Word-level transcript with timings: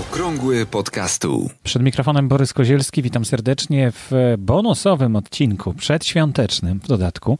Okrągły 0.00 0.66
podcastu. 0.66 1.50
Przed 1.62 1.82
mikrofonem 1.82 2.28
Borys 2.28 2.52
Kozielski, 2.52 3.02
witam 3.02 3.24
serdecznie 3.24 3.92
w 3.92 4.10
bonusowym 4.38 5.16
odcinku, 5.16 5.74
przedświątecznym 5.74 6.80
w 6.80 6.86
dodatku. 6.86 7.38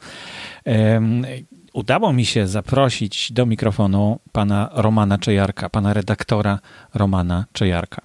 Um, 0.66 1.26
udało 1.72 2.12
mi 2.12 2.26
się 2.26 2.46
zaprosić 2.46 3.32
do 3.32 3.46
mikrofonu 3.46 4.20
pana 4.32 4.70
Romana 4.72 5.18
Czejarka, 5.18 5.68
pana 5.68 5.94
redaktora 5.94 6.58
Romana 6.94 7.44
Czejarka. 7.52 8.02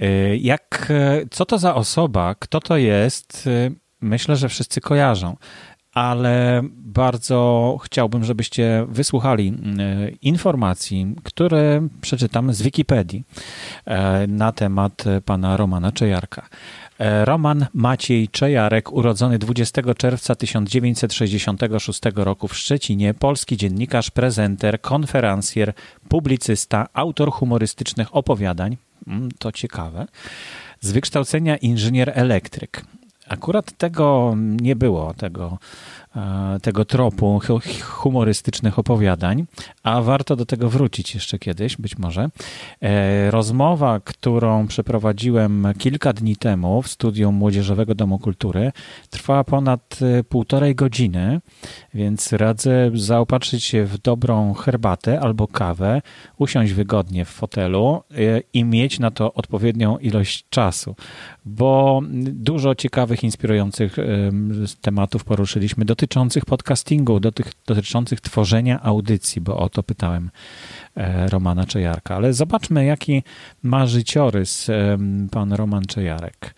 E, 0.00 0.36
jak, 0.36 0.92
co 1.30 1.46
to 1.46 1.58
za 1.58 1.74
osoba, 1.74 2.34
kto 2.34 2.60
to 2.60 2.76
jest, 2.76 3.46
e, 3.46 3.70
myślę, 4.00 4.36
że 4.36 4.48
wszyscy 4.48 4.80
kojarzą 4.80 5.36
ale 5.96 6.62
bardzo 6.72 7.76
chciałbym, 7.84 8.24
żebyście 8.24 8.86
wysłuchali 8.88 9.48
e, 9.48 10.08
informacji, 10.10 11.14
które 11.24 11.88
przeczytam 12.00 12.54
z 12.54 12.62
Wikipedii 12.62 13.24
e, 13.84 14.26
na 14.26 14.52
temat 14.52 15.04
pana 15.24 15.56
Romana 15.56 15.92
Czejarka. 15.92 16.48
E, 16.98 17.24
Roman 17.24 17.66
Maciej 17.74 18.28
Czejarek, 18.28 18.92
urodzony 18.92 19.38
20 19.38 19.94
czerwca 19.94 20.34
1966 20.34 22.00
roku 22.14 22.48
w 22.48 22.56
Szczecinie, 22.56 23.14
polski 23.14 23.56
dziennikarz, 23.56 24.10
prezenter, 24.10 24.80
konferencjer, 24.80 25.72
publicysta, 26.08 26.86
autor 26.92 27.30
humorystycznych 27.30 28.16
opowiadań, 28.16 28.76
mm, 29.06 29.28
to 29.38 29.52
ciekawe, 29.52 30.06
z 30.80 30.92
wykształcenia 30.92 31.56
inżynier 31.56 32.12
elektryk. 32.14 32.84
Akurat 33.28 33.72
tego 33.72 34.34
nie 34.38 34.76
było, 34.76 35.14
tego, 35.14 35.58
e, 36.16 36.58
tego 36.62 36.84
tropu 36.84 37.40
humorystycznych 37.82 38.78
opowiadań, 38.78 39.46
a 39.82 40.02
warto 40.02 40.36
do 40.36 40.46
tego 40.46 40.68
wrócić 40.68 41.14
jeszcze 41.14 41.38
kiedyś, 41.38 41.76
być 41.76 41.98
może. 41.98 42.28
E, 42.80 43.30
rozmowa, 43.30 44.00
którą 44.00 44.66
przeprowadziłem 44.66 45.66
kilka 45.78 46.12
dni 46.12 46.36
temu 46.36 46.82
w 46.82 46.88
studium 46.88 47.34
Młodzieżowego 47.34 47.94
Domu 47.94 48.18
Kultury, 48.18 48.72
trwała 49.10 49.44
ponad 49.44 49.98
e, 50.02 50.24
półtorej 50.24 50.74
godziny, 50.74 51.40
więc 51.94 52.32
radzę 52.32 52.90
zaopatrzyć 52.94 53.64
się 53.64 53.84
w 53.84 53.98
dobrą 53.98 54.54
herbatę 54.54 55.20
albo 55.20 55.48
kawę, 55.48 56.02
usiąść 56.38 56.72
wygodnie 56.72 57.24
w 57.24 57.28
fotelu 57.28 58.02
i 58.52 58.64
mieć 58.64 58.98
na 58.98 59.10
to 59.10 59.32
odpowiednią 59.32 59.98
ilość 59.98 60.46
czasu, 60.50 60.94
bo 61.46 62.00
dużo 62.22 62.74
ciekawych, 62.74 63.24
inspirujących 63.24 63.96
tematów 64.80 65.24
poruszyliśmy 65.24 65.84
dotyczących 65.84 66.44
podcastingu, 66.44 67.20
dotyczących 67.66 68.20
tworzenia 68.20 68.82
audycji, 68.82 69.40
bo 69.40 69.58
o 69.58 69.68
to 69.68 69.82
pytałem 69.82 70.30
e, 70.96 71.28
Romana 71.28 71.66
Czejarka. 71.66 72.16
Ale 72.16 72.32
zobaczmy, 72.32 72.84
jaki 72.84 73.22
ma 73.62 73.86
życiorys 73.86 74.70
pan 75.30 75.52
Roman 75.52 75.84
Czejarek. 75.84 76.54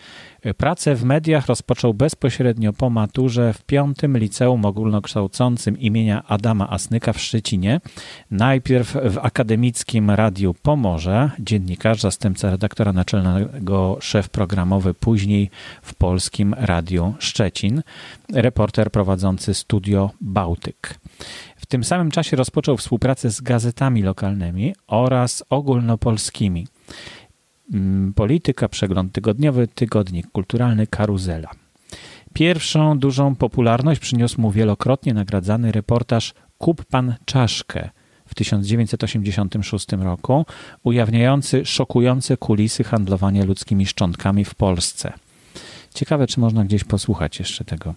Pracę 0.56 0.94
w 0.94 1.04
mediach 1.04 1.46
rozpoczął 1.46 1.94
bezpośrednio 1.94 2.72
po 2.72 2.90
maturze 2.90 3.52
w 3.52 3.62
piątym 3.62 4.18
liceum 4.18 4.64
ogólnokształcącym 4.64 5.78
imienia 5.78 6.24
Adama 6.26 6.70
Asnyka 6.70 7.12
w 7.12 7.20
Szczecinie. 7.20 7.80
Najpierw 8.30 8.96
w 9.04 9.18
akademickim 9.18 10.10
radiu 10.10 10.54
Pomorze, 10.62 11.30
dziennikarz, 11.38 12.00
zastępca 12.00 12.50
redaktora 12.50 12.92
naczelnego, 12.92 13.96
szef 14.00 14.28
programowy, 14.28 14.94
później 14.94 15.50
w 15.82 15.94
polskim 15.94 16.54
radiu 16.54 17.14
Szczecin, 17.18 17.82
reporter 18.32 18.90
prowadzący 18.90 19.54
studio 19.54 20.10
Bałtyk. 20.20 20.98
W 21.56 21.66
tym 21.66 21.84
samym 21.84 22.10
czasie 22.10 22.36
rozpoczął 22.36 22.76
współpracę 22.76 23.30
z 23.30 23.40
gazetami 23.40 24.02
lokalnymi 24.02 24.74
oraz 24.86 25.44
ogólnopolskimi. 25.50 26.66
Mm, 27.72 28.12
polityka, 28.14 28.68
przegląd 28.68 29.12
tygodniowy, 29.12 29.68
tygodnik 29.68 30.26
kulturalny, 30.32 30.86
karuzela. 30.86 31.50
Pierwszą 32.32 32.98
dużą 32.98 33.34
popularność 33.34 34.00
przyniósł 34.00 34.40
mu 34.40 34.50
wielokrotnie 34.50 35.14
nagradzany 35.14 35.72
reportaż 35.72 36.34
Kup 36.58 36.84
pan 36.84 37.14
czaszkę 37.24 37.90
w 38.26 38.34
1986 38.34 39.86
roku, 39.92 40.46
ujawniający 40.82 41.64
szokujące 41.64 42.36
kulisy 42.36 42.84
handlowania 42.84 43.44
ludzkimi 43.44 43.86
szczątkami 43.86 44.44
w 44.44 44.54
Polsce. 44.54 45.12
Ciekawe, 45.94 46.26
czy 46.26 46.40
można 46.40 46.64
gdzieś 46.64 46.84
posłuchać 46.84 47.38
jeszcze 47.38 47.64
tego, 47.64 47.94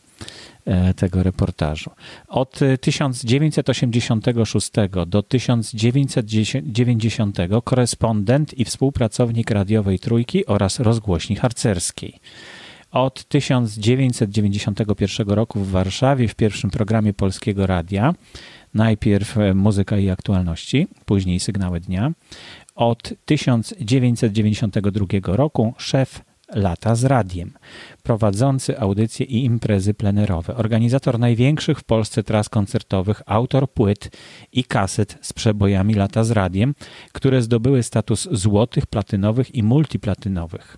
e, 0.65 0.93
tego 0.93 1.23
reportażu. 1.23 1.91
Od 2.27 2.59
1986 2.81 4.71
do 5.07 5.23
1990 5.23 7.37
korespondent 7.63 8.53
i 8.53 8.65
współpracownik 8.65 9.51
radiowej 9.51 9.99
Trójki 9.99 10.45
oraz 10.45 10.79
rozgłośni 10.79 11.35
harcerskiej. 11.35 12.19
Od 12.91 13.23
1991 13.23 15.29
roku 15.29 15.59
w 15.59 15.71
Warszawie 15.71 16.27
w 16.27 16.35
pierwszym 16.35 16.69
programie 16.69 17.13
Polskiego 17.13 17.67
Radia, 17.67 18.13
najpierw 18.73 19.35
muzyka 19.55 19.97
i 19.97 20.09
aktualności, 20.09 20.87
później 21.05 21.39
sygnały 21.39 21.79
dnia. 21.79 22.11
Od 22.75 23.13
1992 23.25 25.35
roku 25.35 25.73
szef 25.77 26.21
Lata 26.55 26.95
z 26.95 27.03
Radiem, 27.03 27.53
prowadzący 28.03 28.79
audycje 28.79 29.25
i 29.25 29.45
imprezy 29.45 29.93
plenerowe, 29.93 30.55
organizator 30.55 31.19
największych 31.19 31.79
w 31.79 31.83
Polsce 31.83 32.23
tras 32.23 32.49
koncertowych, 32.49 33.21
autor 33.25 33.71
płyt 33.71 34.17
i 34.51 34.63
kaset 34.63 35.17
z 35.21 35.33
przebojami 35.33 35.93
Lata 35.93 36.23
z 36.23 36.31
Radiem, 36.31 36.75
które 37.11 37.41
zdobyły 37.41 37.83
status 37.83 38.27
złotych, 38.31 38.87
platynowych 38.87 39.55
i 39.55 39.63
multiplatynowych. 39.63 40.77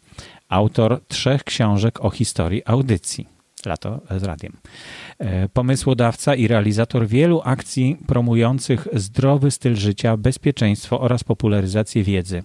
Autor 0.49 1.01
trzech 1.07 1.43
książek 1.43 2.05
o 2.05 2.09
historii 2.09 2.61
audycji. 2.65 3.42
Lato 3.65 4.01
z 4.19 4.23
radiem. 4.23 4.53
E, 5.19 5.49
pomysłodawca 5.49 6.35
i 6.35 6.47
realizator 6.47 7.07
wielu 7.07 7.41
akcji 7.45 7.97
promujących 8.07 8.87
zdrowy 8.93 9.51
styl 9.51 9.75
życia, 9.75 10.17
bezpieczeństwo 10.17 10.99
oraz 10.99 11.23
popularyzację 11.23 12.03
wiedzy. 12.03 12.43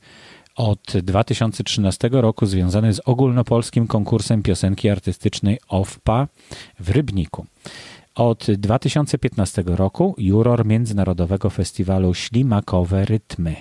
od 0.55 0.93
2013 1.03 2.09
roku 2.11 2.45
związany 2.45 2.93
z 2.93 3.01
ogólnopolskim 3.05 3.87
konkursem 3.87 4.43
piosenki 4.43 4.89
artystycznej 4.89 5.59
OFPA 5.67 6.27
w 6.79 6.89
Rybniku. 6.89 7.45
Od 8.17 8.45
2015 8.51 9.63
roku 9.65 10.15
juror 10.17 10.65
Międzynarodowego 10.65 11.49
Festiwalu 11.49 12.13
Ślimakowe 12.13 13.05
Rytmy. 13.05 13.55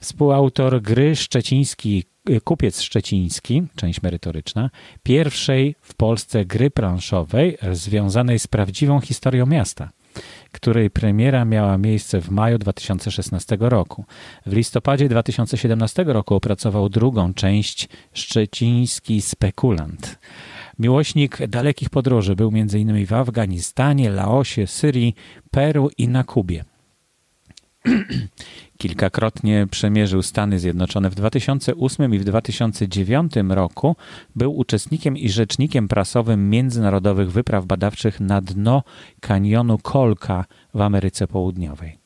Współautor 0.00 0.82
gry 0.82 1.16
Szczeciński, 1.16 2.04
Kupiec 2.44 2.80
Szczeciński, 2.80 3.62
część 3.76 4.02
merytoryczna, 4.02 4.70
pierwszej 5.02 5.74
w 5.82 5.94
Polsce 5.94 6.44
gry 6.44 6.70
planszowej 6.70 7.58
związanej 7.72 8.38
z 8.38 8.46
prawdziwą 8.46 9.00
historią 9.00 9.46
miasta 9.46 9.90
której 10.52 10.90
premiera 10.90 11.44
miała 11.44 11.78
miejsce 11.78 12.20
w 12.20 12.30
maju 12.30 12.58
2016 12.58 13.56
roku. 13.60 14.04
W 14.46 14.52
listopadzie 14.52 15.08
2017 15.08 16.04
roku 16.04 16.34
opracował 16.34 16.88
drugą 16.88 17.34
część 17.34 17.88
Szczeciński 18.12 19.22
Spekulant. 19.22 20.18
Miłośnik 20.78 21.46
dalekich 21.46 21.90
podróży 21.90 22.36
był 22.36 22.48
m.in. 22.54 23.06
w 23.06 23.12
Afganistanie, 23.12 24.10
Laosie, 24.10 24.66
Syrii, 24.66 25.14
Peru 25.50 25.90
i 25.98 26.08
na 26.08 26.24
Kubie. 26.24 26.64
Kilkakrotnie 28.78 29.66
przemierzył 29.70 30.22
Stany 30.22 30.58
Zjednoczone. 30.58 31.10
W 31.10 31.14
2008 31.14 32.14
i 32.14 32.18
w 32.18 32.24
2009 32.24 33.32
roku 33.48 33.96
był 34.36 34.56
uczestnikiem 34.56 35.16
i 35.16 35.28
rzecznikiem 35.28 35.88
prasowym 35.88 36.50
międzynarodowych 36.50 37.32
wypraw 37.32 37.66
badawczych 37.66 38.20
na 38.20 38.40
dno 38.40 38.82
kanionu 39.20 39.78
Kolka 39.78 40.44
w 40.74 40.80
Ameryce 40.80 41.26
Południowej. 41.26 41.98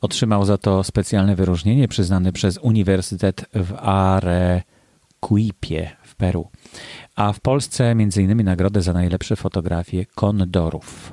Otrzymał 0.00 0.44
za 0.44 0.58
to 0.58 0.84
specjalne 0.84 1.36
wyróżnienie 1.36 1.88
przyznane 1.88 2.32
przez 2.32 2.58
Uniwersytet 2.58 3.44
w 3.54 3.74
Arequipie 3.88 4.70
w 6.02 6.14
Peru, 6.14 6.48
a 7.16 7.32
w 7.32 7.40
Polsce 7.40 7.90
m.in. 7.90 8.44
nagrodę 8.44 8.82
za 8.82 8.92
najlepsze 8.92 9.36
fotografie 9.36 10.06
kondorów. 10.06 11.12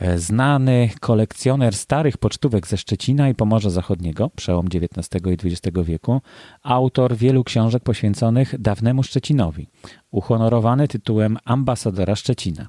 E, 0.00 0.18
znany 0.18 0.90
kolekcjoner 1.00 1.74
starych 1.74 2.18
pocztówek 2.18 2.66
ze 2.66 2.76
Szczecina 2.76 3.28
i 3.28 3.34
Pomorza 3.34 3.70
Zachodniego, 3.70 4.30
przełom 4.36 4.66
XIX 4.66 5.22
i 5.26 5.48
XX 5.48 5.78
wieku, 5.84 6.20
autor 6.62 7.16
wielu 7.16 7.44
książek 7.44 7.82
poświęconych 7.82 8.60
dawnemu 8.60 9.02
Szczecinowi, 9.02 9.66
uhonorowany 10.10 10.88
tytułem 10.88 11.38
ambasadora 11.44 12.16
Szczecina. 12.16 12.68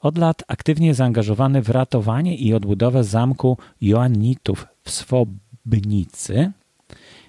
Od 0.00 0.18
lat 0.18 0.42
aktywnie 0.48 0.94
zaangażowany 0.94 1.62
w 1.62 1.70
ratowanie 1.70 2.36
i 2.36 2.54
odbudowę 2.54 3.04
zamku 3.04 3.58
Joannitów 3.80 4.66
w 4.82 4.90
Swobnicy, 4.90 6.52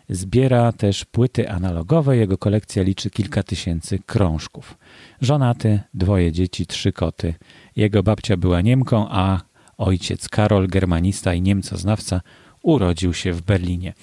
Zbiera 0.09 0.71
też 0.71 1.05
płyty 1.05 1.49
analogowe, 1.49 2.17
jego 2.17 2.37
kolekcja 2.37 2.83
liczy 2.83 3.09
kilka 3.09 3.43
tysięcy 3.43 3.99
krążków. 4.05 4.77
Żonaty, 5.21 5.79
dwoje 5.93 6.31
dzieci, 6.31 6.67
trzy 6.67 6.91
koty. 6.91 7.33
Jego 7.75 8.03
babcia 8.03 8.37
była 8.37 8.61
Niemką, 8.61 9.07
a 9.09 9.41
ojciec 9.77 10.29
Karol, 10.29 10.67
germanista 10.67 11.33
i 11.33 11.41
niemcoznawca, 11.41 12.21
urodził 12.65 13.13
się 13.13 13.33
w 13.33 13.41
Berlinie. 13.41 13.93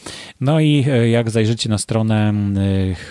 No 0.40 0.60
i 0.60 0.84
e, 0.88 1.08
jak 1.08 1.30
zajrzycie 1.30 1.68
na 1.68 1.78
stronę 1.78 2.34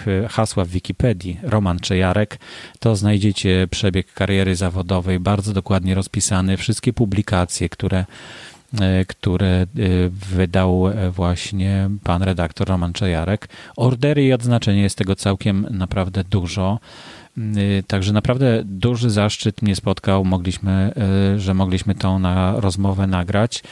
e, 0.07 0.27
hasła 0.27 0.65
w 0.65 0.69
Wikipedii 0.69 1.39
Roman 1.43 1.79
Czejarek, 1.79 2.39
to 2.79 2.95
znajdziecie 2.95 3.67
przebieg 3.71 4.13
kariery 4.13 4.55
zawodowej 4.55 5.19
bardzo 5.19 5.53
dokładnie 5.53 5.95
rozpisany, 5.95 6.57
wszystkie 6.57 6.93
publikacje, 6.93 7.69
które 7.69 8.05
które 9.07 9.65
wydał 10.31 10.83
właśnie 11.11 11.89
pan 12.03 12.23
redaktor 12.23 12.67
Roman 12.67 12.93
Czejarek. 12.93 13.49
Ordery 13.75 14.25
i 14.25 14.33
odznaczenie 14.33 14.81
jest 14.81 14.97
tego 14.97 15.15
całkiem 15.15 15.67
naprawdę 15.71 16.23
dużo. 16.23 16.79
Y, 17.37 17.83
także 17.87 18.13
naprawdę 18.13 18.61
duży 18.65 19.09
zaszczyt 19.09 19.61
mnie 19.61 19.75
spotkał, 19.75 20.25
mogliśmy, 20.25 20.93
że 21.37 21.53
mogliśmy 21.53 21.95
tą 21.95 22.19
na 22.19 22.59
rozmowę 22.59 23.07
nagrać. 23.07 23.63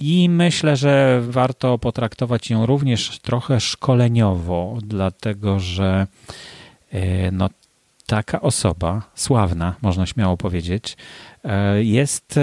I 0.00 0.28
myślę, 0.28 0.76
że 0.76 1.20
warto 1.28 1.78
potraktować 1.78 2.50
ją 2.50 2.66
również 2.66 3.18
trochę 3.18 3.60
szkoleniowo, 3.60 4.78
dlatego 4.82 5.60
że 5.60 6.06
no, 7.32 7.48
taka 8.06 8.40
osoba, 8.40 9.02
sławna, 9.14 9.74
można 9.82 10.06
śmiało 10.06 10.36
powiedzieć, 10.36 10.96
E, 11.44 11.84
jest 11.84 12.40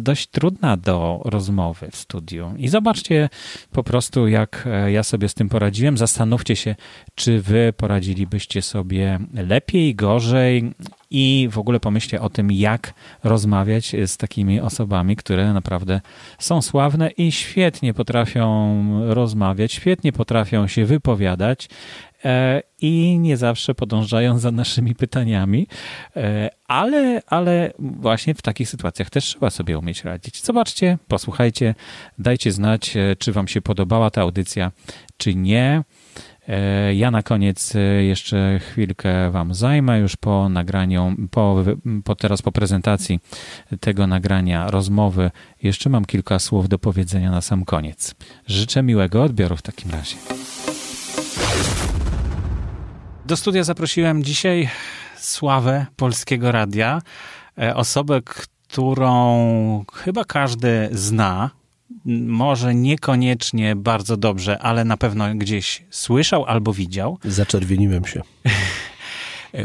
dość 0.00 0.26
trudna 0.26 0.76
do 0.76 1.20
rozmowy 1.24 1.88
w 1.90 1.96
studiu. 1.96 2.52
I 2.56 2.68
zobaczcie 2.68 3.28
po 3.70 3.82
prostu, 3.82 4.28
jak 4.28 4.64
e, 4.66 4.92
ja 4.92 5.02
sobie 5.02 5.28
z 5.28 5.34
tym 5.34 5.48
poradziłem. 5.48 5.98
Zastanówcie 5.98 6.56
się, 6.56 6.74
czy 7.14 7.40
wy 7.40 7.72
poradzilibyście 7.76 8.62
sobie 8.62 9.18
lepiej, 9.34 9.94
gorzej 9.94 10.72
i 11.10 11.48
w 11.52 11.58
ogóle 11.58 11.80
pomyślcie 11.80 12.20
o 12.20 12.30
tym, 12.30 12.52
jak 12.52 12.94
rozmawiać 13.24 13.96
z 14.06 14.16
takimi 14.16 14.60
osobami, 14.60 15.16
które 15.16 15.52
naprawdę 15.52 16.00
są 16.38 16.62
sławne 16.62 17.10
i 17.10 17.32
świetnie 17.32 17.94
potrafią 17.94 19.14
rozmawiać, 19.14 19.72
świetnie 19.72 20.12
potrafią 20.12 20.66
się 20.66 20.84
wypowiadać 20.84 21.68
i 22.80 23.18
nie 23.18 23.36
zawsze 23.36 23.74
podążają 23.74 24.38
za 24.38 24.50
naszymi 24.50 24.94
pytaniami, 24.94 25.66
e, 26.16 26.50
ale, 26.66 27.22
ale 27.26 27.72
właśnie 27.78 28.34
w 28.34 28.42
takich 28.42 28.68
sytuacjach 28.68 29.10
też 29.10 29.24
trzeba 29.24 29.50
sobie 29.50 29.78
umieć 29.78 30.04
radzić. 30.04 30.44
Zobaczcie, 30.44 30.98
posłuchajcie, 31.08 31.74
dajcie 32.18 32.52
znać, 32.52 32.96
e, 32.96 33.16
czy 33.16 33.32
Wam 33.32 33.48
się 33.48 33.62
podobała 33.62 34.10
ta 34.10 34.20
audycja, 34.20 34.72
czy 35.16 35.34
nie. 35.34 35.82
Ja 36.94 37.10
na 37.10 37.22
koniec 37.22 37.74
jeszcze 38.00 38.60
chwilkę 38.62 39.30
Wam 39.30 39.54
zajmę 39.54 39.98
już 39.98 40.16
po 40.16 40.48
nagraniu, 40.48 41.16
po, 41.30 41.64
po 42.04 42.14
teraz 42.14 42.42
po 42.42 42.52
prezentacji 42.52 43.20
tego 43.80 44.06
nagrania 44.06 44.70
rozmowy. 44.70 45.30
Jeszcze 45.62 45.90
mam 45.90 46.04
kilka 46.04 46.38
słów 46.38 46.68
do 46.68 46.78
powiedzenia 46.78 47.30
na 47.30 47.40
sam 47.40 47.64
koniec. 47.64 48.14
Życzę 48.46 48.82
miłego 48.82 49.22
odbioru 49.22 49.56
w 49.56 49.62
takim 49.62 49.90
razie. 49.90 50.16
Do 53.30 53.36
studia 53.36 53.64
zaprosiłem 53.64 54.22
dzisiaj 54.22 54.68
sławę 55.16 55.86
polskiego 55.96 56.52
radia, 56.52 57.02
e, 57.58 57.76
osobę, 57.76 58.20
którą 58.24 59.84
chyba 59.92 60.24
każdy 60.24 60.88
zna. 60.92 61.50
Może 62.26 62.74
niekoniecznie 62.74 63.76
bardzo 63.76 64.16
dobrze, 64.16 64.58
ale 64.58 64.84
na 64.84 64.96
pewno 64.96 65.34
gdzieś 65.34 65.84
słyszał 65.90 66.44
albo 66.44 66.72
widział. 66.72 67.18
Zaczerwieniłem 67.24 68.04
się. 68.04 68.22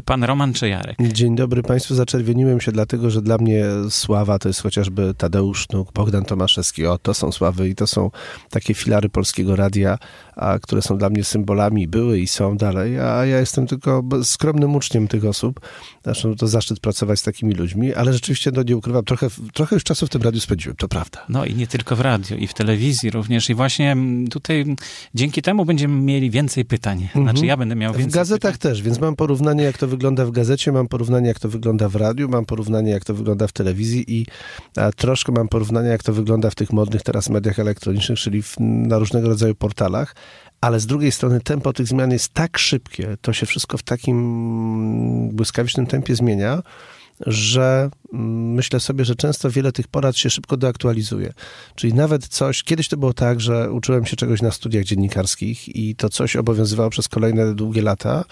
Pan 0.06 0.24
Roman 0.24 0.54
Czejarek. 0.54 0.98
Dzień 1.14 1.36
dobry 1.36 1.64
Państwu. 1.64 1.96
Zaczerwieniłem 1.96 2.62
się 2.62 2.72
dlatego, 2.72 3.10
że 3.10 3.22
dla 3.22 3.38
mnie 3.38 3.66
sława 3.90 4.40
to 4.40 4.50
jest 4.50 4.62
chociażby 4.62 5.14
Tadeusz 5.18 5.70
Nuk, 5.70 5.94
Bogdan 5.94 6.26
Tomaszewski. 6.26 6.86
O, 6.86 6.98
to 6.98 7.14
są 7.14 7.32
sławy 7.32 7.70
i 7.70 7.76
to 7.76 7.88
są 7.88 8.12
takie 8.50 8.74
filary 8.74 9.10
polskiego 9.10 9.56
radia, 9.56 9.98
a, 10.36 10.60
które 10.60 10.82
są 10.82 10.98
dla 10.98 11.10
mnie 11.10 11.24
symbolami, 11.24 11.88
były 11.88 12.20
i 12.20 12.28
są 12.28 12.58
dalej, 12.58 13.00
a 13.00 13.26
ja 13.26 13.40
jestem 13.40 13.68
tylko 13.68 14.04
skromnym 14.24 14.76
uczniem 14.76 15.08
tych 15.08 15.26
osób. 15.26 15.60
Zresztą 16.06 16.36
to 16.36 16.48
zaszczyt 16.48 16.80
pracować 16.80 17.20
z 17.20 17.24
takimi 17.24 17.54
ludźmi, 17.54 17.94
ale 17.94 18.14
rzeczywiście, 18.14 18.52
no 18.54 18.64
nie 18.64 18.78
ukrywam, 18.78 19.06
trochę, 19.06 19.28
trochę 19.54 19.76
już 19.76 19.84
czasu 19.84 20.08
w 20.08 20.10
tym 20.10 20.22
radiu 20.22 20.40
spędziłem, 20.40 20.76
to 20.76 20.88
prawda. 20.88 21.26
No 21.30 21.46
i 21.46 21.56
nie 21.56 21.68
tylko 21.68 21.96
w 21.96 22.02
radiu, 22.02 22.38
i 22.38 22.48
w 22.48 22.54
telewizji 22.54 23.10
również. 23.10 23.50
I 23.50 23.56
właśnie 23.56 23.98
tutaj 24.32 24.66
dzięki 25.16 25.42
temu 25.42 25.66
będziemy 25.66 26.02
mieli 26.02 26.32
więcej 26.32 26.66
pytań. 26.66 27.00
Znaczy 27.12 27.30
mhm. 27.30 27.46
ja 27.46 27.58
będę 27.58 27.76
miał 27.76 27.94
więcej 27.94 28.12
W 28.12 28.14
gazetach 28.14 28.54
pytań. 28.54 28.72
też, 28.72 28.82
więc 28.82 29.00
mam 29.00 29.16
porównanie, 29.16 29.64
jak 29.64 29.75
to 29.78 29.88
wygląda 29.88 30.26
w 30.26 30.32
gazecie, 30.32 30.72
mam 30.72 30.88
porównanie, 30.88 31.28
jak 31.28 31.40
to 31.40 31.50
wygląda 31.50 31.90
w 31.90 31.96
radiu, 31.96 32.30
mam 32.30 32.46
porównanie, 32.46 32.92
jak 32.92 33.06
to 33.06 33.14
wygląda 33.14 33.48
w 33.48 33.52
telewizji 33.52 34.20
i 34.20 34.26
troszkę 34.96 35.32
mam 35.32 35.48
porównanie, 35.48 35.90
jak 35.90 36.04
to 36.04 36.14
wygląda 36.14 36.50
w 36.50 36.56
tych 36.56 36.74
modnych 36.74 37.04
teraz 37.04 37.30
mediach 37.30 37.60
elektronicznych, 37.60 38.20
czyli 38.20 38.42
w, 38.42 38.56
na 38.60 38.98
różnego 38.98 39.28
rodzaju 39.28 39.56
portalach 39.56 40.16
ale 40.62 40.80
z 40.80 40.86
drugiej 40.86 41.12
strony 41.12 41.42
tempo 41.42 41.74
tych 41.74 41.88
zmian 41.88 42.12
jest 42.12 42.34
tak 42.34 42.58
szybkie, 42.58 43.18
to 43.22 43.34
się 43.34 43.46
wszystko 43.46 43.78
w 43.78 43.84
takim 43.84 45.30
błyskawicznym 45.34 45.88
tempie 45.88 46.16
zmienia, 46.16 46.62
że 47.20 47.90
mm, 48.14 48.54
myślę 48.54 48.80
sobie, 48.80 49.06
że 49.06 49.16
często 49.16 49.52
wiele 49.52 49.72
tych 49.72 49.88
porad 49.88 50.18
się 50.18 50.30
szybko 50.30 50.58
deaktualizuje. 50.58 51.34
Czyli 51.76 51.94
nawet 51.94 52.28
coś, 52.28 52.64
kiedyś 52.64 52.88
to 52.88 52.98
było 52.98 53.14
tak, 53.14 53.42
że 53.42 53.72
uczyłem 53.72 54.06
się 54.06 54.16
czegoś 54.16 54.42
na 54.42 54.52
studiach 54.52 54.84
dziennikarskich 54.84 55.76
i 55.76 55.96
to 55.96 56.10
coś 56.10 56.36
obowiązywało 56.36 56.90
przez 56.90 57.08
kolejne 57.08 57.56
długie 57.56 57.82
lata, 57.82 58.26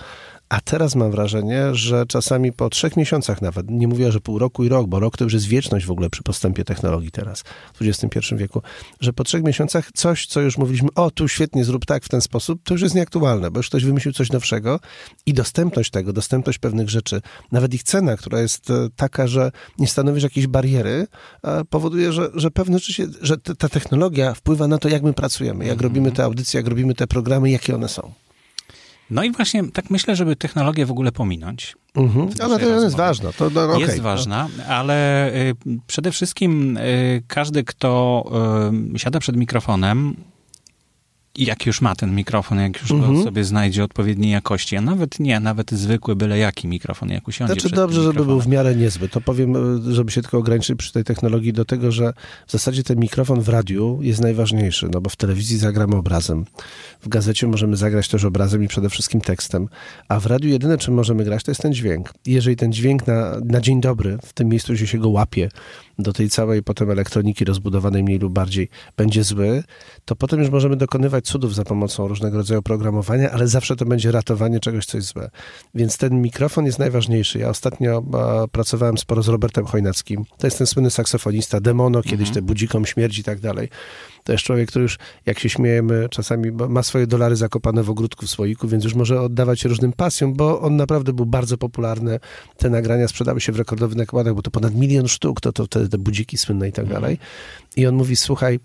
a 0.53 0.61
teraz 0.61 0.95
mam 0.95 1.11
wrażenie, 1.11 1.75
że 1.75 2.05
czasami 2.05 2.51
po 2.51 2.69
trzech 2.69 2.97
miesiącach 2.97 3.41
nawet, 3.41 3.69
nie 3.69 3.87
mówię, 3.87 4.11
że 4.11 4.19
pół 4.19 4.39
roku 4.39 4.63
i 4.63 4.69
rok, 4.69 4.87
bo 4.87 4.99
rok 4.99 5.17
to 5.17 5.23
już 5.23 5.33
jest 5.33 5.45
wieczność 5.45 5.85
w 5.85 5.91
ogóle 5.91 6.09
przy 6.09 6.23
postępie 6.23 6.63
technologii 6.63 7.11
teraz, 7.11 7.43
w 7.73 7.81
XXI 7.81 8.35
wieku, 8.35 8.61
że 8.99 9.13
po 9.13 9.23
trzech 9.23 9.43
miesiącach 9.43 9.91
coś, 9.93 10.27
co 10.27 10.41
już 10.41 10.57
mówiliśmy, 10.57 10.89
o 10.95 11.11
tu 11.11 11.27
świetnie, 11.27 11.65
zrób 11.65 11.85
tak 11.85 12.03
w 12.03 12.09
ten 12.09 12.21
sposób, 12.21 12.61
to 12.63 12.73
już 12.73 12.81
jest 12.81 12.95
nieaktualne, 12.95 13.51
bo 13.51 13.59
już 13.59 13.69
ktoś 13.69 13.85
wymyślił 13.85 14.13
coś 14.13 14.31
nowszego 14.31 14.79
i 15.25 15.33
dostępność 15.33 15.91
tego, 15.91 16.13
dostępność 16.13 16.59
pewnych 16.59 16.89
rzeczy, 16.89 17.21
nawet 17.51 17.73
ich 17.73 17.83
cena, 17.83 18.17
która 18.17 18.41
jest 18.41 18.69
e, 18.69 18.87
taka, 18.95 19.27
że 19.27 19.51
nie 19.79 19.87
stanowisz 19.87 20.23
jakiejś 20.23 20.47
bariery, 20.47 21.07
powoduje, 21.69 22.13
że, 22.13 22.29
że 22.33 22.51
pewne 22.51 22.79
rzeczy 22.79 22.93
się, 22.93 23.07
że 23.21 23.37
ta 23.37 23.69
technologia 23.69 24.33
wpływa 24.33 24.67
na 24.67 24.77
to, 24.77 24.89
jak 24.89 25.03
my 25.03 25.13
pracujemy, 25.13 25.65
jak 25.65 25.73
mhm. 25.73 25.89
robimy 25.89 26.11
te 26.11 26.23
audycje, 26.23 26.57
jak 26.59 26.67
robimy 26.67 26.95
te 26.95 27.07
programy, 27.07 27.49
jakie 27.49 27.75
one 27.75 27.89
są. 27.89 28.13
No 29.13 29.23
i 29.23 29.31
właśnie 29.31 29.63
tak 29.71 29.89
myślę, 29.89 30.15
żeby 30.15 30.35
technologię 30.35 30.85
w 30.85 30.91
ogóle 30.91 31.11
pominąć. 31.11 31.75
Mhm. 31.95 32.29
Ona 32.45 32.59
to 32.59 32.65
jest 32.65 32.95
ważna. 32.95 33.31
To, 33.31 33.49
no, 33.49 33.63
okay. 33.63 33.79
Jest 33.79 33.99
ważna, 33.99 34.47
ale 34.69 35.29
y, 35.35 35.55
przede 35.87 36.11
wszystkim 36.11 36.77
y, 36.77 37.23
każdy, 37.27 37.63
kto 37.63 38.23
y, 38.95 38.99
siada 38.99 39.19
przed 39.19 39.37
mikrofonem, 39.37 40.15
jak 41.37 41.65
już 41.65 41.81
ma 41.81 41.95
ten 41.95 42.15
mikrofon, 42.15 42.59
jak 42.59 42.81
już 42.81 42.91
mhm. 42.91 43.15
go 43.15 43.23
sobie 43.23 43.43
znajdzie 43.43 43.83
odpowiedniej 43.83 44.31
jakości, 44.31 44.77
a 44.77 44.81
nawet 44.81 45.19
nie, 45.19 45.39
nawet 45.39 45.71
zwykły, 45.71 46.15
byle 46.15 46.37
jaki 46.37 46.67
mikrofon, 46.67 47.09
jak 47.09 47.27
usiądzie 47.27 47.53
Znaczy 47.53 47.75
dobrze, 47.75 48.03
żeby 48.03 48.25
był 48.25 48.41
w 48.41 48.47
miarę 48.47 48.75
niezły. 48.75 49.09
To 49.09 49.21
powiem, 49.21 49.55
żeby 49.93 50.11
się 50.11 50.21
tylko 50.21 50.37
ograniczyć 50.37 50.77
przy 50.77 50.93
tej 50.93 51.03
technologii 51.03 51.53
do 51.53 51.65
tego, 51.65 51.91
że 51.91 52.13
w 52.47 52.51
zasadzie 52.51 52.83
ten 52.83 52.99
mikrofon 52.99 53.41
w 53.41 53.49
radiu 53.49 53.99
jest 54.01 54.21
najważniejszy, 54.21 54.89
no 54.93 55.01
bo 55.01 55.09
w 55.09 55.15
telewizji 55.15 55.57
zagramy 55.57 55.95
obrazem, 55.95 56.45
w 57.01 57.07
gazecie 57.07 57.47
możemy 57.47 57.77
zagrać 57.77 58.07
też 58.07 58.25
obrazem 58.25 58.63
i 58.63 58.67
przede 58.67 58.89
wszystkim 58.89 59.21
tekstem, 59.21 59.67
a 60.07 60.19
w 60.19 60.25
radiu 60.25 60.49
jedyne, 60.49 60.77
czym 60.77 60.93
możemy 60.93 61.23
grać, 61.23 61.43
to 61.43 61.51
jest 61.51 61.61
ten 61.61 61.73
dźwięk. 61.73 62.13
Jeżeli 62.25 62.55
ten 62.55 62.73
dźwięk 62.73 63.07
na, 63.07 63.35
na 63.45 63.61
dzień 63.61 63.81
dobry, 63.81 64.17
w 64.25 64.33
tym 64.33 64.49
miejscu, 64.49 64.73
gdzie 64.73 64.87
się 64.87 64.97
go 64.97 65.09
łapie, 65.09 65.49
do 65.99 66.13
tej 66.13 66.29
całej 66.29 66.63
potem 66.63 66.91
elektroniki 66.91 67.45
rozbudowanej 67.45 68.03
mniej 68.03 68.19
lub 68.19 68.33
bardziej 68.33 68.69
będzie 68.97 69.23
zły, 69.23 69.63
to 70.05 70.15
potem 70.15 70.39
już 70.39 70.49
możemy 70.49 70.75
dokonywać 70.75 71.25
cudów 71.25 71.55
za 71.55 71.63
pomocą 71.63 72.07
różnego 72.07 72.37
rodzaju 72.37 72.61
programowania, 72.61 73.31
ale 73.31 73.47
zawsze 73.47 73.75
to 73.75 73.85
będzie 73.85 74.11
ratowanie 74.11 74.59
czegoś, 74.59 74.85
co 74.85 74.97
jest 74.97 75.07
złe. 75.13 75.29
Więc 75.75 75.97
ten 75.97 76.21
mikrofon 76.21 76.65
jest 76.65 76.79
najważniejszy. 76.79 77.39
Ja 77.39 77.49
ostatnio 77.49 78.03
pracowałem 78.51 78.97
sporo 78.97 79.23
z 79.23 79.27
Robertem 79.27 79.65
Chojnackim. 79.65 80.25
To 80.37 80.47
jest 80.47 80.57
ten 80.57 80.67
słynny 80.67 80.91
saksofonista, 80.91 81.61
demono, 81.61 82.01
kiedyś 82.01 82.27
mhm. 82.27 82.33
te 82.33 82.41
budzikom 82.41 82.85
śmierci 82.85 83.21
i 83.21 83.23
tak 83.23 83.39
dalej. 83.39 83.69
To 84.23 84.31
jest 84.31 84.43
człowiek, 84.43 84.69
który 84.69 84.83
już, 84.83 84.97
jak 85.25 85.39
się 85.39 85.49
śmiejemy, 85.49 86.09
czasami 86.09 86.51
ma 86.51 86.83
swoje 86.83 87.07
dolary 87.07 87.35
zakopane 87.35 87.83
w 87.83 87.89
ogródku 87.89 88.25
w 88.25 88.29
słoiku, 88.29 88.67
więc 88.67 88.83
już 88.83 88.95
może 88.95 89.21
oddawać 89.21 89.59
się 89.59 89.69
różnym 89.69 89.93
pasjom, 89.93 90.33
bo 90.33 90.61
on 90.61 90.75
naprawdę 90.75 91.13
był 91.13 91.25
bardzo 91.25 91.57
popularny. 91.57 92.19
Te 92.57 92.69
nagrania 92.69 93.07
sprzedały 93.07 93.41
się 93.41 93.51
w 93.51 93.57
rekordowych 93.57 93.97
nakładach, 93.97 94.33
bo 94.33 94.41
to 94.41 94.51
ponad 94.51 94.75
milion 94.75 95.07
sztuk, 95.07 95.41
to, 95.41 95.53
to 95.53 95.67
te, 95.67 95.89
te 95.89 95.97
budziki 95.97 96.37
słynne 96.37 96.69
i 96.69 96.71
tak 96.71 96.85
mhm. 96.85 97.01
dalej. 97.01 97.17
I 97.75 97.87
on 97.87 97.95
mówi, 97.95 98.15
słuchaj, 98.15 98.59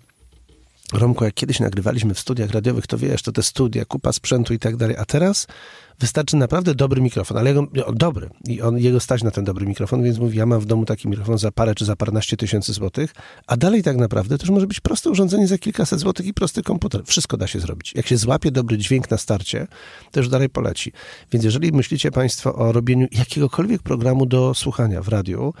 Romku, 0.93 1.23
jak 1.23 1.33
kiedyś 1.33 1.59
nagrywaliśmy 1.59 2.13
w 2.13 2.19
studiach 2.19 2.51
radiowych, 2.51 2.87
to 2.87 2.97
wiesz, 2.97 3.21
to 3.21 3.31
te 3.31 3.43
studia, 3.43 3.85
kupa 3.85 4.13
sprzętu 4.13 4.53
i 4.53 4.59
tak 4.59 4.75
dalej, 4.75 4.95
a 4.97 5.05
teraz 5.05 5.47
wystarczy 5.99 6.37
naprawdę 6.37 6.75
dobry 6.75 7.01
mikrofon, 7.01 7.37
ale 7.37 7.49
jego, 7.49 7.67
dobry 7.93 8.29
i 8.45 8.61
on, 8.61 8.77
jego 8.77 8.99
stać 8.99 9.23
na 9.23 9.31
ten 9.31 9.45
dobry 9.45 9.65
mikrofon, 9.65 10.03
więc 10.03 10.17
mówi, 10.17 10.37
ja 10.37 10.45
mam 10.45 10.59
w 10.59 10.65
domu 10.65 10.85
taki 10.85 11.07
mikrofon 11.07 11.37
za 11.37 11.51
parę 11.51 11.75
czy 11.75 11.85
za 11.85 11.95
paręnaście 11.95 12.37
tysięcy 12.37 12.73
złotych, 12.73 13.13
a 13.47 13.57
dalej 13.57 13.83
tak 13.83 13.97
naprawdę 13.97 14.37
to 14.37 14.43
już 14.43 14.49
może 14.49 14.67
być 14.67 14.79
proste 14.79 15.09
urządzenie 15.09 15.47
za 15.47 15.57
kilkaset 15.57 15.99
złotych 15.99 16.25
i 16.25 16.33
prosty 16.33 16.63
komputer. 16.63 17.01
Wszystko 17.05 17.37
da 17.37 17.47
się 17.47 17.59
zrobić. 17.59 17.93
Jak 17.95 18.07
się 18.07 18.17
złapie 18.17 18.51
dobry 18.51 18.77
dźwięk 18.77 19.11
na 19.11 19.17
starcie, 19.17 19.67
to 20.11 20.19
już 20.19 20.29
dalej 20.29 20.49
poleci. 20.49 20.91
Więc 21.31 21.45
jeżeli 21.45 21.71
myślicie 21.71 22.11
Państwo 22.11 22.55
o 22.55 22.71
robieniu 22.71 23.07
jakiegokolwiek 23.11 23.81
programu 23.81 24.25
do 24.25 24.53
słuchania 24.53 25.01
w 25.01 25.07
radiu, 25.07 25.53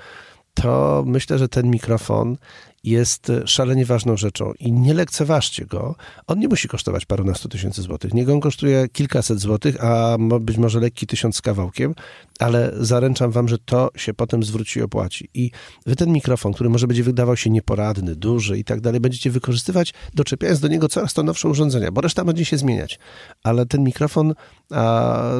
to 0.53 1.03
myślę, 1.07 1.37
że 1.37 1.49
ten 1.49 1.69
mikrofon 1.69 2.37
jest 2.83 3.31
szalenie 3.45 3.85
ważną 3.85 4.17
rzeczą 4.17 4.53
i 4.59 4.71
nie 4.71 4.93
lekceważcie 4.93 5.65
go. 5.65 5.95
On 6.27 6.39
nie 6.39 6.47
musi 6.47 6.67
kosztować 6.67 7.05
parunastu 7.05 7.49
tysięcy 7.49 7.81
złotych. 7.81 8.13
Niech 8.13 8.29
on 8.29 8.39
kosztuje 8.39 8.87
kilkaset 8.87 9.39
złotych, 9.39 9.83
a 9.83 10.17
być 10.39 10.57
może 10.57 10.79
lekki 10.79 11.07
tysiąc 11.07 11.35
z 11.35 11.41
kawałkiem, 11.41 11.95
ale 12.39 12.71
zaręczam 12.79 13.31
wam, 13.31 13.47
że 13.47 13.57
to 13.57 13.89
się 13.95 14.13
potem 14.13 14.43
zwróci 14.43 14.79
i 14.79 14.81
opłaci. 14.81 15.29
I 15.33 15.51
wy 15.85 15.95
ten 15.95 16.09
mikrofon, 16.11 16.53
który 16.53 16.69
może 16.69 16.87
będzie 16.87 17.03
wydawał 17.03 17.37
się 17.37 17.49
nieporadny, 17.49 18.15
duży 18.15 18.57
i 18.57 18.63
tak 18.63 18.81
dalej, 18.81 18.99
będziecie 18.99 19.31
wykorzystywać, 19.31 19.93
doczepiając 20.13 20.59
do 20.59 20.67
niego 20.67 20.89
coraz 20.89 21.13
to 21.13 21.23
nowsze 21.23 21.49
urządzenia, 21.49 21.91
bo 21.91 22.01
reszta 22.01 22.25
będzie 22.25 22.45
się 22.45 22.57
zmieniać. 22.57 22.99
Ale 23.43 23.65
ten 23.65 23.83
mikrofon, 23.83 24.33
a, 24.71 25.31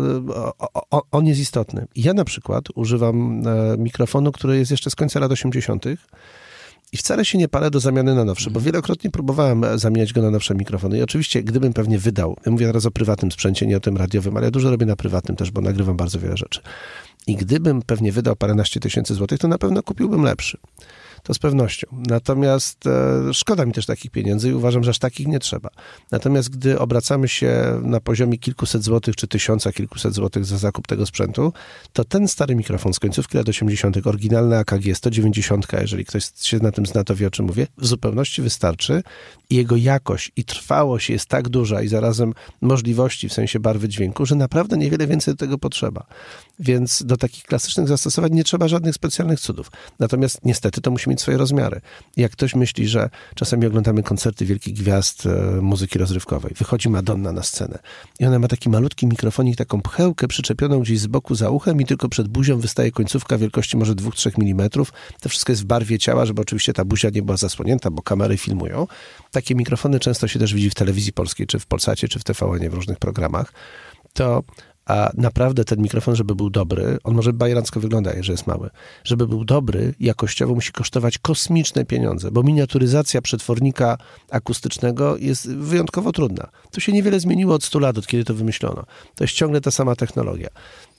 on 1.12 1.25
jest 1.25 1.39
istotny. 1.39 1.86
Ja 1.96 2.13
na 2.13 2.25
przykład 2.25 2.65
używam 2.75 3.48
e, 3.48 3.77
mikrofonu, 3.77 4.31
który 4.31 4.58
jest 4.58 4.72
jeszcze 4.72 4.89
z 4.89 4.96
końca 4.96 5.19
lat 5.19 5.31
80., 5.31 5.86
i 6.93 6.98
wcale 6.98 7.25
się 7.25 7.38
nie 7.38 7.48
palę 7.48 7.72
do 7.72 7.79
zamiany 7.79 8.15
na 8.15 8.25
nowsze, 8.25 8.50
bo 8.51 8.62
wielokrotnie 8.62 9.12
próbowałem 9.12 9.79
zamieniać 9.79 10.13
go 10.13 10.22
na 10.22 10.31
nowsze 10.31 10.55
mikrofony. 10.55 10.98
I 10.98 11.03
oczywiście, 11.03 11.43
gdybym 11.43 11.74
pewnie 11.74 12.00
wydał, 12.00 12.38
ja 12.46 12.51
mówię 12.51 12.65
teraz 12.65 12.86
o 12.86 12.91
prywatnym 12.91 13.31
sprzęcie, 13.31 13.67
nie 13.67 13.77
o 13.77 13.79
tym 13.79 13.98
radiowym, 13.98 14.38
ale 14.38 14.46
ja 14.46 14.51
dużo 14.51 14.69
robię 14.69 14.86
na 14.86 14.96
prywatnym 14.96 15.38
też, 15.38 15.51
bo 15.51 15.62
nagrywam 15.62 15.98
bardzo 15.98 16.19
wiele 16.19 16.38
rzeczy. 16.38 16.62
I 17.27 17.36
gdybym 17.36 17.81
pewnie 17.81 18.12
wydał 18.12 18.36
paręnaście 18.36 18.79
tysięcy 18.79 19.15
złotych, 19.15 19.39
to 19.39 19.48
na 19.48 19.58
pewno 19.58 19.84
kupiłbym 19.84 20.24
lepszy. 20.24 20.58
To 21.23 21.33
z 21.33 21.39
pewnością. 21.39 21.88
Natomiast 21.91 22.88
e, 22.88 23.33
szkoda 23.33 23.65
mi 23.65 23.73
też 23.73 23.85
takich 23.85 24.11
pieniędzy 24.11 24.49
i 24.49 24.53
uważam, 24.53 24.83
że 24.83 24.89
aż 24.89 24.99
takich 24.99 25.27
nie 25.27 25.39
trzeba. 25.39 25.69
Natomiast 26.11 26.49
gdy 26.49 26.79
obracamy 26.79 27.27
się 27.27 27.81
na 27.83 27.99
poziomie 27.99 28.38
kilkuset 28.38 28.83
złotych 28.83 29.15
czy 29.15 29.27
tysiąca 29.27 29.71
kilkuset 29.71 30.13
złotych 30.13 30.45
za 30.45 30.57
zakup 30.57 30.88
tego 30.88 31.05
sprzętu, 31.05 31.53
to 31.93 32.03
ten 32.03 32.27
stary 32.27 32.55
mikrofon 32.55 32.93
z 32.93 32.99
końcówki 32.99 33.38
lat 33.38 33.49
80., 33.49 34.07
oryginalny 34.07 34.57
AKG 34.57 34.95
190, 34.95 35.67
jeżeli 35.81 36.05
ktoś 36.05 36.23
się 36.41 36.57
na 36.57 36.71
tym 36.71 36.85
zna, 36.85 37.03
to 37.03 37.15
wie 37.15 37.27
o 37.27 37.31
czym 37.31 37.45
mówię, 37.45 37.67
w 37.77 37.88
zupełności 37.88 38.41
wystarczy 38.41 39.03
jego 39.49 39.75
jakość 39.75 40.31
i 40.35 40.43
trwałość 40.43 41.09
jest 41.09 41.25
tak 41.25 41.49
duża 41.49 41.81
i 41.81 41.88
zarazem 41.88 42.33
możliwości 42.61 43.29
w 43.29 43.33
sensie 43.33 43.59
barwy 43.59 43.89
dźwięku, 43.89 44.25
że 44.25 44.35
naprawdę 44.35 44.77
niewiele 44.77 45.07
więcej 45.07 45.33
do 45.33 45.38
tego 45.38 45.57
potrzeba. 45.57 46.05
Więc 46.59 47.03
do 47.03 47.17
takich 47.17 47.43
klasycznych 47.43 47.88
zastosowań 47.88 48.31
nie 48.31 48.43
trzeba 48.43 48.67
żadnych 48.67 48.95
specjalnych 48.95 49.39
cudów. 49.39 49.71
Natomiast 49.99 50.39
niestety 50.45 50.81
to 50.81 50.91
mieć 51.09 51.21
swoje 51.21 51.37
rozmiary. 51.37 51.81
Jak 52.17 52.31
ktoś 52.31 52.55
myśli, 52.55 52.87
że 52.87 53.09
czasami 53.35 53.65
oglądamy 53.65 54.03
koncerty 54.03 54.45
wielkich 54.45 54.73
gwiazd 54.73 55.25
e, 55.25 55.61
muzyki 55.61 55.99
rozrywkowej, 55.99 56.53
wychodzi 56.57 56.89
Madonna 56.89 57.31
na 57.31 57.43
scenę 57.43 57.79
i 58.19 58.25
ona 58.25 58.39
ma 58.39 58.47
taki 58.47 58.69
malutki 58.69 59.07
mikrofonik, 59.07 59.57
taką 59.57 59.81
pchełkę 59.81 60.27
przyczepioną 60.27 60.79
gdzieś 60.79 60.99
z 60.99 61.07
boku 61.07 61.35
za 61.35 61.49
uchem 61.49 61.81
i 61.81 61.85
tylko 61.85 62.09
przed 62.09 62.27
buzią 62.27 62.59
wystaje 62.59 62.91
końcówka 62.91 63.37
wielkości 63.37 63.77
może 63.77 63.93
2-3 63.93 64.31
mm. 64.41 64.69
To 65.21 65.29
wszystko 65.29 65.51
jest 65.51 65.61
w 65.61 65.65
barwie 65.65 65.99
ciała, 65.99 66.25
żeby 66.25 66.41
oczywiście 66.41 66.73
ta 66.73 66.85
buzia 66.85 67.09
nie 67.09 67.21
była 67.21 67.37
zasłonięta, 67.37 67.91
bo 67.91 68.01
kamery 68.01 68.37
filmują. 68.37 68.87
Takie 69.31 69.55
mikrofony 69.55 69.99
często 69.99 70.27
się 70.27 70.39
też 70.39 70.53
widzi 70.53 70.69
w 70.69 70.75
telewizji 70.75 71.13
polskiej, 71.13 71.47
czy 71.47 71.59
w 71.59 71.65
Polsacie, 71.65 72.07
czy 72.07 72.19
w 72.19 72.23
tvn 72.23 72.69
w 72.69 72.73
różnych 72.73 72.99
programach. 72.99 73.53
To 74.13 74.43
a 74.89 75.12
naprawdę 75.17 75.65
ten 75.65 75.81
mikrofon, 75.81 76.15
żeby 76.15 76.36
był 76.36 76.50
dobry, 76.50 76.98
on 77.03 77.15
może 77.15 77.34
bajerancko 77.34 77.79
wygląda, 77.79 78.13
jeżeli 78.13 78.34
jest 78.34 78.48
mały. 78.48 78.69
Żeby 79.03 79.27
był 79.27 79.46
dobry, 79.46 79.93
jakościowo 80.00 80.55
musi 80.55 80.72
kosztować 80.72 81.17
kosmiczne 81.17 81.86
pieniądze, 81.86 82.31
bo 82.31 82.43
miniaturyzacja 82.43 83.22
przetwornika 83.22 83.98
akustycznego 84.31 85.17
jest 85.17 85.53
wyjątkowo 85.53 86.12
trudna. 86.12 86.50
To 86.72 86.79
się 86.79 86.91
niewiele 86.91 87.19
zmieniło 87.19 87.55
od 87.55 87.63
100 87.63 87.79
lat, 87.79 87.98
od 87.98 88.08
kiedy 88.08 88.24
to 88.24 88.34
wymyślono. 88.34 88.86
To 89.15 89.24
jest 89.24 89.34
ciągle 89.34 89.62
ta 89.62 89.72
sama 89.72 89.96
technologia. 89.96 90.50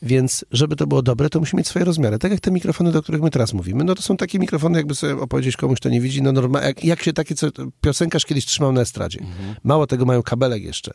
Więc 0.02 0.44
żeby 0.50 0.76
to 0.76 0.86
było 0.86 1.02
dobre, 1.02 1.28
to 1.28 1.40
musi 1.40 1.56
mieć 1.56 1.68
swoje 1.68 1.84
rozmiary. 1.84 2.18
Tak 2.18 2.32
jak 2.32 2.40
te 2.40 2.50
mikrofony, 2.50 2.92
do 2.92 3.02
których 3.02 3.22
my 3.22 3.30
teraz 3.30 3.52
mówimy, 3.52 3.84
no 3.84 3.94
to 3.94 4.02
są 4.02 4.16
takie 4.16 4.38
mikrofony, 4.38 4.78
jakby 4.78 4.94
sobie 4.94 5.16
opowiedzieć 5.16 5.56
komuś, 5.56 5.80
kto 5.80 5.88
nie 5.88 6.00
widzi, 6.00 6.22
no 6.22 6.32
normalnie, 6.32 6.68
jak, 6.68 6.84
jak 6.84 7.02
się 7.02 7.12
takie, 7.12 7.34
co 7.34 7.46
piosenkarz 7.80 8.24
kiedyś 8.24 8.46
trzymał 8.46 8.72
na 8.72 8.80
estradzie. 8.80 9.20
Mhm. 9.20 9.54
Mało 9.64 9.86
tego, 9.86 10.04
mają 10.04 10.22
kabelek 10.22 10.62
jeszcze 10.62 10.94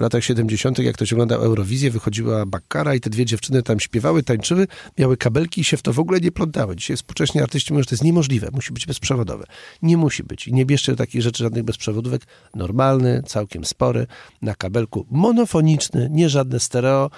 w 0.00 0.02
latach 0.02 0.24
70., 0.24 0.78
jak 0.78 0.94
ktoś 0.94 1.12
oglądał 1.12 1.42
Eurowizję, 1.42 1.90
wychodziła 1.90 2.46
Bakkara 2.46 2.94
i 2.94 3.00
te 3.00 3.10
dwie 3.10 3.26
dziewczyny 3.26 3.62
tam 3.62 3.80
śpiewały, 3.80 4.22
tańczyły, 4.22 4.66
miały 4.98 5.16
kabelki 5.16 5.60
i 5.60 5.64
się 5.64 5.76
w 5.76 5.82
to 5.82 5.92
w 5.92 5.98
ogóle 5.98 6.20
nie 6.20 6.32
plątały. 6.32 6.76
Dzisiaj 6.76 6.96
współcześni 6.96 7.40
artyści 7.40 7.72
mówią, 7.72 7.82
że 7.82 7.86
to 7.86 7.94
jest 7.94 8.04
niemożliwe, 8.04 8.48
musi 8.52 8.72
być 8.72 8.86
bezprzewodowe. 8.86 9.44
Nie 9.82 9.96
musi 9.96 10.24
być. 10.24 10.48
I 10.48 10.52
nie 10.52 10.66
bierzcie 10.66 10.92
do 10.92 10.98
takich 10.98 11.22
rzeczy 11.22 11.44
żadnych 11.44 11.62
bezprzewodówek. 11.62 12.22
Normalny, 12.54 13.22
całkiem 13.26 13.64
spory, 13.64 14.06
na 14.42 14.54
kabelku 14.54 15.06
monofoniczny, 15.10 16.08
nie 16.10 16.28
żadne 16.28 16.60
stereo 16.60 17.10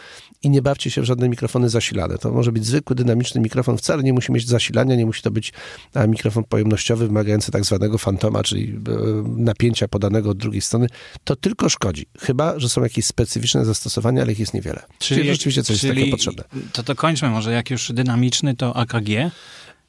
i 0.42 0.50
nie 0.50 0.62
bawcie 0.62 0.90
się 0.90 1.00
w 1.00 1.04
żadne 1.04 1.28
mikrofony 1.28 1.68
zasilane. 1.68 2.18
To 2.18 2.32
może 2.32 2.52
być 2.52 2.66
zwykły, 2.66 2.96
dynamiczny 2.96 3.40
mikrofon, 3.40 3.78
wcale 3.78 4.02
nie 4.02 4.12
musi 4.12 4.32
mieć 4.32 4.48
zasilania, 4.48 4.96
nie 4.96 5.06
musi 5.06 5.22
to 5.22 5.30
być 5.30 5.52
mikrofon 6.08 6.44
pojemnościowy 6.44 7.06
wymagający 7.06 7.52
tak 7.52 7.64
zwanego 7.64 7.98
fantoma, 7.98 8.42
czyli 8.42 8.72
e, 8.72 9.22
napięcia 9.36 9.88
podanego 9.88 10.30
od 10.30 10.38
drugiej 10.38 10.60
strony. 10.60 10.86
To 11.24 11.36
tylko 11.36 11.68
szkodzi. 11.68 12.06
Chyba, 12.18 12.58
że 12.58 12.71
są 12.72 12.82
jakieś 12.82 13.06
specyficzne 13.06 13.64
zastosowania, 13.64 14.22
ale 14.22 14.32
ich 14.32 14.38
jest 14.38 14.54
niewiele. 14.54 14.82
Czyli, 14.98 15.20
czyli 15.20 15.32
rzeczywiście 15.32 15.62
coś 15.62 15.80
czyli 15.80 15.92
takiego 15.92 16.16
potrzebne. 16.16 16.44
To 16.72 16.82
to 16.82 16.94
kończmy 16.94 17.28
może, 17.28 17.52
jak 17.52 17.70
już 17.70 17.92
dynamiczny, 17.92 18.56
to 18.56 18.76
AKG? 18.76 19.08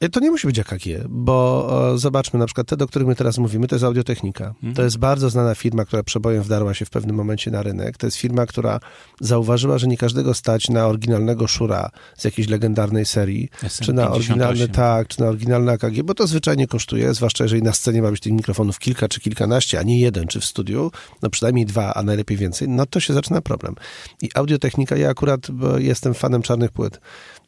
E, 0.04 0.08
to 0.08 0.20
nie 0.20 0.30
musi 0.30 0.46
być 0.46 0.58
AKG, 0.58 0.84
bo 1.08 1.66
o, 1.68 1.98
zobaczmy, 1.98 2.38
na 2.38 2.46
przykład 2.46 2.66
te, 2.66 2.76
do 2.76 2.86
których 2.86 3.08
my 3.08 3.14
teraz 3.14 3.38
mówimy, 3.38 3.68
to 3.68 3.74
jest 3.74 3.84
Audiotechnika. 3.84 4.46
Mhm. 4.46 4.74
To 4.74 4.82
jest 4.82 4.98
bardzo 4.98 5.30
znana 5.30 5.54
firma, 5.54 5.84
która 5.84 6.02
przebojem 6.02 6.42
wdarła 6.42 6.74
się 6.74 6.84
w 6.84 6.90
pewnym 6.90 7.16
momencie 7.16 7.50
na 7.50 7.62
rynek. 7.62 7.96
To 7.96 8.06
jest 8.06 8.16
firma, 8.16 8.46
która 8.46 8.80
zauważyła, 9.20 9.78
że 9.78 9.86
nie 9.86 9.96
każdego 9.96 10.34
stać 10.34 10.68
na 10.68 10.86
oryginalnego 10.86 11.46
Szura 11.46 11.90
z 12.16 12.24
jakiejś 12.24 12.48
legendarnej 12.48 13.04
serii, 13.04 13.50
SM58. 13.62 13.84
czy 13.84 13.92
na 13.92 14.10
oryginalny, 14.10 14.68
tak, 14.68 15.08
czy 15.08 15.20
na 15.20 15.26
oryginalny 15.26 15.72
AKG, 15.72 16.02
bo 16.02 16.14
to 16.14 16.26
zwyczajnie 16.26 16.66
kosztuje, 16.66 17.14
zwłaszcza 17.14 17.44
jeżeli 17.44 17.62
na 17.62 17.72
scenie 17.72 18.02
ma 18.02 18.10
być 18.10 18.20
tych 18.20 18.32
mikrofonów 18.32 18.78
kilka 18.78 19.08
czy 19.08 19.20
kilkanaście, 19.20 19.78
a 19.78 19.82
nie 19.82 20.00
jeden, 20.00 20.26
czy 20.26 20.40
w 20.40 20.44
studiu, 20.44 20.90
no 21.22 21.30
przynajmniej 21.30 21.66
dwa, 21.66 21.94
a 21.94 22.02
najlepiej 22.02 22.36
więcej, 22.36 22.68
no 22.68 22.86
to 22.86 23.00
się 23.00 23.14
zaczyna 23.14 23.40
problem. 23.40 23.74
I 24.22 24.30
Audiotechnika, 24.34 24.96
ja 24.96 25.10
akurat 25.10 25.46
jestem 25.78 26.14
fanem 26.14 26.42
czarnych 26.42 26.72
płyt 26.72 27.00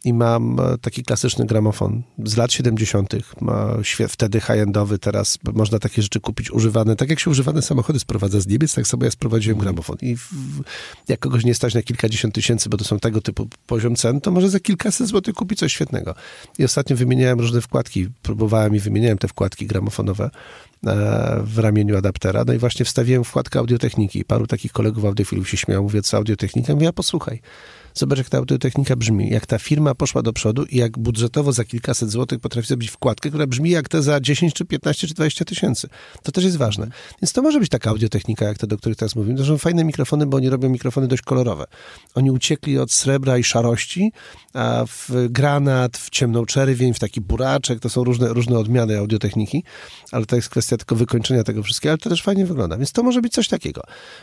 i 0.04 0.12
mam 0.12 0.60
e, 0.60 0.78
taki 0.78 1.02
klasyczny 1.02 1.46
gramofon 1.46 2.02
z 2.24 2.36
lat 2.36 2.46
lat 2.46 2.52
70., 2.52 3.14
wtedy 4.08 4.40
high-endowy, 4.40 4.98
teraz 4.98 5.38
można 5.54 5.78
takie 5.78 6.02
rzeczy 6.02 6.20
kupić 6.20 6.50
używane. 6.50 6.96
Tak 6.96 7.10
jak 7.10 7.20
się 7.20 7.30
używane 7.30 7.62
samochody 7.62 7.98
sprowadza 7.98 8.40
z 8.40 8.46
Niemiec, 8.46 8.74
tak 8.74 8.86
samo 8.86 9.04
ja 9.04 9.10
sprowadziłem 9.10 9.58
gramofon. 9.58 9.96
I 10.02 10.16
w, 10.16 10.30
jak 11.08 11.20
kogoś 11.20 11.44
nie 11.44 11.54
stać 11.54 11.74
na 11.74 11.82
kilkadziesiąt 11.82 12.34
tysięcy, 12.34 12.68
bo 12.68 12.76
to 12.76 12.84
są 12.84 12.98
tego 12.98 13.20
typu 13.20 13.48
poziom 13.66 13.96
cen, 13.96 14.20
to 14.20 14.30
może 14.30 14.50
za 14.50 14.60
kilkaset 14.60 15.08
złotych 15.08 15.34
kupić 15.34 15.58
coś 15.58 15.72
świetnego. 15.72 16.14
I 16.58 16.64
ostatnio 16.64 16.96
wymieniałem 16.96 17.40
różne 17.40 17.60
wkładki, 17.60 18.08
próbowałem 18.22 18.74
i 18.76 18.80
wymieniałem 18.80 19.18
te 19.18 19.28
wkładki 19.28 19.66
gramofonowe 19.66 20.24
e, 20.24 21.40
w 21.44 21.58
ramieniu 21.58 21.96
adaptera. 21.96 22.44
No 22.46 22.52
i 22.52 22.58
właśnie 22.58 22.84
wstawiłem 22.84 23.24
wkładkę 23.24 23.58
audiotechniki. 23.58 24.24
Paru 24.24 24.46
takich 24.46 24.72
kolegów 24.72 25.04
audiofilów 25.04 25.48
się 25.48 25.56
śmiało, 25.56 25.82
mówię, 25.82 26.02
co 26.02 26.16
audiotechnika? 26.16 26.72
Mówię, 26.74 26.86
ja 26.86 26.92
posłuchaj. 26.92 27.40
Zobacz, 27.96 28.18
jak 28.18 28.28
ta 28.28 28.38
audiotechnika 28.38 28.96
brzmi, 28.96 29.30
jak 29.30 29.46
ta 29.46 29.58
firma 29.58 29.94
poszła 29.94 30.22
do 30.22 30.32
przodu 30.32 30.64
i 30.64 30.76
jak 30.76 30.98
budżetowo 30.98 31.52
za 31.52 31.64
kilkaset 31.64 32.10
złotych 32.10 32.40
potrafi 32.40 32.68
zrobić 32.68 32.90
wkładkę, 32.90 33.28
która 33.28 33.46
brzmi 33.46 33.70
jak 33.70 33.88
te 33.88 34.02
za 34.02 34.20
10, 34.20 34.54
czy 34.54 34.64
15, 34.64 35.06
czy 35.06 35.14
20 35.14 35.44
tysięcy. 35.44 35.88
To 36.22 36.32
też 36.32 36.44
jest 36.44 36.56
ważne. 36.56 36.88
Więc 37.22 37.32
to 37.32 37.42
może 37.42 37.60
być 37.60 37.68
taka 37.68 37.90
audiotechnika, 37.90 38.44
jak 38.44 38.58
te, 38.58 38.66
do 38.66 38.78
których 38.78 38.98
teraz 38.98 39.16
mówimy. 39.16 39.38
To 39.38 39.44
są 39.44 39.58
fajne 39.58 39.84
mikrofony, 39.84 40.26
bo 40.26 40.36
oni 40.36 40.50
robią 40.50 40.68
mikrofony 40.68 41.08
dość 41.08 41.22
kolorowe. 41.22 41.64
Oni 42.14 42.30
uciekli 42.30 42.78
od 42.78 42.92
srebra 42.92 43.38
i 43.38 43.44
szarości, 43.44 44.12
a 44.54 44.84
w 44.86 45.10
granat, 45.30 45.96
w 45.96 46.10
ciemną 46.10 46.46
czerwień, 46.46 46.94
w 46.94 46.98
taki 46.98 47.20
buraczek, 47.20 47.80
to 47.80 47.88
są 47.88 48.04
różne, 48.04 48.28
różne 48.28 48.58
odmiany 48.58 48.98
audiotechniki, 48.98 49.64
ale 50.12 50.26
to 50.26 50.36
jest 50.36 50.48
kwestia 50.48 50.76
tylko 50.76 50.96
wykończenia 50.96 51.44
tego 51.44 51.62
wszystkiego, 51.62 51.90
ale 51.90 51.98
to 51.98 52.10
też 52.10 52.22
fajnie 52.22 52.46
wygląda. 52.46 52.76
Więc 52.76 52.92
to 52.92 53.02
może 53.02 53.20
być 53.20 53.32
coś 53.32 53.48
takiego. 53.48 53.82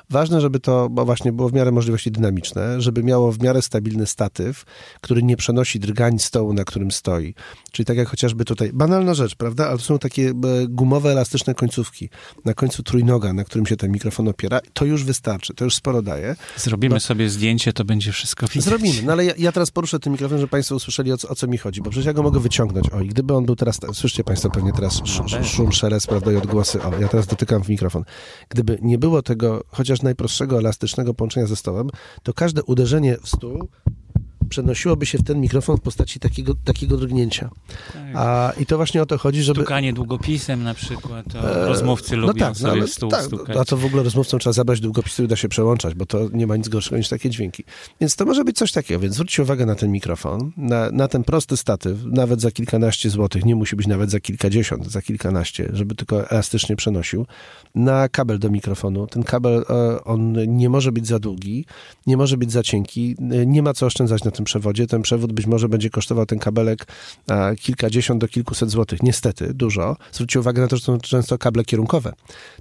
Ważne, 0.09 0.41
żeby 0.41 0.59
to 0.59 0.89
właśnie 0.89 1.31
było 1.31 1.49
w 1.49 1.53
miarę 1.53 1.71
możliwości 1.71 2.11
dynamiczne, 2.11 2.81
żeby 2.81 3.03
miało 3.03 3.31
w 3.31 3.39
miarę 3.39 3.61
stabilny 3.63 4.05
statyw, 4.05 4.63
który 5.01 5.23
nie 5.23 5.37
przenosi 5.37 5.79
drgań 5.79 6.19
stołu, 6.19 6.53
na 6.53 6.63
którym 6.63 6.91
stoi. 6.91 7.35
Czyli 7.71 7.85
tak 7.85 7.97
jak 7.97 8.07
chociażby 8.07 8.45
tutaj, 8.45 8.71
banalna 8.73 9.13
rzecz, 9.13 9.35
prawda? 9.35 9.67
Ale 9.67 9.77
to 9.77 9.83
są 9.83 9.99
takie 9.99 10.29
e, 10.29 10.33
gumowe, 10.69 11.11
elastyczne 11.11 11.55
końcówki 11.55 12.09
na 12.45 12.53
końcu 12.53 12.83
trójnoga, 12.83 13.33
na 13.33 13.43
którym 13.43 13.65
się 13.65 13.77
ten 13.77 13.91
mikrofon 13.91 14.27
opiera. 14.27 14.59
To 14.73 14.85
już 14.85 15.03
wystarczy, 15.03 15.53
to 15.53 15.65
już 15.65 15.75
sporo 15.75 16.01
daje. 16.01 16.35
Zrobimy 16.57 16.93
no, 16.93 16.99
sobie 16.99 17.29
zdjęcie, 17.29 17.73
to 17.73 17.85
będzie 17.85 18.11
wszystko 18.11 18.47
widać. 18.47 18.63
Zrobimy, 18.63 19.01
no 19.03 19.11
ale 19.11 19.25
ja, 19.25 19.33
ja 19.37 19.51
teraz 19.51 19.71
poruszę 19.71 19.99
ten 19.99 20.13
mikrofon, 20.13 20.37
żeby 20.37 20.49
Państwo 20.49 20.75
usłyszeli, 20.75 21.11
o 21.11 21.17
co, 21.17 21.29
o 21.29 21.35
co, 21.35 21.47
mi 21.47 21.57
chodzi, 21.57 21.81
bo 21.81 21.89
przecież 21.89 22.05
ja 22.05 22.13
go 22.13 22.23
mogę 22.23 22.39
wyciągnąć. 22.39 22.89
O, 22.89 23.01
i 23.01 23.07
gdyby 23.07 23.33
on 23.33 23.45
był 23.45 23.55
teraz, 23.55 23.79
słyszycie 23.93 24.23
Państwo 24.23 24.49
pewnie 24.49 24.73
teraz 24.73 25.01
no, 25.31 25.43
szum, 25.43 25.71
szelest, 25.71 26.07
prawda, 26.07 26.31
i 26.31 26.35
odgłosy. 26.35 26.81
O, 26.81 26.99
ja 26.99 27.07
teraz 27.07 27.27
dotykam 27.27 27.63
w 27.63 27.69
mikrofon. 27.69 28.03
Gdyby 28.49 28.77
nie 28.81 28.97
było 28.97 29.21
tego 29.21 29.63
chociaż 29.67 30.01
najprostszego, 30.01 30.57
elastycznego 30.57 31.13
połączenia 31.13 31.47
ze 31.47 31.55
stołem, 31.55 31.89
to 32.23 32.33
każde 32.33 32.63
uderzenie 32.63 33.17
w 33.23 33.29
stół 33.29 33.52
Show. 33.53 33.69
Przenosiłoby 34.53 35.05
się 35.05 35.17
w 35.17 35.23
ten 35.23 35.41
mikrofon 35.41 35.77
w 35.77 35.81
postaci 35.81 36.19
takiego, 36.19 36.53
takiego 36.63 36.97
drgnięcia. 36.97 37.49
Tak. 37.93 38.01
A, 38.13 38.53
I 38.59 38.65
to 38.65 38.77
właśnie 38.77 39.01
o 39.01 39.05
to 39.05 39.17
chodzi, 39.17 39.43
żeby... 39.43 39.61
Stukanie 39.61 39.93
długopisem 39.93 40.63
na 40.63 40.73
przykład, 40.73 41.25
e, 41.35 41.67
rozmówcy 41.67 42.17
no 42.17 42.27
lubią 42.27 42.39
tak, 42.39 42.49
no, 42.49 42.69
sobie 42.69 42.87
stół 42.87 43.09
tak, 43.09 43.23
stukać. 43.23 43.57
A 43.57 43.65
to 43.65 43.77
w 43.77 43.85
ogóle 43.85 44.03
rozmówcom 44.03 44.39
trzeba 44.39 44.53
zabrać 44.53 44.79
długopisy 44.79 45.23
i 45.23 45.27
da 45.27 45.35
się 45.35 45.49
przełączać, 45.49 45.93
bo 45.95 46.05
to 46.05 46.29
nie 46.33 46.47
ma 46.47 46.57
nic 46.57 46.69
gorszego 46.69 46.97
niż 46.97 47.09
takie 47.09 47.29
dźwięki. 47.29 47.63
Więc 48.01 48.15
to 48.15 48.25
może 48.25 48.43
być 48.43 48.57
coś 48.57 48.71
takiego, 48.71 48.99
więc 48.99 49.13
zwróćcie 49.13 49.43
uwagę 49.43 49.65
na 49.65 49.75
ten 49.75 49.91
mikrofon, 49.91 50.51
na, 50.57 50.91
na 50.91 51.07
ten 51.07 51.23
prosty 51.23 51.57
statyw, 51.57 51.97
nawet 52.05 52.41
za 52.41 52.51
kilkanaście 52.51 53.09
złotych, 53.09 53.45
nie 53.45 53.55
musi 53.55 53.75
być 53.75 53.87
nawet 53.87 54.11
za 54.11 54.19
kilkadziesiąt, 54.19 54.91
za 54.91 55.01
kilkanaście, 55.01 55.69
żeby 55.73 55.95
tylko 55.95 56.29
elastycznie 56.29 56.75
przenosił, 56.75 57.25
na 57.75 58.09
kabel 58.09 58.39
do 58.39 58.49
mikrofonu. 58.49 59.07
Ten 59.07 59.23
kabel, 59.23 59.65
e, 59.69 60.03
on 60.03 60.35
nie 60.57 60.69
może 60.69 60.91
być 60.91 61.07
za 61.07 61.19
długi, 61.19 61.65
nie 62.07 62.17
może 62.17 62.37
być 62.37 62.51
za 62.51 62.63
cienki, 62.63 63.15
e, 63.31 63.45
nie 63.45 63.63
ma 63.63 63.73
co 63.73 63.85
oszczędzać 63.85 64.23
na 64.23 64.31
tym 64.31 64.42
przewodzie. 64.43 64.87
Ten 64.87 65.01
przewód 65.01 65.33
być 65.33 65.45
może 65.45 65.69
będzie 65.69 65.89
kosztował 65.89 66.25
ten 66.25 66.39
kabelek 66.39 66.87
kilkadziesiąt 67.59 68.21
do 68.21 68.27
kilkuset 68.27 68.69
złotych. 68.69 69.03
Niestety, 69.03 69.53
dużo. 69.53 69.97
Zwróćcie 70.11 70.39
uwagę 70.39 70.61
na 70.61 70.67
to, 70.67 70.77
że 70.77 70.83
są 70.83 70.99
często 70.99 71.37
kable 71.37 71.63
kierunkowe. 71.63 72.13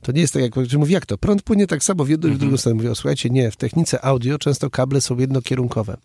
To 0.02 0.12
nie 0.12 0.20
jest 0.20 0.32
tak, 0.32 0.42
jak 0.42 0.52
ktoś 0.52 0.74
mówi, 0.74 0.92
jak 0.92 1.06
to? 1.06 1.18
Prąd 1.18 1.42
płynie 1.42 1.66
tak 1.66 1.84
samo 1.84 2.04
w 2.04 2.08
jedną 2.08 2.28
i 2.28 2.32
w 2.32 2.38
drugą 2.38 2.44
mhm. 2.44 2.58
stronę. 2.58 2.74
Mówię, 2.74 2.94
słuchajcie, 2.94 3.30
nie, 3.30 3.50
w 3.50 3.56
technice 3.56 4.04
audio 4.04 4.38
często 4.38 4.70
kable 4.70 5.00
są 5.00 5.18
jednokierunkowe. 5.18 5.96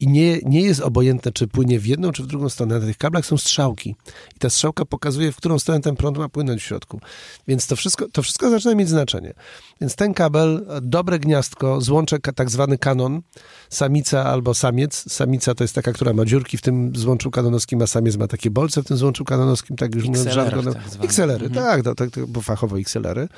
I 0.00 0.08
nie, 0.08 0.38
nie 0.38 0.60
jest 0.60 0.80
obojętne, 0.80 1.32
czy 1.32 1.48
płynie 1.48 1.80
w 1.80 1.86
jedną, 1.86 2.12
czy 2.12 2.22
w 2.22 2.26
drugą 2.26 2.48
stronę. 2.48 2.78
Na 2.78 2.86
tych 2.86 2.98
kablach 2.98 3.26
są 3.26 3.36
strzałki. 3.36 3.96
I 4.36 4.38
ta 4.38 4.50
strzałka 4.50 4.84
pokazuje, 4.84 5.32
w 5.32 5.36
którą 5.36 5.58
stronę 5.58 5.80
ten 5.80 5.96
prąd 5.96 6.18
ma 6.18 6.28
płynąć 6.28 6.62
w 6.62 6.64
środku. 6.64 7.00
Więc 7.48 7.66
to 7.66 7.76
wszystko, 7.76 8.08
to 8.08 8.22
wszystko 8.22 8.50
zaczyna 8.50 8.74
mieć 8.74 8.88
znaczenie. 8.88 9.34
Więc 9.80 9.96
ten 9.96 10.14
kabel, 10.14 10.66
dobre 10.82 11.18
gniazdko, 11.18 11.80
złączek 11.80 12.28
tak 12.34 12.50
zwany 12.50 12.78
kanon, 12.78 13.22
samica 13.70 14.24
albo 14.24 14.54
samiec. 14.54 15.12
Samica 15.12 15.54
to 15.54 15.64
jest 15.64 15.74
taka, 15.74 15.92
która 15.92 16.12
ma 16.12 16.24
dziurki 16.24 16.58
w 16.58 16.62
tym 16.62 16.92
złączu 16.96 17.30
kanonowskim, 17.30 17.82
a 17.82 17.86
samiec 17.86 18.16
ma 18.16 18.26
takie 18.26 18.50
bolce 18.50 18.82
w 18.82 18.86
tym 18.86 18.96
złączu 18.96 19.24
kanonowskim, 19.24 19.76
tak 19.76 19.94
już 19.94 20.04
mówiąc. 20.04 20.36
No, 20.36 20.74
tak 20.74 21.04
XLR-y, 21.04 21.46
mhm. 21.46 21.52
tak, 21.52 21.84
no, 21.84 21.94
tak, 21.94 22.26
bo 22.26 22.40
fachowo 22.40 22.78
XLR-y. 22.78 23.28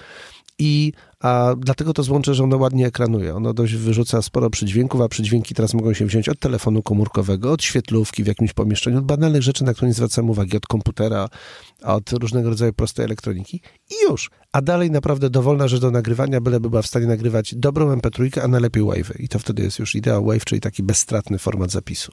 I 0.58 0.92
a 1.20 1.54
dlatego 1.58 1.92
to 1.92 2.02
złącze, 2.02 2.34
że 2.34 2.44
ono 2.44 2.56
ładnie 2.56 2.86
ekranuje. 2.86 3.34
Ono 3.34 3.54
dość 3.54 3.74
wyrzuca 3.74 4.22
sporo 4.22 4.50
przydźwięków, 4.50 5.00
a 5.00 5.08
przydźwięki 5.08 5.54
teraz 5.54 5.74
mogą 5.74 5.94
się 5.94 6.06
wziąć 6.06 6.28
od 6.28 6.38
telefonu 6.38 6.82
komórkowego, 6.82 7.52
od 7.52 7.62
świetlówki 7.62 8.24
w 8.24 8.26
jakimś 8.26 8.52
pomieszczeniu, 8.52 8.98
od 8.98 9.04
banalnych 9.04 9.42
rzeczy, 9.42 9.64
na 9.64 9.74
które 9.74 9.88
nie 9.88 9.94
zwracamy 9.94 10.30
uwagi, 10.30 10.56
od 10.56 10.66
komputera, 10.66 11.28
od 11.82 12.12
różnego 12.12 12.48
rodzaju 12.48 12.72
prostej 12.72 13.04
elektroniki 13.04 13.60
i 13.90 14.10
już. 14.10 14.30
A 14.52 14.62
dalej 14.62 14.90
naprawdę 14.90 15.30
dowolna 15.30 15.68
rzecz 15.68 15.80
do 15.80 15.90
nagrywania, 15.90 16.40
byleby 16.40 16.70
była 16.70 16.82
w 16.82 16.86
stanie 16.86 17.06
nagrywać 17.06 17.54
dobrą 17.54 17.96
MP3, 17.96 18.40
a 18.40 18.48
najlepiej 18.48 18.84
Wave. 18.84 19.20
I 19.20 19.28
to 19.28 19.38
wtedy 19.38 19.62
jest 19.62 19.78
już 19.78 19.94
idea 19.94 20.20
Wave, 20.20 20.44
czyli 20.44 20.60
taki 20.60 20.82
bezstratny 20.82 21.38
format 21.38 21.70
zapisu. 21.70 22.12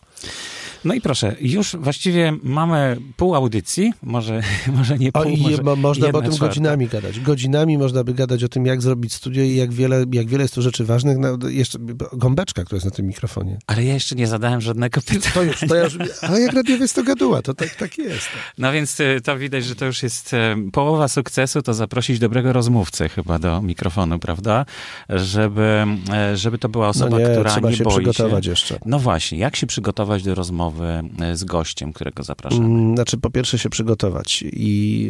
No 0.86 0.94
i 0.94 1.02
proszę, 1.02 1.36
już 1.42 1.76
właściwie 1.76 2.34
mamy 2.44 2.98
pół 3.18 3.36
audycji, 3.36 3.94
może, 4.04 4.42
może 4.78 4.98
nie 4.98 5.12
pół, 5.12 5.22
o, 5.22 5.26
i 5.26 5.42
może 5.42 5.76
Można 5.76 6.10
by 6.10 6.18
o 6.18 6.22
tym 6.22 6.32
czwarta. 6.32 6.48
godzinami 6.48 6.88
gadać. 6.88 7.20
Godzinami 7.20 7.78
można 7.78 8.04
by 8.04 8.14
gadać 8.14 8.44
o 8.44 8.50
tym, 8.50 8.66
jak 8.66 8.82
zrobić 8.82 9.14
studio 9.14 9.44
i 9.44 9.56
jak 9.56 9.74
wiele, 9.74 10.06
jak 10.12 10.28
wiele 10.28 10.44
jest 10.44 10.56
tu 10.56 10.62
rzeczy 10.62 10.86
ważnych. 10.86 11.18
No, 11.18 11.38
jeszcze 11.50 11.80
gąbeczka, 12.14 12.64
która 12.64 12.76
jest 12.76 12.86
na 12.86 12.92
tym 12.92 13.06
mikrofonie. 13.06 13.58
Ale 13.68 13.84
ja 13.84 13.94
jeszcze 13.94 14.16
nie 14.16 14.28
zadałem 14.28 14.62
żadnego 14.62 15.02
pytania. 15.02 15.34
To 15.34 15.44
już, 15.44 15.60
to 15.60 15.76
ja 15.76 15.84
już, 15.84 15.98
a 16.22 16.38
jak 16.38 16.54
radiowiec 16.54 16.94
to 16.94 17.04
gaduła, 17.04 17.42
to 17.42 17.54
tak, 17.54 17.76
tak 17.76 17.98
jest. 17.98 18.28
No 18.58 18.72
więc 18.72 19.00
y, 19.00 19.22
to 19.24 19.38
widać, 19.38 19.66
że 19.66 19.76
to 19.76 19.86
już 19.86 20.04
jest 20.04 20.34
e, 20.34 20.56
połowa 20.72 21.08
sukcesu, 21.08 21.62
to 21.62 21.74
zaprosić 21.74 22.20
dobrego 22.30 22.54
rozmówcę 22.54 23.10
chyba 23.10 23.40
do 23.40 23.62
mikrofonu, 23.62 24.20
prawda? 24.20 24.66
Żeby, 25.10 25.86
e, 26.14 26.38
żeby 26.38 26.58
to 26.58 26.70
była 26.70 26.88
osoba, 26.88 27.10
no 27.10 27.20
nie, 27.20 27.34
która 27.34 27.50
trzeba 27.50 27.70
nie 27.70 27.76
się 27.76 27.84
boi 27.84 27.94
przygotować 27.94 28.46
się. 28.46 28.50
jeszcze. 28.50 28.80
No 28.86 29.00
właśnie, 29.00 29.38
jak 29.38 29.56
się 29.56 29.68
przygotować 29.68 30.24
do 30.24 30.36
rozmowy? 30.36 30.60
rozmowy 30.60 31.02
e, 31.20 31.36
z 31.36 31.44
gościem, 31.44 31.94
którego 31.94 32.24
zapraszamy? 32.24 32.66
Mm, 32.66 32.96
znaczy, 32.96 33.18
po 33.18 33.30
pierwsze 33.30 33.58
się 33.58 33.70
przygotować 33.70 34.44
i 34.54 35.02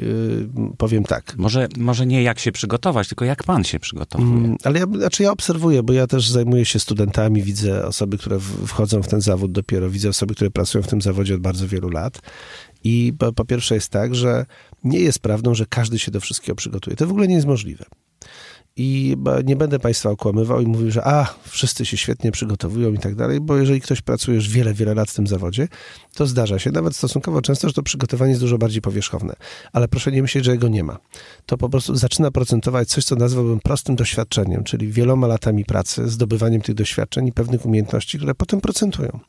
yy, 0.56 0.72
powiem 0.78 1.04
tak. 1.04 1.34
Może, 1.38 1.68
może 1.78 2.06
nie 2.06 2.24
jak 2.24 2.40
się 2.40 2.52
przygotować, 2.52 3.08
tylko 3.08 3.26
jak 3.26 3.44
pan 3.44 3.64
się 3.64 3.80
przygotowuje. 3.80 4.38
Mm, 4.38 4.58
ale 4.64 4.80
ja, 4.80 4.86
znaczy 4.86 5.24
ja 5.24 5.32
obserwuję, 5.32 5.84
bo 5.84 5.94
ja 5.94 6.08
też 6.08 6.30
zajmuję 6.30 6.66
się 6.66 6.80
studentami, 6.80 7.44
widzę 7.44 7.86
osoby, 7.86 8.18
które 8.18 8.40
wchodzą 8.68 9.04
w 9.04 9.08
ten 9.08 9.22
zawód 9.22 9.52
dopiero, 9.52 9.90
widzę 9.90 10.10
osoby, 10.10 10.36
które 10.36 10.52
pracują 10.52 10.84
w 10.84 10.88
tym 10.88 11.02
zawodzie 11.02 11.36
od 11.36 11.42
bardzo 11.42 11.68
wielu 11.68 11.90
lat. 11.90 12.22
I 12.84 13.14
po, 13.20 13.34
po 13.34 13.46
pierwsze 13.46 13.76
jest 13.76 13.90
tak, 13.90 14.16
że 14.16 14.46
nie 14.84 15.00
jest 15.00 15.20
prawdą, 15.20 15.56
że 15.56 15.66
każdy 15.66 16.00
się 16.00 16.12
do 16.12 16.20
wszystkiego 16.20 16.56
przygotuje. 16.56 16.96
To 16.96 17.08
w 17.08 17.12
ogóle 17.12 17.28
nie 17.28 17.36
jest 17.36 17.48
możliwe. 17.48 17.86
I 18.76 19.18
nie 19.46 19.56
będę 19.56 19.80
Państwa 19.80 20.10
okłamywał 20.10 20.62
i 20.62 20.66
mówił, 20.66 20.92
że 20.92 21.08
a, 21.08 21.34
wszyscy 21.44 21.86
się 21.86 21.98
świetnie 21.98 22.32
przygotowują 22.32 22.94
i 22.94 22.98
tak 22.98 23.16
dalej, 23.16 23.40
bo 23.40 23.58
jeżeli 23.58 23.82
ktoś 23.82 24.02
pracuje 24.02 24.36
już 24.36 24.50
wiele, 24.50 24.74
wiele 24.74 24.94
lat 24.94 25.10
w 25.12 25.14
tym 25.14 25.28
zawodzie, 25.28 25.68
to 26.16 26.28
zdarza 26.28 26.60
się 26.60 26.72
nawet 26.72 26.96
stosunkowo 26.96 27.42
często, 27.42 27.68
że 27.68 27.74
to 27.74 27.84
przygotowanie 27.84 28.30
jest 28.30 28.42
dużo 28.42 28.58
bardziej 28.58 28.82
powierzchowne. 28.82 29.36
Ale 29.74 29.88
proszę 29.88 30.12
nie 30.12 30.22
myśleć, 30.22 30.46
że 30.46 30.52
jego 30.52 30.68
nie 30.68 30.84
ma. 30.84 30.98
To 31.46 31.58
po 31.58 31.70
prostu 31.70 31.96
zaczyna 31.96 32.32
procentować 32.32 32.88
coś, 32.88 33.06
co 33.06 33.16
nazwałbym 33.16 33.60
prostym 33.60 33.96
doświadczeniem, 33.96 34.64
czyli 34.64 34.88
wieloma 34.88 35.28
latami 35.28 35.66
pracy, 35.66 36.10
zdobywaniem 36.10 36.62
tych 36.62 36.76
doświadczeń 36.76 37.28
i 37.28 37.32
pewnych 37.32 37.66
umiejętności, 37.66 38.18
które 38.18 38.36
potem 38.36 38.62
procentują. 38.62 39.20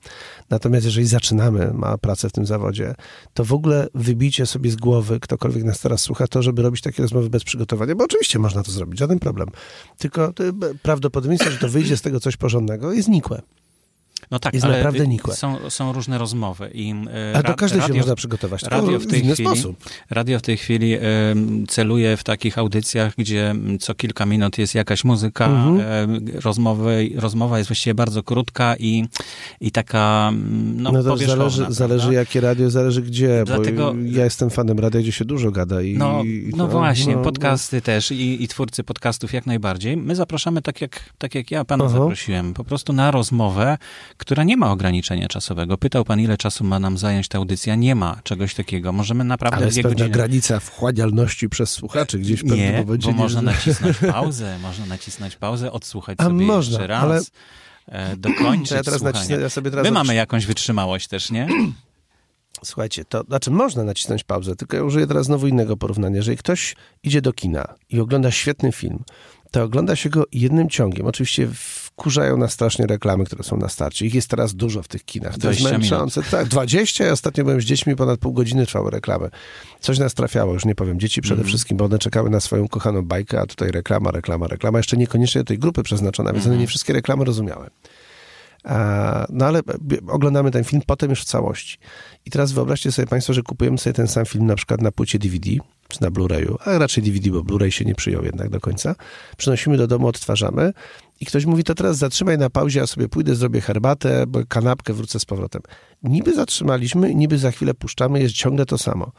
Natomiast 0.51 0.85
jeżeli 0.85 1.07
zaczynamy 1.07 1.71
ma 1.75 1.99
pracę 1.99 2.29
w 2.29 2.33
tym 2.33 2.47
zawodzie, 2.47 2.95
to 3.35 3.45
w 3.45 3.53
ogóle 3.53 3.89
wybijcie 3.95 4.47
sobie 4.47 4.71
z 4.71 4.77
głowy, 4.77 5.21
ktokolwiek 5.21 5.65
nas 5.65 5.81
teraz 5.81 6.01
słucha, 6.01 6.27
to, 6.27 6.43
żeby 6.43 6.63
robić 6.63 6.81
takie 6.83 7.03
rozmowy 7.03 7.31
bez 7.31 7.45
przygotowania, 7.45 7.95
bo 7.95 8.05
oczywiście 8.05 8.39
można 8.39 8.63
to 8.63 8.71
zrobić, 8.71 8.99
żaden 8.99 9.19
problem. 9.19 9.49
Tylko 9.99 10.33
prawdopodobieństwo, 10.83 11.51
że 11.51 11.59
to 11.59 11.69
wyjdzie 11.69 11.97
z 11.97 12.03
tego 12.03 12.21
coś 12.21 12.37
porządnego 12.37 12.93
jest 12.93 13.09
nikłe. 13.09 13.43
No 14.31 14.39
tak, 14.39 14.55
jest 14.55 14.67
ale 14.67 14.77
naprawdę 14.77 15.07
nikłe. 15.07 15.35
Są, 15.35 15.71
są 15.71 15.93
różne 15.93 16.19
rozmowy. 16.19 16.71
I, 16.75 16.95
e, 17.33 17.37
A 17.37 17.43
do 17.43 17.55
każdej 17.55 17.83
się 17.83 17.95
można 17.95 18.15
przygotować. 18.15 18.63
Radio 18.63 18.99
w, 18.99 19.07
tej 19.07 19.21
chwili, 19.21 19.35
sposób. 19.35 19.77
radio 20.11 20.39
w 20.39 20.43
tej 20.43 20.57
chwili 20.57 20.97
celuje 21.69 22.17
w 22.17 22.25
takich 22.25 22.59
audycjach, 22.59 23.15
gdzie 23.19 23.55
co 23.81 23.95
kilka 23.95 24.27
minut 24.27 24.59
jest 24.59 24.75
jakaś 24.75 25.05
muzyka. 25.05 25.47
Mhm. 25.47 26.21
Rozmowy, 26.35 27.11
rozmowa 27.17 27.59
jest 27.59 27.69
właściwie 27.71 27.95
bardzo 27.95 28.23
krótka 28.23 28.77
i, 28.77 29.05
i 29.61 29.71
taka 29.71 30.33
no, 30.77 30.93
no 30.93 31.03
to 31.03 31.17
zależy, 31.17 31.67
zależy 31.69 32.15
jakie 32.15 32.41
radio, 32.41 32.71
zależy 32.71 33.03
gdzie, 33.03 33.43
Dlatego, 33.47 33.95
bo 33.95 34.01
ja 34.05 34.25
jestem 34.25 34.51
fanem 34.51 34.79
radia, 34.79 35.01
gdzie 35.01 35.13
się 35.13 35.25
dużo 35.25 35.51
gada. 35.51 35.83
I, 35.83 35.99
no, 35.99 36.23
i, 36.25 36.53
no, 36.57 36.69
właśnie, 36.69 37.17
no, 37.17 37.23
podcasty 37.23 37.77
no. 37.77 37.83
też 37.83 38.11
i, 38.11 38.43
i 38.43 38.49
twórcy 38.49 38.85
podcastów 38.85 39.33
jak 39.33 39.47
najbardziej. 39.47 39.97
My 39.97 40.17
zapraszamy 40.17 40.63
tak 40.63 40.81
jak, 40.81 41.01
tak 41.19 41.35
jak 41.35 41.51
ja 41.51 41.65
pana 41.65 41.85
Aha. 41.85 41.99
zaprosiłem, 41.99 42.55
po 42.55 42.65
prostu 42.65 42.93
na 42.93 43.11
rozmowę, 43.11 43.79
która 44.21 44.45
nie 44.45 44.57
ma 44.57 44.73
ograniczenia 44.73 45.29
czasowego. 45.29 45.79
Pytał 45.79 46.05
pan, 46.05 46.21
ile 46.21 46.37
czasu 46.37 46.65
ma 46.65 46.79
nam 46.79 46.99
zająć 46.99 47.29
ta 47.29 47.39
audycja. 47.39 47.75
Nie 47.75 47.95
ma 47.95 48.21
czegoś 48.25 48.55
takiego. 48.55 48.93
Możemy 48.93 49.25
naprawdę 49.25 49.57
Ale 49.57 49.67
jest 49.67 49.77
pewna 49.77 49.91
godziny... 49.91 50.11
granica 50.11 50.61
wchłanialności 50.61 51.49
przez 51.49 51.71
słuchaczy 51.71 52.19
gdzieś 52.19 52.41
w 52.41 52.43
pewnym 52.43 52.59
Nie, 52.59 52.73
momencie. 52.81 52.87
bo 53.07 53.13
nie- 53.13 53.19
można 53.19 53.43
nacisnąć 53.43 53.97
pauzę, 54.13 54.59
można 54.59 54.87
nacisnąć 54.87 55.37
pauzę, 55.37 55.73
odsłuchać 55.73 56.19
A 56.21 56.25
sobie 56.25 56.45
można, 56.47 56.73
jeszcze 56.73 56.87
raz, 56.87 57.03
ale- 57.05 57.21
e, 57.87 58.17
dokończyć 58.17 58.71
ja 58.71 58.83
teraz 58.83 59.03
nacisnę, 59.03 59.37
ja 59.41 59.49
sobie 59.49 59.71
teraz 59.71 59.85
My 59.85 59.91
mamy 59.91 60.15
jakąś 60.15 60.47
wytrzymałość 60.47 61.09
też, 61.09 61.31
nie? 61.31 61.49
Słuchajcie, 62.65 63.05
to 63.05 63.23
znaczy 63.23 63.51
można 63.51 63.85
nacisnąć 63.85 64.25
pauzę, 64.25 64.57
tylko 64.57 64.77
ja 64.77 64.85
użyję 64.85 65.07
teraz 65.07 65.27
znowu 65.27 65.47
innego 65.47 65.77
porównania. 65.77 66.17
Jeżeli 66.17 66.37
ktoś 66.37 66.77
idzie 67.03 67.23
do 67.23 67.33
kina 67.33 67.75
i 67.91 68.01
ogląda 68.01 68.31
świetny 68.31 68.73
film, 68.73 69.05
to 69.51 69.63
ogląda 69.63 69.97
się 69.97 70.11
go 70.11 70.25
jednym 70.33 70.69
ciągiem. 70.69 71.07
Oczywiście 71.07 71.49
wkurzają 72.01 72.37
nas 72.37 72.53
strasznie 72.53 72.87
reklamy, 72.87 73.25
które 73.25 73.45
są 73.45 73.57
na 73.57 73.69
starcie. 73.69 74.07
Ich 74.07 74.15
jest 74.15 74.29
teraz 74.29 74.55
dużo 74.55 74.83
w 74.83 74.89
tych 74.89 75.05
kinach. 75.05 75.39
To 75.39 75.49
jest 75.49 75.61
20 75.61 75.69
minut. 75.79 75.81
męczące. 75.91 76.23
Tak, 76.23 76.49
20. 76.49 77.05
Ja 77.05 77.13
ostatnio 77.13 77.45
byłem 77.45 77.61
z 77.61 77.65
dziećmi, 77.65 77.97
ponad 77.97 78.21
pół 78.21 78.33
godziny 78.33 78.67
trwały 78.67 78.91
reklamy. 78.91 79.31
Coś 79.81 79.99
nas 79.99 80.15
trafiało, 80.15 80.53
już 80.55 80.65
nie 80.65 80.75
powiem. 80.75 81.01
Dzieci 81.01 81.21
przede 81.23 81.45
wszystkim, 81.45 81.77
bo 81.77 81.85
one 81.85 81.99
czekały 81.99 82.31
na 82.31 82.41
swoją 82.41 82.69
kochaną 82.69 83.03
bajkę, 83.03 83.41
a 83.41 83.47
tutaj 83.47 83.71
reklama, 83.71 84.11
reklama, 84.11 84.47
reklama. 84.47 84.79
Jeszcze 84.79 84.97
niekoniecznie 84.97 85.41
do 85.41 85.45
tej 85.45 85.59
grupy 85.59 85.83
przeznaczona, 85.83 86.33
więc 86.33 86.47
one 86.47 86.57
nie 86.57 86.67
wszystkie 86.67 86.93
reklamy 86.93 87.25
rozumiały. 87.25 87.67
No 89.29 89.47
ale 89.47 89.63
b- 89.81 89.97
oglądamy 90.09 90.51
ten 90.51 90.65
film 90.65 90.83
potem 90.87 91.11
już 91.11 91.21
w 91.21 91.25
całości. 91.25 91.79
I 92.27 92.31
teraz 92.31 92.53
wyobraźcie 92.53 92.93
sobie 92.93 93.07
Państwo, 93.09 93.33
że 93.35 93.43
kupujemy 93.43 93.79
sobie 93.79 93.95
ten 93.95 94.09
sam 94.09 94.25
film 94.27 94.47
na 94.47 94.57
przykład 94.57 94.81
na 94.83 94.93
płycie 94.93 95.19
DVD, 95.19 95.51
czy 95.89 96.03
na 96.03 96.11
Blu-rayu, 96.11 96.57
a 96.65 96.79
raczej 96.79 97.05
DVD, 97.05 97.31
bo 97.31 97.41
Blu-ray 97.41 97.71
się 97.71 97.85
nie 97.85 97.95
przyjął 97.95 98.25
jednak 98.25 98.49
do 98.51 98.61
końca. 98.61 98.95
Przynosimy 99.37 99.77
do 99.77 99.87
domu, 99.87 100.07
odtwarzamy 100.07 100.73
i 101.21 101.27
ktoś 101.27 101.47
mówi, 101.47 101.65
to 101.65 101.75
teraz 101.75 101.97
zatrzymaj 101.97 102.39
na 102.39 102.51
pauzie, 102.51 102.81
ja 102.81 102.87
sobie 102.87 103.09
pójdę, 103.09 103.35
zrobię 103.35 103.61
herbatę, 103.61 104.25
kanapkę, 104.49 104.93
wrócę 104.93 105.21
z 105.21 105.25
powrotem. 105.25 105.63
Niby 106.03 106.35
zatrzymaliśmy, 106.35 107.15
niby 107.15 107.39
za 107.39 107.51
chwilę 107.51 107.75
puszczamy, 107.75 108.21
jest 108.23 108.35
ciągle 108.35 108.67
to 108.67 108.79
samo. 108.79 109.13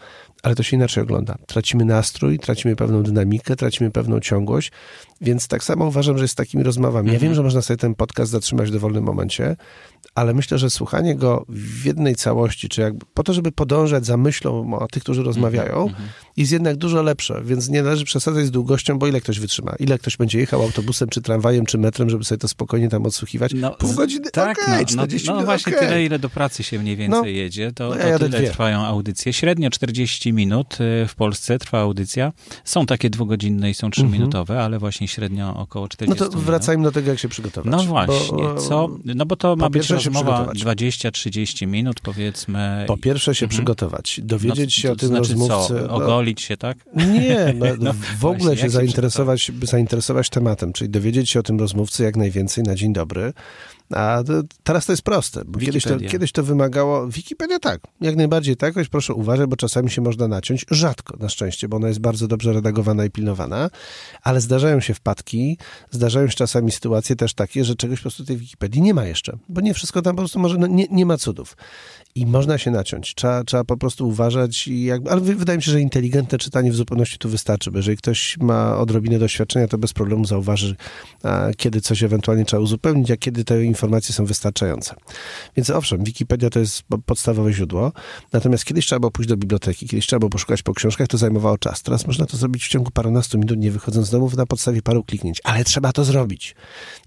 Ale 0.44 0.56
to 0.56 0.64
się 0.64 0.78
inaczej 0.78 1.04
ogląda. 1.04 1.36
Tracimy 1.48 1.86
nastrój, 1.86 2.40
tracimy 2.40 2.76
pewną 2.76 3.04
dynamikę, 3.04 3.56
tracimy 3.56 3.92
pewną 3.92 4.20
ciągłość, 4.20 4.72
więc 5.22 5.48
tak 5.48 5.64
samo 5.64 5.86
uważam, 5.86 6.18
że 6.18 6.24
jest 6.24 6.32
z 6.32 6.36
takimi 6.36 6.64
rozmowami. 6.64 7.14
Ja 7.14 7.20
wiem, 7.20 7.34
że 7.34 7.44
można 7.44 7.62
sobie 7.62 7.78
ten 7.78 7.96
podcast 7.96 8.32
zatrzymać 8.32 8.70
w 8.70 8.74
dowolnym 8.74 9.04
momencie, 9.04 9.56
ale 10.16 10.34
myślę, 10.34 10.58
że 10.58 10.70
słuchanie 10.70 11.16
go 11.16 11.46
w 11.50 11.86
jednej 11.86 12.16
całości, 12.16 12.70
czy 12.70 12.82
jakby 12.82 13.06
po 13.14 13.24
to, 13.24 13.34
żeby 13.34 13.52
podążać 13.52 14.06
za 14.06 14.18
myślą 14.18 14.74
o 14.80 14.88
tych, 14.88 15.04
którzy 15.04 15.24
rozmawiają, 15.24 15.90
jest 16.38 16.52
jednak 16.52 16.76
dużo 16.78 17.02
lepsze, 17.02 17.42
więc 17.46 17.70
nie 17.70 17.84
należy 17.84 18.06
przesadzać 18.06 18.46
z 18.46 18.52
długością, 18.52 19.00
bo 19.00 19.08
ile 19.08 19.22
ktoś 19.22 19.40
wytrzyma? 19.40 19.76
Ile 19.80 19.98
ktoś 20.00 20.18
będzie 20.18 20.40
jechał 20.40 20.62
autobusem, 20.62 21.10
czy 21.10 21.22
tramwajem, 21.22 21.66
czy 21.66 21.78
metrem, 21.78 22.10
żeby 22.10 22.24
sobie 22.24 22.40
to 22.40 22.48
spokojnie 22.48 22.90
tam 22.90 23.06
odsłuchiwać? 23.06 23.52
Pół 23.80 23.90
z- 23.90 23.96
godziny? 23.96 24.32
Tak, 24.32 24.60
Okej, 24.64 24.80
no, 24.80 24.86
40 24.86 25.28
no, 25.30 25.36
no 25.36 25.44
właśnie 25.46 25.76
okej. 25.76 25.88
tyle, 25.88 26.04
ile 26.04 26.20
do 26.20 26.30
pracy 26.30 26.64
się 26.64 26.71
mniej 26.80 26.96
więcej 26.96 27.22
No. 27.22 27.28
jedzie, 27.28 27.72
to, 27.72 27.90
No 27.90 27.96
ja 27.96 28.20
to 28.20 28.26
tyle 28.26 28.38
dwie. 28.40 28.50
trwają 28.50 28.80
audycje. 28.80 29.34
Średnio 29.34 29.70
40 29.70 30.34
minut 30.34 30.74
y, 31.04 31.08
w 31.08 31.16
Polsce 31.16 31.60
trwa 31.60 31.80
audycja. 31.80 32.32
Są 32.66 32.86
takie 32.86 33.10
dwugodzinne 33.10 33.70
i 33.70 33.74
są 33.74 33.90
trzyminutowe, 33.92 34.64
ale 34.64 34.80
właśnie 34.80 35.08
średnio 35.08 35.56
około 35.58 35.88
40 35.88 36.20
No 36.20 36.26
to 36.26 36.32
minut. 36.32 36.46
wracajmy 36.46 36.84
do 36.84 36.92
tego, 36.92 37.10
jak 37.10 37.20
się 37.20 37.30
przygotować. 37.30 37.72
No 37.72 37.84
właśnie, 37.84 38.38
Bo, 38.44 38.56
co? 38.56 38.90
No 39.06 39.26
bo 39.26 39.36
to 39.36 39.56
ma 39.56 39.70
być 39.70 39.74
pierwsze 39.74 40.00
się 40.04 40.10
rozmowa 40.10 40.46
przygotować. 40.52 40.78
20-30 40.78 41.68
minut, 41.68 42.00
powiedzmy. 42.00 42.84
Po 42.88 42.98
pierwsze 42.98 43.36
się 43.36 43.46
Mhm. 43.46 43.58
przygotować, 43.58 44.18
No, 44.18 44.26
dowiedzieć 44.28 44.74
się 44.74 44.88
to 44.88 44.94
o 44.94 44.96
tym 44.96 45.08
znaczy 45.08 45.22
rozmówcy. 45.30 45.68
Co? 45.68 45.88
no, 45.88 45.90
Ogolić 45.96 46.42
się, 46.42 46.58
tak? 46.58 46.78
Nie, 46.96 47.54
no, 47.60 47.66
No, 47.80 47.94
w 48.20 48.26
ogóle 48.26 48.38
właśnie, 48.40 48.56
się 48.56 48.62
jak 48.62 48.62
się 48.62 48.70
zainteresować, 48.70 49.52
zainteresować 49.64 50.30
tematem, 50.30 50.74
czyli 50.74 50.90
dowiedzieć 50.90 51.30
się 51.30 51.40
o 51.40 51.44
tym 51.44 51.60
rozmówcy 51.60 52.04
jak 52.04 52.18
najwięcej 52.18 52.64
na 52.64 52.76
dzień 52.76 52.94
dobry. 52.94 53.34
A 53.94 54.24
to, 54.24 54.34
teraz 54.64 54.86
to 54.86 54.94
jest 54.94 55.02
proste, 55.04 55.42
bo 55.46 55.60
kiedyś 55.60 55.84
to, 55.84 55.90
kiedyś 56.12 56.32
to 56.32 56.44
wymagało. 56.44 57.08
Wikipedia 57.08 57.60
tak, 57.60 57.82
jak 58.02 58.16
najbardziej 58.16 58.56
tak, 58.58 58.74
choć 58.74 58.88
proszę 58.88 59.14
uważać, 59.14 59.50
bo 59.50 59.56
czasami 59.56 59.90
się 59.90 60.02
można 60.02 60.28
naciąć. 60.28 60.66
Rzadko 60.72 61.18
na 61.20 61.30
szczęście, 61.30 61.68
bo 61.68 61.78
ona 61.78 61.88
jest 61.88 62.00
bardzo 62.00 62.28
dobrze 62.28 62.54
redagowana 62.54 63.06
i 63.06 63.10
pilnowana, 63.10 63.70
ale 64.24 64.42
zdarzają 64.42 64.80
się 64.80 64.94
wpadki, 64.94 65.58
zdarzają 65.92 66.28
się 66.28 66.36
czasami 66.36 66.72
sytuacje 66.72 67.16
też 67.16 67.34
takie, 67.34 67.66
że 67.66 67.76
czegoś 67.76 68.00
po 68.00 68.04
prostu 68.04 68.26
tej 68.26 68.38
Wikipedii 68.38 68.82
nie 68.82 68.94
ma 68.94 69.06
jeszcze, 69.06 69.38
bo 69.50 69.62
nie 69.62 69.74
wszystko 69.74 70.02
tam 70.02 70.16
po 70.16 70.22
prostu 70.22 70.40
może, 70.40 70.58
no, 70.58 70.68
nie, 70.68 70.88
nie 70.92 71.06
ma 71.06 71.18
cudów. 71.18 71.58
I 72.16 72.26
można 72.26 72.58
się 72.58 72.72
naciąć. 72.72 73.16
Trzeba, 73.16 73.44
trzeba 73.44 73.64
po 73.64 73.78
prostu 73.78 74.08
uważać. 74.08 74.68
Jakby, 74.68 75.12
ale 75.12 75.22
wy- 75.22 75.36
wydaje 75.36 75.58
mi 75.58 75.64
się, 75.64 75.72
że 75.72 75.82
inteligentne 75.82 76.38
czytanie 76.38 76.72
w 76.72 76.76
zupełności 76.76 77.18
tu 77.18 77.30
wystarczy, 77.30 77.72
bo 77.72 77.78
jeżeli 77.78 77.98
ktoś 77.98 78.38
ma 78.38 78.78
odrobinę 78.78 79.20
doświadczenia, 79.20 79.68
to 79.68 79.78
bez 79.78 79.94
problemu 79.94 80.26
zauważy, 80.26 80.76
a, 81.24 81.48
kiedy 81.58 81.82
coś 81.82 82.04
ewentualnie 82.04 82.46
trzeba 82.46 82.64
uzupełnić, 82.64 83.12
a 83.12 83.18
kiedy 83.18 83.44
te 83.44 83.64
informacje 83.64 83.81
są 84.02 84.26
wystarczające. 84.26 84.96
Więc 85.58 85.70
owszem, 85.70 86.04
Wikipedia 86.04 86.50
to 86.50 86.60
jest 86.60 86.84
po- 86.84 86.98
podstawowe 86.98 87.54
źródło, 87.54 87.92
natomiast 88.34 88.66
kiedyś 88.66 88.86
trzeba 88.86 89.00
było 89.00 89.12
pójść 89.12 89.30
do 89.30 89.38
biblioteki, 89.38 89.88
kiedyś 89.88 90.08
trzeba 90.08 90.20
było 90.20 90.30
poszukać 90.30 90.62
po 90.64 90.74
książkach, 90.74 91.08
to 91.08 91.18
zajmowało 91.18 91.58
czas. 91.58 91.82
Teraz 91.84 92.08
można 92.08 92.26
to 92.26 92.38
zrobić 92.38 92.66
w 92.66 92.68
ciągu 92.70 92.92
parunastu 92.92 93.38
minut, 93.40 93.58
nie 93.60 93.72
wychodząc 93.72 94.08
z 94.08 94.10
domu, 94.10 94.32
na 94.38 94.46
podstawie 94.46 94.82
paru 94.82 95.04
kliknięć. 95.04 95.42
Ale 95.44 95.64
trzeba 95.64 95.92
to 95.94 96.04
zrobić. 96.04 96.56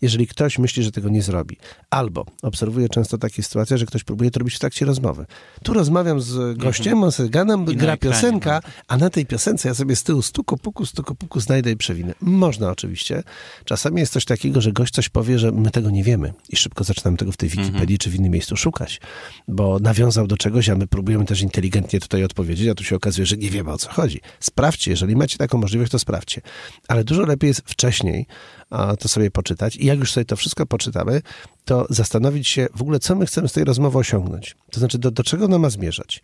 Jeżeli 0.03 0.27
ktoś 0.27 0.59
myśli, 0.59 0.83
że 0.83 0.93
tego 0.93 1.09
nie 1.09 1.23
zrobi, 1.23 1.57
albo 1.91 2.27
obserwuję 2.43 2.89
często 2.89 3.19
takie 3.19 3.43
sytuacje, 3.43 3.79
że 3.79 3.87
ktoś 3.87 4.05
próbuje 4.05 4.31
to 4.31 4.39
robić 4.39 4.55
w 4.55 4.59
trakcie 4.59 4.87
rozmowy. 4.87 5.27
Tu 5.63 5.73
rozmawiam 5.73 6.21
z 6.21 6.59
gościem, 6.59 7.05
on 7.05 7.13
sobie 7.13 7.29
gadam, 7.29 7.61
Mhm. 7.61 7.79
Gra 7.79 7.93
ekranie, 7.93 8.15
piosenka, 8.15 8.61
no. 8.65 8.71
a 8.89 8.97
na 8.97 9.11
tej 9.11 9.27
piosence 9.27 9.69
ja 9.69 9.75
sobie 9.75 9.97
z 9.97 10.03
tyłu 10.03 10.23
stuko 10.23 10.57
puku, 10.57 10.87
stuko 10.87 11.15
puku 11.15 11.41
znajdę 11.41 11.71
i 11.71 11.77
przewinę. 11.77 12.15
Można 12.21 12.71
oczywiście. 12.71 13.23
Czasami 13.65 14.01
jest 14.01 14.13
coś 14.13 14.25
takiego, 14.25 14.61
że 14.61 14.73
gość 14.73 14.95
coś 14.95 15.09
powie, 15.09 15.39
że 15.39 15.53
my 15.53 15.71
tego 15.71 15.91
nie 15.91 16.05
wiemy 16.05 16.33
i 16.49 16.57
szybko 16.65 16.85
zaczynamy 16.85 17.17
tego 17.17 17.33
w 17.33 17.37
tej 17.37 17.49
Mhm. 17.49 17.67
Wikipedii 17.67 17.99
czy 17.99 18.11
w 18.11 18.15
innym 18.15 18.33
miejscu 18.33 18.57
szukać, 18.57 19.01
bo 19.49 19.79
nawiązał 19.79 20.27
do 20.27 20.37
czegoś, 20.37 20.69
a 20.69 20.77
my 20.77 20.87
próbujemy 20.87 21.25
też 21.25 21.41
inteligentnie 21.41 22.01
tutaj 22.01 22.25
odpowiedzieć, 22.25 22.69
a 22.69 22.75
tu 22.75 22.85
się 22.85 22.97
okazuje, 22.97 23.27
że 23.27 23.37
nie 23.37 23.51
wiemy 23.51 23.73
o 23.73 23.79
co 23.79 23.91
chodzi. 23.91 24.21
Sprawdźcie, 24.41 24.91
jeżeli 24.91 25.17
macie 25.17 25.39
taką 25.39 25.59
możliwość, 25.59 25.93
to 25.93 25.99
sprawdźcie. 25.99 26.41
Ale 26.89 27.05
dużo 27.05 27.23
lepiej 27.23 27.49
jest 27.49 27.63
wcześniej 27.67 28.27
a, 28.71 28.97
to 28.97 29.09
sobie 29.09 29.31
poczytać 29.31 29.77
i 29.77 29.87
jak 29.87 29.99
już 29.99 30.13
sobie 30.13 30.25
to 30.25 30.37
wszystko 30.37 30.67
poczytamy, 30.67 31.23
to 31.65 31.87
zastanowić 31.91 32.49
się 32.49 32.67
w 32.75 32.83
ogóle, 32.83 32.99
co 32.99 33.15
my 33.15 33.27
chcemy 33.27 33.49
z 33.49 33.53
tej 33.53 33.65
rozmowy 33.65 33.99
osiągnąć. 33.99 34.57
To 34.71 34.81
znaczy, 34.81 34.99
do, 34.99 35.11
do 35.11 35.23
czego 35.23 35.45
ona 35.45 35.59
ma 35.59 35.71
zmierzać. 35.71 36.23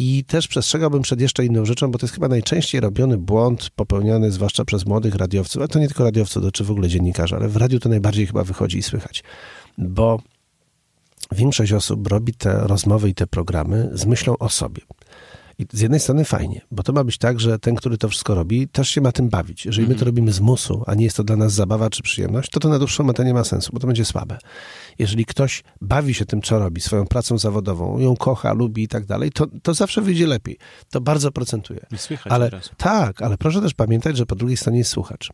I 0.00 0.24
też 0.24 0.48
przestrzegałbym 0.48 1.02
przed 1.02 1.20
jeszcze 1.20 1.44
inną 1.44 1.64
rzeczą, 1.64 1.90
bo 1.90 1.98
to 1.98 2.06
jest 2.06 2.14
chyba 2.14 2.28
najczęściej 2.28 2.80
robiony 2.80 3.16
błąd 3.16 3.70
popełniany 3.70 4.30
zwłaszcza 4.30 4.64
przez 4.64 4.86
młodych 4.86 5.14
radiowców, 5.14 5.62
a 5.62 5.68
to 5.68 5.78
nie 5.78 5.86
tylko 5.86 6.04
radiowców, 6.04 6.52
czy 6.52 6.64
w 6.64 6.70
ogóle 6.70 6.88
dziennikarzy, 6.88 7.36
ale 7.36 7.48
w 7.48 7.56
radiu 7.56 7.80
to 7.80 7.88
najbardziej 7.88 8.26
chyba 8.26 8.44
wychodzi 8.44 8.78
i 8.78 8.82
słychać. 8.82 9.24
Bo 9.78 10.20
większość 11.32 11.72
osób 11.72 12.06
robi 12.06 12.34
te 12.34 12.66
rozmowy 12.66 13.08
i 13.08 13.14
te 13.14 13.26
programy 13.26 13.90
z 13.92 14.06
myślą 14.06 14.38
o 14.38 14.48
sobie. 14.48 14.82
I 15.58 15.66
z 15.72 15.80
jednej 15.80 16.00
strony 16.00 16.24
fajnie, 16.24 16.60
bo 16.70 16.82
to 16.82 16.92
ma 16.92 17.04
być 17.04 17.18
tak, 17.18 17.40
że 17.40 17.58
ten, 17.58 17.74
który 17.74 17.98
to 17.98 18.08
wszystko 18.08 18.34
robi, 18.34 18.68
też 18.68 18.88
się 18.88 19.00
ma 19.00 19.12
tym 19.12 19.28
bawić. 19.28 19.66
Jeżeli 19.66 19.88
my 19.88 19.94
to 19.94 20.04
robimy 20.04 20.32
z 20.32 20.40
musu, 20.40 20.82
a 20.86 20.94
nie 20.94 21.04
jest 21.04 21.16
to 21.16 21.24
dla 21.24 21.36
nas 21.36 21.52
zabawa 21.52 21.90
czy 21.90 22.02
przyjemność, 22.02 22.50
to 22.50 22.60
to 22.60 22.68
na 22.68 22.78
dłuższą 22.78 23.04
metę 23.04 23.24
nie 23.24 23.34
ma 23.34 23.44
sensu, 23.44 23.70
bo 23.72 23.80
to 23.80 23.86
będzie 23.86 24.04
słabe. 24.04 24.38
Jeżeli 24.98 25.24
ktoś 25.24 25.62
bawi 25.80 26.14
się 26.14 26.26
tym, 26.26 26.42
co 26.42 26.58
robi, 26.58 26.80
swoją 26.80 27.06
pracą 27.06 27.38
zawodową, 27.38 27.98
ją 27.98 28.16
kocha, 28.16 28.52
lubi 28.52 28.82
i 28.82 28.88
tak 28.88 29.06
dalej, 29.06 29.30
to, 29.32 29.46
to 29.62 29.74
zawsze 29.74 30.02
wyjdzie 30.02 30.26
lepiej. 30.26 30.58
To 30.90 31.00
bardzo 31.00 31.32
procentuje. 31.32 31.80
I 31.92 31.98
Słychać 31.98 32.32
Ale 32.32 32.46
od 32.46 32.52
razu. 32.52 32.70
tak, 32.76 33.22
ale 33.22 33.38
proszę 33.38 33.60
też 33.60 33.74
pamiętać, 33.74 34.16
że 34.16 34.26
po 34.26 34.34
drugiej 34.34 34.56
stronie 34.56 34.78
jest 34.78 34.90
słuchacz. 34.90 35.30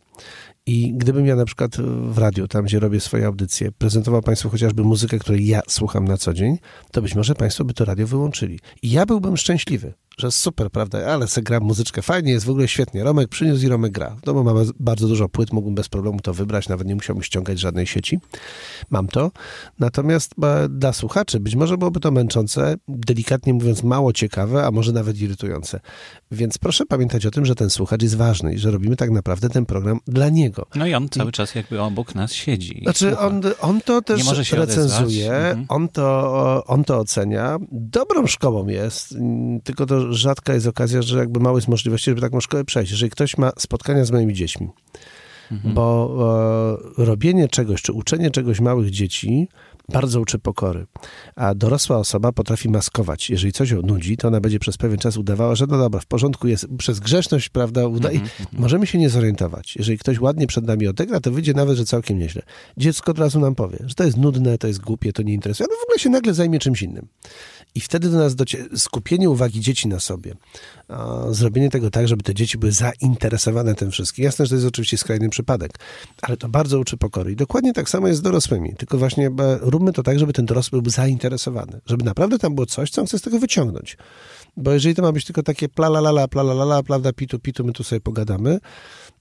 I 0.67 0.93
gdybym 0.93 1.25
ja 1.25 1.35
na 1.35 1.45
przykład 1.45 1.77
w 2.11 2.17
radiu, 2.17 2.47
tam 2.47 2.65
gdzie 2.65 2.79
robię 2.79 2.99
swoje 2.99 3.25
audycje, 3.25 3.71
prezentował 3.71 4.21
Państwu 4.21 4.49
chociażby 4.49 4.83
muzykę, 4.83 5.19
której 5.19 5.47
ja 5.47 5.61
słucham 5.67 6.07
na 6.07 6.17
co 6.17 6.33
dzień, 6.33 6.57
to 6.91 7.01
być 7.01 7.15
może 7.15 7.35
Państwo 7.35 7.65
by 7.65 7.73
to 7.73 7.85
radio 7.85 8.07
wyłączyli. 8.07 8.59
I 8.81 8.91
ja 8.91 9.05
byłbym 9.05 9.37
szczęśliwy, 9.37 9.93
że 10.17 10.31
super, 10.31 10.71
prawda, 10.71 11.05
ale 11.13 11.27
se 11.27 11.41
gram 11.41 11.63
muzyczkę, 11.63 12.01
fajnie, 12.01 12.31
jest 12.31 12.45
w 12.45 12.49
ogóle 12.49 12.67
świetnie. 12.67 13.03
Romek 13.03 13.29
przyniósł 13.29 13.65
i 13.65 13.67
Romek 13.67 13.91
gra. 13.91 14.09
W 14.09 14.21
domu 14.21 14.43
mamy 14.43 14.65
bardzo 14.79 15.07
dużo 15.07 15.29
płyt, 15.29 15.53
mógłbym 15.53 15.75
bez 15.75 15.89
problemu 15.89 16.19
to 16.19 16.33
wybrać, 16.33 16.69
nawet 16.69 16.87
nie 16.87 16.95
musiałbym 16.95 17.23
ściągać 17.23 17.59
żadnej 17.59 17.87
sieci. 17.87 18.19
Mam 18.89 19.07
to. 19.07 19.31
Natomiast 19.79 20.35
e, 20.43 20.69
dla 20.69 20.93
słuchaczy 20.93 21.39
być 21.39 21.55
może 21.55 21.77
byłoby 21.77 21.99
to 21.99 22.11
męczące, 22.11 22.75
delikatnie 22.87 23.53
mówiąc 23.53 23.83
mało 23.83 24.13
ciekawe, 24.13 24.65
a 24.65 24.71
może 24.71 24.91
nawet 24.91 25.21
irytujące. 25.21 25.79
Więc 26.31 26.57
proszę 26.57 26.85
pamiętać 26.85 27.25
o 27.25 27.31
tym, 27.31 27.45
że 27.45 27.55
ten 27.55 27.69
słuchacz 27.69 28.01
jest 28.01 28.15
ważny 28.15 28.53
i 28.53 28.57
że 28.57 28.71
robimy 28.71 28.95
tak 28.95 29.11
naprawdę 29.11 29.49
ten 29.49 29.65
program 29.65 29.99
dla 30.07 30.29
niego. 30.29 30.65
No 30.75 30.87
i 30.87 30.93
on 30.93 31.09
cały 31.09 31.31
czas 31.31 31.55
jakby 31.55 31.81
obok 31.81 32.15
nas 32.15 32.33
siedzi. 32.33 32.79
i 32.79 32.83
Znaczy, 32.83 33.17
on, 33.17 33.41
on 33.61 33.81
to 33.81 34.01
też 34.01 34.51
recenzuje. 34.51 35.33
Mhm. 35.33 35.65
on, 35.69 35.89
to, 35.89 36.63
on 36.67 36.83
to 36.83 36.99
ocenia. 36.99 37.57
Dobrą 37.71 38.27
szkołą 38.27 38.67
jest, 38.67 39.15
tylko 39.63 39.85
to 39.85 40.13
rzadka 40.13 40.53
jest 40.53 40.67
okazja, 40.67 41.01
że 41.01 41.17
jakby 41.17 41.39
mało 41.39 41.57
jest 41.57 41.67
możliwości, 41.67 42.11
żeby 42.11 42.21
taką 42.21 42.41
szkołę 42.41 42.65
przejść. 42.65 42.91
Jeżeli 42.91 43.09
ktoś 43.09 43.37
ma 43.37 43.51
spotkania 43.57 44.05
z 44.05 44.11
moimi 44.11 44.33
dziećmi 44.33 44.69
mhm. 45.51 45.73
bo 45.73 46.77
e, 46.97 47.05
robienie 47.05 47.47
czegoś, 47.47 47.81
czy 47.81 47.93
uczenie 47.93 48.31
czegoś 48.31 48.59
małych 48.59 48.89
dzieci 48.89 49.47
bardzo 49.89 50.21
uczy 50.21 50.39
pokory. 50.39 50.85
A 51.35 51.55
dorosła 51.55 51.97
osoba 51.97 52.31
potrafi 52.31 52.69
maskować. 52.69 53.29
Jeżeli 53.29 53.53
coś 53.53 53.69
ją 53.69 53.81
nudzi, 53.81 54.17
to 54.17 54.27
ona 54.27 54.41
będzie 54.41 54.59
przez 54.59 54.77
pewien 54.77 54.97
czas 54.97 55.17
udawała, 55.17 55.55
że 55.55 55.65
no 55.69 55.77
dobra, 55.77 55.99
w 55.99 56.05
porządku 56.05 56.47
jest, 56.47 56.67
przez 56.77 56.99
grzeszność, 56.99 57.49
prawda, 57.49 57.87
uda 57.87 58.11
i 58.11 58.15
mhm, 58.15 58.31
mhm. 58.39 58.61
możemy 58.61 58.87
się 58.87 58.97
nie 58.97 59.09
zorientować. 59.09 59.75
Jeżeli 59.75 59.97
ktoś 59.97 60.19
ładnie 60.19 60.47
przed 60.47 60.65
nami 60.65 60.87
odegra, 60.87 61.19
to 61.19 61.31
wyjdzie 61.31 61.53
nawet, 61.53 61.77
że 61.77 61.85
całkiem 61.85 62.19
nieźle. 62.19 62.41
Dziecko 62.77 63.11
od 63.11 63.19
razu 63.19 63.39
nam 63.39 63.55
powie, 63.55 63.77
że 63.85 63.95
to 63.95 64.03
jest 64.03 64.17
nudne, 64.17 64.57
to 64.57 64.67
jest 64.67 64.81
głupie, 64.81 65.13
to 65.13 65.23
nie 65.23 65.33
interesuje, 65.33 65.67
no 65.71 65.75
w 65.81 65.83
ogóle 65.83 65.99
się 65.99 66.09
nagle 66.09 66.33
zajmie 66.33 66.59
czymś 66.59 66.81
innym. 66.81 67.07
I 67.75 67.81
wtedy 67.81 68.09
do 68.09 68.17
nas 68.17 68.35
docie 68.35 68.65
skupienie 68.75 69.29
uwagi 69.29 69.61
dzieci 69.61 69.87
na 69.87 69.99
sobie, 69.99 70.35
zrobienie 71.31 71.69
tego 71.69 71.89
tak, 71.89 72.07
żeby 72.07 72.23
te 72.23 72.33
dzieci 72.33 72.57
były 72.57 72.71
zainteresowane 72.71 73.75
tym 73.75 73.91
wszystkim. 73.91 74.25
Jasne, 74.25 74.45
że 74.45 74.49
to 74.49 74.55
jest 74.55 74.67
oczywiście 74.67 74.97
skrajny 74.97 75.29
przypadek, 75.29 75.79
ale 76.21 76.37
to 76.37 76.49
bardzo 76.49 76.79
uczy 76.79 76.97
pokory. 76.97 77.31
I 77.31 77.35
dokładnie 77.35 77.73
tak 77.73 77.89
samo 77.89 78.07
jest 78.07 78.19
z 78.19 78.21
dorosłymi, 78.21 78.73
tylko 78.77 78.97
właśnie 78.97 79.29
róbmy 79.75 79.93
to 79.93 80.03
tak, 80.03 80.19
żeby 80.19 80.33
ten 80.33 80.45
dorosły 80.45 80.81
był 80.81 80.91
zainteresowany, 80.91 81.81
żeby 81.85 82.03
naprawdę 82.03 82.39
tam 82.39 82.55
było 82.55 82.65
coś, 82.65 82.89
co 82.89 83.01
on 83.01 83.07
chce 83.07 83.19
z 83.19 83.21
tego 83.21 83.39
wyciągnąć. 83.39 83.97
Bo 84.57 84.71
jeżeli 84.71 84.95
to 84.95 85.01
ma 85.01 85.11
być 85.11 85.25
tylko 85.25 85.43
takie 85.43 85.69
pla 85.69 85.87
la 85.87 85.99
la 85.99 86.09
la, 86.09 86.27
pla 86.27 86.41
la 86.41 86.53
la 86.53 86.63
la, 86.63 86.83
prawda, 86.83 87.13
pitu 87.13 87.39
pitu, 87.39 87.63
my 87.65 87.73
tu 87.73 87.83
sobie 87.83 88.01
pogadamy, 88.01 88.59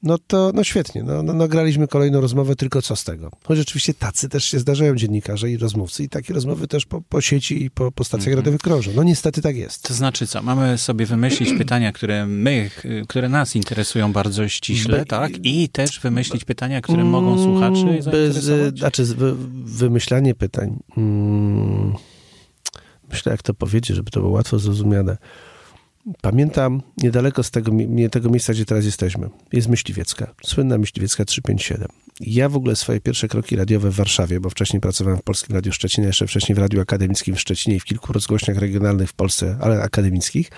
no 0.04 0.18
to 0.18 0.50
no 0.54 0.64
świetnie, 0.64 1.02
no, 1.02 1.22
no, 1.22 1.32
nagraliśmy 1.32 1.88
kolejną 1.88 2.20
rozmowę, 2.20 2.56
tylko 2.56 2.82
co 2.82 2.96
z 2.96 3.04
tego? 3.04 3.30
Choć 3.44 3.58
oczywiście 3.58 3.94
tacy 3.94 4.28
też 4.28 4.44
się 4.44 4.58
zdarzają 4.58 4.94
dziennikarze 4.94 5.50
i 5.50 5.56
rozmówcy 5.56 6.04
i 6.04 6.08
takie 6.08 6.34
rozmowy 6.34 6.68
też 6.68 6.86
po, 6.86 7.00
po 7.00 7.20
sieci 7.20 7.64
i 7.64 7.70
po, 7.70 7.92
po 7.92 8.04
stacjach 8.04 8.26
mm 8.26 8.34
-hmm. 8.34 8.38
radiowych 8.38 8.60
krążą. 8.60 8.90
No 8.94 9.02
niestety 9.02 9.42
tak 9.42 9.56
jest. 9.56 9.82
To 9.82 9.94
znaczy 9.94 10.26
co, 10.26 10.42
mamy 10.42 10.78
sobie 10.78 11.06
wymyślić 11.06 11.52
pytania, 11.58 11.92
które 11.92 12.26
my, 12.26 12.70
które 13.08 13.28
nas 13.28 13.56
interesują 13.56 14.12
bardzo 14.12 14.48
ściśle, 14.48 14.98
Be, 14.98 15.04
tak? 15.04 15.32
I 15.42 15.68
też 15.68 16.00
wymyślić 16.00 16.44
pytania, 16.44 16.80
które 16.80 17.00
mm, 17.00 17.12
mogą 17.12 17.42
słuchaczy 17.44 18.02
zainteresować? 18.02 18.78
znaczy 18.78 19.04
wymyślanie 19.64 20.34
pytań... 20.34 20.78
Mm, 20.96 21.94
myślę, 23.10 23.32
jak 23.32 23.42
to 23.42 23.54
powiedzieć, 23.54 23.96
żeby 23.96 24.10
to 24.10 24.20
było 24.20 24.32
łatwo 24.32 24.58
zrozumiane. 24.58 25.16
Pamiętam 26.20 26.82
niedaleko 26.98 27.42
z 27.42 27.50
tego, 27.50 27.72
tego 28.10 28.30
miejsca, 28.30 28.52
gdzie 28.52 28.64
teraz 28.64 28.84
jesteśmy. 28.84 29.30
Jest 29.52 29.68
Myśliwiecka, 29.68 30.34
słynna 30.44 30.78
Myśliwiecka 30.78 31.24
357. 31.24 31.88
Ja 32.20 32.48
w 32.48 32.56
ogóle 32.56 32.76
swoje 32.76 33.00
pierwsze 33.00 33.28
kroki 33.28 33.56
radiowe 33.56 33.90
w 33.90 33.94
Warszawie, 33.94 34.40
bo 34.40 34.50
wcześniej 34.50 34.80
pracowałem 34.80 35.18
w 35.18 35.22
Polskim 35.22 35.54
Radiu 35.54 35.72
Szczecinie, 35.72 36.06
jeszcze 36.06 36.26
wcześniej 36.26 36.56
w 36.56 36.58
Radiu 36.58 36.80
Akademickim 36.80 37.34
w 37.34 37.40
Szczecinie 37.40 37.76
i 37.76 37.80
w 37.80 37.84
kilku 37.84 38.12
rozgłośniach 38.12 38.58
regionalnych 38.58 39.10
w 39.10 39.12
Polsce, 39.12 39.56
ale 39.60 39.82
akademickich. 39.82 40.50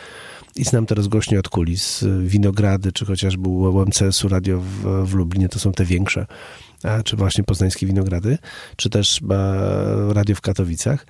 I 0.56 0.64
znam 0.64 0.86
te 0.86 0.94
rozgłośnie 0.94 1.38
od 1.38 1.48
kulis, 1.48 2.04
Winogrady, 2.20 2.92
czy 2.92 3.04
chociażby 3.04 3.48
UMCS-u 3.48 4.28
Radio 4.28 4.60
w, 4.60 5.06
w 5.06 5.14
Lublinie, 5.14 5.48
to 5.48 5.58
są 5.58 5.72
te 5.72 5.84
większe, 5.84 6.26
a, 6.82 7.02
czy 7.02 7.16
właśnie 7.16 7.44
poznańskie 7.44 7.86
Winogrady, 7.86 8.38
czy 8.76 8.90
też 8.90 9.20
a, 9.30 10.12
Radio 10.12 10.36
w 10.36 10.40
Katowicach. 10.40 11.06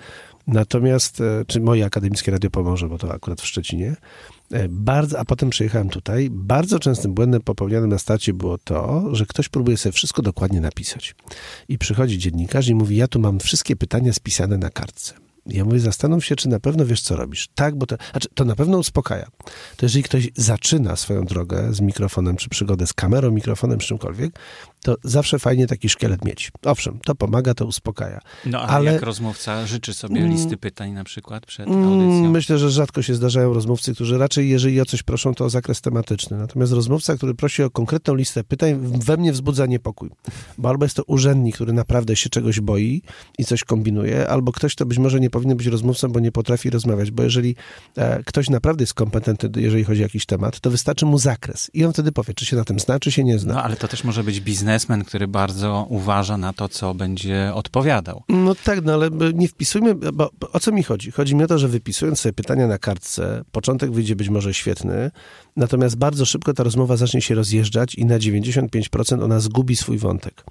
Natomiast, 0.47 1.21
e, 1.21 1.45
czy 1.47 1.61
moje 1.61 1.85
akademickie 1.85 2.33
radio 2.33 2.51
pomoże, 2.51 2.89
bo 2.89 2.99
to 2.99 3.13
akurat 3.13 3.41
w 3.41 3.47
Szczecinie, 3.47 3.97
e, 4.53 4.69
bardzo, 4.69 5.19
a 5.19 5.25
potem 5.25 5.51
przyjechałem 5.51 5.89
tutaj, 5.89 6.29
bardzo 6.31 6.79
częstym 6.79 7.15
błędem 7.15 7.43
popełnianym 7.43 7.91
na 7.91 7.99
starcie 7.99 8.33
było 8.33 8.59
to, 8.59 9.05
że 9.13 9.27
ktoś 9.27 9.49
próbuje 9.49 9.77
sobie 9.77 9.93
wszystko 9.93 10.23
dokładnie 10.23 10.61
napisać. 10.61 11.15
I 11.69 11.79
przychodzi 11.79 12.19
dziennikarz 12.19 12.69
i 12.69 12.75
mówi, 12.75 12.97
ja 12.97 13.09
tu 13.09 13.21
mam 13.21 13.39
wszystkie 13.39 13.77
pytania 13.77 14.13
spisane 14.13 14.59
na 14.59 14.71
kartce. 14.71 15.15
Ja 15.47 15.65
mówię, 15.65 15.81
zastanów 15.81 16.25
się, 16.25 16.37
czy 16.37 16.49
na 16.49 16.61
pewno 16.61 16.87
wiesz, 16.87 17.01
co 17.01 17.17
robisz. 17.17 17.49
Tak, 17.55 17.77
bo 17.77 17.87
to, 17.87 17.97
znaczy, 18.11 18.29
to 18.35 18.45
na 18.45 18.57
pewno 18.57 18.79
uspokaja. 18.79 19.27
To 19.77 19.87
jeżeli 19.87 20.03
ktoś 20.03 20.29
zaczyna 20.37 20.97
swoją 20.97 21.25
drogę 21.25 21.75
z 21.75 21.81
mikrofonem, 21.81 22.37
czy 22.37 22.49
przygodę 22.49 22.87
z 22.87 22.93
kamerą, 22.93 23.31
mikrofonem, 23.31 23.79
czy 23.79 23.89
czymkolwiek, 23.89 24.39
to 24.83 24.97
zawsze 25.05 25.39
fajnie 25.39 25.67
taki 25.67 25.89
szkielet 25.89 26.25
mieć. 26.25 26.53
Owszem, 26.65 26.99
to 27.05 27.15
pomaga, 27.15 27.55
to 27.55 27.67
uspokaja. 27.67 28.21
No 28.47 28.61
ale, 28.61 28.69
ale 28.69 28.93
jak 28.93 29.03
rozmówca 29.03 29.67
życzy 29.67 29.95
sobie 29.95 30.21
mm. 30.21 30.33
listy 30.33 30.57
pytań 30.57 30.93
na 30.93 31.05
przykład 31.05 31.47
przed 31.47 31.69
mm, 31.69 31.85
audycją? 31.85 32.31
Myślę, 32.31 32.59
że 32.59 32.71
rzadko 32.71 33.03
się 33.03 33.15
zdarzają 33.15 33.53
rozmówcy, 33.53 33.95
którzy 33.95 34.19
raczej, 34.19 34.49
jeżeli 34.49 34.81
o 34.81 34.85
coś 34.85 35.03
proszą, 35.03 35.35
to 35.35 35.45
o 35.45 35.51
zakres 35.51 35.81
tematyczny. 35.81 36.39
Natomiast 36.39 36.73
rozmówca, 36.73 37.17
który 37.17 37.35
prosi 37.35 37.63
o 37.63 37.71
konkretną 37.71 38.15
listę 38.15 38.45
pytań, 38.45 38.79
we 38.81 39.17
mnie 39.17 39.33
wzbudza 39.33 39.67
niepokój. 39.67 40.11
Bo 40.59 40.69
albo 40.69 40.85
jest 40.85 40.97
to 40.97 41.03
urzędnik, 41.05 41.55
który 41.55 41.73
naprawdę 41.73 42.17
się 42.17 42.31
czegoś 42.31 42.61
boi 42.61 43.03
i 43.39 43.45
coś 43.45 43.65
kombinuje, 43.65 44.29
albo 44.29 44.53
ktoś, 44.53 44.75
kto 44.75 44.87
być 44.87 44.99
może 44.99 45.21
nie 45.21 45.31
powinien 45.31 45.57
być 45.57 45.67
rozmówcą, 45.67 46.09
bo 46.09 46.21
nie 46.21 46.33
potrafi 46.33 46.71
rozmawiać. 46.71 47.11
Bo 47.11 47.23
jeżeli 47.23 47.57
e, 47.97 48.23
ktoś 48.25 48.51
naprawdę 48.51 48.83
jest 48.83 48.95
kompetentny, 48.95 49.63
jeżeli 49.63 49.85
chodzi 49.85 50.01
o 50.01 50.03
jakiś 50.03 50.27
temat, 50.27 50.61
to 50.61 50.71
wystarczy 50.71 51.07
mu 51.07 51.19
zakres. 51.19 51.71
I 51.75 51.85
on 51.85 51.93
wtedy 51.93 52.13
powie, 52.13 52.35
czy 52.35 52.47
się 52.47 52.57
na 52.57 52.65
tym 52.65 52.81
zna, 52.81 53.01
czy 53.01 53.13
się 53.13 53.25
nie 53.25 53.39
zna. 53.39 53.55
No 53.55 53.63
ale 53.63 53.77
to 53.77 53.89
też 53.89 54.05
może 54.05 54.25
być 54.25 54.41
biznes 54.41 54.76
biznesmen, 54.77 55.05
który 55.05 55.29
bardzo 55.29 55.87
uważa 55.89 56.37
na 56.37 56.53
to, 56.53 56.69
co 56.69 56.95
będzie 56.95 57.51
odpowiadał. 57.55 58.23
No 58.29 58.55
tak, 58.55 58.85
no 58.85 58.95
ale 58.95 59.11
nie 59.35 59.49
wpisujmy, 59.49 59.95
bo 59.95 60.31
o 60.53 60.61
co 60.61 60.73
mi 60.73 60.83
chodzi? 60.83 61.11
Chodzi 61.11 61.35
mi 61.35 61.45
o 61.45 61.47
to, 61.47 61.59
że 61.59 61.69
wypisując 61.69 62.21
sobie 62.21 62.33
pytania 62.33 62.67
na 62.67 62.79
kartce, 62.79 63.45
początek 63.53 63.93
wyjdzie 63.93 64.17
być 64.17 64.29
może 64.29 64.55
świetny, 64.55 65.11
natomiast 65.57 65.97
bardzo 65.97 66.25
szybko 66.25 66.55
ta 66.55 66.63
rozmowa 66.63 66.97
zacznie 66.97 67.21
się 67.21 67.35
rozjeżdżać 67.35 67.95
i 67.95 68.05
na 68.05 68.19
95% 68.19 69.25
ona 69.25 69.41
zgubi 69.41 69.77
swój 69.77 69.99
wątek 69.99 70.45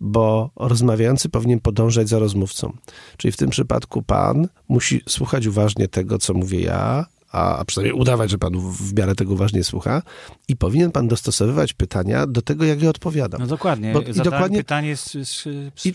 bo 0.00 0.50
rozmawiający 0.56 1.28
powinien 1.28 1.60
podążać 1.60 2.08
za 2.08 2.18
rozmówcą. 2.18 2.72
Czyli 3.16 3.32
w 3.32 3.36
tym 3.36 3.50
przypadku 3.50 4.02
pan 4.02 4.48
musi 4.68 5.00
słuchać 5.08 5.46
uważnie 5.46 5.88
tego, 5.88 6.18
co 6.18 6.34
mówię 6.34 6.60
ja, 6.60 7.06
a 7.32 7.64
przynajmniej 7.66 8.00
udawać, 8.00 8.30
że 8.30 8.38
pan 8.38 8.52
w 8.58 8.94
miarę 8.94 9.14
tego 9.14 9.32
uważnie 9.32 9.64
słucha 9.64 10.02
i 10.48 10.56
powinien 10.56 10.90
pan 10.90 11.08
dostosowywać 11.08 11.72
pytania 11.72 12.26
do 12.26 12.42
tego, 12.42 12.64
jak 12.64 12.82
je 12.82 12.90
odpowiadam. 12.90 13.40
No 13.40 13.46
dokładnie, 13.46 13.92
Bo, 13.92 14.00
i 14.00 14.12
dokładnie 14.12 14.58
pytanie 14.58 14.96
z, 14.96 15.12
z, 15.12 15.48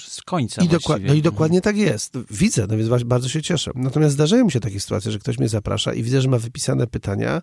z 0.04 0.22
końca 0.22 0.62
i, 0.64 0.70
no 1.08 1.14
i 1.14 1.22
dokładnie 1.22 1.62
tak 1.62 1.78
jest. 1.78 2.18
Widzę, 2.32 2.68
no 2.70 2.78
więc 2.78 3.04
bardzo 3.06 3.30
się 3.30 3.42
cieszę. 3.42 3.72
Natomiast 3.76 4.14
zdarzają 4.14 4.46
mi 4.46 4.52
się 4.52 4.60
takie 4.60 4.80
sytuacje, 4.80 5.12
że 5.12 5.20
ktoś 5.20 5.40
mnie 5.40 5.50
zaprasza 5.50 5.94
i 5.94 6.04
widzę, 6.04 6.22
że 6.22 6.30
ma 6.30 6.38
wypisane 6.38 6.88
pytania 6.88 7.42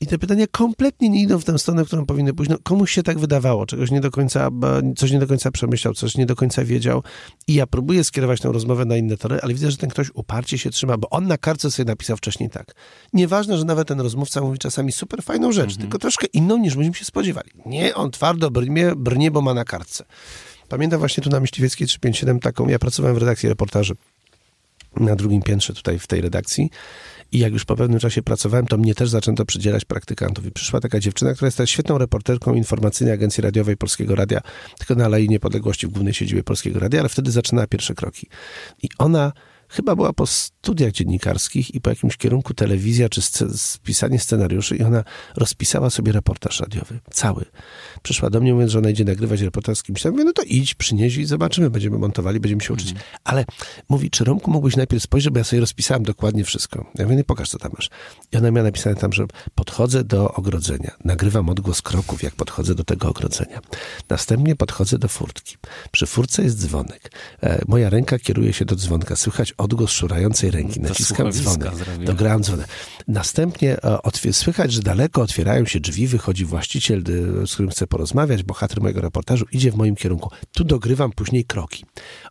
i 0.00 0.06
te 0.06 0.18
pytania 0.18 0.46
kompletnie 0.50 1.08
nie 1.08 1.22
idą 1.22 1.38
w 1.38 1.44
tę 1.44 1.58
stronę, 1.58 1.84
którą 1.84 2.06
powinny 2.06 2.34
pójść. 2.34 2.50
No, 2.50 2.58
komuś 2.62 2.92
się 2.92 3.02
tak 3.02 3.18
wydawało, 3.18 3.66
czegoś 3.66 3.90
nie 3.90 4.00
do 4.00 4.10
końca, 4.10 4.48
coś 4.96 5.10
nie 5.10 5.18
do 5.18 5.26
końca 5.26 5.50
przemyślał, 5.50 5.94
coś 5.94 6.16
nie 6.16 6.26
do 6.26 6.36
końca 6.36 6.64
wiedział 6.64 7.02
i 7.48 7.54
ja 7.54 7.66
próbuję 7.66 8.04
skierować 8.04 8.40
tę 8.40 8.52
rozmowę 8.52 8.84
na 8.84 8.96
inne 8.96 9.16
tory, 9.16 9.38
ale 9.42 9.54
widzę, 9.54 9.70
że 9.70 9.76
ten 9.76 9.90
ktoś 9.90 10.10
uparcie 10.14 10.58
się 10.58 10.70
trzyma, 10.70 10.96
bo 10.96 11.10
on 11.10 11.26
na 11.26 11.38
kartce 11.38 11.70
sobie 11.70 11.86
napisał 11.86 12.16
wcześniej 12.16 12.50
tak. 12.50 12.74
Nieważne, 13.12 13.58
że 13.58 13.64
nawet 13.64 13.88
ten 13.88 14.00
rozmówca 14.00 14.40
mówi 14.40 14.58
czasami 14.58 14.92
super 14.92 15.22
fajną 15.22 15.52
rzecz, 15.52 15.70
mhm. 15.70 15.80
tylko 15.80 15.98
troszkę 15.98 16.26
inną 16.26 16.58
niż 16.58 16.76
myśmy 16.76 16.94
się 16.94 17.04
spodziewali. 17.04 17.50
Nie, 17.66 17.94
on 17.94 18.10
twardo 18.10 18.50
brnie, 18.50 18.92
brnie, 18.96 19.30
bo 19.30 19.42
ma 19.42 19.54
na 19.54 19.64
kartce. 19.64 20.04
Pamiętam 20.68 20.98
właśnie 20.98 21.22
tu 21.22 21.30
na 21.30 21.40
Myśliwieckiej 21.40 21.86
357 21.86 22.40
taką, 22.40 22.68
ja 22.68 22.78
pracowałem 22.78 23.16
w 23.16 23.18
redakcji 23.18 23.48
reportaży 23.48 23.94
na 24.96 25.16
drugim 25.16 25.42
piętrze 25.42 25.74
tutaj 25.74 25.98
w 25.98 26.06
tej 26.06 26.20
redakcji 26.20 26.70
i 27.32 27.38
jak 27.38 27.52
już 27.52 27.64
po 27.64 27.76
pewnym 27.76 28.00
czasie 28.00 28.22
pracowałem, 28.22 28.66
to 28.66 28.78
mnie 28.78 28.94
też 28.94 29.08
zaczęto 29.08 29.44
przydzielać 29.44 29.84
praktykantów. 29.84 30.46
I 30.46 30.50
przyszła 30.50 30.80
taka 30.80 31.00
dziewczyna, 31.00 31.34
która 31.34 31.46
jest 31.46 31.56
teraz 31.56 31.70
świetną 31.70 31.98
reporterką 31.98 32.54
informacyjnej 32.54 33.14
Agencji 33.14 33.42
Radiowej 33.42 33.76
Polskiego 33.76 34.14
Radia, 34.14 34.40
tylko 34.78 34.94
na 34.94 35.04
Alei 35.04 35.28
Niepodległości 35.28 35.86
w 35.86 35.90
głównej 35.90 36.14
siedzibie 36.14 36.42
Polskiego 36.42 36.80
Radia, 36.80 37.00
ale 37.00 37.08
wtedy 37.08 37.30
zaczynała 37.30 37.66
pierwsze 37.66 37.94
kroki. 37.94 38.26
I 38.82 38.88
ona 38.98 39.32
chyba 39.70 39.96
była 39.96 40.12
po 40.12 40.26
studiach 40.26 40.92
dziennikarskich 40.92 41.74
i 41.74 41.80
po 41.80 41.90
jakimś 41.90 42.16
kierunku 42.16 42.54
telewizja 42.54 43.08
czy 43.08 43.22
spisanie 43.56 44.18
scenariuszy 44.18 44.76
i 44.76 44.82
ona 44.82 45.04
rozpisała 45.36 45.90
sobie 45.90 46.12
reportaż 46.12 46.60
radiowy, 46.60 47.00
cały. 47.10 47.44
Przyszła 48.02 48.30
do 48.30 48.40
mnie 48.40 48.54
mówiąc, 48.54 48.72
że 48.72 48.78
ona 48.78 48.90
idzie 48.90 49.04
nagrywać 49.04 49.40
reportaż 49.40 49.78
z 49.78 49.82
kimś. 49.82 50.04
Ja 50.04 50.10
mówię, 50.10 50.24
no 50.24 50.32
to 50.32 50.42
idź, 50.42 50.74
przynieś 50.74 51.16
i 51.16 51.24
zobaczymy, 51.24 51.70
będziemy 51.70 51.98
montowali, 51.98 52.40
będziemy 52.40 52.62
się 52.62 52.72
uczyć. 52.72 52.90
Mm. 52.90 53.02
Ale 53.24 53.44
mówi, 53.88 54.10
czy 54.10 54.24
Romku 54.24 54.50
mógłbyś 54.50 54.76
najpierw 54.76 55.02
spojrzeć, 55.02 55.32
bo 55.32 55.38
ja 55.38 55.44
sobie 55.44 55.60
rozpisałem 55.60 56.02
dokładnie 56.02 56.44
wszystko. 56.44 56.86
Ja 56.94 57.04
mówię, 57.04 57.16
nie 57.16 57.24
pokaż, 57.24 57.48
co 57.48 57.58
tam 57.58 57.72
masz. 57.76 57.90
I 58.32 58.36
ona 58.36 58.50
miała 58.50 58.64
napisane 58.64 58.96
tam, 58.96 59.12
że 59.12 59.26
podchodzę 59.54 60.04
do 60.04 60.34
ogrodzenia, 60.34 60.96
nagrywam 61.04 61.48
odgłos 61.48 61.82
kroków, 61.82 62.22
jak 62.22 62.34
podchodzę 62.34 62.74
do 62.74 62.84
tego 62.84 63.08
ogrodzenia. 63.08 63.60
Następnie 64.08 64.56
podchodzę 64.56 64.98
do 64.98 65.08
furtki. 65.08 65.56
Przy 65.90 66.06
furtce 66.06 66.42
jest 66.42 66.58
dzwonek. 66.58 67.12
E, 67.42 67.62
moja 67.68 67.90
ręka 67.90 68.18
kieruje 68.18 68.52
się 68.52 68.64
do 68.64 68.76
dzwonka. 68.76 69.16
Słychać 69.16 69.52
odgłos 69.60 69.90
szurającej 69.90 70.50
ręki. 70.50 70.80
Naciskam 70.80 71.32
dzwonek. 71.32 71.72
Dogram 72.04 72.42
dzwonek. 72.42 72.68
Następnie 73.08 73.76
e, 73.82 74.32
słychać, 74.32 74.72
że 74.72 74.82
daleko 74.82 75.22
otwierają 75.22 75.66
się 75.66 75.80
drzwi, 75.80 76.06
wychodzi 76.06 76.44
właściciel, 76.44 77.02
z 77.46 77.52
którym 77.52 77.70
chcę 77.70 77.86
porozmawiać, 77.86 78.42
bohater 78.42 78.80
mojego 78.80 79.00
reportażu, 79.00 79.46
idzie 79.52 79.72
w 79.72 79.76
moim 79.76 79.96
kierunku. 79.96 80.30
Tu 80.52 80.64
dogrywam 80.64 81.12
później 81.12 81.44
kroki. 81.44 81.84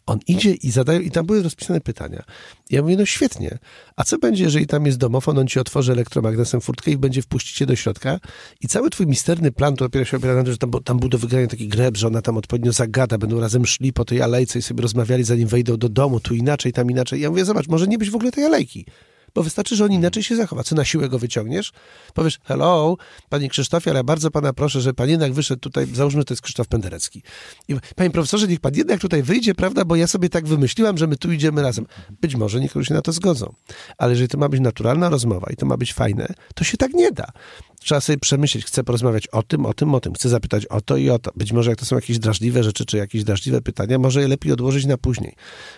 On 0.05 0.19
idzie 0.27 0.53
i 0.53 0.71
zadaje, 0.71 0.99
i 0.99 1.11
tam 1.11 1.25
były 1.25 1.43
rozpisane 1.43 1.81
pytania. 1.81 2.23
Ja 2.69 2.81
mówię, 2.81 2.97
no 2.97 3.05
świetnie. 3.05 3.57
A 3.95 4.03
co 4.03 4.17
będzie, 4.17 4.43
jeżeli 4.43 4.67
tam 4.67 4.85
jest 4.85 4.97
domofon, 4.97 5.37
on 5.37 5.47
ci 5.47 5.59
otworzy 5.59 5.91
elektromagnesem 5.91 6.61
furtkę 6.61 6.91
i 6.91 6.97
będzie 6.97 7.21
wpuścić 7.21 7.57
cię 7.57 7.65
do 7.65 7.75
środka 7.75 8.19
i 8.61 8.67
cały 8.67 8.89
twój 8.89 9.07
misterny 9.07 9.51
plan 9.51 9.75
to 9.75 9.85
opiera 9.85 10.05
się 10.05 10.17
opiera 10.17 10.35
na 10.35 10.43
tym, 10.43 10.51
że 10.51 10.57
tam, 10.57 10.71
tam 10.71 10.99
był 10.99 11.09
do 11.09 11.17
wygrania 11.17 11.47
taki 11.47 11.67
greb, 11.67 11.97
że 11.97 12.07
ona 12.07 12.21
tam 12.21 12.37
odpowiednio 12.37 12.71
zagada, 12.71 13.17
będą 13.17 13.39
razem 13.39 13.65
szli 13.65 13.93
po 13.93 14.05
tej 14.05 14.21
alejce 14.21 14.59
i 14.59 14.61
sobie 14.61 14.81
rozmawiali, 14.81 15.23
zanim 15.23 15.47
wejdą 15.47 15.77
do 15.77 15.89
domu, 15.89 16.19
tu 16.19 16.35
inaczej, 16.35 16.73
tam 16.73 16.91
inaczej. 16.91 17.21
Ja 17.21 17.29
mówię, 17.29 17.45
zobacz, 17.45 17.67
może 17.67 17.87
nie 17.87 17.97
być 17.97 18.09
w 18.09 18.15
ogóle 18.15 18.31
tej 18.31 18.43
alejki. 18.43 18.85
Bo 19.35 19.43
wystarczy, 19.43 19.75
że 19.75 19.85
on 19.85 19.91
inaczej 19.91 20.23
się 20.23 20.35
zachowa. 20.35 20.63
Co 20.63 20.75
na 20.75 20.85
siłę 20.85 21.09
go 21.09 21.19
wyciągniesz? 21.19 21.71
Powiesz, 22.13 22.39
hello, 22.43 22.97
panie 23.29 23.49
Krzysztofie, 23.49 23.91
ale 23.91 24.03
bardzo 24.03 24.31
pana 24.31 24.53
proszę, 24.53 24.81
że 24.81 24.93
pan 24.93 25.09
jednak 25.09 25.33
wyszedł 25.33 25.59
tutaj, 25.59 25.85
załóżmy, 25.93 26.23
to 26.23 26.33
jest 26.33 26.41
Krzysztof 26.41 26.67
Penderecki. 26.67 27.23
I 27.67 27.75
panie 27.95 28.09
profesorze, 28.09 28.47
niech 28.47 28.59
pan 28.59 28.75
jednak 28.75 28.99
tutaj 28.99 29.23
wyjdzie, 29.23 29.55
prawda, 29.55 29.85
bo 29.85 29.95
ja 29.95 30.07
sobie 30.07 30.29
tak 30.29 30.47
wymyśliłam, 30.47 30.97
że 30.97 31.07
my 31.07 31.17
tu 31.17 31.31
idziemy 31.31 31.61
razem. 31.61 31.85
Być 32.21 32.35
może 32.35 32.59
niektórzy 32.59 32.85
się 32.85 32.93
na 32.93 33.01
to 33.01 33.11
zgodzą, 33.11 33.53
ale 33.97 34.11
jeżeli 34.11 34.27
to 34.27 34.37
ma 34.37 34.49
być 34.49 34.61
naturalna 34.61 35.09
rozmowa 35.09 35.47
i 35.53 35.55
to 35.55 35.65
ma 35.65 35.77
być 35.77 35.93
fajne, 35.93 36.27
to 36.55 36.63
się 36.63 36.77
tak 36.77 36.93
nie 36.93 37.11
da. 37.11 37.25
Trzeba 37.79 38.01
sobie 38.01 38.17
przemyśleć, 38.17 38.65
chcę 38.65 38.83
porozmawiać 38.83 39.27
o 39.27 39.43
tym, 39.43 39.65
o 39.65 39.73
tym, 39.73 39.95
o 39.95 39.99
tym, 39.99 40.13
chcę 40.13 40.29
zapytać 40.29 40.65
o 40.65 40.81
to 40.81 40.97
i 40.97 41.09
o 41.09 41.19
to. 41.19 41.31
Być 41.35 41.53
może 41.53 41.69
jak 41.69 41.79
to 41.79 41.85
są 41.85 41.95
jakieś 41.95 42.19
drażliwe 42.19 42.63
rzeczy, 42.63 42.85
czy 42.85 42.97
jakieś 42.97 43.23
drażliwe 43.23 43.61
pytania, 43.61 43.99
może 43.99 44.21
je 44.21 44.27
lepiej 44.27 44.51
odłożyć 44.51 44.85
na 44.85 44.97
później. 44.97 45.35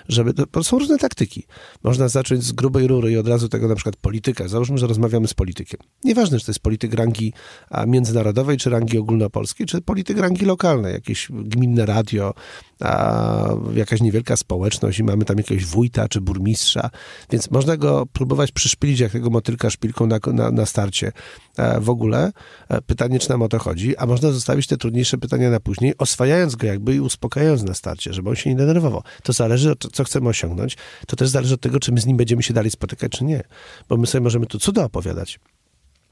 Żeby, 0.07 0.33
to 0.33 0.63
są 0.63 0.79
różne 0.79 0.97
taktyki. 0.97 1.43
Można 1.83 2.07
zacząć 2.07 2.43
z 2.43 2.51
grubej 2.51 2.87
rury 2.87 3.11
i 3.11 3.17
od 3.17 3.27
razu 3.27 3.49
tego 3.49 3.67
na 3.67 3.75
przykład 3.75 3.95
polityka. 3.95 4.47
Załóżmy, 4.47 4.77
że 4.77 4.87
rozmawiamy 4.87 5.27
z 5.27 5.33
politykiem. 5.33 5.79
Nieważne, 6.03 6.39
czy 6.39 6.45
to 6.45 6.51
jest 6.51 6.59
polityk 6.59 6.93
rangi 6.93 7.33
międzynarodowej, 7.87 8.57
czy 8.57 8.69
rangi 8.69 8.97
ogólnopolskiej, 8.97 9.67
czy 9.67 9.81
polityk 9.81 10.17
rangi 10.17 10.45
lokalnej, 10.45 10.93
jakieś 10.93 11.27
gminne 11.31 11.85
radio, 11.85 12.33
a 12.79 13.47
jakaś 13.73 14.01
niewielka 14.01 14.37
społeczność 14.37 14.99
i 14.99 15.03
mamy 15.03 15.25
tam 15.25 15.37
jakiegoś 15.37 15.65
wójta 15.65 16.07
czy 16.07 16.21
burmistrza, 16.21 16.89
więc 17.31 17.51
można 17.51 17.77
go 17.77 18.05
próbować 18.13 18.51
przyszpilić 18.51 18.99
jak 18.99 19.11
tego 19.11 19.29
motylka 19.29 19.69
szpilką 19.69 20.07
na, 20.07 20.19
na, 20.33 20.51
na 20.51 20.65
starcie 20.65 21.11
w 21.81 21.89
ogóle. 21.91 22.31
E, 22.69 22.81
pytanie, 22.81 23.19
czy 23.19 23.29
nam 23.29 23.41
o 23.41 23.47
to 23.47 23.59
chodzi, 23.59 23.97
a 23.97 24.05
można 24.05 24.31
zostawić 24.31 24.67
te 24.67 24.77
trudniejsze 24.77 25.17
pytania 25.17 25.49
na 25.49 25.59
później, 25.59 25.93
oswajając 25.97 26.55
go 26.55 26.67
jakby 26.67 26.95
i 26.95 26.99
uspokajając 26.99 27.63
na 27.63 27.73
starcie, 27.73 28.13
żeby 28.13 28.29
on 28.29 28.35
się 28.35 28.49
nie 28.49 28.55
denerwował. 28.55 29.03
To 29.23 29.33
zależy, 29.33 29.73
co 29.93 30.03
chcemy 30.03 30.29
osiągnąć. 30.29 30.77
To 31.07 31.15
też 31.15 31.29
zależy 31.29 31.53
od 31.53 31.61
tego, 31.61 31.79
czy 31.79 31.91
my 31.91 32.01
z 32.01 32.05
nim 32.05 32.17
będziemy 32.17 32.43
się 32.43 32.53
dalej 32.53 32.71
spotykać, 32.71 33.11
czy 33.11 33.23
nie. 33.23 33.43
Bo 33.89 33.97
my 33.97 34.07
sobie 34.07 34.21
możemy 34.21 34.45
tu 34.45 34.59
cuda 34.59 34.83
opowiadać, 34.83 35.39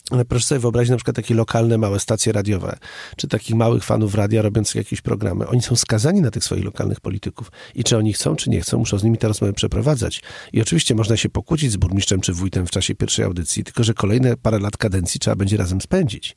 ale 0.10 0.26
proszę 0.26 0.46
sobie 0.46 0.60
wyobrazić 0.60 0.90
na 0.90 0.98
przykład 0.98 1.16
takie 1.16 1.36
lokalne, 1.36 1.78
małe 1.78 2.00
stacje 2.00 2.34
radiowe, 2.34 2.78
czy 3.18 3.28
takich 3.28 3.56
małych 3.56 3.84
fanów 3.84 4.16
radia 4.16 4.42
robiących 4.42 4.76
jakieś 4.76 5.02
programy. 5.02 5.48
Oni 5.48 5.62
są 5.62 5.76
skazani 5.76 6.22
na 6.22 6.32
tych 6.32 6.44
swoich 6.44 6.66
lokalnych 6.66 7.00
polityków. 7.00 7.52
I 7.76 7.84
czy 7.84 7.98
oni 7.98 8.14
chcą, 8.14 8.36
czy 8.36 8.50
nie 8.50 8.62
chcą, 8.62 8.78
muszą 8.78 8.98
z 8.98 9.04
nimi 9.04 9.18
te 9.18 9.28
rozmowy 9.28 9.54
przeprowadzać. 9.54 10.22
I 10.54 10.62
oczywiście 10.62 10.96
można 10.96 11.18
się 11.18 11.30
pokłócić 11.30 11.72
z 11.72 11.78
burmistrzem 11.78 12.22
czy 12.22 12.34
wójtem 12.34 12.68
w 12.68 12.72
czasie 12.72 12.96
pierwszej 12.96 13.26
audycji, 13.26 13.64
tylko 13.64 13.84
że 13.84 13.94
kolejne 13.94 14.38
parę 14.38 14.60
lat 14.60 14.78
kadencji 14.78 15.20
trzeba 15.20 15.36
będzie 15.36 15.58
razem 15.58 15.82
spędzić. 15.82 16.36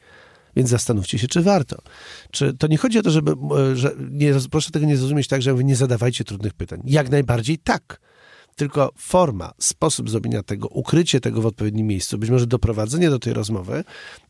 Więc 0.56 0.70
zastanówcie 0.70 1.18
się, 1.18 1.28
czy 1.28 1.42
warto. 1.42 1.82
Czy 2.30 2.54
to 2.54 2.66
nie 2.66 2.76
chodzi 2.76 2.98
o 2.98 3.02
to, 3.02 3.10
żeby, 3.10 3.32
e, 3.32 3.76
że 3.76 3.92
nie, 4.10 4.34
proszę 4.50 4.70
tego 4.70 4.86
nie 4.86 4.96
zrozumieć 4.96 5.28
tak, 5.28 5.42
że 5.42 5.54
nie 5.54 5.76
zadawajcie 5.76 6.24
trudnych 6.24 6.54
pytań. 6.54 6.80
Jak 6.84 7.10
najbardziej 7.10 7.58
tak 7.58 8.00
tylko 8.62 8.92
forma, 8.96 9.52
sposób 9.58 10.10
zrobienia 10.10 10.42
tego, 10.42 10.68
ukrycie 10.68 11.20
tego 11.20 11.42
w 11.42 11.46
odpowiednim 11.46 11.86
miejscu, 11.86 12.18
być 12.18 12.30
może 12.30 12.46
doprowadzenie 12.46 13.10
do 13.10 13.18
tej 13.18 13.32
rozmowy 13.32 13.84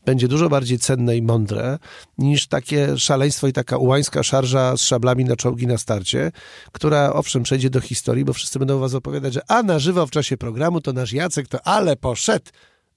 będzie 0.05 0.27
dużo 0.27 0.49
bardziej 0.49 0.79
cenne 0.79 1.17
i 1.17 1.21
mądre 1.21 1.79
niż 2.17 2.47
takie 2.47 2.97
szaleństwo 2.97 3.47
i 3.47 3.53
taka 3.53 3.77
ułańska 3.77 4.23
szarża 4.23 4.77
z 4.77 4.81
szablami 4.81 5.25
na 5.25 5.35
czołgi 5.35 5.67
na 5.67 5.77
starcie, 5.77 6.31
która 6.71 7.13
owszem 7.13 7.43
przejdzie 7.43 7.69
do 7.69 7.81
historii, 7.81 8.25
bo 8.25 8.33
wszyscy 8.33 8.59
będą 8.59 8.79
was 8.79 8.93
opowiadać, 8.93 9.33
że 9.33 9.41
a 9.47 9.63
na 9.63 9.79
żywo 9.79 10.07
w 10.07 10.11
czasie 10.11 10.37
programu 10.37 10.81
to 10.81 10.93
nasz 10.93 11.13
Jacek 11.13 11.47
to 11.47 11.67
ale 11.67 11.95
poszedł 11.95 12.45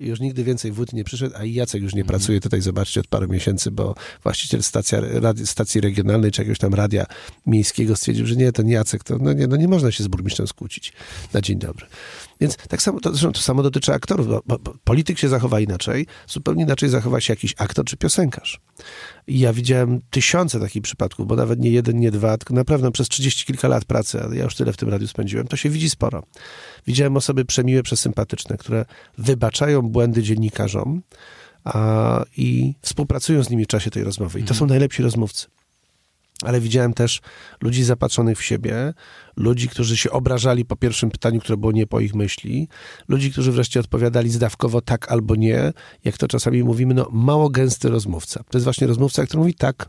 już 0.01 0.21
nigdy 0.21 0.45
więcej 0.45 0.73
wód 0.73 0.93
nie 0.93 1.05
przyszedł, 1.05 1.35
a 1.39 1.45
i 1.45 1.55
Jacek 1.55 1.83
już 1.83 1.95
nie 1.95 2.01
mm. 2.01 2.09
pracuje 2.09 2.41
tutaj, 2.41 2.61
zobaczcie, 2.61 3.01
od 3.01 3.07
paru 3.07 3.29
miesięcy, 3.29 3.71
bo 3.71 3.95
właściciel 4.23 4.63
stacja, 4.63 5.01
radi, 5.01 5.47
stacji 5.47 5.81
regionalnej 5.81 6.31
czy 6.31 6.41
jakiegoś 6.41 6.59
tam 6.59 6.75
radia 6.75 7.07
miejskiego 7.47 7.97
stwierdził, 7.97 8.27
że 8.27 8.37
nie, 8.37 8.53
ten 8.53 8.69
Jacek, 8.69 9.05
to 9.05 9.19
no 9.19 9.33
nie, 9.33 9.47
no 9.47 9.57
nie 9.57 9.69
można 9.69 9.93
się 9.93 10.05
z 10.05 10.09
burmistrzem 10.09 10.47
skłócić 10.47 10.93
na 11.33 11.41
dzień 11.41 11.59
dobry. 11.59 11.87
Więc 12.41 12.57
tak 12.57 12.83
samo, 12.83 13.01
to, 13.01 13.11
zresztą 13.11 13.33
to 13.33 13.41
samo 13.41 13.63
dotyczy 13.63 13.93
aktorów, 13.93 14.27
bo, 14.27 14.43
bo, 14.47 14.59
bo 14.59 14.75
polityk 14.85 15.19
się 15.19 15.29
zachowa 15.29 15.61
inaczej, 15.61 16.07
zupełnie 16.27 16.63
inaczej 16.63 16.89
zachowa 16.89 17.21
się 17.21 17.33
jakiś 17.33 17.55
aktor 17.59 17.85
czy 17.85 17.97
piosenkarz. 17.97 18.61
I 19.27 19.39
ja 19.39 19.53
widziałem 19.53 20.01
tysiące 20.11 20.61
takich 20.61 20.83
przypadków, 20.83 21.27
bo 21.27 21.37
nawet 21.37 21.61
nie 21.61 21.71
jeden, 21.71 22.01
nie 22.01 22.11
dwa, 22.11 22.39
tylko 22.39 22.55
naprawdę 22.55 22.93
przez 22.93 23.09
trzydzieści 23.09 23.45
kilka 23.45 23.69
lat 23.69 23.85
pracy, 23.85 24.23
ale 24.23 24.37
ja 24.37 24.45
już 24.45 24.55
tyle 24.55 24.73
w 24.73 24.77
tym 24.77 24.89
radiu 24.89 25.09
spędziłem, 25.09 25.47
to 25.47 25.57
się 25.57 25.71
widzi 25.71 25.91
sporo. 25.91 26.23
Widziałem 26.87 27.17
osoby 27.17 27.45
przemiłe, 27.45 27.83
przesympatyczne, 27.83 28.57
które 28.57 28.85
wybaczają 29.19 29.83
błędy 29.83 30.23
dziennikarzom 30.23 31.03
a, 31.65 32.25
i 32.37 32.75
współpracują 32.83 33.45
z 33.45 33.51
nimi 33.51 33.65
w 33.65 33.69
czasie 33.69 33.91
tej 33.91 34.05
rozmowy. 34.05 34.39
I 34.39 34.43
to 34.43 34.51
mhm. 34.51 34.59
są 34.59 34.67
najlepsi 34.67 35.03
rozmówcy 35.03 35.47
ale 36.45 36.61
widziałem 36.61 36.95
też 36.95 37.21
ludzi 37.63 37.85
zapatrzonych 37.85 38.39
w 38.39 38.43
siebie, 38.43 38.95
ludzi, 39.37 39.69
którzy 39.69 39.97
się 39.97 40.11
obrażali 40.11 40.65
po 40.65 40.77
pierwszym 40.77 41.11
pytaniu, 41.11 41.41
które 41.41 41.57
było 41.57 41.73
nie 41.73 41.87
po 41.87 42.01
ich 42.01 42.15
myśli, 42.15 42.69
ludzi, 43.09 43.33
którzy 43.33 43.53
wreszcie 43.53 43.81
odpowiadali 43.81 44.31
zdawkowo 44.31 44.81
tak 44.81 45.13
albo 45.13 45.35
nie, 45.35 45.73
jak 46.05 46.19
to 46.19 46.29
czasami 46.29 46.65
mówimy, 46.65 46.95
no 46.95 47.09
mało 47.13 47.51
gęsty 47.51 47.89
rozmówca. 47.89 48.45
To 48.51 48.59
jest 48.59 48.65
właśnie 48.65 48.87
rozmówca, 48.87 49.27
który 49.27 49.39
mówi 49.39 49.55
tak, 49.55 49.89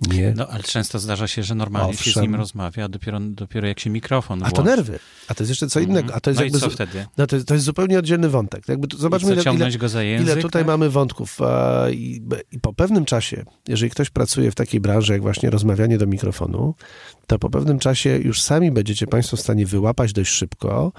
nie. 0.00 0.34
No, 0.36 0.46
ale 0.48 0.62
często 0.62 0.98
zdarza 0.98 1.28
się, 1.28 1.42
że 1.42 1.54
normalnie 1.54 1.90
Owszem. 1.90 2.12
się 2.12 2.20
z 2.20 2.22
nim 2.22 2.34
rozmawia, 2.34 2.84
a 2.84 2.88
dopiero, 2.88 3.20
dopiero 3.20 3.68
jak 3.68 3.80
się 3.80 3.90
mikrofon 3.90 4.42
A 4.44 4.50
to 4.50 4.62
nerwy. 4.62 4.98
A 5.28 5.34
to 5.34 5.42
jest 5.42 5.50
jeszcze 5.50 5.68
co 5.68 5.80
mhm. 5.80 5.90
innego. 5.90 6.14
A 6.14 6.20
to 6.20 6.30
jest 6.30 6.38
no 6.38 6.44
jakby, 6.44 6.58
i 6.58 6.60
co 6.60 6.70
wtedy? 6.70 7.06
No 7.18 7.26
to, 7.26 7.36
jest, 7.36 7.48
to 7.48 7.54
jest 7.54 7.66
zupełnie 7.66 7.98
oddzielny 7.98 8.28
wątek. 8.28 8.68
Jakby 8.68 8.88
tu, 8.88 8.98
zobaczmy, 8.98 9.32
ile, 9.32 9.42
ile, 9.42 10.04
język, 10.04 10.26
ile 10.26 10.36
tutaj 10.36 10.62
tak? 10.62 10.66
mamy 10.66 10.90
wątków. 10.90 11.42
A, 11.42 11.90
i, 11.90 12.22
I 12.52 12.60
po 12.60 12.72
pewnym 12.72 13.04
czasie, 13.04 13.44
jeżeli 13.68 13.90
ktoś 13.90 14.10
pracuje 14.10 14.50
w 14.50 14.54
takiej 14.54 14.80
branży, 14.80 15.12
jak 15.12 15.22
właśnie 15.22 15.50
rozmawianie 15.50 15.98
do 15.98 16.06
mikrofonu, 16.06 16.74
to 17.26 17.38
po 17.38 17.50
pewnym 17.50 17.78
czasie 17.78 18.18
już 18.18 18.42
sami 18.42 18.70
będziecie 18.70 19.06
Państwo 19.06 19.36
w 19.36 19.40
stanie 19.40 19.66
wyłapać 19.66 20.12
dość 20.12 20.30
szybko, 20.30 20.92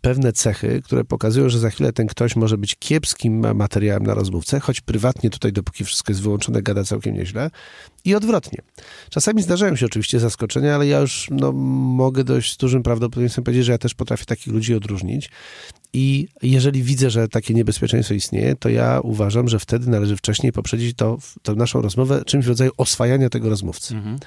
pewne 0.00 0.32
cechy, 0.32 0.82
które 0.84 1.04
pokazują, 1.04 1.48
że 1.48 1.58
za 1.58 1.70
chwilę 1.70 1.92
ten 1.92 2.06
ktoś 2.06 2.36
może 2.36 2.58
być 2.58 2.76
kiepskim 2.76 3.54
materiałem 3.54 4.02
na 4.06 4.14
rozmówcę, 4.14 4.60
choć 4.60 4.80
prywatnie 4.80 5.30
tutaj, 5.30 5.52
dopóki 5.52 5.84
wszystko 5.84 6.12
jest 6.12 6.22
wyłączone, 6.22 6.62
gada 6.62 6.84
całkiem 6.84 7.14
nieźle. 7.14 7.50
I 8.04 8.14
odwrotnie. 8.14 8.62
Czasami 9.10 9.42
zdarzają 9.42 9.76
się 9.76 9.86
oczywiście 9.86 10.20
zaskoczenia, 10.20 10.74
ale 10.74 10.86
ja 10.86 11.00
już 11.00 11.28
no, 11.30 11.52
mogę 11.52 12.24
dość 12.24 12.56
dużym 12.56 12.82
prawdopodobieństwem 12.82 13.44
powiedzieć, 13.44 13.66
że 13.66 13.72
ja 13.72 13.78
też 13.78 13.94
potrafię 13.94 14.24
takich 14.24 14.52
ludzi 14.52 14.74
odróżnić. 14.74 15.30
I 15.92 16.28
jeżeli 16.42 16.82
widzę, 16.82 17.10
że 17.10 17.28
takie 17.28 17.54
niebezpieczeństwo 17.54 18.14
istnieje, 18.14 18.56
to 18.56 18.68
ja 18.68 19.00
uważam, 19.00 19.48
że 19.48 19.58
wtedy 19.58 19.90
należy 19.90 20.16
wcześniej 20.16 20.52
poprzedzić 20.52 20.96
to, 20.96 21.18
tę 21.42 21.54
naszą 21.54 21.82
rozmowę 21.82 22.22
czymś 22.26 22.44
w 22.44 22.48
rodzaju 22.48 22.70
oswajania 22.76 23.28
tego 23.28 23.48
rozmówcy. 23.48 23.94
Mhm. 23.94 24.18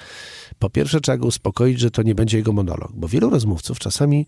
Po 0.58 0.70
pierwsze, 0.70 1.00
trzeba 1.00 1.18
go 1.18 1.26
uspokoić, 1.26 1.80
że 1.80 1.90
to 1.90 2.02
nie 2.02 2.14
będzie 2.14 2.38
jego 2.38 2.52
monolog, 2.52 2.92
bo 2.94 3.08
wielu 3.08 3.30
rozmówców 3.30 3.78
czasami 3.78 4.26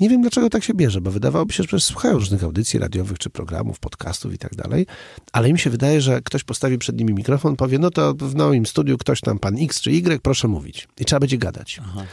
nie 0.00 0.08
wiem, 0.08 0.22
dlaczego 0.22 0.50
tak 0.50 0.64
się 0.64 0.74
bierze, 0.74 1.00
bo 1.00 1.10
wydawałoby 1.10 1.52
się, 1.52 1.62
że 1.62 1.80
słuchają 1.80 2.14
różnych 2.14 2.44
audycji 2.44 2.78
radiowych, 2.78 3.18
czy 3.18 3.30
programów, 3.30 3.78
podcastów 3.78 4.34
i 4.34 4.38
tak 4.38 4.54
dalej, 4.54 4.86
ale 5.32 5.48
im 5.48 5.58
się 5.58 5.70
wydaje, 5.70 6.00
że 6.00 6.22
ktoś 6.22 6.44
postawi 6.44 6.78
przed 6.78 6.98
nimi 6.98 7.14
mikrofon, 7.14 7.56
powie, 7.56 7.78
no 7.78 7.90
to 7.90 8.14
w 8.14 8.34
moim 8.34 8.66
studiu 8.66 8.98
ktoś 8.98 9.20
tam, 9.20 9.38
pan 9.38 9.56
X 9.60 9.80
czy 9.80 9.90
Y, 9.90 10.22
proszę 10.22 10.48
mówić. 10.48 10.88
I 11.00 11.04
trzeba 11.04 11.20
będzie 11.20 11.38
gadać. 11.38 11.80
Aha. 11.82 12.04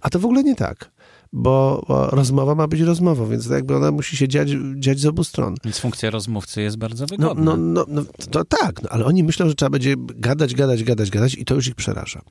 A 0.00 0.10
to 0.10 0.18
w 0.18 0.24
ogóle 0.24 0.42
nie 0.42 0.56
tak 0.56 0.90
bo, 1.32 1.84
bo, 1.88 2.10
rozmowa 2.10 2.54
ma 2.54 2.66
być 2.66 2.80
rozmową, 2.80 3.28
więc 3.28 3.46
jakby 3.46 3.76
ona 3.76 3.90
musi 3.90 4.16
się 4.16 4.28
dziać, 4.28 4.48
dziać 4.74 5.00
z 5.00 5.06
obu 5.06 5.24
stron. 5.24 5.54
Więc 5.64 5.78
funkcja 5.78 6.10
rozmówcy 6.10 6.62
jest 6.62 6.76
bardzo 6.76 7.06
wygodna. 7.06 7.44
No, 7.44 7.56
no, 7.56 7.66
no, 7.66 7.84
no 7.88 8.04
to 8.30 8.44
tak, 8.44 8.82
no, 8.82 8.88
ale 8.88 9.04
oni 9.04 9.24
myślą, 9.24 9.48
że 9.48 9.54
trzeba 9.54 9.70
będzie 9.70 9.94
gadać, 9.98 10.54
gadać, 10.54 10.84
gadać, 10.84 11.10
gadać 11.10 11.34
i 11.34 11.44
to 11.44 11.54
już 11.54 11.66
ich 11.66 11.74
przeraża. 11.74 12.22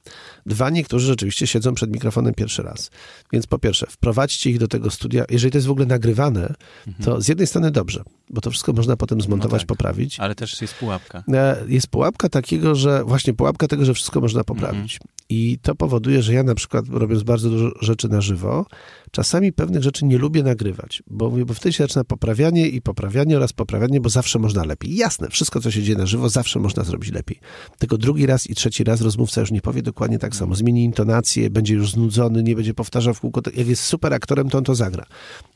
Dwa, 0.45 0.69
niektórzy 0.69 1.07
rzeczywiście 1.07 1.47
siedzą 1.47 1.73
przed 1.73 1.91
mikrofonem 1.91 2.33
pierwszy 2.33 2.63
raz. 2.63 2.91
Więc 3.33 3.47
po 3.47 3.59
pierwsze, 3.59 3.87
wprowadźcie 3.89 4.49
ich 4.49 4.57
do 4.57 4.67
tego 4.67 4.91
studia. 4.91 5.25
Jeżeli 5.29 5.51
to 5.51 5.57
jest 5.57 5.67
w 5.67 5.71
ogóle 5.71 5.85
nagrywane, 5.85 6.53
mhm. 6.87 7.05
to 7.05 7.21
z 7.21 7.27
jednej 7.27 7.47
strony 7.47 7.71
dobrze, 7.71 8.03
bo 8.34 8.41
to 8.41 8.52
wszystko 8.52 8.74
można 8.74 8.98
potem 8.98 9.22
zmontować, 9.22 9.62
no 9.62 9.67
tak, 9.67 9.67
poprawić. 9.67 10.20
Ale 10.20 10.36
też 10.36 10.62
jest 10.62 10.74
pułapka. 10.74 11.24
E, 11.34 11.58
jest 11.67 11.88
pułapka 11.88 12.30
takiego, 12.30 12.76
że 12.76 13.04
właśnie 13.04 13.34
pułapka 13.34 13.67
tego, 13.67 13.86
że 13.86 13.94
wszystko 13.94 14.22
można 14.22 14.44
poprawić. 14.44 14.94
Mhm. 14.94 15.12
I 15.30 15.58
to 15.62 15.76
powoduje, 15.76 16.22
że 16.22 16.34
ja 16.34 16.44
na 16.44 16.56
przykład 16.56 16.86
robiąc 16.89 17.24
bardzo 17.24 17.50
dużo 17.50 17.72
rzeczy 17.82 18.10
na 18.10 18.22
żywo, 18.22 18.65
czasami 19.12 19.54
pewnych 19.54 19.84
rzeczy 19.84 20.06
nie 20.06 20.17
lubię 20.17 20.44
nagrywać, 20.44 21.04
bo, 21.08 21.30
bo 21.30 21.54
wtedy 21.54 21.74
się 21.74 21.84
zaczyna 21.84 22.04
poprawianie 22.04 22.67
i 22.67 22.82
poprawianie 22.82 23.38
oraz 23.38 23.54
poprawianie, 23.54 24.02
bo 24.02 24.10
zawsze 24.10 24.39
można 24.39 24.63
lepiej. 24.63 24.96
Jasne, 24.96 25.30
wszystko, 25.30 25.62
co 25.62 25.72
się 25.72 25.84
dzieje 25.84 25.98
na 25.98 26.06
żywo, 26.06 26.30
zawsze 26.30 26.60
można 26.60 26.84
zrobić 26.84 27.12
lepiej. 27.12 27.39
Tylko 27.80 27.98
drugi 27.98 28.26
raz 28.26 28.50
i 28.50 28.56
trzeci 28.56 28.84
raz 28.84 29.02
rozmówca 29.02 29.41
już 29.41 29.52
nie 29.52 29.62
powie 29.62 29.82
dokładnie 29.82 30.20
tak 30.20 30.36
samo. 30.36 30.56
Zmieni 30.56 30.84
intonację, 30.84 31.50
będzie 31.50 31.74
już 31.74 31.91
znudzony, 31.91 32.44
nie 32.44 32.56
będzie 32.56 32.74
powtarzał 32.74 33.13
w 33.13 33.20
kółko. 33.20 33.41
Jak 33.56 33.67
jest 33.67 33.84
super 33.84 34.13
aktorem, 34.13 34.50
to 34.50 34.58
on 34.58 34.63
to 34.63 34.76
zagra. 34.76 35.06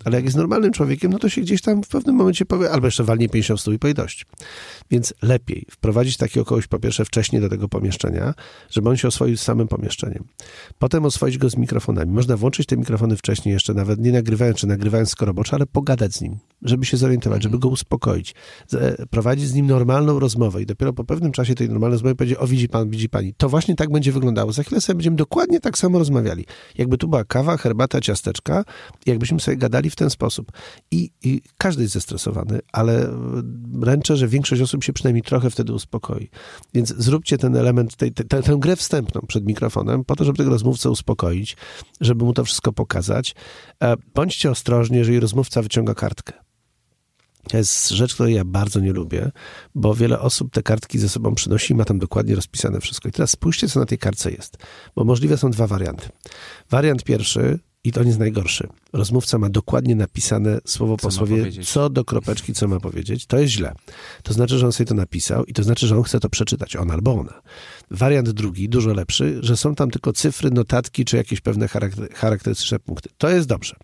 Ale 0.05 0.15
jak 0.15 0.25
jest 0.25 0.37
normalnym 0.37 0.71
człowiekiem, 0.71 1.11
no 1.11 1.19
to 1.19 1.29
się 1.29 1.41
gdzieś 1.41 1.61
tam 1.61 1.83
w 1.83 1.87
pewnym 1.87 2.15
momencie 2.15 2.45
powie, 2.45 2.64
albo 2.71 2.87
jeszcze 2.87 3.03
walnie 3.03 3.29
50 3.29 3.59
stół 3.59 3.73
i 3.73 3.79
powie 3.79 3.93
dość. 3.93 4.25
Więc 4.91 5.13
lepiej 5.21 5.65
wprowadzić 5.71 6.17
takiego 6.17 6.45
kogoś 6.45 6.67
po 6.67 6.79
pierwsze 6.79 7.05
wcześniej 7.05 7.41
do 7.41 7.49
tego 7.49 7.69
pomieszczenia, 7.69 8.33
żeby 8.69 8.89
on 8.89 8.97
się 8.97 9.07
oswoił 9.07 9.37
z 9.37 9.41
samym 9.41 9.67
pomieszczeniem. 9.67 10.23
Potem 10.79 11.05
oswoić 11.05 11.37
go 11.37 11.49
z 11.49 11.57
mikrofonami. 11.57 12.11
Można 12.11 12.37
włączyć 12.37 12.67
te 12.67 12.77
mikrofony 12.77 13.17
wcześniej 13.17 13.53
jeszcze, 13.53 13.73
nawet 13.73 13.99
nie 13.99 14.11
nagrywając, 14.11 14.57
czy 14.57 14.67
nagrywając 14.67 15.09
skoroboczo, 15.09 15.55
ale 15.55 15.65
pogadać 15.65 16.13
z 16.13 16.21
nim, 16.21 16.37
żeby 16.61 16.85
się 16.85 16.97
zorientować, 16.97 17.43
żeby 17.43 17.59
go 17.59 17.69
uspokoić, 17.69 18.35
prowadzić 19.09 19.47
z 19.47 19.53
nim 19.53 19.67
normalną 19.67 20.19
rozmowę 20.19 20.61
i 20.61 20.65
dopiero 20.65 20.93
po 20.93 21.03
pewnym 21.03 21.31
czasie 21.31 21.55
tej 21.55 21.69
normalnej 21.69 21.95
rozmowy 21.95 22.15
powiedzieć, 22.15 22.37
o 22.39 22.47
widzi 22.47 22.69
pan, 22.69 22.89
widzi 22.89 23.09
pani, 23.09 23.33
to 23.33 23.49
właśnie 23.49 23.75
tak 23.75 23.91
będzie 23.91 24.11
wyglądało. 24.11 24.53
Za 24.53 24.63
chwilę 24.63 24.81
sobie 24.81 24.95
będziemy 24.97 25.17
dokładnie 25.17 25.59
tak 25.59 25.77
samo 25.77 25.99
rozmawiali. 25.99 26.45
Jakby 26.77 26.97
tu 26.97 27.07
była 27.07 27.23
kawa, 27.23 27.57
herbata, 27.57 28.01
ciasteczka, 28.01 28.63
jakbyśmy 29.05 29.39
sobie 29.39 29.57
gadali 29.57 29.89
w 29.89 29.95
ten 29.95 30.09
sposób. 30.09 30.51
I, 30.91 31.09
i 31.23 31.41
każdy 31.57 31.81
jest 31.81 31.93
zestresowany, 31.93 32.54
ale 32.71 33.09
ręczę, 33.81 34.17
że 34.17 34.27
większość 34.27 34.61
osób 34.61 34.83
się 34.83 34.93
przynajmniej 34.93 35.23
trochę 35.23 35.49
wtedy 35.49 35.73
uspokoi. 35.73 36.29
Więc 36.73 36.93
zróbcie 36.97 37.37
ten 37.37 37.55
element, 37.55 37.95
tej, 37.95 38.11
te, 38.11 38.23
tę 38.43 38.57
grę 38.59 38.75
wstępną 38.75 39.21
przed 39.27 39.45
mikrofonem, 39.45 40.05
po 40.05 40.15
to, 40.15 40.23
żeby 40.23 40.37
tego 40.37 40.49
rozmówcę 40.49 40.89
uspokoić, 40.89 41.57
żeby 42.01 42.25
mu 42.25 42.33
to 42.33 42.45
wszystko 42.45 42.73
pokazać. 42.73 43.35
E, 43.83 43.95
bądźcie 44.15 44.51
ostrożni, 44.51 44.97
jeżeli 44.97 45.19
rozmówca 45.19 45.61
wyciąga 45.61 45.93
kartkę. 45.93 46.33
To 47.49 47.57
jest 47.57 47.89
rzecz, 47.89 48.13
której 48.13 48.35
ja 48.35 48.45
bardzo 48.45 48.79
nie 48.79 48.93
lubię, 48.93 49.31
bo 49.75 49.95
wiele 49.95 50.19
osób 50.19 50.51
te 50.51 50.63
kartki 50.63 50.99
ze 50.99 51.09
sobą 51.09 51.35
przynosi 51.35 51.73
i 51.73 51.75
ma 51.75 51.85
tam 51.85 51.99
dokładnie 51.99 52.35
rozpisane 52.35 52.81
wszystko. 52.81 53.09
I 53.09 53.11
teraz 53.11 53.31
spójrzcie, 53.31 53.67
co 53.67 53.79
na 53.79 53.85
tej 53.85 53.97
kartce 53.97 54.31
jest, 54.31 54.57
bo 54.95 55.03
możliwe 55.03 55.37
są 55.37 55.51
dwa 55.51 55.67
warianty. 55.67 56.09
Wariant 56.69 57.03
pierwszy, 57.03 57.59
i 57.85 57.91
to 57.91 58.01
nie 58.01 58.07
jest 58.07 58.19
najgorszy, 58.19 58.67
rozmówca 58.93 59.37
ma 59.37 59.49
dokładnie 59.49 59.95
napisane 59.95 60.59
słowo 60.65 60.97
co 60.97 61.07
po 61.07 61.11
słowie, 61.11 61.51
co 61.63 61.89
do 61.89 62.05
kropeczki, 62.05 62.53
co 62.53 62.67
ma 62.67 62.79
powiedzieć. 62.79 63.25
To 63.25 63.39
jest 63.39 63.53
źle. 63.53 63.73
To 64.23 64.33
znaczy, 64.33 64.57
że 64.57 64.65
on 64.65 64.71
sobie 64.71 64.87
to 64.87 64.95
napisał 64.95 65.45
i 65.45 65.53
to 65.53 65.63
znaczy, 65.63 65.87
że 65.87 65.97
on 65.97 66.03
chce 66.03 66.19
to 66.19 66.29
przeczytać, 66.29 66.75
on 66.75 66.91
albo 66.91 67.13
ona. 67.13 67.41
Wariant 67.91 68.29
drugi, 68.29 68.69
dużo 68.69 68.93
lepszy, 68.93 69.37
że 69.41 69.57
są 69.57 69.75
tam 69.75 69.91
tylko 69.91 70.13
cyfry, 70.13 70.51
notatki 70.51 71.05
czy 71.05 71.17
jakieś 71.17 71.41
pewne 71.41 71.67
charakterystyczne 72.13 72.79
punkty. 72.79 73.09
To 73.17 73.29
jest 73.29 73.47
dobrze. 73.47 73.75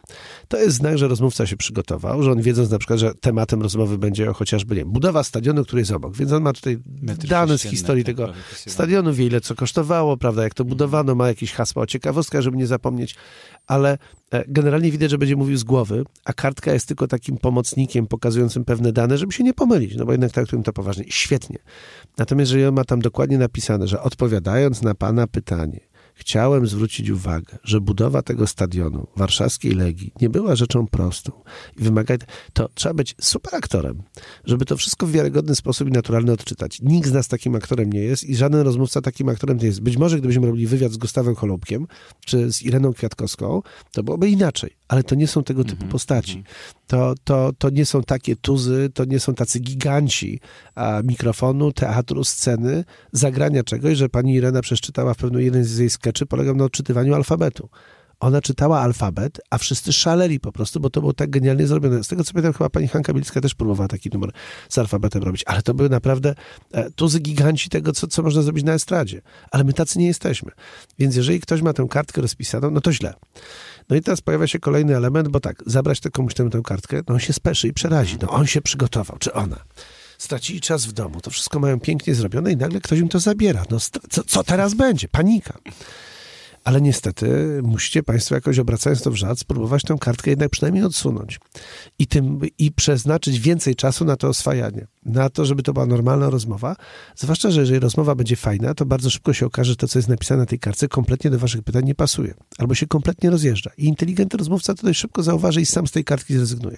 To 0.47 0.57
jest 0.57 0.77
znak, 0.77 0.97
że 0.97 1.07
rozmówca 1.07 1.47
się 1.47 1.57
przygotował, 1.57 2.23
że 2.23 2.31
on 2.31 2.41
wiedząc 2.41 2.69
na 2.69 2.77
przykład, 2.77 2.99
że 2.99 3.13
tematem 3.15 3.61
rozmowy 3.61 3.97
będzie 3.97 4.33
chociażby, 4.33 4.75
nie 4.75 4.85
budowa 4.85 5.23
stadionu, 5.23 5.63
który 5.63 5.81
jest 5.81 5.91
obok, 5.91 6.15
więc 6.15 6.31
on 6.31 6.43
ma 6.43 6.53
tutaj 6.53 6.79
dane 7.27 7.57
z 7.57 7.61
historii 7.61 8.03
tak, 8.03 8.15
tego 8.15 8.33
stadionu, 8.67 9.13
wie 9.13 9.25
ile 9.25 9.41
co 9.41 9.55
kosztowało, 9.55 10.17
prawda, 10.17 10.43
jak 10.43 10.53
to 10.53 10.65
budowano, 10.65 11.15
ma 11.15 11.27
jakieś 11.27 11.53
hasła 11.53 11.83
o 11.83 11.85
ciekawostkach, 11.85 12.41
żeby 12.41 12.57
nie 12.57 12.67
zapomnieć, 12.67 13.15
ale 13.71 13.97
E, 14.33 14.43
generalnie 14.47 14.91
widać, 14.91 15.11
że 15.11 15.17
będzie 15.17 15.35
mówił 15.35 15.57
z 15.57 15.63
głowy, 15.63 16.03
a 16.25 16.33
kartka 16.33 16.73
jest 16.73 16.87
tylko 16.87 17.07
takim 17.07 17.37
pomocnikiem 17.37 18.07
pokazującym 18.07 18.65
pewne 18.65 18.91
dane, 18.91 19.17
żeby 19.17 19.33
się 19.33 19.43
nie 19.43 19.53
pomylić, 19.53 19.95
no 19.95 20.05
bo 20.05 20.11
jednak 20.11 20.31
traktujemy 20.31 20.63
to 20.63 20.73
poważnie. 20.73 21.05
Świetnie. 21.07 21.57
Natomiast 22.17 22.51
jeżeli 22.51 22.65
on 22.65 22.75
ma 22.75 22.83
tam 22.83 23.01
dokładnie 23.01 23.37
napisane, 23.37 23.87
że 23.87 24.01
odpowiadając 24.01 24.81
na 24.81 24.95
pana 24.95 25.27
pytanie, 25.27 25.79
Chciałem 26.15 26.67
zwrócić 26.67 27.09
uwagę, 27.09 27.57
że 27.63 27.81
budowa 27.81 28.21
tego 28.21 28.47
stadionu 28.47 29.07
warszawskiej 29.15 29.71
Legii 29.71 30.13
nie 30.21 30.29
była 30.29 30.55
rzeczą 30.55 30.87
prostą 30.87 31.31
i 31.77 31.83
wymaga, 31.83 32.15
to 32.53 32.69
trzeba 32.73 32.93
być 32.93 33.15
super 33.21 33.55
aktorem, 33.55 34.03
żeby 34.45 34.65
to 34.65 34.77
wszystko 34.77 35.07
w 35.07 35.11
wiarygodny 35.11 35.55
sposób 35.55 35.87
i 35.87 35.91
naturalny 35.91 36.31
odczytać. 36.31 36.81
Nikt 36.81 37.07
z 37.07 37.11
nas 37.11 37.27
takim 37.27 37.55
aktorem 37.55 37.93
nie 37.93 37.99
jest 37.99 38.23
i 38.23 38.35
żaden 38.35 38.61
rozmówca 38.61 39.01
takim 39.01 39.29
aktorem 39.29 39.57
nie 39.57 39.65
jest. 39.65 39.81
Być 39.81 39.97
może 39.97 40.17
gdybyśmy 40.17 40.47
robili 40.47 40.67
wywiad 40.67 40.91
z 40.91 40.97
Gustawem 40.97 41.35
Holubkiem 41.35 41.87
czy 42.25 42.53
z 42.53 42.61
Ireną 42.61 42.93
Kwiatkowską, 42.93 43.61
to 43.91 44.03
byłoby 44.03 44.29
inaczej, 44.29 44.75
ale 44.87 45.03
to 45.03 45.15
nie 45.15 45.27
są 45.27 45.43
tego 45.43 45.63
typu 45.63 45.75
mm 45.75 45.89
-hmm. 45.89 45.91
postaci. 45.91 46.43
To, 46.91 47.13
to, 47.23 47.51
to 47.57 47.69
nie 47.69 47.85
są 47.85 48.03
takie 48.03 48.35
tuzy, 48.35 48.89
to 48.93 49.05
nie 49.05 49.19
są 49.19 49.33
tacy 49.33 49.59
giganci 49.59 50.39
a, 50.75 51.01
mikrofonu, 51.03 51.71
teatru, 51.71 52.23
sceny, 52.23 52.83
zagrania 53.11 53.63
czegoś, 53.63 53.97
że 53.97 54.09
pani 54.09 54.33
Irena 54.33 54.61
przeczytała 54.61 55.13
w 55.13 55.17
pewnym 55.17 55.41
jeden 55.41 55.63
z 55.63 55.77
jej 55.77 55.89
skeczy 55.89 56.25
polegał 56.25 56.55
na 56.55 56.63
odczytywaniu 56.63 57.15
alfabetu. 57.15 57.69
Ona 58.21 58.41
czytała 58.41 58.79
alfabet, 58.79 59.41
a 59.49 59.57
wszyscy 59.57 59.93
szaleli 59.93 60.39
po 60.39 60.51
prostu, 60.51 60.79
bo 60.79 60.89
to 60.89 61.01
było 61.01 61.13
tak 61.13 61.29
genialnie 61.29 61.67
zrobione. 61.67 62.03
Z 62.03 62.07
tego 62.07 62.23
co 62.23 62.33
pamiętam, 62.33 62.53
chyba 62.53 62.69
pani 62.69 62.87
Hanka 62.87 63.13
Bilicka 63.13 63.41
też 63.41 63.55
próbowała 63.55 63.87
taki 63.87 64.09
numer 64.09 64.31
z 64.69 64.77
alfabetem 64.77 65.23
robić, 65.23 65.43
ale 65.45 65.61
to 65.61 65.73
były 65.73 65.89
naprawdę 65.89 66.35
e, 66.71 66.91
tuzy 66.91 67.19
giganci 67.19 67.69
tego, 67.69 67.91
co, 67.91 68.07
co 68.07 68.23
można 68.23 68.41
zrobić 68.41 68.63
na 68.63 68.73
estradzie. 68.73 69.21
Ale 69.51 69.63
my 69.63 69.73
tacy 69.73 69.99
nie 69.99 70.07
jesteśmy. 70.07 70.51
Więc 70.99 71.15
jeżeli 71.15 71.39
ktoś 71.39 71.61
ma 71.61 71.73
tę 71.73 71.87
kartkę 71.89 72.21
rozpisaną, 72.21 72.71
no 72.71 72.81
to 72.81 72.93
źle. 72.93 73.13
No 73.89 73.95
i 73.95 74.01
teraz 74.01 74.21
pojawia 74.21 74.47
się 74.47 74.59
kolejny 74.59 74.97
element, 74.97 75.27
bo 75.27 75.39
tak, 75.39 75.63
zabrać 75.65 75.99
to 75.99 76.11
komuś 76.11 76.33
tę, 76.33 76.49
tę 76.49 76.61
kartkę, 76.63 77.01
no 77.07 77.13
on 77.13 77.19
się 77.19 77.33
speszy 77.33 77.67
i 77.67 77.73
przerazi. 77.73 78.17
No 78.21 78.29
on 78.29 78.47
się 78.47 78.61
przygotował, 78.61 79.17
czy 79.17 79.33
ona 79.33 79.57
stracili 80.17 80.61
czas 80.61 80.85
w 80.85 80.91
domu, 80.91 81.21
to 81.21 81.31
wszystko 81.31 81.59
mają 81.59 81.79
pięknie 81.79 82.15
zrobione 82.15 82.51
i 82.51 82.57
nagle 82.57 82.79
ktoś 82.79 82.99
im 82.99 83.09
to 83.09 83.19
zabiera. 83.19 83.63
No, 83.69 83.77
co, 84.09 84.23
co 84.23 84.43
teraz 84.43 84.73
będzie? 84.73 85.07
Panika 85.07 85.59
ale 86.63 86.81
niestety 86.81 87.59
musicie 87.63 88.03
Państwo 88.03 88.35
jakoś 88.35 88.59
obracając 88.59 89.01
to 89.01 89.11
w 89.11 89.15
żart, 89.15 89.39
spróbować 89.39 89.83
tę 89.83 89.95
kartkę 89.99 90.29
jednak 90.29 90.49
przynajmniej 90.49 90.83
odsunąć 90.83 91.39
i, 91.99 92.07
tym, 92.07 92.39
i 92.57 92.71
przeznaczyć 92.71 93.39
więcej 93.39 93.75
czasu 93.75 94.05
na 94.05 94.15
to 94.15 94.27
oswajanie, 94.27 94.87
na 95.05 95.29
to, 95.29 95.45
żeby 95.45 95.63
to 95.63 95.73
była 95.73 95.85
normalna 95.85 96.29
rozmowa. 96.29 96.75
Zwłaszcza, 97.15 97.51
że 97.51 97.61
jeżeli 97.61 97.79
rozmowa 97.79 98.15
będzie 98.15 98.35
fajna, 98.35 98.73
to 98.73 98.85
bardzo 98.85 99.09
szybko 99.09 99.33
się 99.33 99.45
okaże, 99.45 99.71
że 99.71 99.75
to, 99.75 99.87
co 99.87 99.99
jest 99.99 100.09
napisane 100.09 100.39
na 100.39 100.45
tej 100.45 100.59
kartce, 100.59 100.87
kompletnie 100.87 101.29
do 101.29 101.39
Waszych 101.39 101.63
pytań 101.63 101.85
nie 101.85 101.95
pasuje 101.95 102.33
albo 102.57 102.75
się 102.75 102.87
kompletnie 102.87 103.29
rozjeżdża. 103.29 103.71
I 103.77 103.85
inteligentny 103.85 104.37
rozmówca 104.37 104.73
to 104.73 104.87
dość 104.87 104.99
szybko 104.99 105.23
zauważy 105.23 105.61
i 105.61 105.65
sam 105.65 105.87
z 105.87 105.91
tej 105.91 106.03
kartki 106.03 106.33
zrezygnuje. 106.37 106.77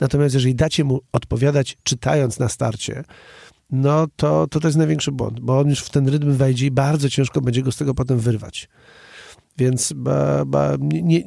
Natomiast 0.00 0.34
jeżeli 0.34 0.54
dacie 0.54 0.84
mu 0.84 1.00
odpowiadać 1.12 1.76
czytając 1.82 2.38
na 2.38 2.48
starcie, 2.48 3.04
no 3.70 4.06
to, 4.16 4.46
to 4.46 4.60
to 4.60 4.68
jest 4.68 4.78
największy 4.78 5.12
błąd, 5.12 5.40
bo 5.40 5.58
on 5.58 5.68
już 5.68 5.80
w 5.80 5.90
ten 5.90 6.08
rytm 6.08 6.32
wejdzie 6.32 6.66
i 6.66 6.70
bardzo 6.70 7.10
ciężko 7.10 7.40
będzie 7.40 7.62
go 7.62 7.72
z 7.72 7.76
tego 7.76 7.94
potem 7.94 8.18
wyrwać. 8.18 8.68
Więc 9.58 9.92
ba, 9.96 10.44
ba, 10.44 10.76
nie, 10.80 11.22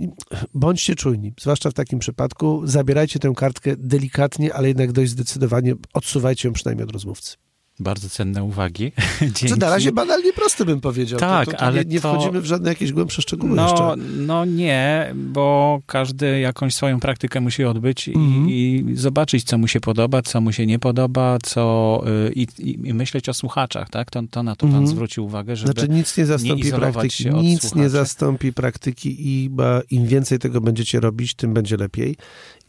bądźcie 0.54 0.96
czujni, 0.96 1.34
zwłaszcza 1.40 1.72
w 1.72 1.74
takim 1.74 2.00
przypadku. 2.00 2.62
Zabierajcie 2.64 3.20
tę 3.20 3.34
kartkę 3.36 3.76
delikatnie, 3.78 4.54
ale 4.54 4.68
jednak 4.68 4.92
dość 4.92 5.12
zdecydowanie 5.12 5.74
odsuwajcie 5.94 6.48
ją 6.48 6.54
przynajmniej 6.54 6.84
od 6.84 6.92
rozmówcy. 6.92 7.38
Bardzo 7.80 8.10
cenne 8.10 8.44
uwagi. 8.44 8.92
Dzięki. 9.22 9.48
Czy 9.48 9.58
na 9.58 9.70
razie 9.70 9.92
banalnie 9.92 10.34
proste 10.34 10.66
bym 10.66 10.82
powiedział. 10.82 11.20
Tak, 11.20 11.46
to, 11.46 11.52
to, 11.52 11.58
to 11.58 11.64
ale 11.64 11.86
nie, 11.86 11.92
nie 11.92 12.02
to... 12.02 12.14
wchodzimy 12.14 12.42
w 12.42 12.46
żadne 12.46 12.70
jakieś 12.70 12.92
głębsze 12.92 13.22
szczegóły 13.22 13.56
no, 13.56 13.64
jeszcze. 13.70 14.08
No 14.18 14.46
nie, 14.46 15.14
bo 15.16 15.80
każdy 15.86 16.40
jakąś 16.40 16.74
swoją 16.74 17.00
praktykę 17.00 17.42
musi 17.42 17.64
odbyć 17.64 18.10
mm 18.10 18.22
-hmm. 18.22 18.50
i, 18.50 18.86
i, 18.90 18.96
zobaczyć, 18.96 19.44
co 19.44 19.58
mu 19.58 19.68
się 19.68 19.80
podoba, 19.80 20.22
co 20.22 20.42
mu 20.42 20.52
się 20.52 20.66
nie 20.66 20.80
podoba, 20.80 21.38
co 21.44 22.04
y, 22.28 22.34
i, 22.34 22.48
i, 22.58 22.94
myśleć 22.94 23.30
o 23.30 23.34
słuchaczach, 23.34 23.90
tak? 23.90 24.12
To, 24.12 24.22
to 24.32 24.44
na 24.44 24.56
to 24.56 24.66
pan 24.66 24.76
mm 24.76 24.86
-hmm. 24.86 24.90
zwrócił 24.90 25.26
uwagę, 25.26 25.56
żeby 25.56 25.72
Znaczy 25.72 25.90
nic 25.90 26.18
nie 26.18 26.26
zastąpi 26.26 26.64
nie 26.64 26.72
praktyki. 26.72 27.30
Nic 27.30 27.76
nie 27.76 27.90
zastąpi 27.90 28.54
praktyki 28.54 29.16
i 29.20 29.50
im 29.90 30.06
więcej 30.06 30.40
tego 30.40 30.62
będziecie 30.62 31.00
robić, 31.00 31.34
tym 31.34 31.54
będzie 31.54 31.78
lepiej. 31.78 32.16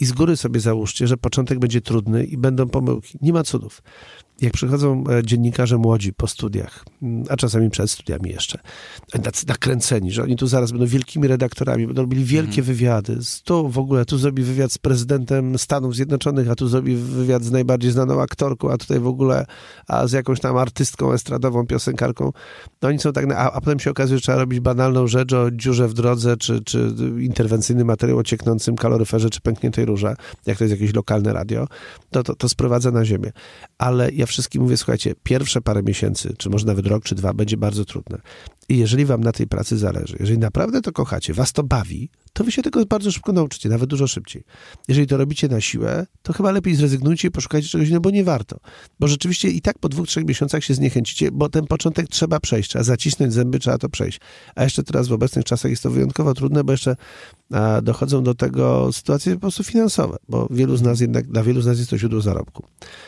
I 0.01 0.07
z 0.07 0.13
góry 0.13 0.37
sobie 0.37 0.61
załóżcie, 0.61 1.07
że 1.07 1.17
początek 1.17 1.59
będzie 1.59 1.81
trudny 1.81 2.25
i 2.25 2.37
będą 2.37 2.69
pomyłki. 2.69 3.19
Nie 3.23 3.33
ma 3.33 3.43
cudów 3.43 3.83
jak 4.41 4.53
przychodzą 4.53 5.05
e, 5.11 5.23
dziennikarze 5.23 5.79
młodzi 5.79 6.13
po 6.13 6.27
studiach, 6.27 6.85
mm, 7.03 7.25
a 7.29 7.37
czasami 7.37 7.71
przed 7.71 7.91
studiami 7.91 8.31
jeszcze, 8.31 8.59
nakręceni, 9.49 10.13
że 10.13 10.23
oni 10.23 10.37
tu 10.37 10.47
zaraz 10.47 10.71
będą 10.71 10.87
wielkimi 10.87 11.29
redaktorami, 11.29 11.87
będą 11.87 12.03
robili 12.03 12.25
wielkie 12.25 12.61
mhm. 12.61 12.67
wywiady. 12.67 13.19
Tu 13.45 13.69
w 13.69 13.79
ogóle, 13.79 14.05
tu 14.05 14.19
zrobi 14.19 14.43
wywiad 14.43 14.73
z 14.73 14.79
prezydentem 14.79 15.59
Stanów 15.59 15.95
Zjednoczonych, 15.95 16.51
a 16.51 16.55
tu 16.55 16.69
zrobi 16.69 16.97
wywiad 16.97 17.45
z 17.45 17.51
najbardziej 17.51 17.91
znaną 17.91 18.21
aktorką, 18.21 18.71
a 18.71 18.79
tutaj 18.79 19.01
w 19.01 19.07
ogóle 19.07 19.47
a 19.89 20.07
z 20.07 20.13
jakąś 20.13 20.41
tam 20.41 20.57
artystką 20.57 21.13
estradową, 21.13 21.67
piosenkarką. 21.67 22.33
No 22.83 22.89
oni 22.89 22.99
są 22.99 23.13
tak, 23.13 23.33
a, 23.33 23.53
a 23.53 23.61
potem 23.61 23.81
się 23.81 23.91
okazuje, 23.91 24.19
że 24.19 24.23
trzeba 24.23 24.39
robić 24.39 24.61
banalną 24.61 25.07
rzecz 25.07 25.33
o 25.33 25.51
dziurze 25.51 25.89
w 25.89 25.95
drodze, 25.95 26.37
czy, 26.37 26.65
czy 26.65 26.95
interwencyjny 27.19 27.85
materiał 27.85 28.19
o 28.19 28.23
cieknącym 28.23 28.77
kaloryferze, 28.77 29.31
czy 29.31 29.41
pękniętej 29.41 29.85
rurze, 29.85 30.17
jak 30.47 30.59
to 30.59 30.65
jest 30.65 30.81
jakieś 30.81 30.95
lokalne 30.95 31.33
radio, 31.33 31.67
to, 32.11 32.23
to, 32.23 32.35
to 32.35 32.49
sprowadza 32.49 32.91
na 32.91 33.05
ziemię. 33.05 33.33
Ale 33.79 34.13
ja 34.13 34.27
wszystkim 34.27 34.63
mówię, 34.63 34.77
słuchajcie, 34.77 35.15
pierwsze 35.23 35.61
parę 35.61 35.83
miesięcy, 35.83 36.35
czy 36.39 36.51
może 36.51 36.67
nawet 36.67 36.87
rok, 36.87 37.05
czy 37.05 37.15
dwa, 37.15 37.33
będzie 37.33 37.57
bardzo 37.57 37.85
trudne. 37.85 38.19
I 38.69 38.79
jeżeli 38.79 39.05
wam 39.05 39.21
na 39.21 39.33
tej 39.33 39.47
pracy 39.47 39.79
zależy, 39.79 40.17
jeżeli 40.21 40.39
naprawdę 40.39 40.81
to 40.81 40.93
kochacie, 40.93 41.35
was 41.35 41.53
to 41.53 41.63
bawi, 41.63 42.11
to 42.33 42.45
wy 42.45 42.53
się 42.53 42.63
tego 42.63 42.87
bardzo 42.87 43.13
szybko 43.13 43.33
nauczycie, 43.33 43.69
nawet 43.69 43.91
dużo 43.91 44.07
szybciej. 44.07 44.45
Jeżeli 44.89 45.07
to 45.07 45.17
robicie 45.17 45.49
na 45.49 45.61
siłę, 45.61 46.07
to 46.23 46.33
chyba 46.33 46.53
lepiej 46.53 46.75
zrezygnujcie 46.75 47.29
i 47.29 47.31
poszukajcie 47.31 47.69
czegoś 47.69 47.89
innego, 47.89 48.01
bo 48.01 48.11
nie 48.11 48.25
warto. 48.25 48.61
Bo 49.01 49.09
rzeczywiście 49.09 49.49
i 49.49 49.61
tak 49.61 49.79
po 49.79 49.89
dwóch, 49.89 50.09
trzech 50.09 50.25
miesiącach 50.25 50.65
się 50.65 50.75
zniechęcicie, 50.75 51.31
bo 51.31 51.49
ten 51.49 51.67
początek 51.67 52.09
trzeba 52.09 52.41
przejść, 52.41 52.71
trzeba 52.71 52.83
zacisnąć 52.85 53.33
zęby, 53.33 53.59
trzeba 53.59 53.79
to 53.79 53.89
przejść. 53.89 54.21
A 54.55 54.65
jeszcze 54.65 54.83
teraz 54.83 55.09
w 55.09 55.13
obecnych 55.13 55.45
czasach 55.45 55.71
jest 55.71 55.83
to 55.83 55.91
wyjątkowo 55.91 56.35
trudne, 56.35 56.65
bo 56.65 56.73
jeszcze 56.73 56.97
a, 57.53 57.83
dochodzą 57.83 58.23
do 58.23 58.35
tego 58.35 58.93
sytuacje 58.93 59.35
po 59.35 59.41
prostu 59.41 59.65
finansowe, 59.65 60.17
bo 60.29 60.49
wielu 60.51 60.77
z 60.77 60.83
nas 60.83 61.01
jednak, 61.01 61.27
dla 61.27 61.43
wielu 61.43 61.61
z 61.61 61.67
nas 61.67 61.79
jest 61.79 61.91
to 61.91 61.99
źródło 61.99 62.21
zarobku. 62.21 62.65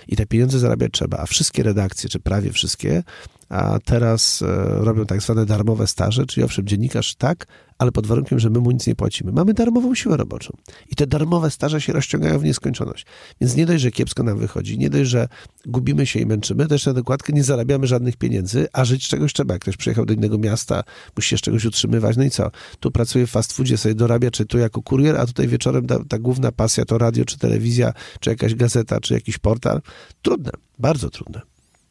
I 0.09 0.17
te 0.17 0.27
pieniądze 0.27 0.60
zarabiać 0.61 0.93
trzeba, 0.93 1.19
a 1.19 1.27
wszystkie 1.27 1.63
redakcje, 1.63 2.11
czy 2.11 2.21
prawie 2.21 2.53
wszystkie, 2.53 3.03
a 3.51 3.79
teraz 3.85 4.43
e, 4.43 4.47
robią 4.85 5.07
tak 5.07 5.23
zwane 5.23 5.47
darmowe 5.47 5.87
staże, 5.87 6.27
czyli 6.27 6.45
owszem, 6.45 6.67
dziennikarz 6.67 7.15
tak, 7.15 7.47
ale 7.79 7.93
pod 7.93 8.07
warunkiem, 8.07 8.39
że 8.39 8.51
my 8.51 8.59
mu 8.59 8.71
nic 8.71 8.87
nie 8.87 8.95
płacimy. 8.95 9.33
Mamy 9.33 9.55
darmową 9.55 9.95
siłę 9.95 10.17
roboczą. 10.17 10.57
I 10.89 10.97
te 10.97 11.07
darmowe 11.07 11.51
staże 11.51 11.81
się 11.81 11.93
rozciągają 11.93 12.39
w 12.39 12.45
nieskończoność. 12.45 13.07
Więc 13.41 13.57
nie 13.57 13.67
dość, 13.67 13.83
że 13.83 13.91
kiepsko 13.91 14.23
nam 14.23 14.39
wychodzi, 14.39 14.79
nie 14.79 14.91
dość, 14.91 15.11
że 15.11 15.29
gubimy 15.67 16.07
się 16.07 16.21
i 16.21 16.27
męczymy, 16.27 16.67
też 16.67 16.87
na 16.87 16.93
dokładkę 16.93 17.33
nie 17.33 17.45
zarabiamy 17.45 17.87
żadnych 17.87 18.17
pieniędzy, 18.17 18.69
a 18.73 18.85
żyć 18.85 19.09
czegoś 19.09 19.33
trzeba. 19.33 19.55
Jak 19.55 19.63
ktoś 19.63 19.77
przyjechał 19.77 20.07
do 20.07 20.15
innego 20.15 20.39
miasta, 20.39 20.85
musi 21.17 21.29
się 21.29 21.39
z 21.39 21.41
czegoś 21.41 21.65
utrzymywać, 21.65 22.17
no 22.17 22.25
i 22.25 22.31
co? 22.31 22.51
Tu 22.81 22.91
pracuje 22.91 23.27
w 23.27 23.31
fast 23.31 23.53
foodzie, 23.53 23.79
sobie 23.79 23.95
dorabia, 23.95 24.31
czy 24.31 24.47
tu 24.47 24.59
jako 24.59 24.83
kurier, 24.83 25.17
a 25.17 25.27
tutaj 25.27 25.49
wieczorem 25.49 25.87
ta, 25.87 26.05
ta 26.09 26.19
główna 26.19 26.53
pasja 26.53 26.85
to 26.85 26.99
radio, 26.99 27.25
czy 27.25 27.39
telewizja, 27.39 27.93
czy 28.21 28.31
jakaś 28.31 28.55
gazeta, 28.55 29.01
czy 29.01 29.15
jakiś 29.15 29.39
portal. 29.39 29.81
Trudne, 30.23 30.51
bardzo 30.79 31.11
trudne. 31.11 31.50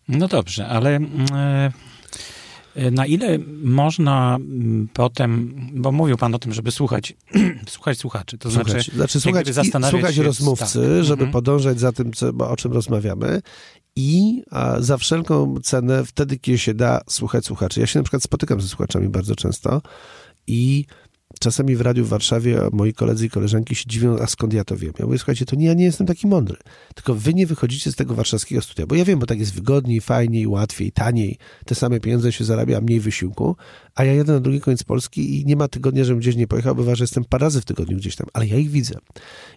No 0.09 0.27
dobrze, 0.27 0.67
ale... 0.67 0.95
Mm, 0.95 1.25
e, 1.33 1.71
na 2.91 3.05
ile 3.05 3.39
można 3.63 4.35
mm, 4.35 4.87
potem, 4.93 5.55
bo 5.73 5.91
mówił 5.91 6.17
pan 6.17 6.35
o 6.35 6.39
tym, 6.39 6.53
żeby 6.53 6.71
słuchać, 6.71 7.13
słuchać 7.67 7.97
słuchaczy, 7.97 8.37
to 8.37 8.51
słuchać, 8.51 8.71
znaczy, 8.71 8.91
znaczy 8.91 9.21
słuchać, 9.21 9.47
słuchać 9.89 10.15
się, 10.15 10.23
rozmówcy, 10.23 10.79
tak. 10.79 11.03
żeby 11.03 11.23
mhm. 11.23 11.31
podążać 11.31 11.79
za 11.79 11.91
tym, 11.91 12.13
co, 12.13 12.27
o 12.27 12.55
czym 12.55 12.73
rozmawiamy 12.73 13.41
i 13.95 14.43
za 14.79 14.97
wszelką 14.97 15.55
cenę, 15.63 16.05
wtedy, 16.05 16.37
kiedy 16.37 16.57
się 16.57 16.73
da, 16.73 17.01
słuchać 17.07 17.45
słuchaczy. 17.45 17.79
Ja 17.79 17.87
się 17.87 17.99
na 17.99 18.03
przykład 18.03 18.23
spotykam 18.23 18.61
ze 18.61 18.67
słuchaczami 18.67 19.09
bardzo 19.09 19.35
często 19.35 19.81
i 20.47 20.85
czasami 21.39 21.75
w 21.75 21.81
radiu 21.81 22.05
w 22.05 22.09
Warszawie 22.09 22.61
moi 22.71 22.93
koledzy 22.93 23.25
i 23.25 23.29
koleżanki 23.29 23.75
się 23.75 23.83
dziwią, 23.87 24.19
a 24.19 24.27
skąd 24.27 24.53
ja 24.53 24.63
to 24.63 24.77
wiem? 24.77 24.93
Ja 24.99 25.05
mówię, 25.05 25.17
słuchajcie, 25.17 25.45
to 25.45 25.55
nie, 25.55 25.65
ja 25.65 25.73
nie 25.73 25.83
jestem 25.83 26.07
taki 26.07 26.27
mądry, 26.27 26.57
tylko 26.95 27.15
wy 27.15 27.33
nie 27.33 27.47
wychodzicie 27.47 27.91
z 27.91 27.95
tego 27.95 28.15
warszawskiego 28.15 28.61
studia, 28.61 28.87
bo 28.87 28.95
ja 28.95 29.05
wiem, 29.05 29.19
bo 29.19 29.25
tak 29.25 29.39
jest 29.39 29.53
wygodniej, 29.53 30.01
fajniej, 30.01 30.47
łatwiej, 30.47 30.91
taniej, 30.91 31.37
te 31.65 31.75
same 31.75 31.99
pieniądze 31.99 32.31
się 32.31 32.43
zarabia, 32.43 32.81
mniej 32.81 32.99
wysiłku, 32.99 33.55
a 33.99 34.03
ja 34.03 34.13
jadę 34.13 34.33
na 34.33 34.39
drugi 34.39 34.61
koniec 34.61 34.83
Polski 34.83 35.41
i 35.41 35.45
nie 35.45 35.55
ma 35.55 35.67
tygodnia, 35.67 36.03
żebym 36.03 36.19
gdzieś 36.19 36.35
nie 36.35 36.47
pojechał, 36.47 36.75
bywa, 36.75 36.95
że 36.95 37.03
jestem 37.03 37.25
parę 37.25 37.43
razy 37.43 37.61
w 37.61 37.65
tygodniu 37.65 37.97
gdzieś 37.97 38.15
tam, 38.15 38.27
ale 38.33 38.47
ja 38.47 38.57
ich 38.57 38.69
widzę. 38.69 38.95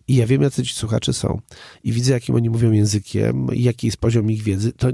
I 0.09 0.17
ja 0.17 0.27
wiem, 0.27 0.43
jacy 0.43 0.63
ci 0.63 0.75
słuchacze 0.75 1.13
są. 1.13 1.41
I 1.85 1.93
widzę, 1.93 2.13
jakim 2.13 2.35
oni 2.35 2.51
mówią 2.51 2.73
językiem, 2.73 3.47
jaki 3.53 3.87
jest 3.87 3.97
poziom 3.97 4.31
ich 4.31 4.43
wiedzy. 4.43 4.73
To, 4.73 4.89
e, 4.89 4.93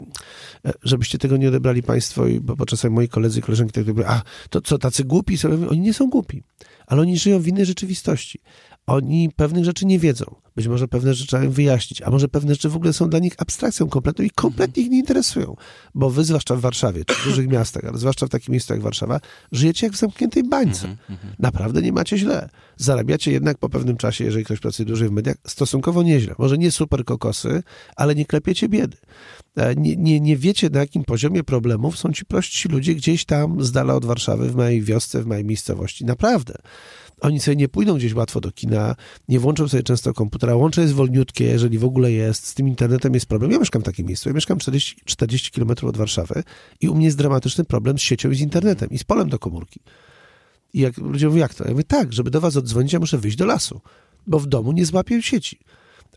żebyście 0.83 1.19
tego 1.19 1.37
nie 1.37 1.49
odebrali 1.49 1.83
państwo, 1.83 2.25
bo, 2.41 2.57
bo 2.57 2.67
czasami 2.67 2.95
moi 2.95 3.09
koledzy 3.09 3.39
i 3.39 3.43
koleżanki 3.43 3.73
tak 3.73 3.87
mówią, 3.87 4.05
a 4.07 4.23
to 4.51 4.61
co, 4.61 4.79
tacy 4.79 5.05
głupi 5.05 5.39
są? 5.39 5.69
Oni 5.69 5.81
nie 5.81 5.95
są 5.95 6.11
głupi 6.11 6.43
ale 6.89 7.01
oni 7.01 7.19
żyją 7.19 7.41
w 7.41 7.47
innej 7.47 7.67
rzeczywistości. 7.67 8.41
Oni 8.89 9.31
pewnych 9.37 9.65
rzeczy 9.65 9.87
nie 9.87 9.99
wiedzą. 9.99 10.35
Być 10.57 10.69
może 10.69 10.89
pewne 10.89 11.15
rzeczy 11.15 11.29
trzeba 11.29 11.45
im 11.45 11.51
wyjaśnić, 11.51 12.03
a 12.03 12.11
może 12.11 12.29
pewne 12.29 12.55
rzeczy 12.55 12.69
w 12.69 12.77
ogóle 12.77 12.93
są 12.93 13.09
dla 13.09 13.19
nich 13.19 13.35
abstrakcją 13.39 13.89
kompletną 13.89 14.25
i 14.25 14.31
kompletnie 14.31 14.83
ich 14.83 14.91
nie 14.91 14.99
interesują. 14.99 15.57
Bo 15.95 16.11
wy, 16.11 16.25
zwłaszcza 16.25 16.57
w 16.57 16.61
Warszawie, 16.61 17.05
czy 17.05 17.15
w 17.15 17.25
dużych 17.25 17.49
miastach, 17.49 17.85
ale 17.85 17.99
zwłaszcza 17.99 18.27
w 18.27 18.29
takim 18.29 18.53
miejscu 18.53 18.73
jak 18.73 18.83
Warszawa, 18.83 19.21
żyjecie 19.53 19.87
jak 19.87 19.95
w 19.95 19.99
zamkniętej 19.99 20.45
bańce. 20.45 20.89
Mhm, 20.89 20.99
mhm. 21.11 21.35
Naprawdę 21.39 21.83
nie 21.83 21.93
macie 21.93 22.19
źle. 22.19 22.49
Zarabiacie 22.77 23.33
jednak 23.33 23.59
po 23.59 23.69
pewnym 23.69 23.97
czasie, 23.97 24.25
jeżeli 24.25 24.45
ktoś 24.45 24.61
pracuje 24.61 24.87
dłużej 24.87 25.09
w 25.09 25.13
mediach, 25.13 25.37
stosunkowo 25.47 26.03
nieźle. 26.03 26.35
Może 26.39 26.59
nie 26.59 26.71
super 26.71 27.05
kokosy, 27.05 27.63
ale 27.97 28.15
nie 28.15 28.27
klepiecie 28.27 28.69
biedy. 28.69 28.97
E, 29.57 29.75
nie, 29.75 29.97
nie, 29.97 30.21
nie 30.21 30.37
wiecie, 30.37 30.71
na 30.71 30.81
jakim 30.81 31.05
poziomie 31.05 31.45
problemów 31.45 31.99
są 31.99 32.13
ci 32.13 32.25
prości 32.25 32.69
ludzie 32.69 32.95
gdzieś 32.95 33.25
tam 33.25 33.65
z 33.65 33.73
dala 33.73 33.95
od 33.95 34.05
Warszawy, 34.05 34.51
w 34.51 34.57
mojej 34.57 34.83
wiosce, 34.83 35.23
w 35.23 35.27
mojej 35.27 35.45
miejscowości. 35.45 36.05
Naprawdę. 36.05 36.55
Oni 37.21 37.41
sobie 37.41 37.57
nie 37.57 37.69
pójdą 37.69 37.95
gdzieś 37.95 38.15
łatwo 38.15 38.41
do 38.41 38.53
kina, 38.53 38.95
nie 39.29 39.41
włączą 39.41 39.69
sobie 39.69 39.83
często 39.83 40.15
komputera. 40.15 40.55
Łącze 40.55 40.81
jest 40.81 40.95
wolniutkie, 40.95 41.45
jeżeli 41.45 41.79
w 41.79 41.85
ogóle 41.85 42.13
jest. 42.13 42.47
Z 42.47 42.55
tym 42.55 42.69
internetem 42.69 43.15
jest 43.15 43.27
problem. 43.27 43.51
Ja 43.51 43.59
mieszkam 43.59 43.83
w 43.83 43.85
takim 43.85 44.07
miejscu. 44.07 44.29
Ja 44.29 44.35
mieszkam 44.35 44.59
40, 44.59 44.97
40 45.05 45.51
km 45.51 45.71
od 45.83 45.97
Warszawy 45.97 46.43
i 46.81 46.89
u 46.89 46.95
mnie 46.95 47.05
jest 47.05 47.19
dramatyczny 47.19 47.65
problem 47.65 47.99
z 47.99 48.03
siecią 48.03 48.31
i 48.31 48.35
z 48.35 48.41
internetem 48.41 48.91
i 48.91 48.99
z 48.99 49.05
polem 49.05 49.29
do 49.29 49.39
komórki. 49.39 49.81
I 50.73 50.81
jak 50.81 50.99
ludzie 50.99 51.27
mówią, 51.27 51.41
jak 51.41 51.55
to? 51.55 51.65
Ja 51.65 51.71
mówię, 51.71 51.85
tak, 51.85 52.13
żeby 52.13 52.31
do 52.31 52.41
was 52.41 52.57
odzwonić, 52.57 52.93
ja 52.93 52.99
muszę 52.99 53.19
wyjść 53.19 53.37
do 53.37 53.47
lasu, 53.47 53.81
bo 54.27 54.39
w 54.39 54.47
domu 54.47 54.73
nie 54.73 54.87
złapię 54.87 55.23
sieci 55.23 55.59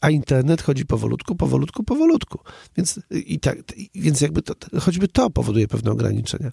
a 0.01 0.09
internet 0.09 0.61
chodzi 0.61 0.85
powolutku, 0.85 1.35
powolutku, 1.35 1.83
powolutku. 1.83 2.39
Więc, 2.77 2.99
i 3.11 3.39
tak, 3.39 3.57
więc 3.95 4.21
jakby 4.21 4.41
to, 4.41 4.53
choćby 4.79 5.07
to 5.07 5.29
powoduje 5.29 5.67
pewne 5.67 5.91
ograniczenia. 5.91 6.51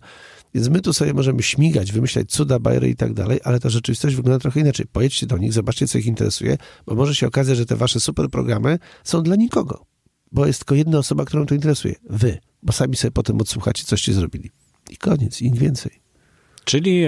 Więc 0.54 0.68
my 0.68 0.80
tu 0.80 0.92
sobie 0.92 1.14
możemy 1.14 1.42
śmigać, 1.42 1.92
wymyślać 1.92 2.30
cuda, 2.30 2.58
bajery 2.58 2.88
i 2.88 2.96
tak 2.96 3.14
dalej, 3.14 3.40
ale 3.44 3.60
ta 3.60 3.70
rzeczywistość 3.70 4.16
wygląda 4.16 4.38
trochę 4.38 4.60
inaczej. 4.60 4.86
Pojedźcie 4.92 5.26
do 5.26 5.38
nich, 5.38 5.52
zobaczcie, 5.52 5.88
co 5.88 5.98
ich 5.98 6.06
interesuje, 6.06 6.58
bo 6.86 6.94
może 6.94 7.14
się 7.14 7.26
okazać, 7.26 7.56
że 7.56 7.66
te 7.66 7.76
wasze 7.76 8.00
super 8.00 8.28
programy 8.30 8.78
są 9.04 9.22
dla 9.22 9.36
nikogo. 9.36 9.86
Bo 10.32 10.46
jest 10.46 10.58
tylko 10.58 10.74
jedna 10.74 10.98
osoba, 10.98 11.24
którą 11.24 11.46
to 11.46 11.54
interesuje. 11.54 11.94
Wy. 12.10 12.38
Bo 12.62 12.72
sami 12.72 12.96
sobie 12.96 13.12
potem 13.12 13.40
odsłuchacie, 13.40 13.84
coście 13.84 14.12
zrobili. 14.12 14.50
I 14.90 14.96
koniec, 14.96 15.42
i 15.42 15.50
nic 15.52 15.60
więcej. 15.60 15.92
Czyli 16.64 17.02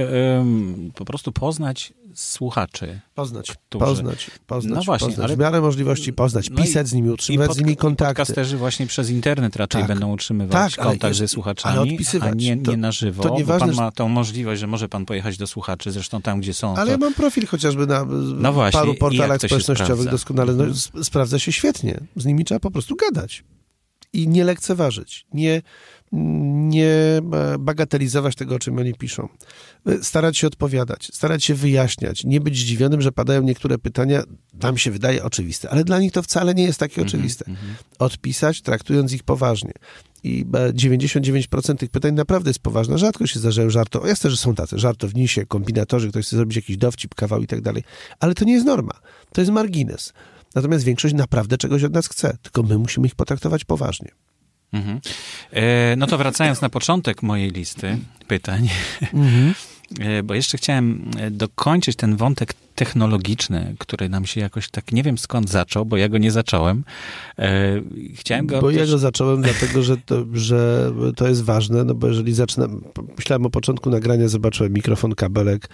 po 0.94 1.04
prostu 1.04 1.32
poznać 1.32 1.92
słuchaczy. 2.14 3.00
Poznać, 3.14 3.52
którzy... 3.68 3.84
poznać, 3.84 4.30
poznać, 4.46 4.76
no 4.76 4.82
właśnie, 4.82 5.08
poznać. 5.08 5.24
Ale... 5.24 5.36
w 5.36 5.38
miarę 5.38 5.60
możliwości 5.60 6.12
poznać, 6.12 6.50
pisać 6.50 6.74
no 6.74 6.82
i, 6.82 6.86
z 6.86 6.92
nimi, 6.92 7.10
utrzymywać 7.10 7.48
pod, 7.48 7.56
z 7.56 7.60
nimi 7.60 7.76
kontakty. 7.76 8.14
podcasterzy 8.14 8.56
właśnie 8.56 8.86
przez 8.86 9.10
internet 9.10 9.56
raczej 9.56 9.80
tak. 9.80 9.88
będą 9.88 10.12
utrzymywać 10.12 10.76
tak, 10.76 10.84
kontakt 10.84 11.16
ze 11.16 11.28
słuchaczami, 11.28 11.78
ale 11.78 11.92
odpisywać. 11.92 12.32
a 12.32 12.34
nie, 12.34 12.56
nie 12.56 12.76
na 12.76 12.92
żywo, 12.92 13.22
to 13.22 13.36
nieważne, 13.36 13.66
pan 13.66 13.76
ma 13.76 13.90
tą 13.90 14.08
możliwość, 14.08 14.60
że 14.60 14.66
może 14.66 14.88
pan 14.88 15.06
pojechać 15.06 15.36
do 15.36 15.46
słuchaczy, 15.46 15.92
zresztą 15.92 16.22
tam, 16.22 16.40
gdzie 16.40 16.54
są. 16.54 16.76
Ale 16.76 16.86
to... 16.86 16.92
ja 16.92 16.98
mam 16.98 17.14
profil 17.14 17.46
chociażby 17.46 17.86
na 17.86 18.04
no 18.36 18.52
właśnie, 18.52 18.80
paru 18.80 18.94
portalach 18.94 19.40
społecznościowych 19.40 20.10
doskonale, 20.10 20.52
no, 20.52 20.64
mhm. 20.64 21.04
sprawdza 21.04 21.38
się 21.38 21.52
świetnie. 21.52 22.00
Z 22.16 22.24
nimi 22.24 22.44
trzeba 22.44 22.60
po 22.60 22.70
prostu 22.70 22.96
gadać 22.96 23.44
i 24.12 24.28
nie 24.28 24.44
lekceważyć, 24.44 25.26
nie 25.34 25.62
nie 26.12 26.86
e, 26.86 27.22
bagatelizować 27.58 28.34
tego, 28.34 28.54
o 28.54 28.58
czym 28.58 28.78
oni 28.78 28.94
piszą. 28.94 29.28
E, 29.86 30.04
starać 30.04 30.38
się 30.38 30.46
odpowiadać, 30.46 31.10
starać 31.14 31.44
się 31.44 31.54
wyjaśniać, 31.54 32.24
nie 32.24 32.40
być 32.40 32.58
zdziwionym, 32.58 33.00
że 33.00 33.12
padają 33.12 33.42
niektóre 33.42 33.78
pytania, 33.78 34.22
nam 34.62 34.78
się 34.78 34.90
wydaje 34.90 35.24
oczywiste, 35.24 35.70
ale 35.70 35.84
dla 35.84 36.00
nich 36.00 36.12
to 36.12 36.22
wcale 36.22 36.54
nie 36.54 36.64
jest 36.64 36.80
takie 36.80 37.00
-hmm, 37.00 37.06
oczywiste. 37.06 37.44
-hmm. 37.44 37.56
Odpisać, 37.98 38.62
traktując 38.62 39.12
ich 39.12 39.22
poważnie. 39.22 39.72
I 40.22 40.46
99% 40.46 41.76
tych 41.76 41.90
pytań 41.90 42.14
naprawdę 42.14 42.50
jest 42.50 42.60
poważne. 42.60 42.98
Rzadko 42.98 43.26
się 43.26 43.38
zdarzają 43.38 43.70
żarto. 43.70 44.06
Jasne, 44.06 44.30
że 44.30 44.36
są 44.36 44.54
tacy 44.54 44.78
żartownisie, 44.78 45.46
kombinatorzy, 45.46 46.08
ktoś 46.08 46.26
chce 46.26 46.36
zrobić 46.36 46.56
jakiś 46.56 46.76
dowcip, 46.76 47.14
kawał 47.14 47.42
i 47.42 47.46
tak 47.46 47.60
dalej. 47.60 47.82
Ale 48.20 48.34
to 48.34 48.44
nie 48.44 48.52
jest 48.52 48.66
norma. 48.66 49.00
To 49.32 49.40
jest 49.40 49.52
margines. 49.52 50.12
Natomiast 50.54 50.84
większość 50.84 51.14
naprawdę 51.14 51.58
czegoś 51.58 51.84
od 51.84 51.92
nas 51.92 52.08
chce, 52.08 52.36
tylko 52.42 52.62
my 52.62 52.78
musimy 52.78 53.06
ich 53.06 53.14
potraktować 53.14 53.64
poważnie. 53.64 54.08
Mhm. 54.72 55.00
E, 55.52 55.96
no 55.96 56.06
to 56.06 56.18
wracając 56.18 56.60
na 56.60 56.68
początek 56.68 57.22
mojej 57.22 57.50
listy 57.50 57.98
pytań, 58.26 58.68
mhm. 59.14 59.54
e, 60.00 60.22
bo 60.22 60.34
jeszcze 60.34 60.58
chciałem 60.58 61.10
dokończyć 61.30 61.96
ten 61.96 62.16
wątek 62.16 62.54
technologiczny, 62.80 63.74
który 63.78 64.08
nam 64.08 64.26
się 64.26 64.40
jakoś 64.40 64.70
tak 64.70 64.92
nie 64.92 65.02
wiem 65.02 65.18
skąd 65.18 65.50
zaczął, 65.50 65.86
bo 65.86 65.96
ja 65.96 66.08
go 66.08 66.18
nie 66.18 66.30
zacząłem. 66.30 66.84
E, 67.38 67.80
chciałem 68.14 68.46
go. 68.46 68.60
Bo 68.60 68.68
też... 68.68 68.76
ja 68.76 68.86
go 68.86 68.98
zacząłem 68.98 69.42
dlatego, 69.42 69.82
że 69.82 69.96
to, 69.96 70.24
że 70.32 70.92
to 71.16 71.28
jest 71.28 71.44
ważne, 71.44 71.84
no 71.84 71.94
bo 71.94 72.06
jeżeli 72.06 72.34
zaczynam, 72.34 72.80
myślałem 73.16 73.46
o 73.46 73.50
początku 73.50 73.90
nagrania, 73.90 74.28
zobaczyłem 74.28 74.72
mikrofon, 74.72 75.14
kabelek, 75.14 75.68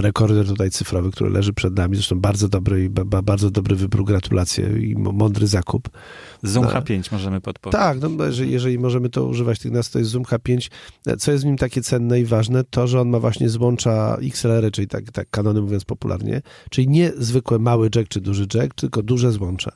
rekorder 0.00 0.46
tutaj 0.46 0.70
cyfrowy, 0.70 1.10
który 1.10 1.30
leży 1.30 1.52
przed 1.52 1.76
nami, 1.76 1.96
zresztą 1.96 2.20
bardzo 2.20 2.48
dobry 2.48 2.90
bardzo 3.22 3.50
dobry 3.50 3.76
wybór, 3.76 4.04
gratulacje 4.04 4.64
i 4.80 4.96
mądry 4.96 5.46
zakup. 5.46 5.88
Zoom 6.42 6.66
H5 6.66 7.12
możemy 7.12 7.40
podpowiedzieć. 7.40 7.80
Tak, 7.80 7.98
no, 8.00 8.24
jeżeli, 8.24 8.52
jeżeli 8.52 8.78
możemy 8.78 9.08
to 9.08 9.26
używać 9.26 9.58
tych 9.58 9.72
nas, 9.72 9.90
to 9.90 9.98
jest 9.98 10.10
Zoom 10.10 10.24
H5. 10.24 10.70
Co 11.18 11.32
jest 11.32 11.44
w 11.44 11.46
nim 11.46 11.56
takie 11.56 11.82
cenne 11.82 12.20
i 12.20 12.24
ważne, 12.24 12.64
to, 12.64 12.86
że 12.86 13.00
on 13.00 13.08
ma 13.08 13.20
właśnie 13.20 13.48
złącza 13.48 14.16
XLR, 14.22 14.70
czyli 14.72 14.88
tak, 14.88 15.10
tak 15.10 15.30
kanony 15.30 15.60
mówiąc 15.60 15.84
popularnie, 15.84 16.15
czyli 16.70 16.88
nie 16.88 17.12
zwykłe 17.16 17.58
mały 17.58 17.90
jack 17.94 18.08
czy 18.08 18.20
duży 18.20 18.46
jack, 18.54 18.74
tylko 18.74 19.02
duże 19.02 19.32
złącza. 19.32 19.72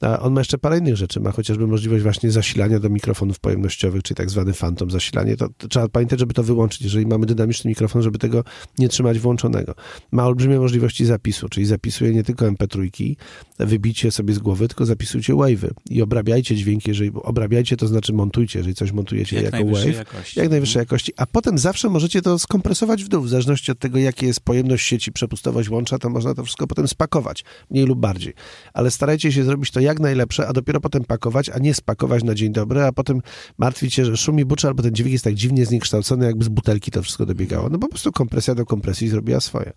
On 0.00 0.32
ma 0.32 0.40
jeszcze 0.40 0.58
parę 0.58 0.78
innych 0.78 0.96
rzeczy. 0.96 1.20
Ma 1.20 1.32
chociażby 1.32 1.66
możliwość 1.66 2.02
właśnie 2.02 2.30
zasilania 2.30 2.80
do 2.80 2.88
mikrofonów 2.88 3.40
pojemnościowych, 3.40 4.02
czyli 4.02 4.16
tak 4.16 4.30
zwany 4.30 4.52
phantom 4.52 4.90
zasilanie. 4.90 5.36
To, 5.36 5.48
to, 5.58 5.68
trzeba 5.68 5.88
pamiętać, 5.88 6.18
żeby 6.18 6.34
to 6.34 6.42
wyłączyć, 6.42 6.82
jeżeli 6.82 7.06
mamy 7.06 7.26
dynamiczny 7.26 7.68
mikrofon, 7.68 8.02
żeby 8.02 8.18
tego 8.18 8.44
nie 8.78 8.88
trzymać 8.88 9.18
włączonego. 9.18 9.74
Ma 10.12 10.26
olbrzymie 10.26 10.58
możliwości 10.58 11.04
zapisu, 11.04 11.48
czyli 11.48 11.66
zapisuje 11.66 12.12
nie 12.12 12.24
tylko 12.24 12.46
MP3, 12.46 13.14
wybicie 13.58 14.10
sobie 14.10 14.34
z 14.34 14.38
głowy, 14.38 14.68
tylko 14.68 14.86
zapisujcie 14.86 15.34
wave'y 15.34 15.70
i 15.90 16.02
obrabiajcie 16.02 16.56
dźwięki, 16.56 16.90
jeżeli 16.90 17.10
obrabiajcie, 17.14 17.76
to 17.76 17.86
znaczy 17.86 18.12
montujcie, 18.12 18.58
jeżeli 18.58 18.74
coś 18.74 18.92
montujecie 18.92 19.36
jak 19.42 19.44
jako 19.44 19.70
wave, 19.70 19.96
jakości. 19.96 20.40
jak 20.40 20.50
najwyższej 20.50 20.80
jakości, 20.80 21.12
a 21.16 21.26
potem 21.26 21.58
zawsze 21.58 21.88
możecie 21.88 22.22
to 22.22 22.38
skompresować 22.38 23.04
w 23.04 23.08
dół, 23.08 23.22
w 23.22 23.28
zależności 23.28 23.72
od 23.72 23.78
tego, 23.78 23.98
jakie 23.98 24.26
jest 24.26 24.40
pojemność 24.40 24.86
sieci, 24.86 25.12
przepustowość 25.12 25.68
łącza, 25.68 25.98
to 25.98 26.10
można 26.10 26.34
to 26.34 26.44
wszystko 26.44 26.66
potem 26.66 26.88
spakować, 26.88 27.44
mniej 27.70 27.86
lub 27.86 27.98
bardziej. 27.98 28.32
Ale 28.74 28.90
starajcie 28.90 29.32
się 29.32 29.44
zrobić 29.44 29.70
to 29.70 29.80
jak 29.80 29.89
jak 29.90 30.00
najlepsze, 30.00 30.48
a 30.48 30.52
dopiero 30.52 30.80
potem 30.80 31.04
pakować, 31.04 31.50
a 31.50 31.58
nie 31.58 31.74
spakować 31.74 32.24
na 32.24 32.34
dzień 32.34 32.52
dobry, 32.52 32.82
a 32.82 32.92
potem 32.92 33.22
martwić 33.58 33.94
się, 33.94 34.04
że 34.04 34.16
szumi 34.16 34.44
buczy, 34.44 34.68
albo 34.68 34.82
ten 34.82 34.94
dźwięk 34.94 35.12
jest 35.12 35.24
tak 35.24 35.34
dziwnie 35.34 35.66
zniekształcony, 35.66 36.26
jakby 36.26 36.44
z 36.44 36.48
butelki 36.48 36.90
to 36.90 37.02
wszystko 37.02 37.26
dobiegało. 37.26 37.68
No 37.68 37.78
po 37.78 37.88
prostu 37.88 38.12
kompresja 38.12 38.54
do 38.54 38.66
kompresji 38.66 39.08
zrobiła 39.08 39.40
swoje. 39.40 39.72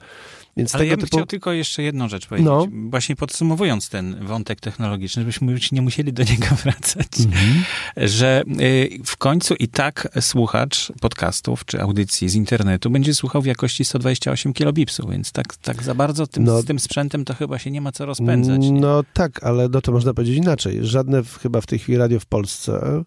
Więc 0.57 0.75
Ale 0.75 0.85
ja 0.85 0.91
bym 0.91 1.05
typu... 1.05 1.17
chciał 1.17 1.25
tylko 1.25 1.51
jeszcze 1.51 1.83
jedną 1.83 2.09
rzecz 2.09 2.27
powiedzieć. 2.27 2.45
No. 2.45 2.67
Właśnie 2.89 3.15
podsumowując 3.15 3.89
ten 3.89 4.25
wątek 4.25 4.59
technologiczny, 4.59 5.21
żebyśmy 5.21 5.51
już 5.51 5.71
nie 5.71 5.81
musieli 5.81 6.13
do 6.13 6.23
niego 6.23 6.45
wracać, 6.63 7.07
mhm. 7.25 7.63
że 7.97 8.43
y, 8.61 8.99
w 9.05 9.17
końcu 9.17 9.55
i 9.55 9.67
tak 9.67 10.07
słuchacz 10.21 10.91
podcastów 11.01 11.65
czy 11.65 11.81
audycji 11.81 12.29
z 12.29 12.35
internetu 12.35 12.89
będzie 12.89 13.13
słuchał 13.13 13.41
w 13.41 13.45
jakości 13.45 13.85
128 13.85 14.53
kilobipsów, 14.53 15.11
więc 15.11 15.31
tak, 15.31 15.55
tak 15.55 15.83
za 15.83 15.95
bardzo 15.95 16.27
tym, 16.27 16.43
no. 16.43 16.61
z 16.61 16.65
tym 16.65 16.79
sprzętem 16.79 17.25
to 17.25 17.33
chyba 17.33 17.59
się 17.59 17.71
nie 17.71 17.81
ma 17.81 17.91
co 17.91 18.05
rozpędzać. 18.05 18.61
Nie? 18.61 18.71
No 18.71 19.03
tak, 19.13 19.43
ale 19.43 19.69
no 19.69 19.81
to 19.81 19.91
można 19.91 20.13
powiedzieć 20.13 20.37
inaczej. 20.37 20.79
Żadne 20.81 21.23
chyba 21.41 21.61
w 21.61 21.65
tej 21.65 21.79
chwili 21.79 21.97
radio 21.97 22.19
w 22.19 22.25
Polsce 22.25 23.03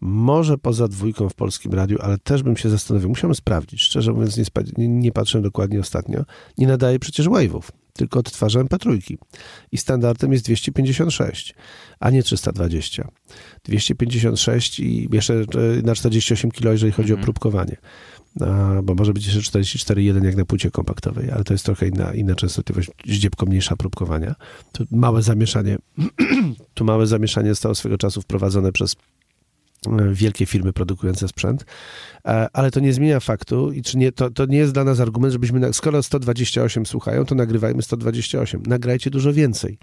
może 0.00 0.58
poza 0.58 0.88
dwójką 0.88 1.28
w 1.28 1.34
polskim 1.34 1.72
radiu, 1.72 1.98
ale 2.00 2.18
też 2.18 2.42
bym 2.42 2.56
się 2.56 2.68
zastanowił. 2.70 3.08
Musiałem 3.08 3.34
sprawdzić. 3.34 3.82
Szczerze 3.82 4.12
mówiąc, 4.12 4.36
nie, 4.36 4.44
nie, 4.76 4.88
nie 4.88 5.12
patrzyłem 5.12 5.42
dokładnie 5.42 5.80
ostatnio. 5.80 6.24
Nie 6.58 6.66
nadaje 6.66 6.98
przecież 6.98 7.26
wave'ów, 7.26 7.62
tylko 7.92 8.18
odtwarza 8.18 8.60
MP3. 8.60 9.16
I 9.72 9.78
standardem 9.78 10.32
jest 10.32 10.44
256, 10.44 11.54
a 12.00 12.10
nie 12.10 12.22
320. 12.22 13.08
256 13.64 14.80
i 14.80 15.08
jeszcze 15.12 15.34
e, 15.34 15.82
na 15.82 15.94
48 15.94 16.50
kg, 16.50 16.72
jeżeli 16.72 16.92
chodzi 16.92 17.12
o 17.12 17.16
mhm. 17.16 17.24
próbkowanie. 17.24 17.76
A, 18.40 18.82
bo 18.82 18.94
może 18.94 19.12
być 19.12 19.26
jeszcze 19.26 19.60
44.1 19.60 20.24
jak 20.24 20.36
na 20.36 20.44
płycie 20.44 20.70
kompaktowej, 20.70 21.30
ale 21.30 21.44
to 21.44 21.54
jest 21.54 21.64
trochę 21.64 21.88
inna, 21.88 22.14
inna 22.14 22.34
częstotliwość, 22.34 22.90
ździebko 23.06 23.46
mniejsza 23.46 23.76
próbkowania. 23.76 24.34
Tu 24.72 24.84
małe 24.90 25.22
zamieszanie, 25.22 25.78
tu 26.74 26.84
małe 26.84 27.06
zamieszanie 27.06 27.48
zostało 27.48 27.74
swego 27.74 27.98
czasu 27.98 28.22
wprowadzone 28.22 28.72
przez 28.72 28.96
wielkie 30.12 30.46
firmy 30.46 30.72
produkujące 30.72 31.28
sprzęt, 31.28 31.64
e, 32.24 32.48
ale 32.52 32.70
to 32.70 32.80
nie 32.80 32.92
zmienia 32.92 33.20
faktu 33.20 33.72
i 33.72 33.82
czy 33.82 33.98
nie, 33.98 34.12
to, 34.12 34.30
to 34.30 34.46
nie 34.46 34.58
jest 34.58 34.72
dla 34.72 34.84
nas 34.84 35.00
argument, 35.00 35.32
żebyśmy, 35.32 35.72
skoro 35.72 36.02
128 36.02 36.86
słuchają, 36.86 37.24
to 37.24 37.34
nagrywajmy 37.34 37.82
128. 37.82 38.62
Nagrajcie 38.66 39.10
dużo 39.10 39.32
więcej. 39.32 39.78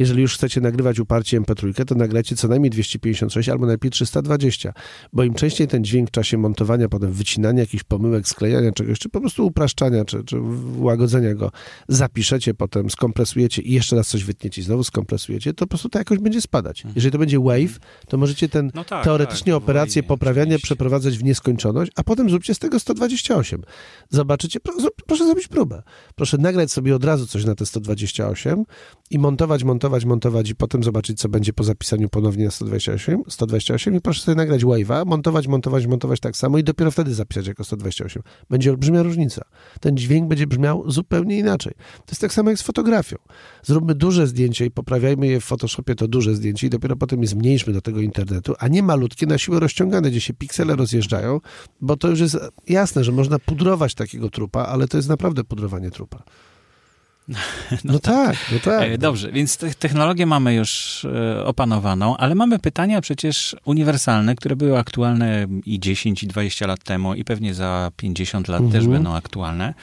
Jeżeli 0.00 0.22
już 0.22 0.34
chcecie 0.34 0.60
nagrywać 0.60 0.98
uparcie 0.98 1.40
MP3, 1.40 1.84
to 1.84 1.94
nagrajcie 1.94 2.36
co 2.36 2.48
najmniej 2.48 2.70
256 2.70 3.48
albo 3.48 3.66
najlepiej 3.66 3.90
320, 3.90 4.72
bo 5.12 5.24
im 5.24 5.34
częściej 5.34 5.68
ten 5.68 5.84
dźwięk 5.84 6.08
w 6.08 6.10
czasie 6.10 6.38
montowania, 6.38 6.88
potem 6.88 7.12
wycinania 7.12 7.60
jakichś 7.60 7.84
pomyłek, 7.84 8.28
sklejania 8.28 8.72
czegoś, 8.72 8.98
czy 8.98 9.08
po 9.08 9.20
prostu 9.20 9.46
upraszczania, 9.46 10.04
czy, 10.04 10.24
czy 10.24 10.36
łagodzenia 10.76 11.34
go, 11.34 11.50
zapiszecie, 11.88 12.54
potem 12.54 12.90
skompresujecie 12.90 13.62
i 13.62 13.72
jeszcze 13.72 13.96
raz 13.96 14.08
coś 14.08 14.24
wytniecie 14.24 14.60
i 14.60 14.64
znowu 14.64 14.84
skompresujecie, 14.84 15.54
to 15.54 15.64
po 15.64 15.68
prostu 15.68 15.88
to 15.88 15.98
jakoś 15.98 16.18
będzie 16.18 16.40
spadać. 16.40 16.78
Mhm. 16.78 16.92
Jeżeli 16.96 17.12
to 17.12 17.18
będzie 17.18 17.40
wave, 17.40 17.78
to 18.08 18.18
możecie 18.18 18.48
ten 18.48 18.70
no 18.74 18.84
tak, 18.84 19.04
teoretycznie 19.04 19.52
tak, 19.52 19.62
operację 19.62 20.02
poprawiania 20.02 20.58
przeprowadzać 20.58 21.18
w 21.18 21.24
nieskończoność, 21.24 21.92
a 21.96 22.02
potem 22.02 22.30
zróbcie 22.30 22.54
z 22.54 22.58
tego 22.58 22.80
128. 22.80 23.62
Zobaczycie, 24.10 24.60
proszę 25.06 25.26
zrobić 25.26 25.48
próbę. 25.48 25.82
Proszę 26.14 26.38
nagrać 26.38 26.72
sobie 26.72 26.96
od 26.96 27.04
razu 27.04 27.26
coś 27.26 27.44
na 27.44 27.54
te 27.54 27.66
128 27.66 28.64
i 29.10 29.18
montować, 29.18 29.64
montować 29.64 29.89
montować, 29.90 30.04
montować 30.04 30.50
i 30.50 30.54
potem 30.54 30.84
zobaczyć, 30.84 31.18
co 31.18 31.28
będzie 31.28 31.52
po 31.52 31.64
zapisaniu 31.64 32.08
ponownie 32.08 32.44
na 32.44 32.50
128, 32.50 33.22
128 33.28 33.94
i 33.94 34.00
proszę 34.00 34.22
sobie 34.22 34.36
nagrać 34.36 34.64
wave'a, 34.64 35.06
montować, 35.06 35.46
montować, 35.46 35.86
montować 35.86 36.20
tak 36.20 36.36
samo 36.36 36.58
i 36.58 36.64
dopiero 36.64 36.90
wtedy 36.90 37.14
zapisać 37.14 37.46
jako 37.46 37.64
128. 37.64 38.22
Będzie 38.50 38.70
olbrzymia 38.70 39.02
różnica. 39.02 39.42
Ten 39.80 39.96
dźwięk 39.96 40.28
będzie 40.28 40.46
brzmiał 40.46 40.90
zupełnie 40.90 41.38
inaczej. 41.38 41.72
To 41.96 42.10
jest 42.10 42.20
tak 42.20 42.32
samo 42.32 42.50
jak 42.50 42.58
z 42.58 42.62
fotografią. 42.62 43.16
Zróbmy 43.62 43.94
duże 43.94 44.26
zdjęcie 44.26 44.66
i 44.66 44.70
poprawiajmy 44.70 45.26
je 45.26 45.40
w 45.40 45.44
Photoshopie, 45.44 45.94
to 45.94 46.08
duże 46.08 46.34
zdjęcie 46.34 46.66
i 46.66 46.70
dopiero 46.70 46.96
potem 46.96 47.22
je 47.22 47.28
zmniejszmy 47.28 47.72
do 47.72 47.80
tego 47.80 48.00
internetu, 48.00 48.54
a 48.58 48.68
nie 48.68 48.82
malutkie 48.82 49.26
na 49.26 49.38
siłę 49.38 49.60
rozciągane, 49.60 50.10
gdzie 50.10 50.20
się 50.20 50.34
piksele 50.34 50.76
rozjeżdżają, 50.76 51.40
bo 51.80 51.96
to 51.96 52.08
już 52.08 52.20
jest 52.20 52.38
jasne, 52.68 53.04
że 53.04 53.12
można 53.12 53.38
pudrować 53.38 53.94
takiego 53.94 54.30
trupa, 54.30 54.62
ale 54.62 54.88
to 54.88 54.96
jest 54.96 55.08
naprawdę 55.08 55.44
pudrowanie 55.44 55.90
trupa. 55.90 56.22
No, 57.84 57.92
no 57.92 57.98
tak, 57.98 58.26
tak, 58.26 58.36
no 58.52 58.58
tak. 58.58 58.82
E, 58.82 58.98
dobrze, 58.98 59.32
więc 59.32 59.58
technologię 59.78 60.26
mamy 60.26 60.54
już 60.54 61.04
e, 61.04 61.44
opanowaną, 61.44 62.16
ale 62.16 62.34
mamy 62.34 62.58
pytania 62.58 63.00
przecież 63.00 63.56
uniwersalne, 63.64 64.34
które 64.34 64.56
były 64.56 64.78
aktualne 64.78 65.46
i 65.66 65.80
10, 65.80 66.22
i 66.22 66.26
20 66.26 66.66
lat 66.66 66.84
temu, 66.84 67.14
i 67.14 67.24
pewnie 67.24 67.54
za 67.54 67.90
50 67.96 68.48
lat 68.48 68.60
mhm. 68.60 68.72
też 68.72 68.88
będą 68.92 69.14
aktualne. 69.14 69.74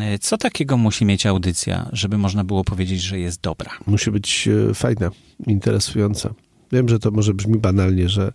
E, 0.00 0.18
co 0.18 0.38
takiego 0.38 0.76
musi 0.76 1.04
mieć 1.04 1.26
audycja, 1.26 1.88
żeby 1.92 2.18
można 2.18 2.44
było 2.44 2.64
powiedzieć, 2.64 3.00
że 3.00 3.18
jest 3.18 3.40
dobra? 3.40 3.70
Musi 3.86 4.10
być 4.10 4.48
fajna, 4.74 5.10
interesująca. 5.46 6.34
Wiem, 6.72 6.88
że 6.88 6.98
to 6.98 7.10
może 7.10 7.34
brzmi 7.34 7.58
banalnie, 7.58 8.08
że 8.08 8.32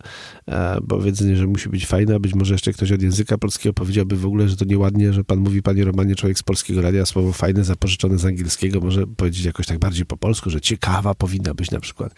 e, 0.48 0.78
powiedzenie, 0.88 1.36
że 1.36 1.46
musi 1.46 1.68
być 1.68 1.86
fajne, 1.86 2.14
a 2.14 2.18
być 2.18 2.34
może 2.34 2.54
jeszcze 2.54 2.72
ktoś 2.72 2.92
od 2.92 3.02
języka 3.02 3.38
polskiego 3.38 3.72
powiedziałby 3.72 4.16
w 4.16 4.26
ogóle, 4.26 4.48
że 4.48 4.56
to 4.56 4.64
nieładnie, 4.64 5.12
że 5.12 5.24
pan 5.24 5.38
mówi, 5.38 5.62
panie 5.62 5.84
Romanie, 5.84 6.14
człowiek 6.14 6.38
z 6.38 6.42
polskiego 6.42 6.82
radia, 6.82 7.06
słowo 7.06 7.32
fajne 7.32 7.64
zapożyczone 7.64 8.18
z 8.18 8.24
angielskiego, 8.24 8.80
może 8.80 9.06
powiedzieć 9.06 9.44
jakoś 9.44 9.66
tak 9.66 9.78
bardziej 9.78 10.06
po 10.06 10.16
polsku, 10.16 10.50
że 10.50 10.60
ciekawa 10.60 11.14
powinna 11.14 11.54
być 11.54 11.70
na 11.70 11.80
przykład 11.80 12.14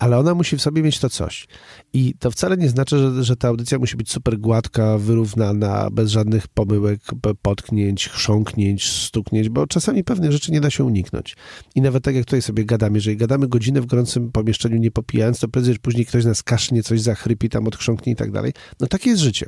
ale 0.00 0.18
ona 0.18 0.34
musi 0.34 0.56
w 0.56 0.62
sobie 0.62 0.82
mieć 0.82 0.98
to 0.98 1.10
coś. 1.10 1.46
I 1.92 2.14
to 2.18 2.30
wcale 2.30 2.56
nie 2.56 2.68
znaczy, 2.68 2.98
że, 2.98 3.24
że 3.24 3.36
ta 3.36 3.48
audycja 3.48 3.78
musi 3.78 3.96
być 3.96 4.10
super 4.10 4.38
gładka, 4.38 4.98
wyrównana, 4.98 5.88
bez 5.92 6.10
żadnych 6.10 6.48
pomyłek, 6.48 7.00
potknięć, 7.42 8.08
chrząknięć, 8.08 8.90
stuknięć, 8.90 9.48
bo 9.48 9.66
czasami 9.66 10.04
pewne 10.04 10.32
rzeczy 10.32 10.52
nie 10.52 10.60
da 10.60 10.70
się 10.70 10.84
uniknąć. 10.84 11.36
I 11.74 11.80
nawet 11.80 12.04
tak 12.04 12.14
jak 12.14 12.24
tutaj 12.24 12.42
sobie 12.42 12.64
gadamy, 12.64 12.98
jeżeli 12.98 13.16
gadamy 13.16 13.48
godzinę 13.48 13.80
w 13.80 13.86
gorącym 13.86 14.32
pomieszczeniu 14.32 14.76
nie 14.76 14.90
popijając, 14.90 15.40
to 15.40 15.48
prędzej 15.48 15.78
później 15.78 16.06
ktoś 16.06 16.24
nas 16.24 16.42
kasznie, 16.42 16.82
coś 16.82 17.00
zachrypi, 17.00 17.48
tam 17.48 17.66
odchrząknie 17.66 18.12
i 18.12 18.16
tak 18.16 18.30
dalej. 18.30 18.52
No 18.80 18.86
takie 18.86 19.10
jest 19.10 19.22
życie. 19.22 19.46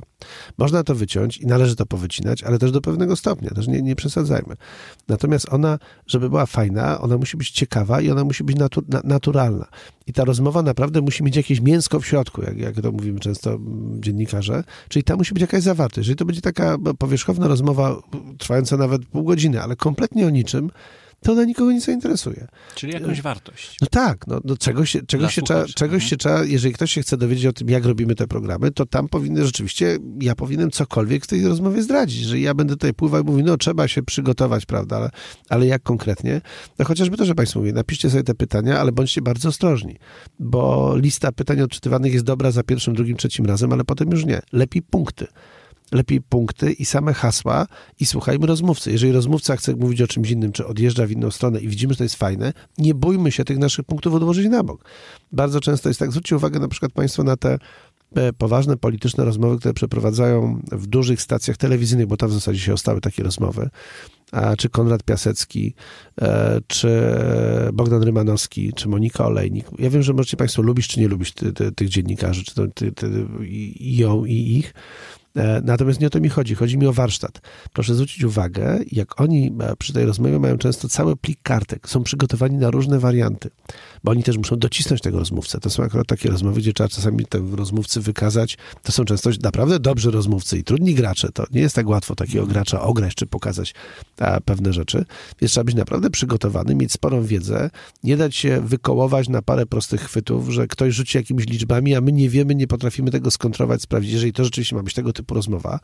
Można 0.58 0.84
to 0.84 0.94
wyciąć 0.94 1.38
i 1.38 1.46
należy 1.46 1.76
to 1.76 1.86
powycinać, 1.86 2.42
ale 2.42 2.58
też 2.58 2.72
do 2.72 2.80
pewnego 2.80 3.16
stopnia, 3.16 3.50
też 3.50 3.68
nie, 3.68 3.82
nie 3.82 3.96
przesadzajmy. 3.96 4.54
Natomiast 5.08 5.52
ona, 5.52 5.78
żeby 6.06 6.28
była 6.28 6.46
fajna, 6.46 7.00
ona 7.00 7.18
musi 7.18 7.36
być 7.36 7.50
ciekawa 7.50 8.00
i 8.00 8.10
ona 8.10 8.24
musi 8.24 8.44
być 8.44 8.56
natu, 8.56 8.82
naturalna. 9.04 9.66
I 10.06 10.12
ta 10.12 10.24
rozmowa 10.36 10.62
naprawdę 10.62 11.00
musi 11.00 11.24
mieć 11.24 11.36
jakieś 11.36 11.60
mięsko 11.60 12.00
w 12.00 12.06
środku, 12.06 12.42
jak, 12.42 12.58
jak 12.58 12.80
to 12.80 12.92
mówimy 12.92 13.20
często 13.20 13.58
dziennikarze, 14.00 14.64
czyli 14.88 15.02
tam 15.02 15.18
musi 15.18 15.34
być 15.34 15.40
jakaś 15.40 15.62
zawartość. 15.62 15.98
Jeżeli 15.98 16.16
to 16.16 16.24
będzie 16.24 16.40
taka 16.40 16.76
powierzchowna 16.98 17.48
rozmowa, 17.48 17.96
trwająca 18.38 18.76
nawet 18.76 19.06
pół 19.06 19.24
godziny, 19.24 19.62
ale 19.62 19.76
kompletnie 19.76 20.26
o 20.26 20.30
niczym, 20.30 20.70
to 21.20 21.32
ona 21.32 21.44
nikogo 21.44 21.72
nie 21.72 21.80
zainteresuje. 21.80 22.46
Czyli 22.74 22.92
jakąś 22.92 23.22
wartość. 23.22 23.76
No 23.80 23.86
tak, 23.90 24.26
no, 24.26 24.40
no 24.44 24.56
czegoś, 24.56 24.90
się, 24.90 25.02
czegoś, 25.02 25.34
się 25.34 25.42
trzeba, 25.42 25.64
czegoś 25.64 25.94
mhm. 25.94 26.10
się 26.10 26.16
trzeba, 26.16 26.44
jeżeli 26.44 26.74
ktoś 26.74 26.92
się 26.92 27.02
chce 27.02 27.16
dowiedzieć 27.16 27.46
o 27.46 27.52
tym, 27.52 27.68
jak 27.68 27.84
robimy 27.84 28.14
te 28.14 28.26
programy, 28.26 28.70
to 28.70 28.86
tam 28.86 29.08
powinny 29.08 29.44
rzeczywiście, 29.44 29.98
ja 30.20 30.34
powinienem 30.34 30.70
cokolwiek 30.70 31.24
w 31.24 31.26
tej 31.26 31.46
rozmowie 31.46 31.82
zdradzić, 31.82 32.24
że 32.24 32.40
ja 32.40 32.54
będę 32.54 32.74
tutaj 32.74 32.94
pływał 32.94 33.22
i 33.22 33.26
mówił, 33.26 33.44
no 33.46 33.56
trzeba 33.56 33.88
się 33.88 34.02
przygotować, 34.02 34.66
prawda, 34.66 34.96
ale, 34.96 35.10
ale 35.48 35.66
jak 35.66 35.82
konkretnie? 35.82 36.40
No 36.78 36.84
chociażby 36.84 37.16
to, 37.16 37.24
że 37.24 37.34
Państwo 37.34 37.58
mówię, 37.60 37.72
napiszcie 37.72 38.10
sobie 38.10 38.22
te 38.22 38.34
pytania, 38.34 38.80
ale 38.80 38.92
bądźcie 38.92 39.22
bardzo 39.22 39.48
ostrożni, 39.48 39.96
bo 40.38 40.92
lista 40.96 41.32
pytań 41.32 41.60
odczytywanych 41.60 42.12
jest 42.12 42.24
dobra 42.24 42.50
za 42.50 42.62
pierwszym, 42.62 42.94
drugim, 42.94 43.16
trzecim 43.16 43.46
razem, 43.46 43.72
ale 43.72 43.84
potem 43.84 44.10
już 44.10 44.24
nie. 44.24 44.40
Lepiej 44.52 44.82
punkty 44.82 45.26
lepiej 45.92 46.20
punkty 46.20 46.72
i 46.72 46.84
same 46.84 47.14
hasła 47.14 47.66
i 48.00 48.06
słuchajmy 48.06 48.46
rozmówcy. 48.46 48.92
Jeżeli 48.92 49.12
rozmówca 49.12 49.56
chce 49.56 49.76
mówić 49.76 50.02
o 50.02 50.06
czymś 50.06 50.30
innym, 50.30 50.52
czy 50.52 50.66
odjeżdża 50.66 51.06
w 51.06 51.10
inną 51.10 51.30
stronę 51.30 51.60
i 51.60 51.68
widzimy, 51.68 51.92
że 51.92 51.98
to 51.98 52.04
jest 52.04 52.16
fajne, 52.16 52.52
nie 52.78 52.94
bójmy 52.94 53.32
się 53.32 53.44
tych 53.44 53.58
naszych 53.58 53.84
punktów 53.84 54.14
odłożyć 54.14 54.48
na 54.48 54.62
bok. 54.62 54.84
Bardzo 55.32 55.60
często 55.60 55.88
jest 55.88 56.00
tak, 56.00 56.10
zwróćcie 56.10 56.36
uwagę 56.36 56.60
na 56.60 56.68
przykład 56.68 56.92
Państwo 56.92 57.22
na 57.22 57.36
te 57.36 57.58
e, 58.14 58.32
poważne 58.32 58.76
polityczne 58.76 59.24
rozmowy, 59.24 59.58
które 59.58 59.74
przeprowadzają 59.74 60.62
w 60.72 60.86
dużych 60.86 61.22
stacjach 61.22 61.56
telewizyjnych, 61.56 62.06
bo 62.06 62.16
tam 62.16 62.28
w 62.28 62.32
zasadzie 62.32 62.60
się 62.60 62.72
ostały 62.72 63.00
takie 63.00 63.22
rozmowy, 63.22 63.68
a 64.32 64.56
czy 64.56 64.68
Konrad 64.68 65.02
Piasecki, 65.02 65.74
e, 66.20 66.60
czy 66.66 67.02
Bogdan 67.72 68.02
Rymanowski, 68.02 68.72
czy 68.72 68.88
Monika 68.88 69.26
Olejnik. 69.26 69.66
Ja 69.78 69.90
wiem, 69.90 70.02
że 70.02 70.12
możecie 70.12 70.36
Państwo 70.36 70.62
lubić, 70.62 70.88
czy 70.88 71.00
nie 71.00 71.08
lubić 71.08 71.32
ty, 71.32 71.52
ty, 71.52 71.72
tych 71.72 71.88
dziennikarzy, 71.88 72.44
czy 72.44 72.54
to, 72.54 72.62
ty, 72.68 72.92
i 73.40 73.96
ją, 73.96 74.24
i 74.24 74.34
ich, 74.34 74.74
natomiast 75.64 76.00
nie 76.00 76.06
o 76.06 76.10
to 76.10 76.20
mi 76.20 76.28
chodzi. 76.28 76.54
Chodzi 76.54 76.78
mi 76.78 76.86
o 76.86 76.92
warsztat. 76.92 77.40
Proszę 77.72 77.94
zwrócić 77.94 78.24
uwagę, 78.24 78.78
jak 78.92 79.20
oni 79.20 79.52
e, 79.60 79.76
przy 79.76 79.92
tej 79.92 80.06
rozmowie 80.06 80.38
mają 80.38 80.58
często 80.58 80.88
cały 80.88 81.16
plik 81.16 81.38
kartek. 81.42 81.88
Są 81.88 82.02
przygotowani 82.02 82.56
na 82.56 82.70
różne 82.70 82.98
warianty, 82.98 83.50
bo 84.06 84.12
oni 84.12 84.22
też 84.22 84.36
muszą 84.36 84.56
docisnąć 84.56 85.00
tego 85.00 85.18
rozmówcę. 85.18 85.60
To 85.60 85.70
są 85.70 85.82
akurat 85.82 86.06
takie 86.06 86.30
rozmowy, 86.30 86.60
gdzie 86.60 86.72
trzeba 86.72 86.88
czasami 86.88 87.24
te 87.24 87.38
rozmówcy 87.52 88.00
wykazać. 88.00 88.58
To 88.82 88.92
są 88.92 89.04
często 89.04 89.30
naprawdę 89.42 89.80
dobrzy 89.80 90.10
rozmówcy 90.10 90.58
i 90.58 90.64
trudni 90.64 90.94
gracze. 90.94 91.32
To 91.32 91.44
nie 91.52 91.60
jest 91.60 91.74
tak 91.74 91.88
łatwo 91.88 92.14
takiego 92.14 92.38
mhm. 92.38 92.52
gracza 92.52 92.80
ograć 92.80 93.14
czy 93.14 93.26
pokazać 93.26 93.74
a, 94.18 94.40
pewne 94.40 94.72
rzeczy. 94.72 95.04
Więc 95.40 95.52
trzeba 95.52 95.64
być 95.64 95.74
naprawdę 95.74 96.10
przygotowany, 96.10 96.74
mieć 96.74 96.92
sporą 96.92 97.22
wiedzę, 97.22 97.70
nie 98.04 98.16
dać 98.16 98.36
się 98.36 98.60
wykołować 98.60 99.28
na 99.28 99.42
parę 99.42 99.66
prostych 99.66 100.00
chwytów, 100.00 100.50
że 100.50 100.66
ktoś 100.66 100.94
rzuci 100.94 101.18
jakimiś 101.18 101.46
liczbami, 101.46 101.94
a 101.94 102.00
my 102.00 102.12
nie 102.12 102.30
wiemy, 102.30 102.54
nie 102.54 102.66
potrafimy 102.66 103.10
tego 103.10 103.30
skontrolować, 103.30 103.82
sprawdzić. 103.82 104.12
Jeżeli 104.12 104.32
to 104.32 104.44
rzeczywiście 104.44 104.76
ma 104.76 104.82
być 104.82 104.94
tego 104.94 105.12
typu 105.12 105.26
typu 105.26 105.34
rozmowa, 105.34 105.80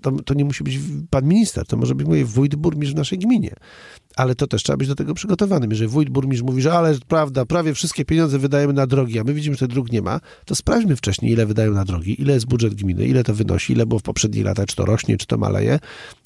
to, 0.00 0.12
to 0.12 0.34
nie 0.34 0.44
musi 0.44 0.64
być 0.64 0.78
pan 1.10 1.24
minister, 1.24 1.66
to 1.66 1.76
może 1.76 1.94
być 1.94 2.06
mój 2.06 2.24
wójt, 2.24 2.54
burmistrz 2.54 2.94
w 2.94 2.96
naszej 2.96 3.18
gminie. 3.18 3.54
Ale 4.16 4.34
to 4.34 4.46
też 4.46 4.62
trzeba 4.62 4.76
być 4.76 4.88
do 4.88 4.94
tego 4.94 5.14
przygotowanym. 5.14 5.70
Jeżeli 5.70 5.88
wójt, 5.88 6.10
burmistrz 6.10 6.42
mówi, 6.42 6.62
że 6.62 6.72
ale 6.72 6.98
prawda, 7.08 7.44
prawie 7.44 7.74
wszystkie 7.74 8.04
pieniądze 8.04 8.38
wydajemy 8.38 8.72
na 8.72 8.86
drogi, 8.86 9.18
a 9.18 9.24
my 9.24 9.34
widzimy, 9.34 9.56
że 9.56 9.58
tych 9.58 9.68
dróg 9.68 9.92
nie 9.92 10.02
ma, 10.02 10.20
to 10.44 10.54
sprawdźmy 10.54 10.96
wcześniej, 10.96 11.32
ile 11.32 11.46
wydają 11.46 11.72
na 11.72 11.84
drogi, 11.84 12.20
ile 12.22 12.34
jest 12.34 12.46
budżet 12.46 12.74
gminy, 12.74 13.06
ile 13.06 13.24
to 13.24 13.34
wynosi, 13.34 13.72
ile 13.72 13.86
było 13.86 14.00
w 14.00 14.02
poprzednich 14.02 14.44
latach, 14.44 14.66
czy 14.66 14.76
to 14.76 14.84
rośnie, 14.84 15.16
czy 15.16 15.26
to 15.26 15.38
maleje 15.38 15.78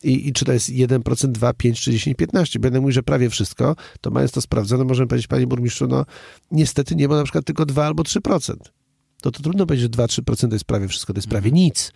i, 0.02 0.28
i 0.28 0.32
czy 0.32 0.44
to 0.44 0.52
jest 0.52 0.68
1%, 0.68 1.26
2, 1.26 1.52
5, 1.52 1.80
czy 1.80 1.92
10, 1.92 2.16
15. 2.16 2.58
Będę 2.58 2.80
mówił, 2.80 2.92
że 2.92 3.02
prawie 3.02 3.30
wszystko, 3.30 3.76
to 4.00 4.10
mając 4.10 4.32
to 4.32 4.40
sprawdzone, 4.40 4.84
możemy 4.84 5.06
powiedzieć, 5.06 5.26
panie 5.26 5.46
burmistrzu, 5.46 5.86
no 5.86 6.04
niestety 6.50 6.96
nie 6.96 7.08
ma 7.08 7.16
na 7.16 7.22
przykład 7.24 7.44
tylko 7.44 7.66
2 7.66 7.84
albo 7.86 8.02
3% 8.02 8.54
to, 9.20 9.30
to 9.30 9.42
trudno 9.42 9.66
powiedzieć, 9.66 9.96
że 9.96 10.02
2-3% 10.02 10.48
to 10.48 10.54
jest 10.54 10.64
prawie 10.64 10.88
wszystko, 10.88 11.12
to 11.12 11.18
jest 11.18 11.28
prawie 11.28 11.50
nic. 11.50 11.92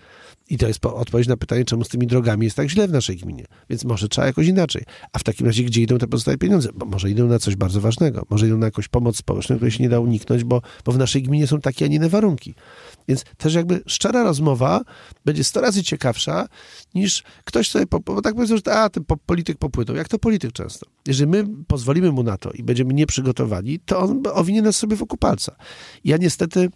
I 0.51 0.59
to 0.59 0.68
jest 0.68 0.86
odpowiedź 0.86 1.28
na 1.28 1.36
pytanie, 1.36 1.64
czemu 1.64 1.84
z 1.84 1.88
tymi 1.88 2.07
drogami 2.07 2.45
jest 2.45 2.57
tak 2.57 2.68
źle 2.68 2.88
w 2.88 2.92
naszej 2.92 3.16
gminie. 3.16 3.45
Więc 3.70 3.84
może 3.84 4.09
trzeba 4.09 4.26
jakoś 4.26 4.47
inaczej. 4.47 4.82
A 5.12 5.18
w 5.18 5.22
takim 5.22 5.47
razie, 5.47 5.64
gdzie 5.64 5.82
idą 5.82 5.99
te 5.99 6.07
pozostałe 6.07 6.38
pieniądze? 6.38 6.68
Bo 6.74 6.86
może 6.86 7.11
idą 7.11 7.26
na 7.26 7.38
coś 7.38 7.57
bardzo 7.57 7.80
ważnego. 7.80 8.26
Może 8.30 8.47
idą 8.47 8.59
na 8.59 8.66
jakąś 8.66 8.88
pomoc 8.88 9.16
społeczną, 9.16 9.57
której 9.57 9.72
się 9.72 9.82
nie 9.82 9.88
da 9.88 10.01
uniknąć, 10.01 10.45
bo, 10.45 10.62
bo 10.84 10.92
w 10.92 10.99
naszej 10.99 11.22
gminie 11.22 11.47
są 11.47 11.61
takie, 11.61 11.84
a 11.84 11.88
nie 11.88 11.97
inne 11.97 12.09
warunki. 12.09 12.55
Więc 13.09 13.24
też 13.36 13.55
jakby 13.55 13.82
szczera 13.86 14.22
rozmowa 14.22 14.80
będzie 15.24 15.45
100 15.45 15.61
razy 15.61 15.82
ciekawsza 15.82 16.49
niż 16.95 17.22
ktoś 17.45 17.70
sobie, 17.70 17.86
po, 17.86 18.01
bo 18.01 18.22
tak 18.22 18.34
powiedzą, 18.34 18.57
że 18.57 18.72
a, 18.72 18.90
ten 18.90 19.05
polityk 19.26 19.59
popłynął. 19.59 19.97
Jak 19.97 20.09
to 20.09 20.18
polityk 20.18 20.53
często. 20.53 20.86
Jeżeli 21.07 21.30
my 21.30 21.45
pozwolimy 21.66 22.12
mu 22.12 22.22
na 22.22 22.36
to 22.36 22.51
i 22.51 22.62
będziemy 22.62 22.95
nieprzygotowani, 22.95 23.78
to 23.78 24.01
on 24.01 24.22
owinie 24.32 24.62
nas 24.62 24.76
sobie 24.76 24.97
wokół 24.97 25.18
palca. 25.18 25.57
Ja 26.05 26.16
niestety 26.16 26.70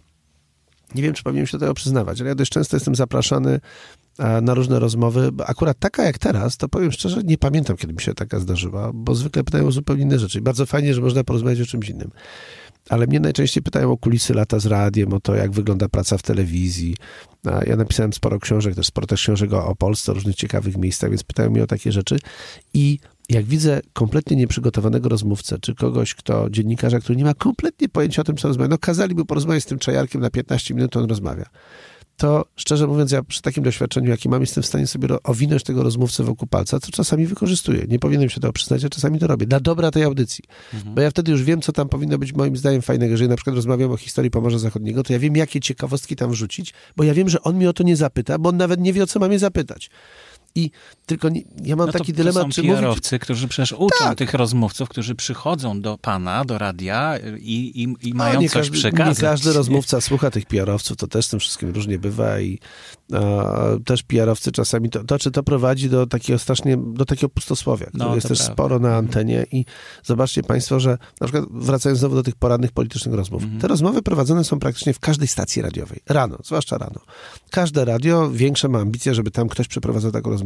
nie 0.95 1.03
wiem, 1.03 1.13
czy 1.13 1.23
powinienem 1.23 1.47
się 1.47 1.57
do 1.57 1.59
tego 1.59 1.73
przyznawać, 1.73 2.21
ale 2.21 2.29
ja 2.29 2.35
dość 2.35 2.51
często 2.51 2.75
jestem 2.75 2.95
zapraszany 2.95 3.59
e, 4.19 4.41
na 4.41 4.53
różne 4.53 4.79
rozmowy. 4.79 5.31
Akurat 5.47 5.79
taka 5.79 6.03
jak 6.03 6.17
teraz, 6.17 6.57
to 6.57 6.69
powiem 6.69 6.91
szczerze, 6.91 7.21
nie 7.23 7.37
pamiętam, 7.37 7.77
kiedy 7.77 7.93
mi 7.93 8.01
się 8.01 8.13
taka 8.13 8.39
zdarzyła, 8.39 8.91
bo 8.93 9.15
zwykle 9.15 9.43
pytają 9.43 9.67
o 9.67 9.71
zupełnie 9.71 10.03
inne 10.03 10.19
rzeczy. 10.19 10.39
I 10.39 10.41
bardzo 10.41 10.65
fajnie, 10.65 10.93
że 10.93 11.01
można 11.01 11.23
porozmawiać 11.23 11.61
o 11.61 11.65
czymś 11.65 11.89
innym. 11.89 12.11
Ale 12.89 13.07
mnie 13.07 13.19
najczęściej 13.19 13.63
pytają 13.63 13.91
o 13.91 13.97
kulisy 13.97 14.33
lata 14.33 14.59
z 14.59 14.65
radiem, 14.65 15.13
o 15.13 15.19
to, 15.19 15.35
jak 15.35 15.51
wygląda 15.51 15.89
praca 15.89 16.17
w 16.17 16.21
telewizji. 16.21 16.95
Ja 17.67 17.75
napisałem 17.75 18.13
sporo 18.13 18.39
książek, 18.39 18.75
też 18.75 18.87
sporo 18.87 19.07
też 19.07 19.21
książek 19.21 19.53
o, 19.53 19.67
o 19.67 19.75
Polsce, 19.75 20.11
o 20.11 20.15
różnych 20.15 20.35
ciekawych 20.35 20.77
miejscach, 20.77 21.09
więc 21.09 21.23
pytają 21.23 21.49
mnie 21.49 21.63
o 21.63 21.67
takie 21.67 21.91
rzeczy. 21.91 22.19
I 22.73 22.99
jak 23.29 23.45
widzę 23.45 23.81
kompletnie 23.93 24.37
nieprzygotowanego 24.37 25.09
rozmówcę, 25.09 25.59
czy 25.59 25.75
kogoś, 25.75 26.15
kto, 26.15 26.49
dziennikarza, 26.49 26.99
który 26.99 27.15
nie 27.15 27.23
ma 27.23 27.33
kompletnie 27.33 27.89
pojęcia 27.89 28.21
o 28.21 28.25
tym, 28.25 28.37
co 28.37 28.47
rozmawia, 28.47 28.69
no 28.69 28.77
kazaliby 28.77 29.25
porozmawiać 29.25 29.63
z 29.63 29.65
tym 29.65 29.79
czajarkiem 29.79 30.21
na 30.21 30.29
15 30.29 30.73
minut, 30.73 30.97
on 30.97 31.09
rozmawia. 31.09 31.45
To 32.17 32.45
szczerze 32.55 32.87
mówiąc, 32.87 33.11
ja 33.11 33.23
przy 33.23 33.41
takim 33.41 33.63
doświadczeniu, 33.63 34.09
jakie 34.09 34.29
mam, 34.29 34.41
jestem 34.41 34.63
w 34.63 34.65
stanie 34.65 34.87
sobie 34.87 35.07
owinąć 35.23 35.63
tego 35.63 35.83
rozmówcę 35.83 36.23
wokół 36.23 36.47
palca, 36.47 36.79
co 36.79 36.91
czasami 36.91 37.25
wykorzystuję. 37.25 37.85
Nie 37.87 37.99
powinienem 37.99 38.29
się 38.29 38.41
tego 38.41 38.53
przyznać, 38.53 38.85
a 38.85 38.89
czasami 38.89 39.19
to 39.19 39.27
robię. 39.27 39.45
Dla 39.45 39.59
dobra 39.59 39.91
tej 39.91 40.03
audycji. 40.03 40.43
Mhm. 40.73 40.95
Bo 40.95 41.01
ja 41.01 41.09
wtedy 41.09 41.31
już 41.31 41.43
wiem, 41.43 41.61
co 41.61 41.71
tam 41.71 41.89
powinno 41.89 42.17
być 42.17 42.33
moim 42.33 42.57
zdaniem 42.57 42.81
fajnego. 42.81 43.11
Jeżeli 43.11 43.29
na 43.29 43.35
przykład 43.35 43.55
rozmawiam 43.55 43.91
o 43.91 43.97
historii 43.97 44.31
Pomorza 44.31 44.59
Zachodniego, 44.59 45.03
to 45.03 45.13
ja 45.13 45.19
wiem, 45.19 45.35
jakie 45.35 45.59
ciekawostki 45.59 46.15
tam 46.15 46.31
wrzucić, 46.31 46.73
bo 46.97 47.03
ja 47.03 47.13
wiem, 47.13 47.29
że 47.29 47.41
on 47.41 47.55
mnie 47.55 47.69
o 47.69 47.73
to 47.73 47.83
nie 47.83 47.95
zapyta, 47.95 48.37
bo 48.37 48.49
on 48.49 48.57
nawet 48.57 48.79
nie 48.79 48.93
wie, 48.93 49.03
o 49.03 49.07
co 49.07 49.19
mam 49.19 49.31
je 49.31 49.39
zapytać. 49.39 49.89
I 50.55 50.71
tylko 51.05 51.29
nie, 51.29 51.41
ja 51.63 51.75
mam 51.75 51.87
no 51.87 51.93
taki 51.93 52.13
dylemat, 52.13 52.43
to 52.43 52.49
czy 52.49 52.63
mówić... 52.63 53.09
którzy 53.21 53.47
przecież 53.47 53.71
uczą 53.71 53.87
tak. 53.99 54.17
tych 54.17 54.33
rozmówców, 54.33 54.89
którzy 54.89 55.15
przychodzą 55.15 55.81
do 55.81 55.97
pana, 55.97 56.45
do 56.45 56.57
radia 56.57 57.17
i, 57.39 57.83
i, 57.83 58.07
i 58.09 58.13
mają 58.13 58.41
no, 58.41 58.41
coś 58.41 58.51
każdy, 58.51 58.77
przekazać. 58.77 59.17
Nie 59.17 59.21
każdy 59.21 59.53
rozmówca 59.53 60.01
słucha 60.01 60.31
tych 60.31 60.45
PR-owców, 60.45 60.97
to 60.97 61.07
też 61.07 61.25
z 61.25 61.29
tym 61.29 61.39
wszystkim 61.39 61.69
różnie 61.69 61.99
bywa 61.99 62.39
i 62.39 62.59
też 63.85 64.03
PR-owcy 64.03 64.51
czasami, 64.51 64.89
to, 64.89 65.03
to 65.03 65.19
czy 65.19 65.31
to 65.31 65.43
prowadzi 65.43 65.89
do 65.89 66.07
takiego 66.07 66.39
strasznie, 66.39 66.77
do 66.77 67.05
takiego 67.05 67.29
pustosłowia, 67.29 67.85
które 67.85 68.05
no, 68.05 68.15
jest 68.15 68.27
też 68.27 68.37
prawda. 68.37 68.53
sporo 68.53 68.79
na 68.79 68.95
antenie 68.95 69.45
i 69.51 69.65
zobaczcie 70.03 70.43
państwo, 70.43 70.79
że 70.79 70.97
na 71.21 71.27
przykład 71.27 71.45
wracając 71.51 71.99
znowu 71.99 72.15
do 72.15 72.23
tych 72.23 72.35
poradnych 72.35 72.71
politycznych 72.71 73.15
rozmów, 73.15 73.43
mhm. 73.43 73.61
te 73.61 73.67
rozmowy 73.67 74.01
prowadzone 74.01 74.43
są 74.43 74.59
praktycznie 74.59 74.93
w 74.93 74.99
każdej 74.99 75.27
stacji 75.27 75.61
radiowej, 75.61 75.99
rano, 76.09 76.37
zwłaszcza 76.43 76.77
rano. 76.77 76.99
Każde 77.51 77.85
radio 77.85 78.31
większe 78.31 78.67
ma 78.69 78.79
ambicje, 78.79 79.15
żeby 79.15 79.31
tam 79.31 79.49
ktoś 79.49 79.67
przeprowadzał 79.67 80.11
taką 80.11 80.29
rozmowę. 80.29 80.38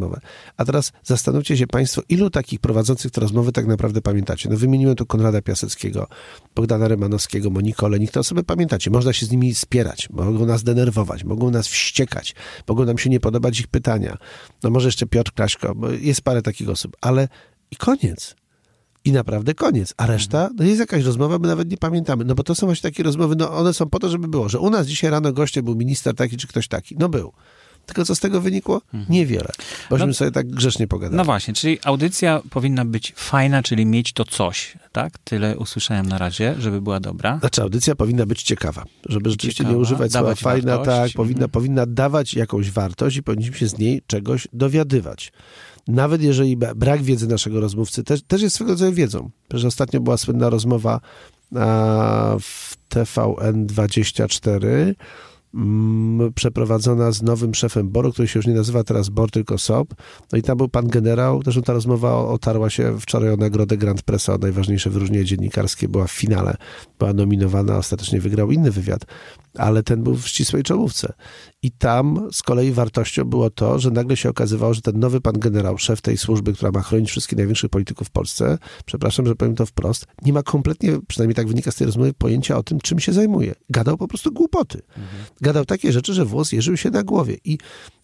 A 0.57 0.65
teraz 0.65 0.91
zastanówcie 1.03 1.57
się 1.57 1.67
państwo, 1.67 2.01
ilu 2.09 2.29
takich 2.29 2.59
prowadzących 2.59 3.11
te 3.11 3.21
rozmowy 3.21 3.51
tak 3.51 3.67
naprawdę 3.67 4.01
pamiętacie. 4.01 4.49
No 4.49 4.57
wymieniłem 4.57 4.95
tu 4.95 5.05
Konrada 5.05 5.41
Piaseckiego, 5.41 6.07
Bogdana 6.55 6.87
Rymanowskiego, 6.87 7.49
Monikę 7.49 7.85
Olenik, 7.85 8.11
to 8.11 8.19
osoby 8.19 8.43
pamiętacie. 8.43 8.91
Można 8.91 9.13
się 9.13 9.25
z 9.25 9.31
nimi 9.31 9.55
spierać, 9.55 10.09
mogą 10.09 10.45
nas 10.45 10.63
denerwować, 10.63 11.23
mogą 11.23 11.51
nas 11.51 11.67
wściekać, 11.67 12.35
mogą 12.67 12.85
nam 12.85 12.97
się 12.97 13.09
nie 13.09 13.19
podobać 13.19 13.59
ich 13.59 13.67
pytania. 13.67 14.17
No 14.63 14.69
może 14.69 14.87
jeszcze 14.87 15.05
Piotr 15.05 15.31
Kraśko, 15.31 15.75
bo 15.75 15.89
jest 15.89 16.21
parę 16.21 16.41
takich 16.41 16.69
osób, 16.69 16.97
ale 17.01 17.27
i 17.71 17.75
koniec. 17.75 18.35
I 19.05 19.11
naprawdę 19.11 19.53
koniec. 19.53 19.93
A 19.97 20.05
reszta, 20.05 20.49
no 20.55 20.63
jest 20.63 20.79
jakaś 20.79 21.03
rozmowa, 21.03 21.39
my 21.39 21.47
nawet 21.47 21.71
nie 21.71 21.77
pamiętamy. 21.77 22.25
No 22.25 22.35
bo 22.35 22.43
to 22.43 22.55
są 22.55 22.67
właśnie 22.67 22.89
takie 22.91 23.03
rozmowy, 23.03 23.35
no 23.35 23.51
one 23.51 23.73
są 23.73 23.89
po 23.89 23.99
to, 23.99 24.09
żeby 24.09 24.27
było, 24.27 24.49
że 24.49 24.59
u 24.59 24.69
nas 24.69 24.87
dzisiaj 24.87 25.11
rano 25.11 25.33
goście 25.33 25.63
był 25.63 25.75
minister 25.75 26.15
taki 26.15 26.37
czy 26.37 26.47
ktoś 26.47 26.67
taki. 26.67 26.95
No 26.99 27.09
był. 27.09 27.33
Tylko 27.85 28.05
co 28.05 28.15
z 28.15 28.19
tego 28.19 28.41
wynikło? 28.41 28.81
Mhm. 28.93 29.05
Niewiele. 29.09 29.49
Bośmy 29.89 30.07
no, 30.07 30.13
sobie 30.13 30.31
tak 30.31 30.47
grzecznie 30.47 30.87
pogadali. 30.87 31.17
No 31.17 31.25
właśnie, 31.25 31.53
czyli 31.53 31.79
audycja 31.83 32.41
powinna 32.49 32.85
być 32.85 33.13
fajna, 33.15 33.63
czyli 33.63 33.85
mieć 33.85 34.13
to 34.13 34.25
coś, 34.25 34.77
tak? 34.91 35.17
Tyle 35.23 35.57
usłyszałem 35.57 36.05
na 36.05 36.17
razie, 36.17 36.55
żeby 36.59 36.81
była 36.81 36.99
dobra. 36.99 37.39
Znaczy 37.39 37.61
audycja 37.61 37.95
powinna 37.95 38.25
być 38.25 38.43
ciekawa, 38.43 38.83
żeby 39.09 39.29
rzeczywiście 39.29 39.57
ciekawa, 39.57 39.75
nie 39.75 39.81
używać 39.81 40.11
słowa 40.11 40.35
fajna, 40.35 40.77
wartość. 40.77 41.13
tak, 41.13 41.17
powinna, 41.17 41.37
mhm. 41.45 41.51
powinna 41.51 41.85
dawać 41.85 42.33
jakąś 42.33 42.71
wartość 42.71 43.17
i 43.17 43.23
powinniśmy 43.23 43.57
się 43.57 43.67
z 43.67 43.77
niej 43.77 44.01
czegoś 44.07 44.47
dowiadywać. 44.53 45.31
Nawet 45.87 46.21
jeżeli 46.21 46.57
brak 46.57 47.03
wiedzy 47.03 47.27
naszego 47.27 47.59
rozmówcy 47.61 48.03
też, 48.03 48.23
też 48.23 48.41
jest 48.41 48.55
swego 48.55 48.71
rodzaju 48.71 48.93
wiedzą. 48.93 49.29
Przecież 49.47 49.65
ostatnio 49.65 49.99
była 49.99 50.17
słynna 50.17 50.49
rozmowa 50.49 50.99
a, 51.55 52.35
w 52.39 52.75
TVN24 52.89 54.65
Mm, 54.67 54.95
przeprowadzona 56.35 57.11
z 57.11 57.21
nowym 57.21 57.53
szefem 57.53 57.89
BOR-u, 57.89 58.11
który 58.11 58.27
się 58.27 58.39
już 58.39 58.47
nie 58.47 58.53
nazywa 58.53 58.83
teraz 58.83 59.09
BOR, 59.09 59.31
tylko 59.31 59.57
SOP. 59.57 59.93
No 60.31 60.37
i 60.37 60.41
tam 60.41 60.57
był 60.57 60.69
pan 60.69 60.87
generał. 60.87 61.41
Zresztą 61.43 61.61
ta 61.61 61.73
rozmowa 61.73 62.17
otarła 62.17 62.69
się 62.69 62.99
wczoraj 62.99 63.33
o 63.33 63.37
nagrodę 63.37 63.77
Grand 63.77 64.01
Pressa, 64.01 64.33
o 64.33 64.37
najważniejsze 64.37 64.89
wyróżnienie 64.89 65.25
dziennikarskie. 65.25 65.87
Była 65.87 66.07
w 66.07 66.11
finale, 66.11 66.55
była 66.99 67.13
nominowana, 67.13 67.77
ostatecznie 67.77 68.21
wygrał 68.21 68.51
inny 68.51 68.71
wywiad, 68.71 69.05
ale 69.57 69.83
ten 69.83 70.03
był 70.03 70.15
w 70.15 70.27
ścisłej 70.27 70.63
czołówce. 70.63 71.13
I 71.61 71.71
tam 71.71 72.29
z 72.31 72.43
kolei 72.43 72.71
wartością 72.71 73.25
było 73.25 73.49
to, 73.49 73.79
że 73.79 73.91
nagle 73.91 74.17
się 74.17 74.29
okazywało, 74.29 74.73
że 74.73 74.81
ten 74.81 74.99
nowy 74.99 75.21
pan 75.21 75.39
generał, 75.39 75.77
szef 75.77 76.01
tej 76.01 76.17
służby, 76.17 76.53
która 76.53 76.71
ma 76.71 76.81
chronić 76.81 77.09
wszystkich 77.09 77.37
największych 77.37 77.69
polityków 77.69 78.07
w 78.07 78.11
Polsce, 78.11 78.57
przepraszam, 78.85 79.27
że 79.27 79.35
powiem 79.35 79.55
to 79.55 79.65
wprost, 79.65 80.05
nie 80.25 80.33
ma 80.33 80.43
kompletnie, 80.43 80.99
przynajmniej 81.07 81.35
tak 81.35 81.47
wynika 81.47 81.71
z 81.71 81.75
tej 81.75 81.85
rozmowy, 81.85 82.13
pojęcia 82.13 82.57
o 82.57 82.63
tym, 82.63 82.79
czym 82.79 82.99
się 82.99 83.13
zajmuje. 83.13 83.55
Gadał 83.69 83.97
po 83.97 84.07
prostu 84.07 84.31
głupoty. 84.31 84.81
Mhm. 84.89 85.23
Gadał 85.41 85.65
takie 85.65 85.91
rzeczy, 85.91 86.13
że 86.13 86.25
włos 86.25 86.51
jeżył 86.51 86.77
się 86.77 86.89
na 86.89 87.03
głowie. 87.03 87.37
I 87.45 87.57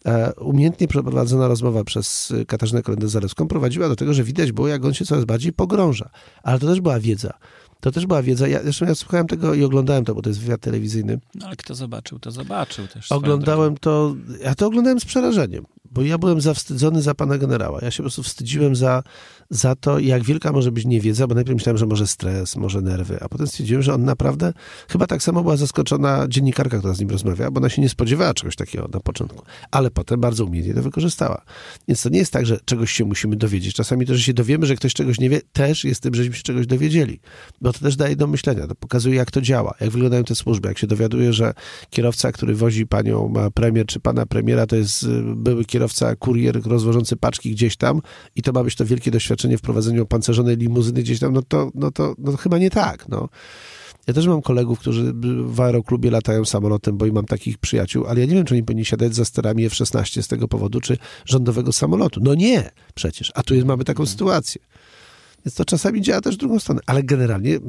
e, 0.06 0.34
umiejętnie 0.34 0.88
przeprowadzona 0.88 1.48
rozmowa 1.48 1.84
przez 1.84 2.34
Katarzynę 2.48 2.82
Kolendę-Zalewską 2.82 3.48
prowadziła 3.48 3.90
do 3.90 3.96
tego, 3.96 4.14
że 4.14 4.24
widać 4.24 4.52
było, 4.52 4.68
jak 4.68 4.86
on 4.86 4.94
się 4.94 5.06
coraz 5.06 5.26
bardziej 5.26 5.54
pogrąża. 5.54 6.10
Ale 6.44 6.60
to 6.60 6.68
też 6.68 6.82
była 6.82 7.00
wiedza. 7.00 7.34
To 7.82 7.92
też 7.92 8.06
była 8.06 8.24
wiedza. 8.24 8.48
Ja, 8.48 8.64
zresztą 8.64 8.86
ja 8.86 8.96
słuchałem 8.96 9.28
tego 9.28 9.54
i 9.54 9.64
oglądałem 9.64 10.06
to, 10.06 10.16
bo 10.16 10.22
to 10.22 10.30
jest 10.30 10.40
wywiad 10.40 10.62
telewizyjny. 10.62 11.20
No 11.36 11.46
ale 11.46 11.56
kto 11.56 11.76
zobaczył, 11.76 12.20
to 12.20 12.32
zobaczył 12.32 12.88
też. 12.88 13.12
Oglądałem 13.12 13.78
to, 13.78 14.16
ja 14.44 14.56
to 14.56 14.68
oglądałem 14.68 15.00
z 15.00 15.06
przerażeniem, 15.06 15.66
bo 15.92 16.02
ja 16.02 16.18
byłem 16.18 16.42
zawstydzony 16.42 17.02
za 17.02 17.16
pana 17.16 17.38
generała. 17.38 17.80
Ja 17.82 17.92
się 17.92 17.98
po 17.98 18.04
prostu 18.04 18.24
wstydziłem 18.24 18.76
za 18.76 19.04
za 19.50 19.76
to, 19.76 20.00
jak 20.00 20.24
wielka 20.24 20.52
może 20.52 20.72
być 20.72 20.86
niewiedza, 20.86 21.28
bo 21.28 21.36
najpierw 21.36 21.56
myślałem, 21.56 21.78
że 21.78 21.86
może 21.86 22.08
stres, 22.08 22.56
może 22.56 22.82
nerwy, 22.82 23.18
a 23.22 23.30
potem 23.30 23.48
stwierdziłem, 23.48 23.82
że 23.82 23.94
on 23.94 24.04
naprawdę, 24.04 24.54
chyba 24.90 25.08
tak 25.08 25.24
samo 25.24 25.42
była 25.42 25.58
zaskoczona 25.58 26.28
dziennikarka, 26.28 26.78
która 26.78 26.94
z 26.94 27.00
nim 27.00 27.10
rozmawiała, 27.10 27.52
bo 27.52 27.58
ona 27.58 27.70
się 27.70 27.82
nie 27.82 27.90
spodziewała 27.90 28.34
czegoś 28.34 28.56
takiego 28.56 28.90
na 28.94 29.00
początku, 29.00 29.46
ale 29.72 29.92
potem 29.92 30.20
bardzo 30.20 30.46
umiejętnie 30.46 30.74
to 30.74 30.82
wykorzystała. 30.82 31.42
Więc 31.88 32.02
to 32.02 32.10
nie 32.10 32.20
jest 32.20 32.34
tak, 32.34 32.46
że 32.46 32.60
czegoś 32.66 32.92
się 32.92 33.06
musimy 33.06 33.36
dowiedzieć. 33.36 33.76
Czasami 33.76 34.06
to, 34.06 34.16
że 34.16 34.22
się 34.22 34.34
dowiemy, 34.34 34.66
że 34.66 34.76
ktoś 34.76 34.94
czegoś 34.94 35.20
nie 35.20 35.30
wie, 35.30 35.42
też 35.54 35.84
jest 35.84 36.04
tym, 36.04 36.16
żeśmy 36.16 36.36
się 36.36 36.44
czegoś 36.44 36.68
dowiedzieli, 36.68 37.20
bo 37.62 37.74
to 37.74 37.80
też 37.80 37.96
daje 37.96 38.16
do 38.16 38.28
myślenia, 38.28 38.68
to 38.68 38.76
pokazuje, 38.76 39.16
jak 39.16 39.32
to 39.32 39.42
działa, 39.42 39.74
jak 39.80 39.90
wyglądają 39.90 40.24
te 40.24 40.36
służby, 40.36 40.68
jak 40.68 40.78
się 40.78 40.88
dowiaduje, 40.88 41.34
że 41.34 41.54
kierowca, 41.90 42.32
który 42.32 42.56
wozi 42.56 42.88
panią 42.88 43.34
premier 43.54 43.86
czy 43.86 44.00
pana 44.00 44.26
premiera, 44.26 44.68
to 44.68 44.76
jest 44.76 45.04
y, 45.04 45.08
były 45.36 45.66
kierowca, 45.66 46.16
kurier 46.16 46.62
rozwożący 46.66 47.16
paczki 47.16 47.52
gdzieś 47.52 47.78
tam 47.78 48.02
i 48.36 48.42
to 48.42 48.52
ma 48.52 48.64
być 48.64 48.76
to 48.76 48.86
wielkie 48.86 49.12
doświadczenie 49.12 49.39
doświadczenie 49.40 49.58
w 49.58 49.62
prowadzeniu 49.62 50.04
opancerzonej 50.04 50.58
limuzyny 50.58 51.02
gdzieś 51.02 51.20
tam, 51.20 51.34
no 51.34 51.42
to, 51.42 51.72
no 51.76 51.92
to, 51.92 52.16
no 52.18 52.32
to 52.32 52.38
chyba 52.38 52.58
nie 52.58 52.70
tak, 52.70 53.10
no. 53.10 53.30
Ja 54.08 54.14
też 54.14 54.28
mam 54.28 54.42
kolegów, 54.42 54.80
którzy 54.80 55.14
w 55.46 55.62
aeroklubie 55.62 56.12
latają 56.12 56.46
samolotem, 56.46 56.98
bo 56.98 57.06
i 57.06 57.12
mam 57.12 57.26
takich 57.26 57.58
przyjaciół, 57.58 58.06
ale 58.08 58.20
ja 58.20 58.26
nie 58.26 58.36
wiem, 58.36 58.46
czy 58.46 58.54
oni 58.54 58.64
powinni 58.64 58.86
siadać 58.86 59.16
za 59.16 59.26
sterami 59.26 59.66
F-16 59.66 60.22
z 60.22 60.28
tego 60.28 60.48
powodu, 60.48 60.82
czy 60.82 60.98
rządowego 61.26 61.72
samolotu. 61.72 62.20
No 62.24 62.36
nie, 62.36 62.72
przecież. 62.96 63.32
A 63.36 63.44
tu 63.44 63.56
jest, 63.56 63.68
mamy 63.68 63.84
taką 63.84 64.06
sytuację. 64.06 64.62
Więc 65.46 65.56
to 65.56 65.66
czasami 65.66 66.02
działa 66.02 66.22
też 66.22 66.36
w 66.36 66.38
drugą 66.38 66.60
stronę. 66.60 66.82
Ale 66.86 67.04
generalnie 67.04 67.60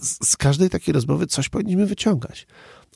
z 0.00 0.36
każdej 0.36 0.70
takiej 0.70 0.92
rozmowy 0.92 1.26
coś 1.26 1.48
powinniśmy 1.48 1.86
wyciągać. 1.86 2.46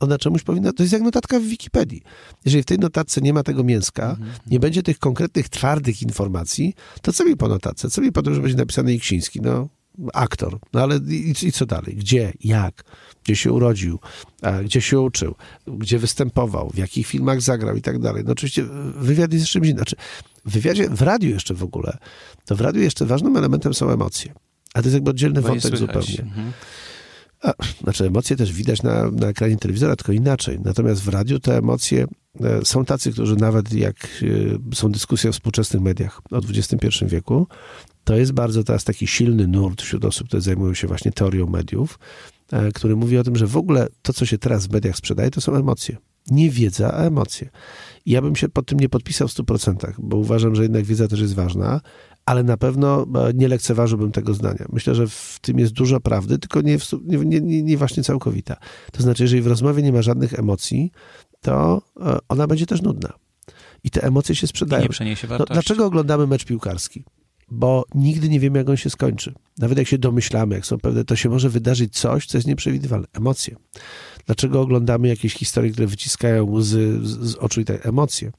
Ona 0.00 0.18
czemuś 0.18 0.42
powinna, 0.42 0.72
to 0.72 0.82
jest 0.82 0.92
jak 0.92 1.02
notatka 1.02 1.40
w 1.40 1.42
Wikipedii. 1.42 2.02
Jeżeli 2.44 2.62
w 2.62 2.66
tej 2.66 2.78
notatce 2.78 3.20
nie 3.20 3.32
ma 3.32 3.42
tego 3.42 3.64
mięska, 3.64 4.10
Mhm. 4.10 4.30
nie 4.46 4.60
będzie 4.60 4.82
tych 4.82 4.98
konkretnych, 4.98 5.48
twardych 5.48 6.02
informacji, 6.02 6.74
to 7.02 7.12
co 7.12 7.24
mi 7.24 7.36
po 7.36 7.48
notatce? 7.48 7.90
Co 7.90 8.00
mi 8.00 8.12
po 8.12 8.22
tym, 8.22 8.34
że 8.34 8.40
będzie 8.40 8.56
napisany 8.56 8.94
Iksiński? 8.94 9.40
No, 9.40 9.68
aktor. 10.14 10.58
No 10.72 10.82
ale 10.82 10.96
i, 11.08 11.34
i 11.42 11.52
co 11.52 11.66
dalej? 11.66 11.96
Gdzie? 11.96 12.32
Jak? 12.44 12.84
Gdzie 13.24 13.36
się 13.36 13.52
urodził? 13.52 13.98
Gdzie 14.64 14.80
się 14.80 15.00
uczył? 15.00 15.34
Gdzie 15.66 15.98
występował? 15.98 16.70
W 16.70 16.78
jakich 16.78 17.06
filmach 17.06 17.40
zagrał? 17.40 17.76
I 17.76 17.82
tak 17.82 17.98
dalej. 17.98 18.22
No 18.26 18.32
oczywiście 18.32 18.64
wywiad 18.96 19.32
jest 19.32 19.46
czymś. 19.46 19.68
Znaczy, 19.68 19.96
w 20.44 20.52
wywiadzie, 20.52 20.90
w 20.90 21.02
radiu 21.02 21.30
jeszcze 21.30 21.54
w 21.54 21.62
ogóle, 21.62 21.98
to 22.44 22.56
w 22.56 22.60
radiu 22.60 22.80
jeszcze 22.82 23.06
ważnym 23.06 23.36
elementem 23.36 23.74
są 23.74 23.90
emocje. 23.90 24.32
A 24.74 24.82
to 24.82 24.86
jest 24.86 24.94
jakby 24.94 25.10
oddzielny 25.10 25.42
Bo 25.42 25.48
wątek 25.48 25.76
zupełnie. 25.76 26.20
Mhm. 26.20 26.52
A, 27.42 27.52
znaczy 27.82 28.06
emocje 28.06 28.36
też 28.36 28.52
widać 28.52 28.82
na, 28.82 29.10
na 29.10 29.26
ekranie 29.26 29.56
telewizora, 29.56 29.96
tylko 29.96 30.12
inaczej. 30.12 30.58
Natomiast 30.64 31.02
w 31.02 31.08
radiu 31.08 31.40
te 31.40 31.56
emocje 31.56 32.06
e, 32.40 32.64
są 32.64 32.84
tacy, 32.84 33.12
którzy 33.12 33.36
nawet 33.36 33.72
jak 33.72 33.96
e, 34.70 34.74
są 34.74 34.92
dyskusje 34.92 35.30
o 35.30 35.32
współczesnych 35.32 35.82
mediach 35.82 36.20
o 36.30 36.36
XXI 36.38 37.04
wieku, 37.06 37.46
to 38.04 38.16
jest 38.16 38.32
bardzo 38.32 38.64
teraz 38.64 38.84
taki 38.84 39.06
silny 39.06 39.48
nurt 39.48 39.82
wśród 39.82 40.04
osób, 40.04 40.26
które 40.26 40.40
zajmują 40.40 40.74
się 40.74 40.86
właśnie 40.86 41.12
teorią 41.12 41.46
mediów, 41.46 41.98
e, 42.52 42.72
który 42.72 42.96
mówi 42.96 43.18
o 43.18 43.24
tym, 43.24 43.36
że 43.36 43.46
w 43.46 43.56
ogóle 43.56 43.88
to, 44.02 44.12
co 44.12 44.26
się 44.26 44.38
teraz 44.38 44.66
w 44.66 44.72
mediach 44.72 44.96
sprzedaje, 44.96 45.30
to 45.30 45.40
są 45.40 45.54
emocje. 45.54 45.96
Nie 46.30 46.50
wiedza, 46.50 46.94
a 46.94 47.04
emocje. 47.04 47.50
I 48.06 48.10
ja 48.10 48.22
bym 48.22 48.36
się 48.36 48.48
pod 48.48 48.66
tym 48.66 48.80
nie 48.80 48.88
podpisał 48.88 49.28
w 49.28 49.32
100%, 49.32 49.92
bo 49.98 50.16
uważam, 50.16 50.54
że 50.54 50.62
jednak 50.62 50.84
wiedza 50.84 51.08
też 51.08 51.20
jest 51.20 51.34
ważna, 51.34 51.80
ale 52.28 52.42
na 52.42 52.56
pewno 52.56 53.02
e, 53.02 53.32
nie 53.34 53.48
lekceważyłbym 53.48 54.12
tego 54.12 54.34
zdania. 54.34 54.66
Myślę, 54.72 54.94
że 54.94 55.06
w 55.08 55.38
tym 55.42 55.58
jest 55.58 55.72
dużo 55.72 56.00
prawdy, 56.00 56.38
tylko 56.38 56.60
nie, 56.60 56.78
nie, 57.04 57.18
nie, 57.18 57.40
nie, 57.40 57.62
nie 57.62 57.76
właśnie 57.76 58.02
całkowita. 58.02 58.56
To 58.92 59.02
znaczy, 59.02 59.22
jeżeli 59.22 59.42
w 59.42 59.46
rozmowie 59.46 59.82
nie 59.82 59.92
ma 59.92 60.02
żadnych 60.02 60.38
emocji, 60.38 60.92
to 61.40 61.82
e, 62.00 62.18
ona 62.28 62.46
będzie 62.46 62.66
też 62.66 62.82
nudna. 62.82 63.12
I 63.84 63.90
te 63.90 64.02
emocje 64.02 64.34
się 64.34 64.44
I 64.44 64.48
sprzedają. 64.48 64.82
nie 64.82 64.88
przeniesie 64.88 65.26
No, 65.26 65.28
wartości. 65.28 65.52
dlaczego 65.52 65.86
oglądamy 65.86 66.26
mecz 66.26 66.44
piłkarski? 66.44 67.04
Bo 67.50 67.84
nigdy 67.94 68.28
nie 68.28 68.40
wiemy, 68.40 68.58
jak 68.58 68.68
on 68.68 68.76
się 68.76 68.90
skończy. 68.90 69.34
Nawet 69.58 69.78
jak 69.78 69.86
się 69.86 69.98
domyślamy, 69.98 70.54
jak 70.54 70.66
są 70.66 70.78
pewne, 70.78 71.04
to 71.04 71.16
się 71.16 71.28
może 71.28 71.48
wydarzyć 71.50 71.98
coś, 71.98 72.26
co 72.26 72.38
jest 72.38 72.48
nieprzewidywalne. 72.48 73.06
Emocje. 73.12 73.56
Dlaczego 74.28 74.60
oglądamy 74.60 75.08
jakieś 75.08 75.34
historie, 75.34 75.70
które 75.70 75.86
wyciskają 75.86 76.62
z, 76.62 77.02
z 77.06 77.34
oczu 77.34 77.60
i 77.60 77.64
tak? 77.64 77.86
Emocje. 77.86 78.32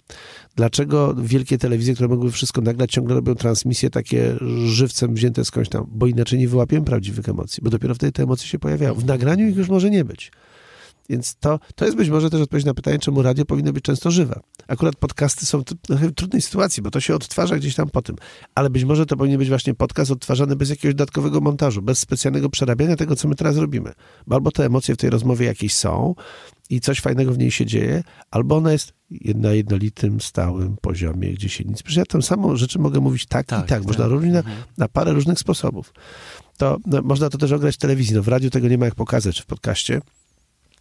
Dlaczego 0.55 1.15
wielkie 1.15 1.57
telewizje, 1.57 1.93
które 1.93 2.09
mogły 2.09 2.31
wszystko 2.31 2.61
nagrać, 2.61 2.91
ciągle 2.91 3.15
robią 3.15 3.35
transmisje 3.35 3.89
takie 3.89 4.35
żywcem 4.65 5.13
wzięte 5.13 5.45
skądś 5.45 5.69
tam? 5.69 5.85
Bo 5.91 6.07
inaczej 6.07 6.39
nie 6.39 6.47
wyłapiemy 6.47 6.85
prawdziwych 6.85 7.29
emocji, 7.29 7.63
bo 7.63 7.69
dopiero 7.69 7.95
wtedy 7.95 8.11
te 8.11 8.23
emocje 8.23 8.47
się 8.47 8.59
pojawiają. 8.59 8.93
W 8.93 9.05
nagraniu 9.05 9.49
ich 9.49 9.55
już 9.55 9.69
może 9.69 9.89
nie 9.89 10.05
być. 10.05 10.31
Więc 11.09 11.35
to, 11.35 11.59
to 11.75 11.85
jest 11.85 11.97
być 11.97 12.09
może 12.09 12.29
też 12.29 12.41
odpowiedź 12.41 12.65
na 12.65 12.73
pytanie, 12.73 12.99
czemu 12.99 13.21
radio 13.21 13.45
powinno 13.45 13.73
być 13.73 13.83
często 13.83 14.11
żywe. 14.11 14.39
Akurat 14.67 14.95
podcasty 14.95 15.45
są 15.45 15.63
w 15.89 16.11
trudnej 16.13 16.41
sytuacji, 16.41 16.83
bo 16.83 16.91
to 16.91 16.99
się 16.99 17.15
odtwarza 17.15 17.55
gdzieś 17.57 17.75
tam 17.75 17.89
po 17.89 18.01
tym. 18.01 18.15
Ale 18.55 18.69
być 18.69 18.83
może 18.83 19.05
to 19.05 19.17
powinien 19.17 19.37
być 19.39 19.49
właśnie 19.49 19.73
podcast 19.73 20.11
odtwarzany 20.11 20.55
bez 20.55 20.69
jakiegoś 20.69 20.95
dodatkowego 20.95 21.41
montażu, 21.41 21.81
bez 21.81 21.99
specjalnego 21.99 22.49
przerabiania 22.49 22.95
tego, 22.95 23.15
co 23.15 23.27
my 23.27 23.35
teraz 23.35 23.57
robimy. 23.57 23.93
Bo 24.27 24.35
albo 24.35 24.51
te 24.51 24.65
emocje 24.65 24.95
w 24.95 24.97
tej 24.97 25.09
rozmowie 25.09 25.45
jakieś 25.45 25.73
są 25.75 26.15
i 26.69 26.79
coś 26.79 27.01
fajnego 27.01 27.31
w 27.33 27.37
niej 27.37 27.51
się 27.51 27.65
dzieje, 27.65 28.03
albo 28.31 28.55
ona 28.57 28.71
jest 28.71 28.93
na 29.35 29.51
jednolitym, 29.53 30.21
stałym 30.21 30.77
poziomie, 30.81 31.33
gdzie 31.33 31.49
się 31.49 31.63
nic... 31.63 31.83
Przecież 31.83 31.97
ja 31.97 32.05
tą 32.05 32.21
samą 32.21 32.55
rzeczy 32.55 32.79
mogę 32.79 32.99
mówić 32.99 33.25
tak, 33.25 33.45
Tak, 33.47 33.65
i 33.65 33.69
tak. 33.69 33.83
Można 33.83 34.03
tak. 34.03 34.11
robić 34.11 34.31
na, 34.31 34.39
Mhm. 34.39 34.57
na 34.77 34.87
parę 34.87 35.13
różnych 35.13 35.39
sposobów. 35.39 35.93
To 36.57 36.77
no, 36.85 37.01
można 37.01 37.29
to 37.29 37.37
też 37.37 37.51
ograć 37.51 37.75
w 37.75 37.77
telewizji. 37.77 38.15
No, 38.15 38.23
w 38.23 38.27
radiu 38.27 38.49
tego 38.49 38.67
nie 38.67 38.77
ma 38.77 38.85
jak 38.85 38.95
pokazać, 38.95 39.35
czy 39.35 39.43
w 39.43 39.45
podcaście. 39.45 40.01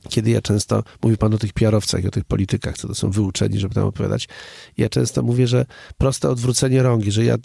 Kiedy 0.09 0.31
ja 0.31 0.43
często, 0.43 0.83
mówi 1.03 1.17
pan 1.17 1.35
o 1.35 1.39
tych 1.39 1.53
PR-owcach 1.53 2.05
i 2.05 2.09
o 2.09 2.11
tych 2.11 2.25
politykach, 2.25 2.79
co 2.79 2.89
to 2.89 2.95
są 2.95 3.11
wyuczeni, 3.11 3.59
żeby 3.59 3.75
tam 3.75 3.85
opowiadać. 3.85 4.29
Ja 4.77 4.89
często 4.89 5.23
mówię, 5.23 5.47
że 5.47 5.67
proste 5.99 6.31
odwrócenie 6.31 6.83
rągi, 6.83 7.13
że 7.13 7.25
ja 7.25 7.37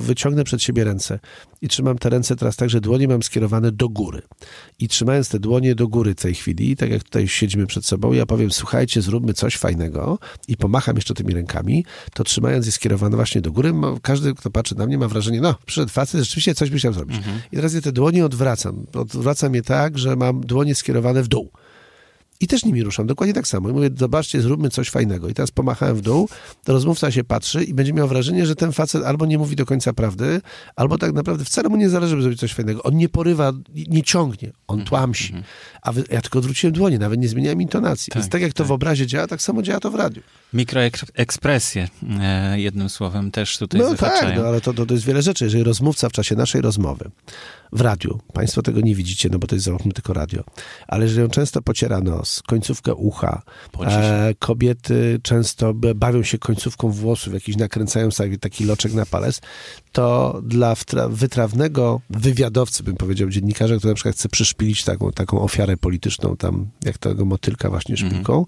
wyciągnę 0.00 0.44
przed 0.44 0.62
siebie 0.62 0.84
ręce 0.84 1.18
i 1.62 1.68
trzymam 1.68 1.98
te 1.98 2.10
ręce 2.10 2.36
teraz 2.36 2.56
tak, 2.56 2.70
że 2.70 2.80
dłonie 2.80 3.08
mam 3.08 3.22
skierowane 3.22 3.72
do 3.72 3.88
góry. 3.88 4.22
I 4.78 4.88
trzymając 4.88 5.28
te 5.28 5.38
dłonie 5.38 5.74
do 5.74 5.88
góry 5.88 6.14
w 6.14 6.20
tej 6.20 6.34
chwili, 6.34 6.76
tak 6.76 6.90
jak 6.90 7.04
tutaj 7.04 7.28
siedzimy 7.28 7.66
przed 7.66 7.86
sobą, 7.86 8.12
ja 8.12 8.26
powiem, 8.26 8.50
słuchajcie, 8.50 9.02
zróbmy 9.02 9.34
coś 9.34 9.56
fajnego 9.56 10.18
i 10.48 10.56
pomacham 10.56 10.96
jeszcze 10.96 11.14
tymi 11.14 11.34
rękami, 11.34 11.84
to 12.14 12.24
trzymając 12.24 12.66
je 12.66 12.72
skierowane 12.72 13.16
właśnie 13.16 13.40
do 13.40 13.52
góry, 13.52 13.72
każdy, 14.02 14.34
kto 14.34 14.50
patrzy 14.50 14.74
na 14.74 14.86
mnie, 14.86 14.98
ma 14.98 15.08
wrażenie, 15.08 15.40
no, 15.40 15.54
przyszedł 15.66 15.92
facet, 15.92 16.20
rzeczywiście 16.20 16.54
coś 16.54 16.70
chciał 16.70 16.92
zrobić. 16.92 17.16
I 17.52 17.56
teraz 17.56 17.74
ja 17.74 17.80
te 17.80 17.92
dłonie 17.92 18.24
odwracam. 18.24 18.86
Odwracam 18.94 19.54
je 19.54 19.62
tak, 19.62 19.98
że 19.98 20.16
mam 20.16 20.40
dłonie 20.40 20.74
skierowane 20.74 21.22
w 21.22 21.28
dół. 21.28 21.50
I 22.40 22.46
też 22.46 22.64
nimi 22.64 22.82
ruszam, 22.82 23.06
dokładnie 23.06 23.34
tak 23.34 23.46
samo. 23.46 23.68
I 23.68 23.72
mówię, 23.72 23.90
zobaczcie, 23.96 24.40
zróbmy 24.40 24.70
coś 24.70 24.90
fajnego. 24.90 25.28
I 25.28 25.34
teraz 25.34 25.50
pomachałem 25.50 25.96
w 25.96 26.00
dół, 26.00 26.28
to 26.64 26.72
rozmówca 26.72 27.10
się 27.10 27.24
patrzy 27.24 27.64
i 27.64 27.74
będzie 27.74 27.92
miał 27.92 28.08
wrażenie, 28.08 28.46
że 28.46 28.56
ten 28.56 28.72
facet 28.72 29.04
albo 29.04 29.26
nie 29.26 29.38
mówi 29.38 29.56
do 29.56 29.66
końca 29.66 29.92
prawdy, 29.92 30.40
albo 30.76 30.98
tak 30.98 31.12
naprawdę 31.12 31.44
wcale 31.44 31.68
mu 31.68 31.76
nie 31.76 31.88
zależy, 31.88 32.10
żeby 32.10 32.22
zrobić 32.22 32.40
coś 32.40 32.54
fajnego. 32.54 32.82
On 32.82 32.96
nie 32.96 33.08
porywa, 33.08 33.52
nie 33.74 34.02
ciągnie, 34.02 34.52
on 34.68 34.84
tłamsi. 34.84 35.34
A 35.82 35.92
wy, 35.92 36.04
ja 36.10 36.20
tylko 36.20 36.38
odwróciłem 36.38 36.74
dłonie, 36.74 36.98
nawet 36.98 37.20
nie 37.20 37.28
zmieniałem 37.28 37.62
intonacji. 37.62 38.10
Tak, 38.10 38.22
Więc 38.22 38.32
tak 38.32 38.42
jak 38.42 38.52
to 38.52 38.58
tak. 38.58 38.66
w 38.66 38.72
obrazie 38.72 39.06
działa, 39.06 39.26
tak 39.26 39.42
samo 39.42 39.62
działa 39.62 39.80
to 39.80 39.90
w 39.90 39.94
radiu. 39.94 40.22
Mikroekspresje, 40.52 41.88
e, 42.20 42.60
jednym 42.60 42.88
słowem, 42.88 43.30
też 43.30 43.58
tutaj 43.58 43.80
No 43.80 43.94
tak, 43.94 44.36
no, 44.36 44.42
ale 44.42 44.60
to, 44.60 44.74
to, 44.74 44.86
to 44.86 44.94
jest 44.94 45.06
wiele 45.06 45.22
rzeczy. 45.22 45.44
Jeżeli 45.44 45.64
rozmówca 45.64 46.08
w 46.08 46.12
czasie 46.12 46.36
naszej 46.36 46.60
rozmowy 46.60 47.10
w 47.72 47.80
radiu, 47.80 48.20
państwo 48.32 48.62
tego 48.62 48.80
nie 48.80 48.94
widzicie, 48.94 49.28
no 49.32 49.38
bo 49.38 49.46
to 49.46 49.54
jest 49.54 49.64
załóżmy 49.64 49.92
tylko 49.92 50.12
radio, 50.12 50.44
ale 50.88 51.04
jeżeli 51.04 51.24
on 51.24 51.30
często 51.30 51.62
pociera 51.62 52.00
nos, 52.00 52.42
końcówkę 52.46 52.94
ucha, 52.94 53.42
e, 53.86 54.34
kobiety 54.38 55.20
często 55.22 55.74
bawią 55.74 56.22
się 56.22 56.38
końcówką 56.38 56.90
włosów, 56.90 57.34
jakiś 57.34 57.56
nakręcają 57.56 58.10
sobie 58.10 58.38
taki 58.38 58.64
loczek 58.64 58.92
na 58.92 59.06
palec, 59.06 59.40
to 59.92 60.40
dla 60.44 60.74
wytrawnego 61.08 62.00
wywiadowcy, 62.10 62.82
bym 62.82 62.96
powiedział, 62.96 63.28
dziennikarza, 63.28 63.76
który 63.76 63.90
na 63.90 63.94
przykład 63.94 64.14
chce 64.14 64.28
przyszpilić 64.28 64.84
taką, 64.84 65.12
taką 65.12 65.40
ofiarę 65.40 65.76
polityczną, 65.76 66.36
tam 66.36 66.66
jak 66.84 66.98
tego 66.98 67.24
motylka 67.24 67.70
właśnie 67.70 67.96
szpilką 67.96 68.44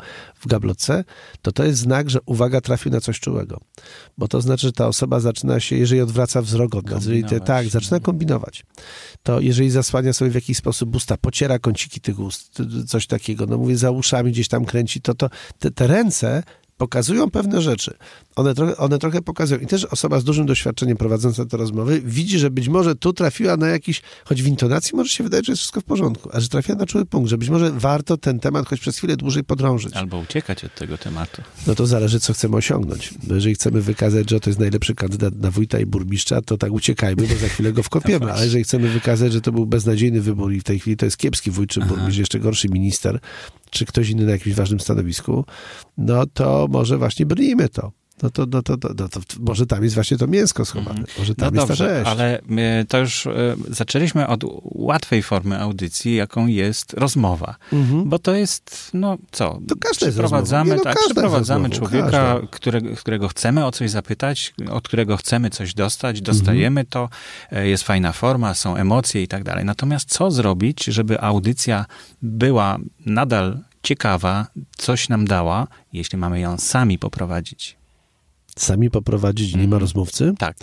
w 0.46 0.48
gablotce, 0.48 1.04
to 1.42 1.52
to 1.52 1.64
jest 1.64 1.78
znak, 1.78 2.10
że 2.10 2.18
uwaga, 2.26 2.60
trafił 2.60 2.92
na 2.92 3.00
coś 3.00 3.20
czułego. 3.20 3.60
Bo 4.18 4.28
to 4.28 4.40
znaczy, 4.40 4.66
że 4.66 4.72
ta 4.72 4.86
osoba 4.86 5.20
zaczyna 5.20 5.60
się, 5.60 5.76
jeżeli 5.76 6.00
odwraca 6.00 6.42
wzrok 6.42 6.74
od 6.74 6.90
nas, 6.90 7.04
jeżeli 7.04 7.24
te, 7.24 7.40
tak, 7.40 7.68
zaczyna 7.68 8.00
kombinować, 8.00 8.64
to 9.22 9.40
jeżeli 9.40 9.70
zasłania 9.70 10.12
sobie 10.12 10.30
w 10.30 10.34
jakiś 10.34 10.56
sposób 10.56 10.96
usta, 10.96 11.16
pociera 11.16 11.58
kąciki 11.58 12.00
tych 12.00 12.18
ust, 12.18 12.62
coś 12.86 13.06
takiego, 13.06 13.46
no 13.46 13.58
mówię, 13.58 13.76
za 13.76 13.90
uszami 13.90 14.32
gdzieś 14.32 14.48
tam 14.48 14.64
kręci, 14.64 15.00
to, 15.00 15.14
to 15.14 15.30
te, 15.58 15.70
te 15.70 15.86
ręce 15.86 16.42
pokazują 16.76 17.30
pewne 17.30 17.62
rzeczy. 17.62 17.96
One 18.36 18.54
trochę, 18.54 18.76
one 18.76 18.98
trochę 18.98 19.22
pokazują. 19.22 19.60
I 19.60 19.66
też 19.66 19.84
osoba 19.84 20.20
z 20.20 20.24
dużym 20.24 20.46
doświadczeniem 20.46 20.96
prowadząca 20.96 21.44
te 21.44 21.56
rozmowy 21.56 22.00
widzi, 22.04 22.38
że 22.38 22.50
być 22.50 22.68
może 22.68 22.94
tu 22.94 23.12
trafiła 23.12 23.56
na 23.56 23.68
jakiś, 23.68 24.02
choć 24.24 24.42
w 24.42 24.46
intonacji 24.46 24.96
może 24.96 25.10
się 25.10 25.24
wydaje, 25.24 25.42
że 25.44 25.52
jest 25.52 25.60
wszystko 25.60 25.80
w 25.80 25.84
porządku, 25.84 26.28
a 26.32 26.40
że 26.40 26.48
trafiła 26.48 26.78
na 26.78 26.86
czuły 26.86 27.04
punkt, 27.04 27.30
że 27.30 27.38
być 27.38 27.48
może 27.48 27.70
warto 27.72 28.16
ten 28.16 28.40
temat 28.40 28.68
choć 28.68 28.80
przez 28.80 28.96
chwilę 28.96 29.16
dłużej 29.16 29.44
podrążyć. 29.44 29.94
Albo 29.94 30.18
uciekać 30.18 30.64
od 30.64 30.74
tego 30.74 30.98
tematu. 30.98 31.42
No 31.66 31.74
to 31.74 31.86
zależy, 31.86 32.20
co 32.20 32.32
chcemy 32.32 32.56
osiągnąć. 32.56 33.14
Bo 33.22 33.34
jeżeli 33.34 33.54
chcemy 33.54 33.80
wykazać, 33.80 34.30
że 34.30 34.40
to 34.40 34.50
jest 34.50 34.60
najlepszy 34.60 34.94
kandydat 34.94 35.34
na 35.36 35.50
wójta 35.50 35.78
i 35.78 35.86
burmistrza, 35.86 36.42
to 36.42 36.58
tak 36.58 36.72
uciekajmy, 36.72 37.26
bo 37.26 37.36
za 37.36 37.48
chwilę 37.48 37.72
go 37.72 37.82
wkopiemy. 37.82 38.32
Ale 38.32 38.44
jeżeli 38.44 38.64
chcemy 38.64 38.88
wykazać, 38.88 39.32
że 39.32 39.40
to 39.40 39.52
był 39.52 39.66
beznadziejny 39.66 40.20
wybór 40.20 40.52
i 40.52 40.60
w 40.60 40.64
tej 40.64 40.80
chwili 40.80 40.96
to 40.96 41.04
jest 41.04 41.16
kiepski 41.16 41.50
wójt 41.50 41.70
czy 41.70 41.80
burmistrz, 41.80 42.18
jeszcze 42.18 42.40
gorszy 42.40 42.68
minister, 42.68 43.20
czy 43.70 43.86
ktoś 43.86 44.08
inny 44.08 44.24
na 44.24 44.32
jakimś 44.32 44.56
ważnym 44.56 44.80
stanowisku, 44.80 45.44
no 45.98 46.26
to 46.26 46.65
może 46.68 46.98
właśnie 46.98 47.26
brnijmy 47.26 47.68
to. 47.68 47.92
No 48.22 48.30
to, 48.30 48.46
no 48.52 48.62
to, 48.62 48.76
to, 48.76 48.88
no 48.98 49.08
to 49.08 49.20
może 49.40 49.66
tam 49.66 49.82
jest 49.82 49.94
właśnie 49.94 50.16
to 50.18 50.26
mięsko 50.26 50.64
schowane. 50.64 51.04
Może 51.18 51.34
No 51.38 51.44
tam 51.44 51.54
jest 51.54 51.66
ta 51.68 51.74
dobrze, 51.74 51.88
rzeź. 51.98 52.06
ale 52.08 52.40
e, 52.40 52.84
to 52.88 52.98
już 52.98 53.26
e, 53.26 53.32
zaczęliśmy 53.68 54.26
od 54.26 54.44
łatwej 54.64 55.22
formy 55.22 55.60
audycji, 55.60 56.14
jaką 56.14 56.46
jest 56.46 56.92
rozmowa. 56.92 57.56
Mhm. 57.72 58.08
Bo 58.08 58.18
to 58.18 58.34
jest, 58.34 58.90
no 58.94 59.16
co, 59.32 59.58
To 59.68 59.74
każda 59.80 60.06
jest 60.06 60.18
przeprowadzamy, 60.18 60.70
rozmową. 60.70 60.70
Nie, 60.70 60.76
no 60.76 60.82
tak, 60.84 60.94
jest 60.96 61.06
przeprowadzamy 61.14 61.68
rozmową, 61.68 61.88
człowieka, 61.88 62.40
którego, 62.50 62.96
którego 62.96 63.28
chcemy 63.28 63.66
o 63.66 63.72
coś 63.72 63.90
zapytać, 63.90 64.54
od 64.70 64.88
którego 64.88 65.16
chcemy 65.16 65.50
coś 65.50 65.74
dostać, 65.74 66.20
dostajemy 66.22 66.80
Mhm. 66.80 66.86
to, 66.90 67.08
e, 67.52 67.68
jest 67.68 67.82
fajna 67.84 68.12
forma, 68.12 68.54
są 68.54 68.76
emocje 68.76 69.22
i 69.22 69.28
tak 69.28 69.44
dalej. 69.44 69.64
Natomiast 69.64 70.08
co 70.08 70.30
zrobić, 70.30 70.84
żeby 70.84 71.20
audycja 71.20 71.86
była 72.22 72.78
nadal 73.06 73.58
ciekawa, 73.86 74.46
coś 74.76 75.08
nam 75.08 75.26
dała, 75.26 75.66
jeśli 75.92 76.18
mamy 76.18 76.40
ją 76.40 76.58
sami 76.58 76.98
poprowadzić? 76.98 77.76
Sami 78.58 78.90
poprowadzić, 78.90 79.52
nie 79.52 79.58
ma 79.58 79.64
Mhm. 79.64 79.80
rozmówcy? 79.80 80.34
Tak. 80.38 80.56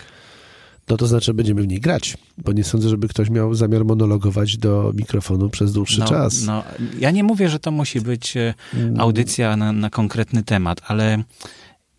No 0.89 0.97
to 0.97 1.07
znaczy 1.07 1.33
będziemy 1.33 1.61
w 1.61 1.67
niej 1.67 1.79
grać, 1.81 2.17
bo 2.37 2.51
nie 2.51 2.63
sądzę, 2.63 2.89
żeby 2.89 3.07
ktoś 3.07 3.29
miał 3.29 3.53
zamiar 3.55 3.85
monologować 3.85 4.57
do 4.57 4.91
mikrofonu 4.95 5.49
przez 5.49 5.73
dłuższy 5.73 5.99
no, 5.99 6.05
czas. 6.07 6.41
No, 6.43 6.63
ja 6.99 7.11
nie 7.11 7.23
mówię, 7.23 7.49
że 7.49 7.59
to 7.59 7.71
musi 7.71 8.01
być 8.01 8.37
e, 8.37 8.53
Mm. 8.73 8.99
audycja 8.99 9.57
na, 9.57 9.71
na 9.71 9.89
konkretny 9.89 10.43
temat, 10.43 10.81
ale 10.87 11.23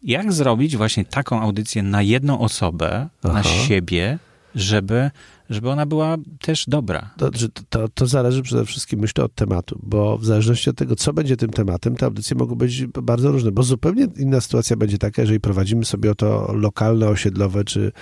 jak 0.03 0.33
zrobić 0.33 0.77
właśnie 0.77 1.05
taką 1.05 1.41
audycję 1.43 1.83
na 1.83 2.03
jedną 2.03 2.41
osobę, 2.41 3.09
na 3.25 3.31
Aha. 3.31 3.43
siebie, 3.43 4.18
żeby 4.55 5.11
żeby 5.51 5.70
ona 5.70 5.86
była 5.86 6.16
też 6.40 6.64
dobra. 6.68 7.11
To, 7.16 7.30
to, 7.68 7.88
to 7.88 8.07
zależy 8.07 8.42
przede 8.42 8.64
wszystkim, 8.64 9.01
myślę, 9.01 9.24
od 9.24 9.34
tematu, 9.34 9.80
bo 9.82 10.18
w 10.18 10.24
zależności 10.24 10.70
od 10.70 10.76
tego, 10.76 10.97
co 10.97 11.12
będzie 11.12 11.36
tym 11.36 11.51
tematem, 11.51 11.97
te 11.97 12.07
audycje 12.07 12.36
mogą 12.36 12.55
być 12.55 12.86
bardzo 12.86 13.32
różne, 13.32 13.53
bo 13.53 13.62
zupełnie 13.62 14.07
inna 14.16 14.40
sytuacja 14.40 14.76
będzie 14.76 14.99
taka, 14.99 15.22
jeżeli 15.22 15.40
prowadzimy 15.40 15.84
sobie 15.84 16.11
o 16.11 16.14
to 16.14 16.53
lokalne, 16.55 17.09
osiedlowe, 17.09 17.64
czy 17.64 17.92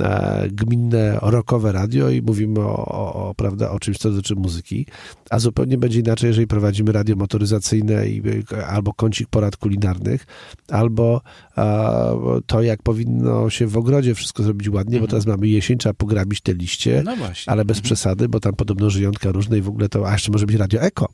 e, 0.00 0.48
gminne, 0.52 1.18
rokowe 1.22 1.72
radio 1.72 2.10
i 2.10 2.22
mówimy 2.22 2.60
o, 2.60 2.86
o, 2.86 3.28
o, 3.28 3.34
prawda, 3.34 3.70
o 3.70 3.78
czymś, 3.78 3.98
co 3.98 4.10
dotyczy 4.10 4.34
muzyki, 4.36 4.86
a 5.30 5.38
zupełnie 5.38 5.78
będzie 5.78 6.00
inaczej, 6.00 6.28
jeżeli 6.28 6.46
prowadzimy 6.46 6.92
radio 6.92 7.16
motoryzacyjne 7.16 8.08
i, 8.08 8.22
albo 8.66 8.92
kącik 8.92 9.28
porad 9.28 9.56
kulinarnych, 9.56 10.26
albo 10.68 11.20
e, 11.58 12.40
to, 12.46 12.62
jak 12.62 12.82
powinno 12.82 13.50
się 13.50 13.66
w 13.66 13.76
ogrodzie 13.76 14.14
wszystko 14.14 14.42
zrobić 14.42 14.68
ładnie, 14.68 14.96
mhm. 14.96 15.00
bo 15.00 15.10
teraz 15.10 15.26
mamy 15.26 15.48
jesień, 15.48 15.78
trzeba 15.78 15.94
pograbić 15.94 16.40
te 16.40 16.54
liście, 16.54 16.89
no 17.04 17.16
ale 17.46 17.64
bez 17.64 17.76
mhm. 17.76 17.84
przesady, 17.84 18.28
bo 18.28 18.40
tam 18.40 18.54
podobno 18.54 18.90
żyjątka 18.90 19.32
różne 19.32 19.58
i 19.58 19.62
w 19.62 19.68
ogóle 19.68 19.88
to, 19.88 20.08
a 20.08 20.12
jeszcze 20.12 20.32
może 20.32 20.46
być 20.46 20.56
radio 20.56 20.80
eko. 20.80 21.08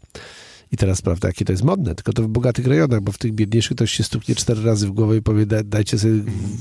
I 0.73 0.77
teraz, 0.77 1.03
prawda, 1.03 1.29
jakie 1.29 1.45
to 1.45 1.53
jest 1.53 1.64
modne, 1.64 1.95
tylko 1.95 2.12
to 2.12 2.23
w 2.23 2.29
bogatych 2.29 2.67
rejonach, 2.67 3.01
bo 3.01 3.12
w 3.12 3.19
tych 3.19 3.33
biedniejszych 3.33 3.77
ktoś 3.77 3.91
się 3.93 4.05
stuknie 4.05 4.35
cztery 4.35 4.62
razy 4.62 4.87
w 4.87 4.91
głowę 4.91 5.17
i 5.17 5.23
powie, 5.23 5.47
dajcie 5.64 5.99
sobie, 5.99 6.12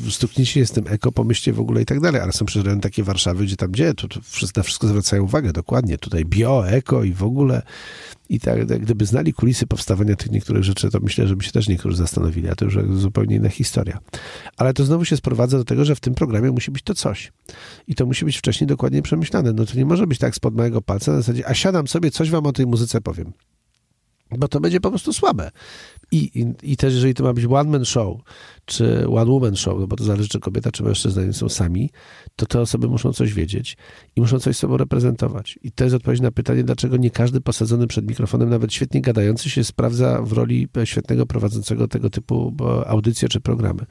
stuknijcie 0.09 0.53
się 0.53 0.65
z 0.65 0.71
tym 0.71 0.85
eko, 0.87 1.11
pomyślcie 1.11 1.53
w 1.53 1.59
ogóle 1.59 1.81
i 1.81 1.85
tak 1.85 1.99
dalej. 1.99 2.21
Ale 2.21 2.31
są 2.31 2.45
przecież 2.45 2.65
rejony 2.65 2.81
takie 2.81 3.03
Warszawy, 3.03 3.45
gdzie 3.45 3.55
tam 3.55 3.71
gdzie, 3.71 3.93
to 3.93 4.07
na 4.57 4.63
wszystko 4.63 4.87
zwracają 4.87 5.23
uwagę, 5.23 5.53
dokładnie. 5.53 5.97
Tutaj 5.97 6.25
bio, 6.25 6.69
eko 6.69 7.03
i 7.03 7.13
w 7.13 7.23
ogóle. 7.23 7.61
I 8.29 8.39
tak, 8.39 8.65
gdyby 8.65 9.05
znali 9.05 9.33
kulisy 9.33 9.67
powstawania 9.67 10.15
tych 10.15 10.31
niektórych 10.31 10.63
rzeczy, 10.63 10.89
to 10.89 10.99
myślę, 10.99 11.27
że 11.27 11.35
by 11.35 11.43
się 11.43 11.51
też 11.51 11.67
niektórzy 11.67 11.97
zastanowili, 11.97 12.49
a 12.49 12.55
to 12.55 12.65
już 12.65 12.77
zupełnie 12.93 13.35
inna 13.35 13.49
historia. 13.49 13.99
Ale 14.57 14.73
to 14.73 14.85
znowu 14.85 15.05
się 15.05 15.17
sprowadza 15.17 15.57
do 15.57 15.65
tego, 15.65 15.85
że 15.85 15.95
w 15.95 15.99
tym 15.99 16.15
programie 16.15 16.51
musi 16.51 16.71
być 16.71 16.83
to 16.83 16.95
coś. 16.95 17.31
I 17.87 17.95
to 17.95 18.05
musi 18.05 18.25
być 18.25 18.37
wcześniej 18.37 18.67
dokładnie 18.67 19.01
przemyślane. 19.01 19.53
No 19.53 19.65
to 19.65 19.77
nie 19.77 19.85
może 19.85 20.07
być 20.07 20.19
tak 20.19 20.35
spod 20.35 20.55
mojego 20.55 20.81
palca 20.81 21.11
na 21.11 21.17
zasadzie, 21.17 21.47
a 21.47 21.53
siadam 21.53 21.87
sobie, 21.87 22.11
coś 22.11 22.29
wam 22.29 22.45
o 22.45 22.51
tej 22.51 22.65
muzyce 22.65 23.01
powiem 23.01 23.33
bo 24.37 24.47
to 24.47 24.59
będzie 24.59 24.81
po 24.81 24.89
prostu 24.89 25.13
słabe. 25.13 25.51
I, 26.11 26.17
i, 26.39 26.71
I 26.71 26.77
też 26.77 26.93
jeżeli 26.93 27.13
to 27.13 27.23
ma 27.23 27.33
być 27.33 27.45
one-man 27.45 27.85
show, 27.85 28.17
czy 28.65 29.07
one-woman 29.07 29.55
show, 29.55 29.79
no 29.79 29.87
bo 29.87 29.95
to 29.95 30.03
zależy, 30.03 30.29
czy 30.29 30.39
kobieta, 30.39 30.71
czy 30.71 30.83
mężczyzna 30.83 31.33
są 31.33 31.49
sami, 31.49 31.89
to 32.35 32.45
te 32.45 32.61
osoby 32.61 32.87
muszą 32.87 33.13
coś 33.13 33.33
wiedzieć 33.33 33.77
i 34.15 34.21
muszą 34.21 34.39
coś 34.39 34.57
sobą 34.57 34.77
reprezentować. 34.77 35.59
I 35.63 35.71
to 35.71 35.83
jest 35.83 35.95
odpowiedź 35.95 36.21
na 36.21 36.31
pytanie, 36.31 36.63
dlaczego 36.63 36.97
nie 36.97 37.11
każdy 37.11 37.41
posadzony 37.41 37.87
przed 37.87 38.07
mikrofonem, 38.07 38.49
nawet 38.49 38.73
świetnie 38.73 39.01
gadający 39.01 39.49
się, 39.49 39.63
sprawdza 39.63 40.21
w 40.21 40.31
roli 40.31 40.67
świetnego 40.83 41.25
prowadzącego 41.25 41.87
tego 41.87 42.09
typu 42.09 42.55
audycje 42.85 43.29
czy 43.29 43.41
programy. 43.41 43.85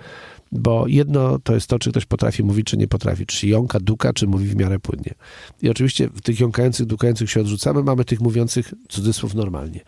Bo 0.53 0.87
jedno 0.89 1.39
to 1.39 1.55
jest 1.55 1.67
to, 1.67 1.79
czy 1.79 1.91
ktoś 1.91 2.05
potrafi 2.07 2.45
mówić, 2.45 2.67
czy 2.67 2.77
nie 2.77 2.89
potrafi. 2.89 3.27
Czy 3.27 3.49
jąka, 3.49 3.81
duka, 3.81 4.13
czy 4.13 4.27
mówi 4.27 4.49
w 4.49 4.57
miarę 4.57 4.79
płynnie. 4.79 5.15
I 5.63 5.71
oczywiście 5.71 6.09
w 6.09 6.21
tych 6.21 6.41
jąkających, 6.41 6.87
dukających 6.87 7.31
się 7.31 7.41
odrzucamy, 7.41 7.83
mamy 7.83 8.05
tych 8.05 8.21
mówiących 8.21 8.75
cudzysłów 8.89 9.35
normalnie. 9.35 9.81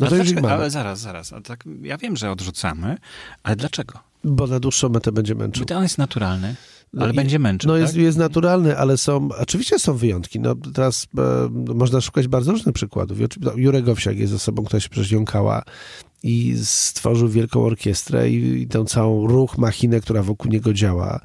No 0.00 0.06
to 0.06 0.16
już 0.16 0.30
ich 0.30 0.34
mamy. 0.34 0.54
Ale 0.54 0.70
zaraz, 0.70 1.00
zaraz. 1.00 1.32
Ale 1.32 1.42
tak, 1.42 1.64
ja 1.82 1.98
wiem, 1.98 2.16
że 2.16 2.30
odrzucamy, 2.30 2.96
ale 3.42 3.56
dlaczego? 3.56 3.98
Bo 4.24 4.46
na 4.46 4.60
dłuższą 4.60 4.88
metę 4.88 5.12
będzie 5.12 5.34
męczył. 5.34 5.66
Bo 5.68 5.76
on 5.76 5.82
jest 5.82 5.98
naturalny. 5.98 6.56
No 6.92 7.04
ale 7.04 7.12
I, 7.12 7.16
będzie 7.16 7.38
męczył. 7.38 7.68
No 7.68 7.74
tak? 7.74 7.82
jest, 7.82 7.96
jest 7.96 8.18
naturalny, 8.18 8.78
ale 8.78 8.98
są, 8.98 9.28
oczywiście 9.38 9.78
są 9.78 9.96
wyjątki. 9.96 10.40
No 10.40 10.54
teraz 10.74 11.06
e, 11.18 11.74
można 11.74 12.00
szukać 12.00 12.28
bardzo 12.28 12.52
różnych 12.52 12.74
przykładów. 12.74 13.18
Jurek 13.56 13.88
Owsiak 13.88 14.18
jest 14.18 14.34
osobą, 14.34 14.64
która 14.64 14.80
się 14.80 14.88
przecież 14.88 15.10
jąkała 15.10 15.62
i 16.22 16.54
stworzył 16.64 17.28
wielką 17.28 17.64
orkiestrę 17.64 18.30
i, 18.30 18.62
i 18.62 18.66
tę 18.66 18.84
całą 18.84 19.26
ruch, 19.26 19.58
machinę, 19.58 20.00
która 20.00 20.22
wokół 20.22 20.50
niego 20.50 20.72
działa. 20.72 21.20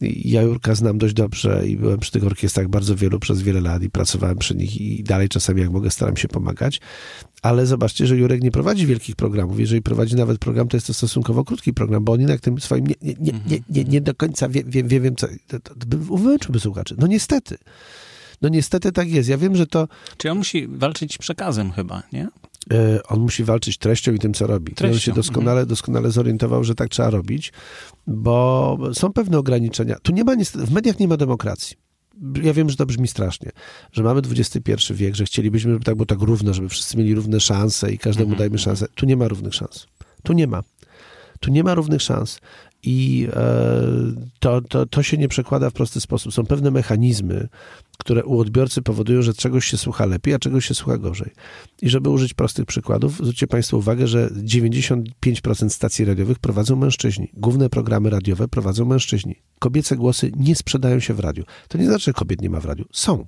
I 0.00 0.30
ja 0.30 0.42
Jurka 0.42 0.74
znam 0.74 0.98
dość 0.98 1.14
dobrze 1.14 1.66
i 1.66 1.76
byłem 1.76 1.98
przy 1.98 2.10
tych 2.12 2.24
orkiestrach 2.24 2.68
bardzo 2.68 2.96
wielu 2.96 3.20
przez 3.20 3.42
wiele 3.42 3.60
lat 3.60 3.82
i 3.82 3.90
pracowałem 3.90 4.38
przy 4.38 4.56
nich 4.56 4.80
i 4.80 5.02
dalej 5.02 5.28
czasami 5.28 5.60
jak 5.60 5.70
mogę 5.70 5.90
staram 5.90 6.16
się 6.16 6.28
pomagać. 6.28 6.80
Ale 7.42 7.66
zobaczcie, 7.66 8.06
że 8.06 8.16
Jurek 8.16 8.42
nie 8.42 8.50
prowadzi 8.50 8.86
wielkich 8.86 9.16
programów. 9.16 9.60
Jeżeli 9.60 9.82
prowadzi 9.82 10.16
nawet 10.16 10.38
program, 10.38 10.68
to 10.68 10.76
jest 10.76 10.86
to 10.86 10.94
stosunkowo 10.94 11.44
krótki 11.44 11.72
program, 11.74 12.04
bo 12.04 12.12
on 12.12 12.20
jednak 12.20 12.40
tym 12.40 12.60
swoim 12.60 12.86
nie, 12.86 12.94
nie, 13.02 13.14
nie, 13.20 13.32
nie, 13.46 13.60
nie, 13.70 13.84
nie 13.84 14.00
do 14.00 14.14
końca 14.14 14.48
wie, 14.48 14.64
wie, 14.64 14.84
wie, 14.84 15.00
wiem, 15.00 15.16
co... 15.16 15.26
Wymęczyłby 16.16 16.60
słuchaczy. 16.60 16.94
No 16.98 17.06
niestety. 17.06 17.58
No 18.42 18.48
niestety 18.48 18.92
tak 18.92 19.10
jest. 19.10 19.28
Ja 19.28 19.38
wiem, 19.38 19.56
że 19.56 19.66
to... 19.66 19.88
Czy 20.16 20.30
on 20.30 20.38
musi 20.38 20.68
walczyć 20.68 21.18
przekazem 21.18 21.72
chyba, 21.72 22.02
nie? 22.12 22.28
E, 22.72 23.02
on 23.02 23.20
musi 23.20 23.44
walczyć 23.44 23.78
treścią 23.78 24.12
i 24.12 24.18
tym, 24.18 24.34
co 24.34 24.46
robi. 24.46 24.74
Treścią. 24.74 24.92
I 24.92 24.94
on 24.94 25.00
się 25.00 25.12
doskonale, 25.12 25.60
mhm. 25.60 25.68
doskonale 25.68 26.10
zorientował, 26.10 26.64
że 26.64 26.74
tak 26.74 26.88
trzeba 26.88 27.10
robić, 27.10 27.52
bo 28.06 28.78
są 28.92 29.12
pewne 29.12 29.38
ograniczenia. 29.38 29.96
Tu 30.02 30.12
nie 30.12 30.24
ma 30.24 30.34
niestety, 30.34 30.66
w 30.66 30.72
mediach 30.72 30.98
nie 30.98 31.08
ma 31.08 31.16
demokracji. 31.16 31.76
Ja 32.42 32.52
wiem, 32.52 32.70
że 32.70 32.76
to 32.76 32.86
brzmi 32.86 33.08
strasznie, 33.08 33.50
że 33.92 34.02
mamy 34.02 34.20
XXI 34.20 34.94
wiek, 34.94 35.14
że 35.14 35.24
chcielibyśmy, 35.24 35.72
żeby 35.72 35.84
tak 35.84 35.94
było 35.94 36.06
tak 36.06 36.20
równo, 36.20 36.54
żeby 36.54 36.68
wszyscy 36.68 36.96
mieli 36.96 37.14
równe 37.14 37.40
szanse 37.40 37.92
i 37.92 37.98
każdemu 37.98 38.30
mhm. 38.30 38.38
dajmy 38.38 38.58
szansę. 38.58 38.86
Tu 38.94 39.06
nie 39.06 39.16
ma 39.16 39.28
równych 39.28 39.54
szans. 39.54 39.86
Tu 40.22 40.32
nie 40.32 40.46
ma. 40.46 40.62
Tu 41.40 41.50
nie 41.50 41.64
ma 41.64 41.74
równych 41.74 42.02
szans. 42.02 42.40
I 42.82 43.28
e, 43.32 43.82
to, 44.40 44.60
to, 44.60 44.86
to 44.86 45.02
się 45.02 45.16
nie 45.16 45.28
przekłada 45.28 45.70
w 45.70 45.72
prosty 45.72 46.00
sposób. 46.00 46.32
Są 46.32 46.46
pewne 46.46 46.70
mechanizmy, 46.70 47.48
które 47.98 48.24
u 48.24 48.38
odbiorcy 48.40 48.82
powodują, 48.82 49.22
że 49.22 49.34
czegoś 49.34 49.66
się 49.66 49.76
słucha 49.76 50.06
lepiej, 50.06 50.34
a 50.34 50.38
czegoś 50.38 50.66
się 50.66 50.74
słucha 50.74 50.98
gorzej. 50.98 51.30
I 51.82 51.88
żeby 51.88 52.10
użyć 52.10 52.34
prostych 52.34 52.66
przykładów, 52.66 53.16
zwróćcie 53.16 53.46
Państwo 53.46 53.76
uwagę, 53.76 54.06
że 54.06 54.30
95% 54.30 55.68
stacji 55.68 56.04
radiowych 56.04 56.38
prowadzą 56.38 56.76
mężczyźni. 56.76 57.30
Główne 57.34 57.70
programy 57.70 58.10
radiowe 58.10 58.48
prowadzą 58.48 58.84
mężczyźni. 58.84 59.36
Kobiece 59.58 59.96
głosy 59.96 60.32
nie 60.36 60.54
sprzedają 60.54 61.00
się 61.00 61.14
w 61.14 61.20
radiu. 61.20 61.44
To 61.68 61.78
nie 61.78 61.86
znaczy, 61.86 62.04
że 62.04 62.12
kobiet 62.12 62.42
nie 62.42 62.50
ma 62.50 62.60
w 62.60 62.64
radiu. 62.64 62.84
Są 62.92 63.26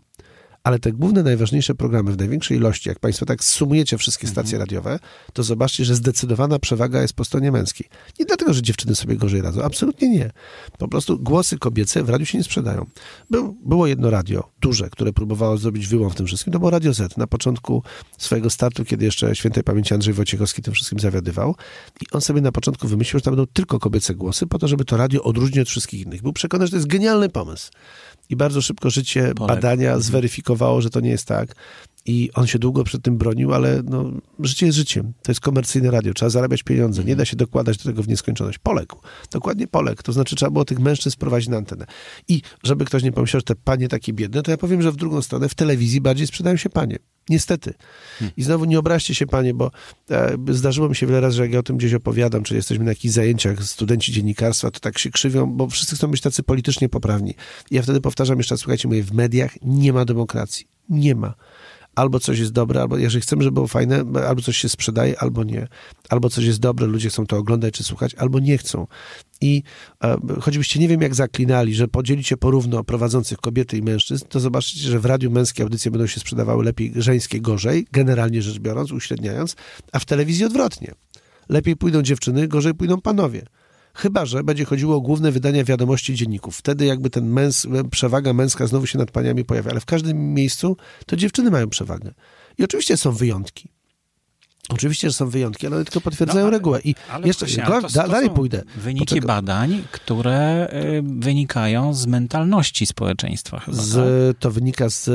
ale 0.65 0.79
te 0.79 0.93
główne, 0.93 1.23
najważniejsze 1.23 1.75
programy 1.75 2.13
w 2.13 2.19
największej 2.19 2.57
ilości, 2.57 2.89
jak 2.89 2.99
Państwo 2.99 3.27
tak 3.27 3.45
sumujecie 3.45 3.99
wszystkie 3.99 4.27
mhm. 4.27 4.35
stacje 4.35 4.59
radiowe, 4.59 4.99
to 5.33 5.43
zobaczcie, 5.43 5.85
że 5.85 5.95
zdecydowana 5.95 6.59
przewaga 6.59 7.03
jest 7.03 7.15
po 7.15 7.25
stronie 7.25 7.53
męskiej. 7.53 7.89
Nie 8.21 8.27
dlatego, 8.27 8.55
że 8.55 8.63
dziewczyny 8.63 8.95
sobie 8.95 9.17
gorzej 9.17 9.43
radzą, 9.43 9.63
absolutnie 9.63 10.09
nie. 10.09 10.31
Po 10.79 10.89
prostu 10.89 11.19
głosy 11.19 11.59
kobiece 11.59 12.03
w 12.03 12.09
radiu 12.09 12.27
się 12.27 12.39
nie 12.39 12.45
sprzedają. 12.45 12.87
Był, 13.31 13.57
było 13.65 13.87
jedno 13.87 14.11
radio, 14.11 14.51
duże, 14.61 14.91
które 14.91 15.13
próbowało 15.13 15.59
zrobić 15.59 15.87
wyłom 15.87 16.11
w 16.11 16.15
tym 16.15 16.27
wszystkim, 16.27 16.53
to 16.53 16.59
było 16.59 16.71
Radio 16.71 16.95
Z. 16.95 17.17
Na 17.17 17.27
początku 17.27 17.83
swojego 18.19 18.51
startu, 18.51 18.85
kiedy 18.85 19.05
jeszcze 19.05 19.37
świętej 19.37 19.65
pamięci 19.65 19.95
Andrzej 19.95 20.15
Wojciechowski 20.15 20.63
tym 20.63 20.75
wszystkim 20.75 20.99
zawiadywał 20.99 21.55
i 22.01 22.05
on 22.13 22.21
sobie 22.21 22.41
na 22.41 22.53
początku 22.53 22.89
wymyślił, 22.89 23.19
że 23.19 23.23
tam 23.23 23.37
będą 23.37 23.53
tylko 23.53 23.79
kobiece 23.79 24.15
głosy, 24.15 24.47
po 24.47 24.59
to, 24.59 24.69
żeby 24.69 24.85
to 24.85 24.97
radio 24.97 25.23
odróżnić 25.23 25.59
od 25.59 25.69
wszystkich 25.69 26.01
innych. 26.01 26.23
Był 26.23 26.33
przekonany, 26.33 26.67
że 26.67 26.71
to 26.71 26.77
jest 26.77 26.89
genialny 26.89 27.29
pomysł 27.29 27.71
i 28.29 28.37
bardzo 28.37 28.63
szybko 28.63 28.91
życie, 28.91 29.33
Polek. 29.37 29.57
badania 29.57 29.89
mhm. 29.89 30.03
zweryfikowało, 30.03 30.81
że 30.81 30.91
to 30.91 31.01
nie 31.01 31.11
jest 31.11 31.27
tak. 31.27 31.55
I 32.07 32.31
on 32.35 32.47
się 32.47 32.59
długo 32.59 32.85
przed 32.85 33.03
tym 33.03 33.17
bronił, 33.17 33.55
ale 33.55 33.83
no, 33.85 34.13
życie 34.41 34.67
jest 34.67 34.79
życiem. 34.79 35.13
To 35.23 35.33
jest 35.33 35.41
komercyjne 35.41 35.91
radio, 35.91 36.15
trzeba 36.15 36.31
zarabiać 36.31 36.63
pieniądze. 36.63 37.05
Nie 37.05 37.17
da 37.17 37.25
się 37.25 37.37
dokładać 37.37 37.77
do 37.77 37.85
tego 37.85 38.03
w 38.03 38.09
nieskończoność. 38.09 38.59
Poległ. 38.59 38.97
Dokładnie 39.31 39.67
poległ. 39.67 40.03
To 40.03 40.13
znaczy 40.13 40.37
trzeba 40.37 40.51
było 40.51 40.65
tych 40.65 40.79
mężczyzn 40.79 41.15
sprowadzić 41.15 41.49
na 41.49 41.57
antenę. 41.57 41.87
I 42.29 42.43
żeby 42.63 42.85
ktoś 42.85 43.03
nie 43.03 43.13
pomyślał, 43.13 43.41
że 43.41 43.45
te 43.45 43.55
panie 43.55 43.89
takie 43.89 44.13
biedne, 44.13 44.43
to 44.43 44.51
ja 44.51 44.57
powiem, 44.57 44.83
że 44.83 44.93
w 44.93 44.97
drugą 44.97 45.23
stronę 45.23 45.49
w 45.49 45.55
telewizji 45.55 46.01
bardziej 46.01 46.27
sprzedają 46.27 46.57
się 46.57 46.71
panie. 46.71 46.99
Niestety. 47.29 47.75
Hmm. 48.19 48.33
I 48.37 48.43
znowu 48.43 48.65
nie 48.65 48.79
obraźcie 48.79 49.15
się, 49.15 49.27
panie, 49.27 49.55
bo 49.55 49.71
e, 50.11 50.37
zdarzyło 50.49 50.89
mi 50.89 50.97
się 50.97 51.07
wiele 51.07 51.21
razy, 51.21 51.37
że 51.37 51.43
jak 51.43 51.53
ja 51.53 51.59
o 51.59 51.63
tym 51.63 51.77
gdzieś 51.77 51.95
opowiadam, 51.95 52.43
czy 52.43 52.55
jesteśmy 52.55 52.85
na 52.85 52.91
jakichś 52.91 53.15
zajęciach, 53.15 53.65
studenci 53.65 54.13
dziennikarstwa, 54.13 54.71
to 54.71 54.81
tak 54.81 54.99
się 54.99 55.11
krzywią, 55.11 55.47
bo 55.47 55.69
wszyscy 55.69 55.97
chcą 55.97 56.09
być 56.09 56.21
tacy 56.21 56.43
politycznie 56.43 56.89
poprawni. 56.89 57.35
I 57.71 57.75
ja 57.75 57.83
wtedy 57.83 58.01
powtarzam 58.01 58.39
jeszcze, 58.39 58.59
słuchajcie, 58.59 58.89
mówię, 58.89 59.03
w 59.03 59.13
mediach 59.13 59.55
nie 59.63 59.93
ma 59.93 60.05
demokracji. 60.05 60.67
Nie 60.89 61.15
ma 61.15 61.35
albo 61.95 62.21
coś 62.21 62.39
jest 62.39 62.53
dobre, 62.53 62.81
albo 62.81 62.97
jeżeli 62.99 63.23
chcemy, 63.23 63.43
żeby 63.43 63.55
było 63.55 63.67
fajne, 63.67 64.05
albo 64.29 64.43
coś 64.43 64.57
się 64.57 64.69
sprzedaje, 64.69 65.21
albo 65.21 65.45
nie. 65.45 65.69
Albo 66.09 66.31
coś 66.31 66.45
jest 66.45 66.61
dobre, 66.61 66.87
ludzie 66.87 67.09
chcą 67.09 67.27
to 67.27 67.37
oglądać 67.37 67.75
czy 67.75 67.85
słuchać, 67.85 68.15
albo 68.15 68.39
nie 68.39 68.59
chcą. 68.59 68.87
I 69.41 69.63
e, 70.05 70.17
choćbyście 70.41 70.81
nie 70.81 70.89
wiem 70.89 71.03
jak 71.03 71.15
zaklinali, 71.15 71.75
że 71.75 71.89
podzielicie 71.89 72.37
porówno 72.37 72.85
prowadzących 72.85 73.39
kobiety 73.39 73.77
i 73.77 73.83
mężczyzn, 73.83 74.25
to 74.29 74.41
zobaczycie, 74.41 74.89
że 74.89 75.01
w 75.01 75.05
radiu 75.05 75.31
męskie 75.31 75.63
audycje 75.63 75.91
będą 75.91 76.07
się 76.07 76.21
sprzedawały 76.21 76.65
lepiej, 76.65 76.93
żeńskie 76.97 77.41
gorzej, 77.41 77.87
generalnie 77.93 78.43
rzecz 78.43 78.59
biorąc, 78.59 78.93
uśredniając, 78.93 79.57
a 79.93 79.99
w 79.99 80.05
telewizji 80.05 80.45
odwrotnie. 80.45 80.95
Lepiej 81.49 81.77
pójdą 81.77 82.03
dziewczyny, 82.03 82.49
gorzej 82.49 82.75
pójdą 82.75 83.01
panowie. 83.01 83.43
Chyba, 83.95 84.27
że 84.27 84.45
będzie 84.45 84.65
chodziło 84.65 84.97
o 84.97 85.01
główne 85.01 85.33
wydania 85.33 85.65
wiadomości 85.65 86.15
dzienników. 86.15 86.57
Wtedy 86.57 86.85
jakby 86.85 87.11
ten 87.11 87.27
męs, 87.27 87.67
przewaga 87.91 88.33
męska 88.33 88.67
znowu 88.67 88.87
się 88.87 88.99
nad 88.99 89.11
paniami 89.11 89.45
pojawia. 89.45 89.71
Ale 89.71 89.81
w 89.81 89.87
każdym 89.87 90.35
miejscu 90.35 90.77
to 91.07 91.17
dziewczyny 91.17 91.51
mają 91.51 91.69
przewagę. 91.69 92.15
I 92.59 92.65
oczywiście 92.65 92.97
są 92.97 93.13
wyjątki. 93.13 93.69
Oczywiście, 94.69 95.11
że 95.11 95.15
są 95.15 95.29
wyjątki, 95.31 95.67
ale 95.67 95.77
one 95.77 95.85
tylko 95.85 96.01
potwierdzają 96.01 96.41
no, 96.41 96.49
ale, 96.49 96.59
regułę. 96.59 96.81
I 96.81 96.95
jeszcze 97.25 97.47
właśnie, 97.47 97.65
to, 97.67 97.81
da, 97.81 98.09
dalej 98.09 98.31
pójdę. 98.31 98.63
Wyniki 98.77 99.07
Poczekaj. 99.07 99.27
badań, 99.27 99.83
które 99.93 100.69
y, 100.75 101.03
wynikają 101.03 101.95
z 101.95 102.07
mentalności 102.07 102.87
społeczeństwa. 102.87 103.59
Chyba, 103.59 103.77
z, 103.77 103.95
tak? 103.95 104.41
To 104.43 104.51
wynika 104.51 104.91
z, 104.91 105.11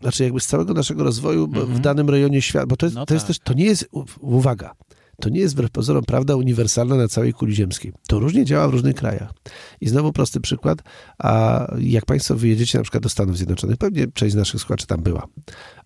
znaczy 0.00 0.24
jakby 0.24 0.40
z 0.40 0.46
całego 0.46 0.74
naszego 0.74 1.04
rozwoju 1.04 1.44
mm 1.44 1.66
-hmm. 1.66 1.74
w 1.74 1.78
danym 1.78 2.10
rejonie 2.10 2.42
świata, 2.42 2.66
bo 2.66 2.76
to 2.76 2.86
jest, 2.86 2.96
no 2.96 3.06
to 3.06 3.14
jest 3.14 3.26
tak. 3.26 3.36
też, 3.36 3.44
to 3.44 3.54
nie 3.54 3.64
jest, 3.64 3.88
uwaga, 4.20 4.74
to 5.20 5.28
nie 5.28 5.40
jest 5.40 5.54
wbrew 5.54 5.70
pozorom 5.70 6.04
prawda 6.04 6.36
uniwersalna 6.36 6.96
na 6.96 7.08
całej 7.08 7.32
kuli 7.32 7.54
ziemskiej. 7.54 7.92
To 8.08 8.18
różnie 8.18 8.44
działa 8.44 8.68
w 8.68 8.72
różnych 8.72 8.94
krajach. 8.94 9.32
I 9.80 9.88
znowu 9.88 10.12
prosty 10.12 10.40
przykład, 10.40 10.82
a 11.18 11.66
jak 11.78 12.06
Państwo 12.06 12.34
wyjedziecie 12.34 12.78
na 12.78 12.84
przykład 12.84 13.02
do 13.02 13.08
Stanów 13.08 13.36
Zjednoczonych, 13.36 13.76
pewnie 13.76 14.06
część 14.14 14.32
z 14.32 14.36
naszych 14.36 14.60
słuchaczy 14.60 14.86
tam 14.86 15.02
była, 15.02 15.26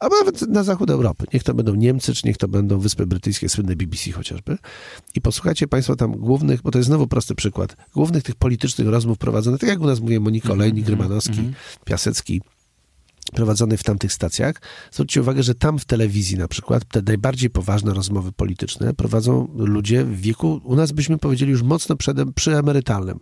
albo 0.01 0.16
nawet 0.18 0.49
na 0.49 0.62
zachód 0.62 0.91
Europy, 0.91 1.26
niech 1.35 1.43
to 1.43 1.55
będą 1.55 1.74
Niemcy, 1.74 2.14
czy 2.14 2.26
niech 2.26 2.37
to 2.37 2.49
będą 2.49 2.78
Wyspy 2.78 3.07
Brytyjskie, 3.07 3.49
słynne 3.49 3.76
BBC 3.76 4.12
chociażby, 4.12 4.59
i 5.14 5.20
posłuchajcie 5.20 5.68
Państwo 5.68 5.97
tam 5.97 6.12
głównych, 6.12 6.62
bo 6.62 6.70
to 6.70 6.78
jest 6.78 6.87
znowu 6.87 7.07
prosty 7.07 7.35
przykład, 7.35 7.76
głównych 7.95 8.22
tych 8.22 8.35
politycznych 8.35 8.89
rozmów 8.89 9.18
prowadzonych, 9.18 9.61
tak 9.61 9.68
jak 9.68 9.80
u 9.80 9.87
nas 9.87 10.01
mówię, 10.01 10.20
Monika 10.20 10.53
Olejnik, 10.53 10.89
Rymanowski, 10.89 11.53
Piasecki, 11.85 12.43
prowadzonej 13.33 13.78
w 13.78 13.83
tamtych 13.83 14.12
stacjach. 14.12 14.57
Zwróćcie 14.91 15.20
uwagę, 15.20 15.43
że 15.43 15.55
tam 15.55 15.78
w 15.78 15.85
telewizji 15.85 16.39
na 16.39 16.49
przykład 16.49 16.85
te 16.85 17.03
najbardziej 17.03 17.51
poważne 17.51 17.95
rozmowy 17.95 18.33
polityczne 18.33 18.95
prowadzą 18.95 19.49
ludzie 19.55 20.05
w 20.05 20.20
wieku, 20.20 20.61
u 20.64 20.76
nas 20.76 20.93
byśmy 20.93 21.18
powiedzieli 21.18 21.53
już 21.53 21.62
mocno 21.62 21.97
przed, 21.97 22.16
przyemerytalnym. 22.35 23.20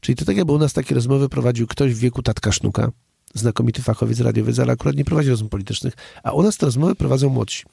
Czyli 0.00 0.16
to 0.16 0.24
tak 0.24 0.36
jakby 0.36 0.52
u 0.52 0.58
nas 0.58 0.72
takie 0.72 0.94
rozmowy 0.94 1.28
prowadził 1.28 1.66
ktoś 1.66 1.94
w 1.94 1.98
wieku 1.98 2.22
tatka 2.22 2.52
sznuka, 2.52 2.90
znakomity 3.34 3.82
fachowiec 3.82 4.20
radiowiec, 4.20 4.58
ale 4.58 4.72
akurat 4.72 4.96
nie 4.96 5.04
prowadzi 5.04 5.30
rozmów 5.30 5.50
politycznych, 5.50 5.94
a 6.22 6.32
u 6.32 6.42
nas 6.42 6.56
te 6.56 6.66
rozmowy 6.66 6.94
prowadzą 6.94 7.28
młodsi. 7.28 7.64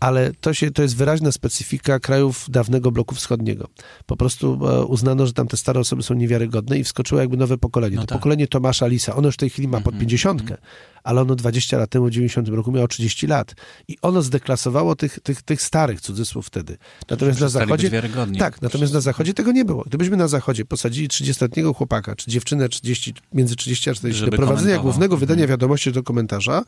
Ale 0.00 0.32
to, 0.40 0.54
się, 0.54 0.70
to 0.70 0.82
jest 0.82 0.96
wyraźna 0.96 1.32
specyfika 1.32 1.98
krajów 1.98 2.46
dawnego 2.48 2.90
bloku 2.90 3.14
wschodniego. 3.14 3.68
Po 4.06 4.16
prostu 4.16 4.68
e, 4.68 4.84
uznano, 4.84 5.26
że 5.26 5.32
tam 5.32 5.48
te 5.48 5.56
stare 5.56 5.80
osoby 5.80 6.02
są 6.02 6.14
niewiarygodne 6.14 6.78
i 6.78 6.84
wskoczyło 6.84 7.20
jakby 7.20 7.36
nowe 7.36 7.58
pokolenie. 7.58 7.96
No 7.96 8.02
to 8.02 8.06
tak. 8.06 8.18
pokolenie 8.18 8.48
Tomasza 8.48 8.86
Lisa, 8.86 9.16
ono 9.16 9.28
już 9.28 9.34
w 9.34 9.38
tej 9.38 9.50
chwili 9.50 9.68
ma 9.68 9.80
pod 9.80 9.90
Mhm, 9.90 10.00
pięćdziesiątkę, 10.00 10.56
ale 11.02 11.20
ono 11.20 11.34
20 11.34 11.78
lat 11.78 11.90
temu, 11.90 12.06
w 12.06 12.10
90 12.10 12.48
roku 12.48 12.72
miało 12.72 12.88
30 12.88 13.26
lat. 13.26 13.54
I 13.88 13.96
ono 14.02 14.22
zdeklasowało 14.22 14.96
tych, 14.96 15.20
tych, 15.20 15.42
tych 15.42 15.62
starych, 15.62 16.00
cudzysłów 16.00 16.46
wtedy. 16.46 16.76
Natomiast 17.10 17.40
na 17.40 17.48
zachodzie... 17.48 17.90
Tak, 18.38 18.62
natomiast 18.62 18.92
na 18.92 19.00
zachodzie 19.00 19.34
tego 19.34 19.52
nie 19.52 19.64
było. 19.64 19.82
Gdybyśmy 19.86 20.16
na 20.16 20.28
zachodzie 20.28 20.64
posadzili 20.64 21.08
30-letniego 21.08 21.74
chłopaka, 21.74 22.16
czy 22.16 22.30
dziewczynę 22.30 22.68
30, 22.68 23.14
między 23.32 23.56
30 23.56 23.90
a 23.90 23.94
40 23.94 24.20
Żeby 24.20 24.30
do 24.30 24.36
prowadzenia. 24.36 24.78
Głównego 24.90 25.14
Mhm. 25.14 25.20
wydania 25.28 25.46
wiadomości 25.46 25.92
do 25.92 26.02
komentarza, 26.02 26.62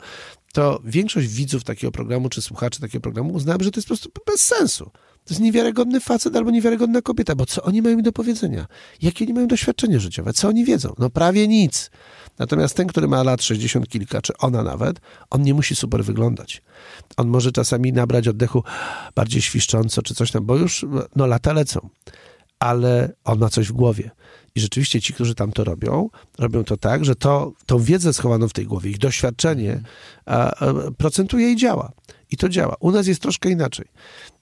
to 0.53 0.81
większość 0.85 1.27
widzów 1.27 1.63
takiego 1.63 1.91
programu, 1.91 2.29
czy 2.29 2.41
słuchaczy 2.41 2.79
takiego 2.81 3.01
programu 3.01 3.33
uznałaby, 3.33 3.63
że 3.63 3.71
to 3.71 3.79
jest 3.79 3.87
po 3.87 3.95
prostu 3.95 4.09
bez 4.27 4.41
sensu. 4.41 4.85
To 5.25 5.33
jest 5.33 5.41
niewiarygodny 5.41 5.99
facet 5.99 6.35
albo 6.35 6.51
niewiarygodna 6.51 7.01
kobieta, 7.01 7.35
bo 7.35 7.45
co 7.45 7.63
oni 7.63 7.81
mają 7.81 7.97
mi 7.97 8.03
do 8.03 8.11
powiedzenia? 8.11 8.65
Jakie 9.01 9.25
oni 9.25 9.33
mają 9.33 9.47
doświadczenie 9.47 9.99
życiowe? 9.99 10.33
Co 10.33 10.47
oni 10.47 10.65
wiedzą? 10.65 10.93
No 10.99 11.09
prawie 11.09 11.47
nic. 11.47 11.91
Natomiast 12.39 12.75
ten, 12.75 12.87
który 12.87 13.07
ma 13.07 13.23
lat 13.23 13.43
60 13.43 13.87
kilka, 13.89 14.21
czy 14.21 14.37
ona 14.37 14.63
nawet, 14.63 14.99
on 15.29 15.41
nie 15.41 15.53
musi 15.53 15.75
super 15.75 16.03
wyglądać. 16.03 16.61
On 17.17 17.27
może 17.27 17.51
czasami 17.51 17.93
nabrać 17.93 18.27
oddechu 18.27 18.63
bardziej 19.15 19.41
świszcząco, 19.41 20.01
czy 20.01 20.15
coś 20.15 20.31
tam, 20.31 20.45
bo 20.45 20.57
już 20.57 20.85
no, 21.15 21.27
lata 21.27 21.53
lecą. 21.53 21.89
Ale 22.59 23.13
on 23.23 23.39
ma 23.39 23.49
coś 23.49 23.67
w 23.67 23.71
głowie. 23.71 24.11
I 24.55 24.59
rzeczywiście 24.59 25.01
ci, 25.01 25.13
którzy 25.13 25.35
tam 25.35 25.51
to 25.51 25.63
robią, 25.63 26.09
robią 26.39 26.63
to 26.63 26.77
tak, 26.77 27.05
że 27.05 27.15
to, 27.15 27.53
tą 27.65 27.79
wiedzę 27.79 28.13
schowaną 28.13 28.47
w 28.47 28.53
tej 28.53 28.65
głowie, 28.65 28.89
ich 28.89 28.97
doświadczenie 28.97 29.81
a, 30.25 30.65
a, 30.65 30.73
procentuje 30.97 31.51
i 31.51 31.55
działa. 31.55 31.91
I 32.31 32.37
to 32.37 32.49
działa. 32.49 32.75
U 32.79 32.91
nas 32.91 33.07
jest 33.07 33.21
troszkę 33.21 33.49
inaczej. 33.49 33.85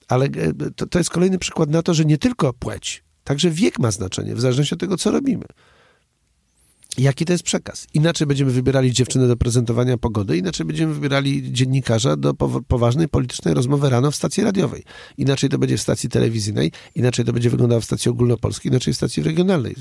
Ale 0.08 0.24
e, 0.26 0.30
to, 0.76 0.86
to 0.86 0.98
jest 0.98 1.10
kolejny 1.10 1.38
przykład 1.38 1.70
na 1.70 1.82
to, 1.82 1.94
że 1.94 2.04
nie 2.04 2.18
tylko 2.18 2.52
płeć, 2.52 3.04
także 3.24 3.50
wiek 3.50 3.78
ma 3.78 3.90
znaczenie, 3.90 4.34
w 4.34 4.40
zależności 4.40 4.74
od 4.74 4.80
tego, 4.80 4.96
co 4.96 5.10
robimy. 5.10 5.44
Jaki 6.98 7.24
to 7.24 7.32
jest 7.32 7.44
przekaz? 7.44 7.86
Inaczej 7.94 8.26
będziemy 8.26 8.50
wybierali 8.50 8.92
dziewczynę 8.92 9.28
do 9.28 9.36
prezentowania 9.36 9.98
pogody, 9.98 10.36
inaczej 10.36 10.66
będziemy 10.66 10.94
wybierali 10.94 11.52
dziennikarza 11.52 12.16
do 12.16 12.32
pow- 12.32 12.62
poważnej 12.68 13.08
politycznej 13.08 13.54
rozmowy 13.54 13.90
rano 13.90 14.10
w 14.10 14.16
stacji 14.16 14.42
radiowej. 14.42 14.82
Inaczej 15.18 15.50
to 15.50 15.58
będzie 15.58 15.76
w 15.76 15.80
stacji 15.80 16.08
telewizyjnej, 16.08 16.72
inaczej 16.94 17.24
to 17.24 17.32
będzie 17.32 17.50
wyglądało 17.50 17.80
w 17.80 17.84
stacji 17.84 18.10
ogólnopolskiej, 18.10 18.72
inaczej 18.72 18.94
w 18.94 18.96
stacji 18.96 19.22
regionalnej. 19.22 19.74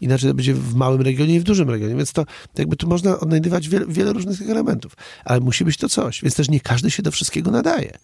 Inaczej 0.00 0.30
to 0.30 0.34
będzie 0.34 0.54
w 0.54 0.74
małym 0.74 1.00
regionie 1.00 1.34
i 1.34 1.40
w 1.40 1.44
dużym 1.44 1.70
regionie. 1.70 1.96
Więc 1.96 2.12
to 2.12 2.24
jakby 2.58 2.76
tu 2.76 2.88
można 2.88 3.20
odnajdywać 3.20 3.68
wiele, 3.68 3.86
wiele 3.86 4.12
różnych 4.12 4.42
elementów. 4.42 4.92
Ale 5.24 5.40
musi 5.40 5.64
być 5.64 5.76
to 5.76 5.88
coś. 5.88 6.22
Więc 6.22 6.34
też 6.34 6.48
nie 6.48 6.60
każdy 6.60 6.90
się 6.90 7.02
do 7.02 7.10
wszystkiego 7.10 7.50
nadaje. 7.50 7.98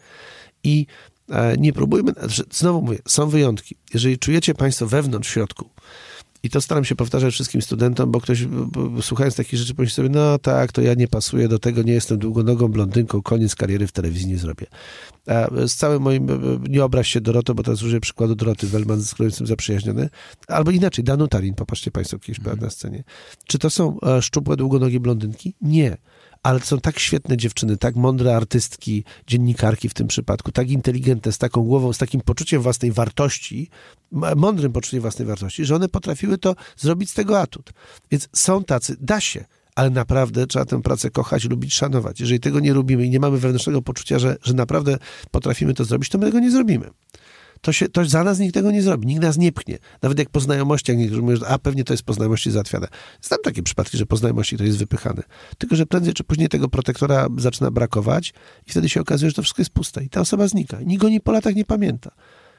I 0.64 0.86
e, 1.30 1.56
nie 1.58 1.72
próbujmy, 1.72 2.12
znaczy, 2.12 2.42
znowu 2.50 2.82
mówię, 2.82 2.98
są 3.08 3.28
wyjątki. 3.28 3.76
Jeżeli 3.94 4.18
czujecie 4.18 4.54
Państwo 4.54 4.86
wewnątrz, 4.86 5.28
w 5.28 5.32
środku, 5.32 5.70
i 6.44 6.50
to 6.50 6.60
staram 6.60 6.84
się 6.84 6.94
powtarzać 6.94 7.34
wszystkim 7.34 7.62
studentom, 7.62 8.10
bo 8.10 8.20
ktoś 8.20 8.44
b- 8.44 8.66
b- 8.90 9.02
słuchając 9.02 9.36
takich 9.36 9.58
rzeczy 9.58 9.74
pomyśli 9.74 9.94
sobie, 9.94 10.08
no 10.08 10.38
tak, 10.38 10.72
to 10.72 10.82
ja 10.82 10.94
nie 10.94 11.08
pasuję 11.08 11.48
do 11.48 11.58
tego, 11.58 11.82
nie 11.82 11.92
jestem 11.92 12.18
długonogą 12.18 12.68
blondynką, 12.68 13.22
koniec 13.22 13.54
kariery 13.54 13.86
w 13.86 13.92
telewizji 13.92 14.28
nie 14.28 14.38
zrobię. 14.38 14.66
A 15.26 15.66
z 15.68 15.74
całym 15.74 16.02
moim, 16.02 16.26
b- 16.26 16.38
b- 16.38 16.58
nie 16.68 16.84
obraź 16.84 17.08
się 17.08 17.20
Doroto, 17.20 17.54
bo 17.54 17.62
teraz 17.62 17.82
użyję 17.82 18.00
przykładu 18.00 18.34
Doroty 18.34 18.66
Wellman, 18.66 19.00
z 19.00 19.14
którą 19.14 19.26
jestem 19.26 19.46
zaprzyjaźniony, 19.46 20.08
albo 20.48 20.70
inaczej, 20.70 21.04
Danu 21.04 21.28
Tarin, 21.28 21.54
popatrzcie 21.54 21.90
Państwo 21.90 22.18
kiedyś 22.18 22.40
była 22.40 22.56
na 22.56 22.70
scenie. 22.70 23.04
Czy 23.46 23.58
to 23.58 23.70
są 23.70 24.00
e, 24.00 24.22
szczupłe, 24.22 24.56
długonogie 24.56 25.00
blondynki? 25.00 25.54
Nie. 25.60 25.96
Ale 26.44 26.60
są 26.60 26.80
tak 26.80 26.98
świetne 26.98 27.36
dziewczyny, 27.36 27.76
tak 27.76 27.96
mądre 27.96 28.36
artystki, 28.36 29.04
dziennikarki 29.26 29.88
w 29.88 29.94
tym 29.94 30.06
przypadku, 30.06 30.52
tak 30.52 30.70
inteligentne, 30.70 31.32
z 31.32 31.38
taką 31.38 31.62
głową, 31.62 31.92
z 31.92 31.98
takim 31.98 32.20
poczuciem 32.20 32.62
własnej 32.62 32.92
wartości, 32.92 33.68
mądrym 34.36 34.72
poczuciem 34.72 35.00
własnej 35.00 35.28
wartości, 35.28 35.64
że 35.64 35.74
one 35.74 35.88
potrafiły 35.88 36.38
to 36.38 36.56
zrobić 36.76 37.10
z 37.10 37.14
tego 37.14 37.40
atut. 37.40 37.72
Więc 38.10 38.28
są 38.32 38.64
tacy, 38.64 38.96
da 39.00 39.20
się, 39.20 39.44
ale 39.74 39.90
naprawdę 39.90 40.46
trzeba 40.46 40.64
tę 40.64 40.82
pracę 40.82 41.10
kochać, 41.10 41.44
lubić, 41.44 41.74
szanować. 41.74 42.20
Jeżeli 42.20 42.40
tego 42.40 42.60
nie 42.60 42.74
lubimy 42.74 43.04
i 43.04 43.10
nie 43.10 43.20
mamy 43.20 43.38
wewnętrznego 43.38 43.82
poczucia, 43.82 44.18
że, 44.18 44.36
że 44.42 44.54
naprawdę 44.54 44.98
potrafimy 45.30 45.74
to 45.74 45.84
zrobić, 45.84 46.08
to 46.08 46.18
my 46.18 46.26
tego 46.26 46.40
nie 46.40 46.50
zrobimy. 46.50 46.90
To, 47.64 47.72
się, 47.72 47.88
to 47.88 48.04
za 48.04 48.24
nas 48.24 48.38
nikt 48.38 48.54
tego 48.54 48.70
nie 48.70 48.82
zrobi, 48.82 49.06
nikt 49.06 49.22
nas 49.22 49.36
nie 49.36 49.52
pchnie. 49.52 49.78
Nawet 50.02 50.18
jak 50.18 50.30
po 50.30 50.40
znajomościach 50.40 50.96
niektórzy 50.96 51.22
mówią, 51.22 51.36
że 51.36 51.48
a 51.48 51.58
pewnie 51.58 51.84
to 51.84 51.92
jest 51.92 52.02
po 52.02 52.12
znajomości 52.12 52.50
załatwiane. 52.50 52.88
Znam 53.22 53.40
takie 53.44 53.62
przypadki, 53.62 53.98
że 53.98 54.06
po 54.06 54.16
znajomości 54.16 54.54
ktoś 54.56 54.66
jest 54.66 54.78
wypychany. 54.78 55.22
Tylko, 55.58 55.76
że 55.76 55.86
prędzej 55.86 56.14
czy 56.14 56.24
później 56.24 56.48
tego 56.48 56.68
protektora 56.68 57.26
zaczyna 57.38 57.70
brakować 57.70 58.34
i 58.66 58.70
wtedy 58.70 58.88
się 58.88 59.00
okazuje, 59.00 59.30
że 59.30 59.34
to 59.36 59.42
wszystko 59.42 59.60
jest 59.62 59.70
puste 59.70 60.04
i 60.04 60.08
ta 60.08 60.20
osoba 60.20 60.48
znika. 60.48 60.80
Nikt 60.80 61.02
go 61.02 61.08
nie 61.08 61.20
po 61.20 61.32
latach 61.32 61.54
nie 61.54 61.64
pamięta. 61.64 62.10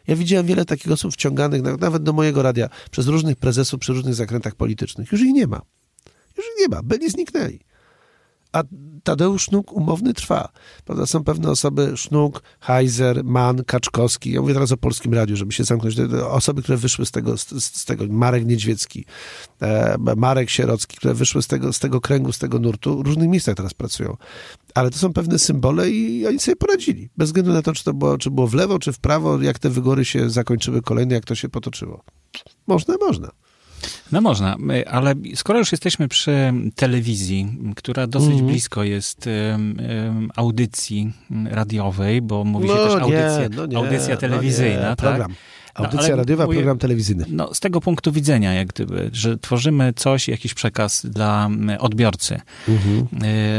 Ja 0.07 0.15
widziałem 0.15 0.45
wiele 0.45 0.65
takich 0.65 0.91
osób 0.91 1.13
wciąganych, 1.13 1.61
na- 1.61 1.77
nawet 1.77 2.03
do 2.03 2.13
mojego 2.13 2.41
radia, 2.41 2.69
przez 2.91 3.07
różnych 3.07 3.35
prezesów, 3.35 3.79
przy 3.79 3.93
różnych 3.93 4.15
zakrętach 4.15 4.55
politycznych. 4.55 5.11
Już 5.11 5.21
ich 5.21 5.33
nie 5.33 5.47
ma. 5.47 5.61
Już 6.37 6.45
ich 6.45 6.53
nie 6.59 6.67
ma. 6.75 6.83
Byli, 6.83 7.09
zniknęli. 7.09 7.59
A 8.55 8.63
Tadeusz 9.03 9.43
Sznuk 9.43 9.71
umowny 9.71 10.13
trwa. 10.13 10.49
Prawda? 10.85 11.05
Są 11.05 11.23
pewne 11.23 11.49
osoby, 11.51 11.91
Sznuk, 11.95 12.43
Heiser, 12.59 13.23
Mann, 13.23 13.63
Kaczkowski. 13.63 14.31
Ja 14.31 14.41
mówię 14.41 14.53
teraz 14.53 14.71
o 14.71 14.77
polskim 14.77 15.13
radiu, 15.13 15.35
żeby 15.35 15.51
się 15.51 15.63
zamknąć. 15.63 15.95
Osoby, 16.29 16.63
które 16.63 16.77
wyszły 16.77 17.05
z 17.05 17.11
tego, 17.11 17.37
z, 17.37 17.49
z 17.65 17.85
tego 17.85 18.05
Marek 18.09 18.45
Niedźwiecki, 18.45 19.05
e, 19.61 19.95
Marek 20.15 20.49
Sierocki, 20.49 20.97
które 20.97 21.13
wyszły 21.13 21.41
z 21.41 21.47
tego, 21.47 21.73
z 21.73 21.79
tego 21.79 22.01
kręgu, 22.01 22.31
z 22.31 22.39
tego 22.39 22.59
nurtu, 22.59 23.03
w 23.03 23.05
różnych 23.05 23.29
miejscach 23.29 23.55
teraz 23.55 23.73
pracują. 23.73 24.17
Ale 24.73 24.89
to 24.89 24.97
są 24.97 25.13
pewne 25.13 25.39
symbole 25.39 25.89
i 25.89 26.27
oni 26.27 26.39
sobie 26.39 26.55
poradzili. 26.55 27.09
Bez 27.17 27.29
względu 27.29 27.53
na 27.53 27.61
to, 27.61 27.73
czy 27.73 27.83
to 27.83 27.93
było, 27.93 28.17
czy 28.17 28.31
było 28.31 28.47
w 28.47 28.53
lewo, 28.53 28.79
czy 28.79 28.93
w 28.93 28.99
prawo, 28.99 29.41
jak 29.41 29.59
te 29.59 29.69
wygory 29.69 30.05
się 30.05 30.29
zakończyły 30.29 30.81
kolejne, 30.81 31.15
jak 31.15 31.25
to 31.25 31.35
się 31.35 31.49
potoczyło. 31.49 32.03
Można, 32.67 32.95
można. 32.99 33.31
No 34.11 34.21
można, 34.21 34.57
ale 34.87 35.13
skoro 35.35 35.59
już 35.59 35.71
jesteśmy 35.71 36.07
przy 36.07 36.53
telewizji, 36.75 37.57
która 37.75 38.07
dosyć 38.07 38.29
Mhm. 38.29 38.47
blisko 38.47 38.83
jest 38.83 39.27
em, 39.27 40.31
audycji 40.35 41.13
radiowej, 41.45 42.21
bo 42.21 42.43
mówi 42.43 42.67
się 42.67 42.73
No 42.73 42.83
też 42.83 42.95
nie, 42.95 43.01
audycja, 43.01 43.49
no 43.55 43.65
nie, 43.65 43.77
audycja 43.77 44.13
no 44.13 44.19
telewizyjna, 44.19 44.89
nie, 44.89 44.95
tak? 44.95 44.97
Program. 44.97 45.33
No, 45.79 45.85
Audycja 45.85 46.07
ale 46.07 46.15
radiowa, 46.15 46.45
mówię- 46.45 46.57
program 46.57 46.77
telewizyjny. 46.77 47.25
No, 47.29 47.53
z 47.53 47.59
tego 47.59 47.81
punktu 47.81 48.11
widzenia, 48.11 48.53
jak 48.53 48.67
gdyby, 48.67 49.09
że 49.13 49.37
tworzymy 49.37 49.93
coś, 49.95 50.27
jakiś 50.27 50.53
przekaz 50.53 51.05
dla 51.05 51.45
m, 51.45 51.71
odbiorcy. 51.79 52.39
Mhm. 52.67 53.07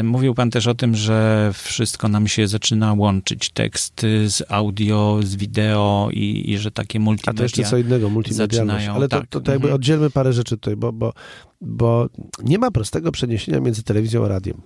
Y, 0.00 0.02
Mówił 0.02 0.34
pan 0.34 0.50
też 0.50 0.66
o 0.66 0.74
tym, 0.74 0.94
że 0.94 1.50
wszystko 1.54 2.08
nam 2.08 2.28
się 2.28 2.48
zaczyna 2.48 2.92
łączyć, 2.94 3.50
teksty 3.50 4.30
z 4.30 4.42
audio, 4.48 5.20
z 5.24 5.36
wideo 5.36 6.08
i, 6.12 6.50
i 6.50 6.58
że 6.58 6.70
takie 6.70 6.98
A 6.98 7.02
multimedia... 7.02 7.36
to 7.38 7.42
jeszcze 7.42 7.64
co 7.64 7.78
innego, 7.78 8.10
multimedialność. 8.10 8.86
Ale 8.86 9.08
to, 9.08 9.20
tak. 9.20 9.26
to, 9.28 9.40
to 9.40 9.52
jakby 9.52 9.66
Mhm. 9.66 9.74
oddzielmy 9.74 10.10
parę 10.10 10.32
rzeczy 10.32 10.56
tutaj, 10.56 10.76
bo, 10.76 10.92
bo, 10.92 11.12
bo 11.60 12.08
nie 12.44 12.58
ma 12.58 12.70
prostego 12.70 13.12
przeniesienia 13.12 13.60
między 13.60 13.82
telewizją 13.82 14.24
a 14.24 14.28
radiem, 14.28 14.60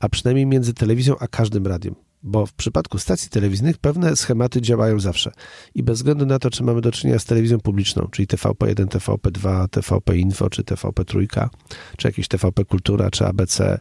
a 0.00 0.08
przynajmniej 0.08 0.46
między 0.46 0.74
telewizją 0.74 1.14
a 1.20 1.26
każdym 1.28 1.66
radiem. 1.66 1.94
Bo 2.22 2.46
w 2.46 2.52
przypadku 2.52 2.98
stacji 2.98 3.30
telewizyjnych 3.30 3.78
pewne 3.78 4.16
schematy 4.16 4.60
działają 4.62 5.00
zawsze. 5.00 5.32
I 5.74 5.82
bez 5.82 5.98
względu 5.98 6.26
na 6.26 6.38
to, 6.38 6.50
czy 6.50 6.62
mamy 6.62 6.80
do 6.80 6.92
czynienia 6.92 7.18
z 7.18 7.24
telewizją 7.24 7.60
publiczną, 7.60 8.08
czyli 8.10 8.28
TVP1, 8.28 8.86
TVP2, 8.86 9.68
TVP 9.68 10.16
Info, 10.16 10.50
czy 10.50 10.64
TVP 10.64 11.04
Trójka, 11.04 11.50
czy 11.96 12.08
jakieś 12.08 12.28
TVP 12.28 12.64
Kultura, 12.64 13.10
czy 13.10 13.26
ABC, 13.26 13.80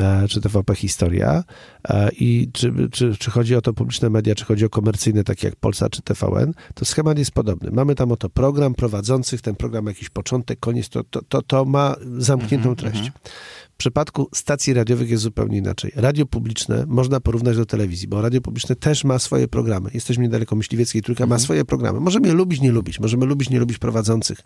e, 0.00 0.28
czy 0.28 0.40
TVP 0.40 0.74
Historia 0.74 1.44
i 2.18 2.48
czy, 2.52 2.72
czy, 2.92 3.16
czy 3.16 3.30
chodzi 3.30 3.54
o 3.54 3.60
to 3.62 3.72
publiczne 3.72 4.10
media, 4.10 4.34
czy 4.34 4.44
chodzi 4.44 4.64
o 4.64 4.68
komercyjne, 4.68 5.24
takie 5.24 5.46
jak 5.46 5.56
Polsa 5.56 5.88
czy 5.88 6.02
TVN, 6.02 6.52
to 6.74 6.84
schemat 6.84 7.18
jest 7.18 7.30
podobny. 7.30 7.70
Mamy 7.70 7.94
tam 7.94 8.12
oto 8.12 8.28
program 8.28 8.74
prowadzących, 8.74 9.40
ten 9.40 9.54
program 9.54 9.86
jakiś 9.86 10.08
początek, 10.10 10.60
koniec, 10.60 10.88
to, 10.88 11.04
to, 11.04 11.22
to, 11.28 11.42
to 11.42 11.64
ma 11.64 11.96
zamkniętą 12.18 12.72
Mhm, 12.72 12.76
treść. 12.92 13.10
W 13.72 13.76
przypadku 13.76 14.28
stacji 14.34 14.74
radiowych 14.74 15.10
jest 15.10 15.22
zupełnie 15.22 15.58
inaczej. 15.58 15.92
Radio 15.96 16.26
publiczne 16.26 16.84
można 16.86 17.20
porównać 17.20 17.56
do 17.56 17.66
telewizji, 17.66 18.08
bo 18.08 18.22
radio 18.22 18.40
publiczne 18.40 18.76
też 18.76 19.04
ma 19.04 19.18
swoje 19.18 19.48
programy. 19.48 19.90
Jesteśmy 19.94 20.24
niedaleko 20.24 20.56
Myśliwieckiej 20.56 21.02
Trójka, 21.02 21.26
ma 21.26 21.38
swoje 21.38 21.64
programy. 21.64 22.00
Możemy 22.00 22.28
je 22.28 22.34
lubić, 22.34 22.60
nie 22.60 22.72
lubić, 22.72 23.00
możemy 23.00 23.26
lubić, 23.26 23.50
nie 23.50 23.58
lubić 23.60 23.78
prowadzących, 23.78 24.38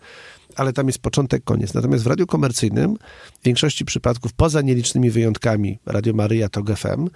ale 0.55 0.73
tam 0.73 0.87
jest 0.87 0.99
początek, 0.99 1.43
koniec. 1.43 1.73
Natomiast 1.73 2.03
w 2.03 2.07
radiu 2.07 2.27
komercyjnym 2.27 2.95
w 3.41 3.45
większości 3.45 3.85
przypadków, 3.85 4.33
poza 4.33 4.61
nielicznymi 4.61 5.11
wyjątkami, 5.11 5.79
Radio 5.85 6.13
Maryja, 6.13 6.49
TOG 6.49 6.75
FM, 6.75 7.09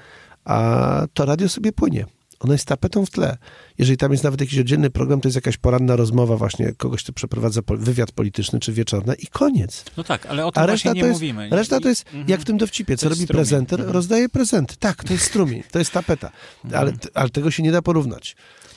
a 0.45 1.05
to 1.13 1.25
radio 1.25 1.49
sobie 1.49 1.71
płynie. 1.71 2.05
Ono 2.39 2.53
jest 2.53 2.65
tapetą 2.65 3.05
w 3.05 3.09
tle. 3.09 3.37
Jeżeli 3.77 3.97
tam 3.97 4.11
jest 4.11 4.23
nawet 4.23 4.41
jakiś 4.41 4.59
oddzielny 4.59 4.89
program, 4.89 5.21
to 5.21 5.27
jest 5.27 5.35
jakaś 5.35 5.57
poranna 5.57 5.95
rozmowa 5.95 6.37
właśnie 6.37 6.73
kogoś, 6.77 7.03
kto 7.03 7.13
przeprowadza 7.13 7.61
wywiad 7.67 8.11
polityczny 8.11 8.59
czy 8.59 8.73
wieczorny 8.73 9.13
i 9.15 9.27
koniec. 9.27 9.85
No 9.97 10.03
tak, 10.03 10.25
ale 10.25 10.45
o 10.45 10.51
tym 10.51 10.63
A 10.63 10.67
właśnie 10.67 10.91
reszta 10.91 11.01
nie 11.01 11.07
jest, 11.07 11.21
mówimy. 11.21 11.49
reszta 11.51 11.79
to 11.79 11.89
jest 11.89 12.05
Mhm. 12.07 12.25
jak 12.27 12.41
w 12.41 12.45
tym 12.45 12.57
dowcipie, 12.57 12.97
co 12.97 13.09
robi 13.09 13.23
strumień. 13.23 13.37
prezenter, 13.37 13.79
Mhm. 13.79 13.93
rozdaje 13.93 14.29
prezenty. 14.29 14.75
Tak, 14.79 15.03
to 15.03 15.13
jest 15.13 15.25
strumień, 15.25 15.63
to 15.71 15.79
jest 15.79 15.91
tapeta. 15.91 16.31
Ale, 16.73 16.93
ale 17.13 17.29
tego 17.29 17.51
się 17.51 17.63
nie 17.63 17.71
da 17.71 17.81
porównać. 17.81 18.35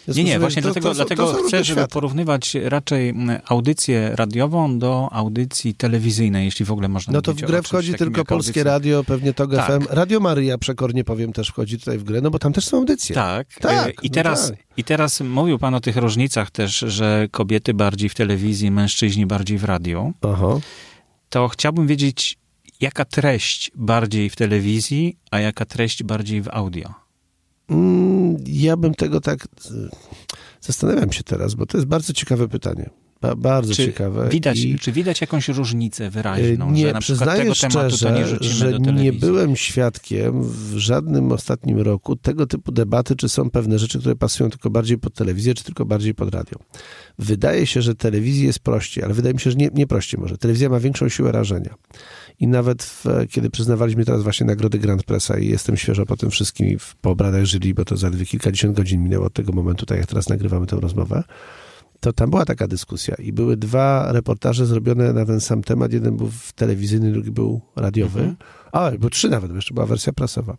Nie, 0.08 0.24
nie, 0.24 0.38
właśnie 0.38 0.62
to- 0.62 0.68
dlatego, 0.68 0.88
to 0.88 0.94
to 0.94 0.94
dlatego 0.94 1.32
różne 1.32 1.48
chcę, 1.48 1.64
żeby 1.64 1.88
porównywać 1.88 2.56
raczej 2.64 3.14
audycję 3.48 4.10
radiową 4.14 4.78
do 4.78 5.08
audycji 5.12 5.74
telewizyjnej, 5.74 6.44
jeśli 6.44 6.64
w 6.64 6.70
ogóle 6.72 6.88
można 6.88 7.12
No 7.12 7.22
to 7.22 7.32
w 7.34 7.36
grę 7.36 7.62
wchodzi 7.62 7.94
tylko 7.94 8.24
Polskie. 8.24 8.64
Radio, 8.64 9.04
pewnie 9.04 9.32
TOG 9.34 9.54
Tak. 9.54 9.82
FM. 9.82 9.86
Radio 9.90 10.20
Maryja, 10.20 10.58
przekornie 10.58 11.04
powiem, 11.04 11.32
też 11.32 11.48
wchodzi 11.48 11.78
tutaj 11.78 11.98
w 11.98 12.04
grę, 12.04 12.20
no 12.20 12.30
bo 12.30 12.38
tam 12.38 12.52
też 12.52 12.64
są 12.64 12.76
audycje. 12.76 13.14
Tak. 13.14 13.46
Tak, 13.60 14.04
I 14.04 14.08
no 14.08 14.14
teraz, 14.14 14.50
tak. 14.50 14.58
I 14.76 14.84
teraz 14.84 15.20
mówił 15.20 15.58
pan 15.58 15.74
o 15.74 15.80
tych 15.80 15.96
różnicach 15.96 16.50
też, 16.50 16.78
że 16.78 17.28
kobiety 17.30 17.74
bardziej 17.74 18.08
w 18.08 18.14
telewizji, 18.14 18.70
mężczyźni 18.70 19.26
bardziej 19.26 19.58
w 19.58 19.64
radiu. 19.64 20.12
Aha. 20.22 20.58
To 21.28 21.48
chciałbym 21.48 21.86
wiedzieć, 21.86 22.38
jaka 22.80 23.04
treść 23.04 23.70
bardziej 23.74 24.30
w 24.30 24.36
telewizji, 24.36 25.16
a 25.30 25.40
jaka 25.40 25.64
treść 25.64 26.02
bardziej 26.02 26.42
w 26.42 26.48
audio? 26.48 26.94
Mm, 27.70 28.03
ja 28.46 28.76
bym 28.76 28.94
tego 28.94 29.20
tak... 29.20 29.44
y, 29.44 29.88
Zastanawiam 30.60 31.12
się 31.12 31.22
teraz, 31.22 31.54
bo 31.54 31.66
to 31.66 31.78
jest 31.78 31.86
bardzo 31.86 32.12
ciekawe 32.12 32.48
pytanie. 32.48 32.90
Ba, 33.24 33.36
bardzo 33.36 33.74
Czy 33.74 33.86
ciekawe. 33.86 34.28
widać, 34.28 34.58
I, 34.58 34.78
czy 34.78 34.92
widać 34.92 35.20
jakąś 35.20 35.48
różnicę 35.48 36.10
wyraźną, 36.10 36.68
y, 36.68 36.72
nie, 36.72 36.86
że 36.86 36.92
na 36.92 37.00
przyznaję 37.00 37.42
tego 37.42 37.54
tematu 37.54 37.90
to 37.90 37.96
szczerze, 37.96 38.12
nie 38.12 38.48
że 38.50 38.78
nie 38.78 39.12
byłem 39.12 39.56
świadkiem 39.56 40.42
w 40.42 40.76
żadnym 40.76 41.32
ostatnim 41.32 41.80
roku 41.80 42.16
tego 42.16 42.46
typu 42.46 42.72
debaty, 42.72 43.16
czy 43.16 43.28
są 43.28 43.50
pewne 43.50 43.78
rzeczy, 43.78 43.98
które 43.98 44.16
pasują 44.16 44.50
tylko 44.50 44.70
bardziej 44.70 44.98
pod 44.98 45.14
telewizję, 45.14 45.54
czy 45.54 45.64
tylko 45.64 45.84
bardziej 45.84 46.14
pod 46.14 46.34
radio. 46.34 46.58
Wydaje 47.18 47.66
się, 47.66 47.82
że 47.82 47.94
telewizji 47.94 48.46
jest 48.46 48.58
prościej, 48.58 49.04
ale 49.04 49.14
wydaje 49.14 49.34
mi 49.34 49.40
się, 49.40 49.50
że 49.50 49.56
nie, 49.56 49.68
nie 49.74 49.86
prościej 49.86 50.20
może. 50.20 50.38
Telewizja 50.38 50.68
ma 50.68 50.80
większą 50.80 51.08
siłę 51.08 51.32
rażenia. 51.32 51.74
I 52.40 52.46
nawet 52.46 52.82
w, 52.82 53.04
kiedy 53.30 53.50
przyznawaliśmy 53.50 54.04
teraz 54.04 54.22
właśnie 54.22 54.46
nagrody 54.46 54.78
Grand 54.78 55.02
Pressa 55.02 55.38
i 55.38 55.48
jestem 55.48 55.76
świeżo 55.76 56.06
po 56.06 56.16
tym 56.16 56.30
wszystkim 56.30 56.78
w, 56.78 56.96
po 56.96 57.10
obradach 57.10 57.44
żyli, 57.44 57.74
bo 57.74 57.84
to 57.84 57.96
zaledwie 57.96 58.26
kilkadziesiąt 58.26 58.76
godzin 58.76 59.02
minęło 59.02 59.26
od 59.26 59.32
tego 59.32 59.52
momentu, 59.52 59.86
tak 59.86 59.98
jak 59.98 60.06
teraz 60.06 60.28
nagrywamy 60.28 60.66
tę 60.66 60.76
rozmowę, 60.76 61.22
to 62.04 62.12
tam 62.12 62.30
była 62.30 62.44
taka 62.44 62.68
dyskusja 62.68 63.14
i 63.14 63.32
były 63.32 63.56
dwa 63.56 64.12
reportaże 64.12 64.66
zrobione 64.66 65.12
na 65.12 65.26
ten 65.26 65.40
sam 65.40 65.62
temat. 65.62 65.92
Jeden 65.92 66.16
był 66.16 66.30
w 66.30 66.52
telewizyjny, 66.52 67.12
drugi 67.12 67.30
był 67.30 67.60
radiowy. 67.76 68.20
Mhm. 68.20 68.36
A, 68.72 68.90
bo 68.98 69.10
trzy 69.10 69.28
nawet, 69.28 69.50
bo 69.50 69.56
jeszcze 69.56 69.74
była 69.74 69.86
wersja 69.86 70.12
prasowa. 70.12 70.56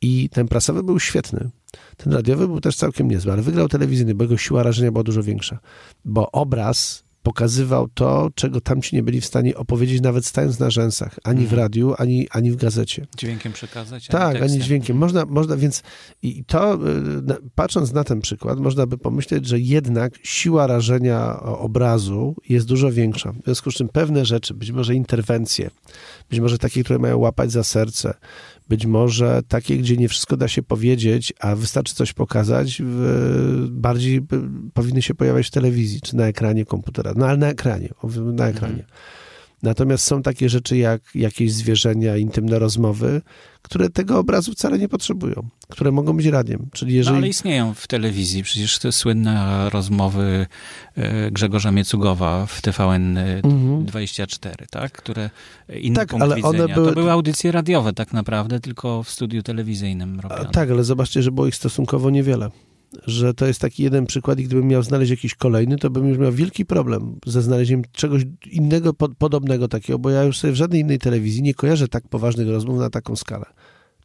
I 0.00 0.28
ten 0.28 0.48
prasowy 0.48 0.82
był 0.82 1.00
świetny. 1.00 1.50
Ten 1.96 2.12
radiowy 2.12 2.48
był 2.48 2.60
też 2.60 2.76
całkiem 2.76 3.08
niezły, 3.08 3.32
ale 3.32 3.42
wygrał 3.42 3.68
telewizyjny, 3.68 4.14
bo 4.14 4.24
jego 4.24 4.36
siła 4.36 4.62
rażenia 4.62 4.92
była 4.92 5.04
dużo 5.04 5.22
większa. 5.22 5.58
Bo 6.04 6.30
obraz 6.32 7.01
pokazywał 7.22 7.88
to, 7.88 8.30
czego 8.34 8.60
tamci 8.60 8.96
nie 8.96 9.02
byli 9.02 9.20
w 9.20 9.26
stanie 9.26 9.56
opowiedzieć, 9.56 10.00
nawet 10.00 10.26
stając 10.26 10.58
na 10.58 10.70
rzęsach. 10.70 11.18
Ani 11.24 11.40
w 11.40 11.42
Mhm. 11.42 11.60
radiu, 11.60 11.94
ani, 11.98 12.28
ani 12.30 12.50
w 12.50 12.56
gazecie. 12.56 13.06
Dźwiękiem 13.18 13.52
przekazać? 13.52 14.06
Tak, 14.06 14.42
ani 14.42 14.58
dźwiękiem. 14.58 14.96
Można, 14.96 15.24
można 15.26 15.56
więc 15.56 15.82
i 16.22 16.44
to, 16.44 16.74
y, 16.74 16.78
patrząc 17.54 17.92
na 17.92 18.04
ten 18.04 18.20
przykład, 18.20 18.58
można 18.60 18.86
by 18.86 18.98
pomyśleć, 18.98 19.46
że 19.46 19.60
jednak 19.60 20.12
siła 20.22 20.66
rażenia 20.66 21.40
obrazu 21.42 22.34
jest 22.48 22.66
dużo 22.66 22.92
większa. 22.92 23.32
W 23.32 23.44
związku 23.44 23.70
z 23.70 23.74
czym 23.74 23.88
pewne 23.88 24.24
rzeczy, 24.24 24.54
być 24.54 24.70
może 24.72 24.94
interwencje, 24.94 25.70
być 26.30 26.40
może 26.40 26.58
takie, 26.58 26.84
które 26.84 26.98
mają 26.98 27.18
łapać 27.18 27.52
za 27.52 27.64
serce, 27.64 28.14
być 28.68 28.86
może 28.86 29.42
takie, 29.48 29.78
gdzie 29.78 29.96
nie 29.96 30.08
wszystko 30.08 30.36
da 30.36 30.48
się 30.48 30.62
powiedzieć, 30.62 31.32
a 31.40 31.56
wystarczy 31.56 31.94
coś 31.94 32.12
pokazać, 32.12 32.82
bardziej 33.70 34.16
y, 34.16 34.22
powinny 34.74 35.02
się 35.02 35.14
pojawiać 35.14 35.46
w 35.46 35.50
telewizji, 35.50 36.00
czy 36.00 36.16
na 36.16 36.26
ekranie 36.26 36.64
komputera. 36.64 37.12
No 37.16 37.26
ale 37.26 37.36
na 37.36 37.48
ekranie, 37.48 37.88
na 38.32 38.46
ekranie. 38.46 38.82
Mhm. 38.82 38.88
Natomiast 39.62 40.04
są 40.04 40.22
takie 40.22 40.48
rzeczy 40.48 40.76
jak 40.76 41.02
jakieś 41.14 41.52
zwierzenia, 41.52 42.16
intymne 42.16 42.58
rozmowy, 42.58 43.20
które 43.62 43.90
tego 43.90 44.18
obrazu 44.18 44.52
wcale 44.52 44.78
nie 44.78 44.88
potrzebują, 44.88 45.48
które 45.68 45.92
mogą 45.92 46.16
być 46.16 46.26
radiem. 46.26 46.66
Czyli 46.72 46.92
No, 46.92 46.96
jeżeli... 46.96 47.16
ale 47.16 47.28
istnieją 47.28 47.74
w 47.74 47.86
telewizji. 47.86 48.42
Przecież 48.42 48.78
te 48.78 48.92
słynne 48.92 49.66
rozmowy 49.70 50.46
e, 50.96 51.30
Grzegorza 51.30 51.70
Miecugowa 51.70 52.46
w 52.46 52.62
TVN 52.62 53.18
Mhm. 53.18 53.84
24, 53.84 54.66
tak? 54.70 54.92
Które 54.92 55.30
e, 55.68 55.78
inny 55.78 55.96
Tak, 55.96 56.08
punkt 56.08 56.22
ale 56.22 56.34
one 56.34 56.52
widzenia. 56.52 56.74
były- 56.74 56.88
To 56.88 56.94
były 56.94 57.10
audycje 57.12 57.52
radiowe 57.52 57.92
tak 57.92 58.12
naprawdę, 58.12 58.60
tylko 58.60 59.02
w 59.02 59.10
studiu 59.10 59.42
telewizyjnym 59.42 60.18
A, 60.18 60.22
robione. 60.22 60.50
tak, 60.50 60.70
ale 60.70 60.84
zobaczcie, 60.84 61.22
że 61.22 61.30
było 61.32 61.46
ich 61.46 61.54
stosunkowo 61.54 62.10
niewiele. 62.10 62.50
Że 63.06 63.34
to 63.34 63.46
jest 63.46 63.60
taki 63.60 63.82
jeden 63.82 64.06
przykład 64.06 64.38
i 64.38 64.44
gdybym 64.44 64.68
miał 64.68 64.82
znaleźć 64.82 65.10
jakiś 65.10 65.34
kolejny, 65.34 65.76
to 65.76 65.90
bym 65.90 66.08
już 66.08 66.18
miał 66.18 66.32
wielki 66.32 66.66
problem 66.66 67.18
ze 67.26 67.42
znalezieniem 67.42 67.84
czegoś 67.92 68.22
innego, 68.50 68.94
pod, 68.94 69.14
podobnego 69.16 69.68
takiego, 69.68 69.98
bo 69.98 70.10
ja 70.10 70.22
już 70.22 70.38
sobie 70.38 70.52
w 70.52 70.56
żadnej 70.56 70.80
innej 70.80 70.98
telewizji 70.98 71.42
nie 71.42 71.54
kojarzę 71.54 71.88
tak 71.88 72.08
poważnych 72.08 72.48
rozmów 72.48 72.78
na 72.78 72.90
taką 72.90 73.16
skalę. 73.16 73.44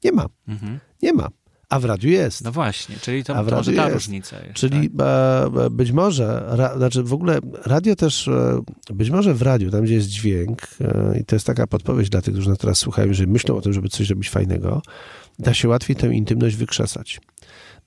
Nie 0.04 0.12
ma, 0.12 0.26
Mhm. 0.48 0.80
nie 1.02 1.14
ma. 1.14 1.28
A 1.70 1.80
w 1.80 1.86
radiu 1.86 2.10
jest. 2.10 2.44
No 2.44 2.52
właśnie, 2.52 2.96
czyli 3.02 3.24
to, 3.24 3.34
to 3.46 3.56
może 3.56 3.74
ta 3.74 3.84
jest. 3.84 3.94
różnica 3.94 4.38
jest. 4.40 4.54
Czyli 4.54 4.90
tak? 4.90 5.08
e, 5.08 5.66
e, 5.66 5.70
być 5.70 5.92
może, 5.92 6.44
ra, 6.48 6.78
znaczy 6.78 7.04
w 7.04 7.14
ogóle 7.14 7.40
radio 7.66 7.96
też, 7.96 8.28
e, 8.28 8.62
być 8.94 9.10
może 9.10 9.34
w 9.34 9.42
radiu, 9.42 9.72
tam 9.72 9.84
gdzie 9.84 9.94
jest 9.94 10.08
dźwięk, 10.08 10.62
e, 10.82 11.20
i 11.20 11.26
to 11.26 11.36
jest 11.36 11.46
taka 11.46 11.68
podpowiedź 11.68 12.10
dla 12.10 12.22
tych, 12.22 12.34
którzy 12.34 12.50
nas 12.50 12.58
teraz 12.58 12.78
słuchają, 12.78 13.14
że 13.14 13.28
myślą 13.28 13.58
o 13.58 13.62
tym, 13.62 13.74
żeby 13.74 13.90
coś 13.90 14.08
zrobić 14.08 14.30
fajnego, 14.30 14.82
da 15.40 15.54
się 15.54 15.68
łatwiej 15.68 15.96
tę 15.96 16.14
intymność 16.14 16.56
wykrzesać. 16.56 17.20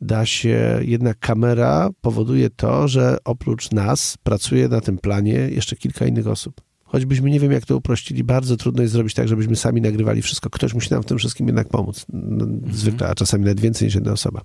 Da 0.00 0.26
się, 0.26 0.80
jednak 0.82 1.18
kamera 1.18 1.90
powoduje 2.00 2.50
to, 2.50 2.88
że 2.88 3.16
oprócz 3.24 3.70
nas 3.70 4.16
pracuje 4.22 4.68
na 4.68 4.80
tym 4.80 4.98
planie 4.98 5.32
jeszcze 5.32 5.76
kilka 5.76 6.06
innych 6.06 6.26
osób. 6.26 6.60
Choćbyśmy 6.84 7.30
nie 7.30 7.40
wiem, 7.40 7.52
jak 7.52 7.66
to 7.66 7.76
uprościli, 7.76 8.24
bardzo 8.24 8.56
trudno 8.56 8.82
jest 8.82 8.92
zrobić 8.94 9.14
tak, 9.14 9.28
żebyśmy 9.28 9.56
sami 9.56 9.80
nagrywali 9.80 10.22
wszystko. 10.22 10.50
Ktoś 10.50 10.74
musi 10.74 10.90
nam 10.90 11.02
w 11.02 11.06
tym 11.06 11.18
wszystkim 11.18 11.46
jednak 11.46 11.68
pomóc. 11.68 12.06
No, 12.12 12.46
Zwykle, 12.72 13.08
a 13.08 13.14
czasami 13.14 13.44
nawet 13.44 13.60
więcej 13.60 13.86
niż 13.86 13.94
jedna 13.94 14.12
osoba. 14.12 14.40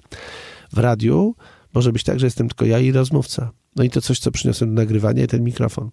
W 0.74 0.78
radiu 0.78 1.36
może 1.74 1.92
być 1.92 2.04
tak, 2.04 2.20
że 2.20 2.28
jestem 2.28 2.48
tylko 2.48 2.66
ja 2.66 2.80
i 2.80 2.92
rozmówca. 2.92 3.52
No 3.76 3.84
i 3.84 3.90
to 3.90 4.02
coś, 4.02 4.20
co 4.20 4.32
przyniosłem 4.32 4.76
do 4.76 4.82
nagrywania 4.82 5.28
ten 5.28 5.44
mikrofon. 5.44 5.90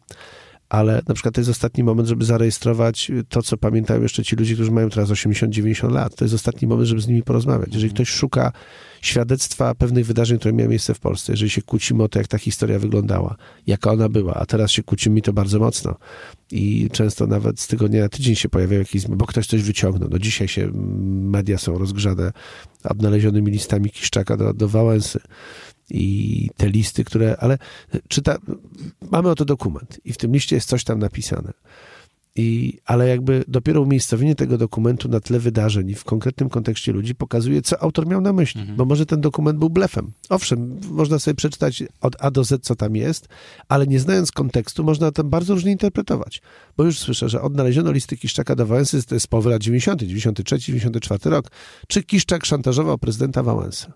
Ale 0.73 1.03
na 1.09 1.15
przykład 1.15 1.35
to 1.35 1.41
jest 1.41 1.51
ostatni 1.51 1.85
moment, 1.85 2.09
żeby 2.09 2.25
zarejestrować 2.25 3.13
to, 3.29 3.43
co 3.43 3.57
pamiętają 3.57 4.03
jeszcze 4.03 4.25
ci 4.25 4.37
ludzie, 4.37 4.55
którzy 4.55 4.71
mają 4.71 4.91
teraz 4.91 5.11
80-90 5.11 5.93
lat. 5.93 6.17
To 6.17 6.25
jest 6.25 6.35
ostatni 6.35 6.69
moment, 6.69 6.89
żeby 6.89 7.01
z 7.01 7.09
nimi 7.09 7.23
porozmawiać. 7.23 7.69
Jeżeli 7.75 7.95
ktoś 7.95 8.09
szuka 8.09 8.53
świadectwa 9.03 9.75
pewnych 9.75 10.07
wydarzeń, 10.07 10.39
które 10.39 10.55
miały 10.55 10.71
miejsce 10.71 10.95
w 10.95 11.01
Polsce, 11.01 11.33
jeżeli 11.33 11.51
się 11.51 11.63
kłócimy 11.63 12.03
o 12.03 12.09
to, 12.09 12.19
jak 12.19 12.29
ta 12.29 12.39
historia 12.39 12.79
wyglądała, 12.79 13.37
jaka 13.67 13.93
ona 13.93 14.09
była, 14.09 14.35
a 14.35 14.47
teraz 14.47 14.71
się 14.71 14.83
kłócimy 14.83 15.19
i 15.19 15.23
to 15.23 15.33
bardzo 15.33 15.59
mocno. 15.59 15.97
I 16.51 16.89
często 16.93 17.27
nawet 17.27 17.61
z 17.61 17.67
tygodnia 17.67 18.03
na 18.03 18.09
tydzień 18.09 18.37
się 18.37 18.49
pojawiają 18.49 18.81
jakieś, 18.81 19.07
bo 19.07 19.27
ktoś 19.27 19.47
coś 19.47 19.63
wyciągnął. 19.63 20.09
No 20.13 20.19
dzisiaj 20.19 20.49
się 20.49 20.71
media 21.23 21.59
są 21.59 21.79
rozgrzane 21.79 22.33
odnalezionymi 22.85 23.51
listami 23.51 23.91
Kiszczaka 23.91 24.37
do, 24.37 24.55
do 24.55 24.69
Wałęsy 24.69 25.21
i 25.93 26.51
te 26.57 26.69
listy, 26.69 27.05
które, 27.05 27.37
ale 27.41 27.59
czyta, 28.09 28.37
mamy 29.11 29.31
oto 29.31 29.45
dokument 29.45 30.01
i 30.05 30.13
w 30.13 30.17
tym 30.17 30.33
liście 30.33 30.57
jest 30.57 30.69
coś 30.69 30.85
tam 30.85 30.99
napisane. 30.99 31.53
I, 32.37 32.79
ale 32.85 33.09
jakby 33.09 33.45
dopiero 33.49 33.83
umiejscowienie 33.83 34.35
tego 34.35 34.59
dokumentu 34.59 35.09
na 35.09 35.21
tle 35.21 35.39
wydarzeń 35.39 35.91
i 35.91 35.95
w 35.95 36.05
konkretnym 36.05 36.49
kontekście 36.49 36.93
ludzi 36.93 37.15
pokazuje, 37.15 37.63
co 37.63 37.83
autor 37.83 38.07
miał 38.07 38.21
na 38.21 38.33
myśli. 38.33 38.61
Mhm. 38.61 38.77
Bo 38.77 38.85
może 38.85 39.07
ten 39.07 39.21
dokument 39.21 39.59
był 39.59 39.71
blefem. 39.71 40.13
Owszem, 40.29 40.81
można 40.91 41.19
sobie 41.19 41.35
przeczytać 41.35 41.83
od 42.01 42.17
A 42.19 42.31
do 42.31 42.45
Z, 42.45 42.65
co 42.65 42.77
tam 42.77 42.97
jest, 42.97 43.29
ale 43.69 43.87
nie 43.87 44.01
znając 44.01 44.33
kontekstu, 44.33 44.85
można 44.85 45.13
to 45.13 45.25
bardzo 45.25 45.55
różnie 45.55 45.73
interpretować. 45.73 46.43
Bo 46.77 46.85
już 46.85 46.99
słyszę, 46.99 47.29
że 47.29 47.43
odnaleziono 47.43 47.93
listy 47.93 48.17
Kiszczaka 48.17 48.57
do 48.57 48.67
Wałęsy, 48.67 49.03
to 49.03 49.15
jest 49.15 49.29
połowy 49.29 49.51
lat 49.51 49.63
90., 49.63 50.03
93, 50.03 50.59
94 50.59 51.31
rok. 51.31 51.51
Czy 51.89 52.03
Kiszczak 52.03 52.47
szantażował 52.47 52.99
prezydenta 52.99 53.43
Wałęsy? 53.43 53.93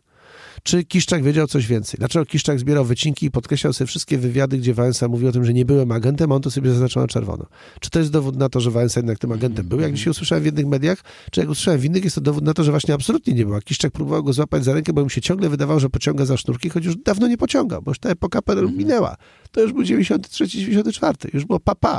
Czy 0.66 0.84
Kiszczak 0.84 1.22
wiedział 1.22 1.46
coś 1.46 1.66
więcej? 1.66 1.98
Dlaczego 1.98 2.26
Kiszczak 2.26 2.58
zbierał 2.60 2.84
wycinki 2.84 3.26
i 3.26 3.30
podkreślał 3.30 3.72
sobie 3.72 3.86
wszystkie 3.88 4.18
wywiady, 4.18 4.58
gdzie 4.58 4.74
Wałęsa 4.74 5.08
mówił 5.08 5.28
o 5.28 5.32
tym, 5.32 5.44
że 5.44 5.52
nie 5.54 5.64
byłem 5.64 5.92
agentem, 5.92 6.32
a 6.32 6.34
on 6.34 6.42
to 6.42 6.50
sobie 6.50 6.70
zaznaczył 6.70 7.02
na 7.02 7.08
czerwono? 7.08 7.46
Czy 7.80 7.90
to 7.90 7.98
jest 7.98 8.10
dowód 8.10 8.36
na 8.36 8.48
to, 8.48 8.60
że 8.60 8.70
Wałęsa 8.70 9.00
jednak 9.00 9.18
tym 9.18 9.32
agentem 9.32 9.66
był, 9.66 9.80
jak 9.80 9.92
dzisiaj 9.94 10.10
usłyszałem 10.10 10.42
w 10.42 10.46
jednych 10.46 10.66
mediach, 10.66 10.98
czy 11.30 11.40
jak 11.40 11.50
usłyszałem 11.50 11.80
w 11.80 11.84
innych, 11.84 12.04
jest 12.04 12.14
to 12.14 12.20
dowód 12.20 12.44
na 12.44 12.54
to, 12.54 12.64
że 12.64 12.70
właśnie 12.70 12.94
absolutnie 12.94 13.34
nie 13.34 13.44
był. 13.46 13.54
A 13.54 13.60
Kiszczak 13.60 13.92
próbował 13.92 14.24
go 14.24 14.32
złapać 14.32 14.64
za 14.64 14.74
rękę, 14.74 14.92
bo 14.92 15.02
mu 15.02 15.08
się 15.08 15.20
ciągle 15.20 15.48
wydawało, 15.48 15.80
że 15.80 15.90
pociąga 15.90 16.24
za 16.24 16.36
sznurki, 16.36 16.70
choć 16.70 16.84
już 16.84 16.96
dawno 16.96 17.28
nie 17.28 17.38
pociągał, 17.38 17.82
bo 17.82 17.90
już 17.90 17.98
ta 17.98 18.08
epoka 18.08 18.42
PRL 18.42 18.72
minęła. 18.72 19.16
To 19.52 19.60
już 19.60 19.72
był 19.72 19.82
93, 19.84 20.48
94, 20.48 21.16
już 21.34 21.44
było 21.44 21.60
papa. 21.60 21.98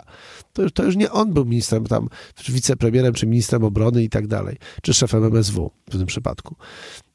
To, 0.54 0.62
już- 0.62 0.72
to 0.72 0.84
już 0.84 0.96
nie 0.96 1.12
on 1.12 1.34
był 1.34 1.46
ministrem 1.46 1.86
tam, 1.86 2.10
czy 2.36 2.52
wicepremierem, 2.52 3.14
czy 3.14 3.28
ministrem 3.28 3.64
obrony 3.64 4.04
i 4.04 4.10
tak 4.10 4.28
dalej, 4.28 4.58
czy 4.82 4.94
szefem 4.94 5.24
MSW 5.24 5.72
w 5.90 5.98
tym 5.98 6.06
przypadku. 6.06 6.56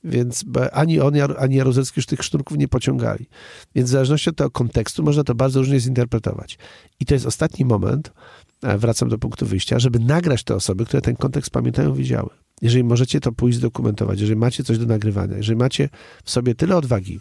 Więc 0.05 0.45
ani 0.73 1.01
on, 1.01 1.15
ani 1.39 1.57
Jaruzelski 1.57 1.99
już 1.99 2.07
tych 2.07 2.23
sznurków 2.23 2.59
nie 2.59 2.69
pociągali. 2.69 3.27
Więc 3.75 3.89
w 3.89 3.93
zależności 3.93 4.31
od 4.31 4.37
tego 4.37 4.51
kontekstu 4.51 5.03
można 5.03 5.25
to 5.25 5.35
bardzo 5.35 5.61
różnie 5.61 5.81
zinterpretować. 5.81 6.59
I 7.01 7.07
to 7.07 7.15
jest 7.15 7.27
ostatni 7.27 7.65
moment, 7.65 8.13
e, 8.63 8.79
wracam 8.79 9.09
do 9.09 9.19
punktu 9.19 9.47
wyjścia, 9.47 9.79
żeby 9.79 9.99
nagrać 9.99 10.45
te 10.45 10.55
osoby, 10.55 10.85
które 10.85 11.01
ten 11.01 11.17
kontekst 11.17 11.51
pamiętają, 11.51 11.95
widziały. 11.95 12.31
Jeżeli 12.63 12.85
możecie 12.85 13.21
to 13.21 13.33
pójść 13.33 13.59
zdokumentować, 13.59 14.21
jeżeli 14.21 14.37
macie 14.37 14.65
coś 14.65 14.79
do 14.79 14.87
nagrywania, 14.87 15.37
jeżeli 15.37 15.57
macie 15.57 15.89
w 16.25 16.31
sobie 16.31 16.55
tyle 16.55 16.77
odwagi, 16.77 17.21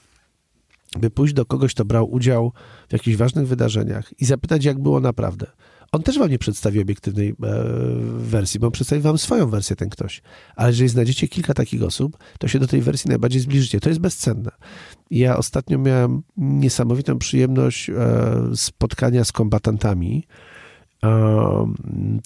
by 0.99 1.09
pójść 1.09 1.33
do 1.33 1.45
kogoś, 1.45 1.73
kto 1.73 1.85
brał 1.85 2.11
udział 2.11 2.53
w 2.89 2.93
jakichś 2.93 3.17
ważnych 3.17 3.47
wydarzeniach 3.47 4.21
i 4.21 4.25
zapytać, 4.25 4.65
jak 4.65 4.79
było 4.79 4.99
naprawdę. 4.99 5.47
On 5.93 6.03
też 6.03 6.19
wam 6.19 6.29
nie 6.29 6.39
przedstawi 6.39 6.81
obiektywnej 6.81 7.29
e, 7.29 7.33
wersji, 8.17 8.59
bo 8.59 8.67
on 8.67 8.71
przedstawi 8.71 9.01
wam 9.01 9.17
swoją 9.17 9.49
wersję, 9.49 9.75
ten 9.75 9.89
ktoś. 9.89 10.21
Ale 10.55 10.69
jeżeli 10.69 10.89
znajdziecie 10.89 11.27
kilka 11.27 11.53
takich 11.53 11.83
osób, 11.83 12.17
to 12.39 12.47
się 12.47 12.59
do 12.59 12.67
tej 12.67 12.81
wersji 12.81 13.09
najbardziej 13.09 13.41
zbliżycie. 13.41 13.79
To 13.79 13.89
jest 13.89 14.01
bezcenne. 14.01 14.51
Ja 15.09 15.37
ostatnio 15.37 15.77
miałem 15.77 16.23
niesamowitą 16.37 17.19
przyjemność 17.19 17.89
e, 17.89 17.93
spotkania 18.55 19.23
z 19.23 19.31
kombatantami. 19.31 20.27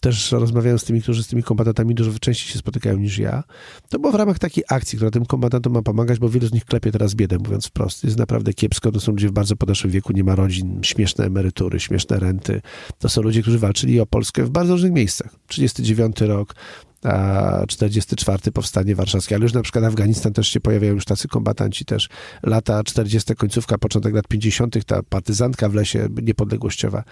Też 0.01 0.31
rozmawiałem 0.31 0.79
z 0.79 0.83
tymi, 0.83 1.01
którzy 1.01 1.23
z 1.23 1.27
tymi 1.27 1.43
kombatantami 1.43 1.95
dużo 1.95 2.19
częściej 2.19 2.53
się 2.53 2.59
spotykają 2.59 2.97
niż 2.97 3.17
ja. 3.17 3.43
To 3.89 3.99
było 3.99 4.11
w 4.11 4.15
ramach 4.15 4.39
takiej 4.39 4.63
akcji, 4.69 4.97
która 4.97 5.11
tym 5.11 5.25
kombatantom 5.25 5.73
ma 5.73 5.81
pomagać, 5.81 6.19
bo 6.19 6.29
wielu 6.29 6.47
z 6.47 6.53
nich 6.53 6.65
klepie 6.65 6.91
teraz 6.91 7.15
biedę, 7.15 7.37
mówiąc 7.37 7.67
wprost. 7.67 8.03
Jest 8.03 8.17
naprawdę 8.17 8.53
kiepsko. 8.53 8.91
To 8.91 8.99
są 8.99 9.11
ludzie 9.11 9.27
w 9.27 9.31
bardzo 9.31 9.55
podeszłym 9.55 9.91
wieku, 9.91 10.13
nie 10.13 10.23
ma 10.23 10.35
rodzin, 10.35 10.79
śmieszne 10.83 11.25
emerytury, 11.25 11.79
śmieszne 11.79 12.19
renty. 12.19 12.61
To 12.99 13.09
są 13.09 13.21
ludzie, 13.21 13.41
którzy 13.41 13.59
walczyli 13.59 13.99
o 13.99 14.05
Polskę 14.05 14.43
w 14.43 14.49
bardzo 14.49 14.73
różnych 14.73 14.91
miejscach. 14.91 15.35
39 15.47 16.21
rok, 16.21 16.55
a 17.03 17.65
44 17.67 18.51
powstanie 18.51 18.95
warszawskie, 18.95 19.35
ale 19.35 19.43
już 19.43 19.53
na 19.53 19.61
przykład 19.61 19.85
Afganistan 19.85 20.33
też 20.33 20.47
się 20.47 20.59
pojawiają 20.59 20.93
już 20.93 21.05
tacy 21.05 21.27
kombatanci 21.27 21.85
też. 21.85 22.09
Lata 22.43 22.83
40, 22.83 23.35
końcówka, 23.35 23.77
początek 23.77 24.15
lat 24.15 24.27
50., 24.27 24.85
ta 24.85 25.03
partyzantka 25.03 25.69
w 25.69 25.73
lesie 25.73 26.07
niepodległościowa. 26.21 27.03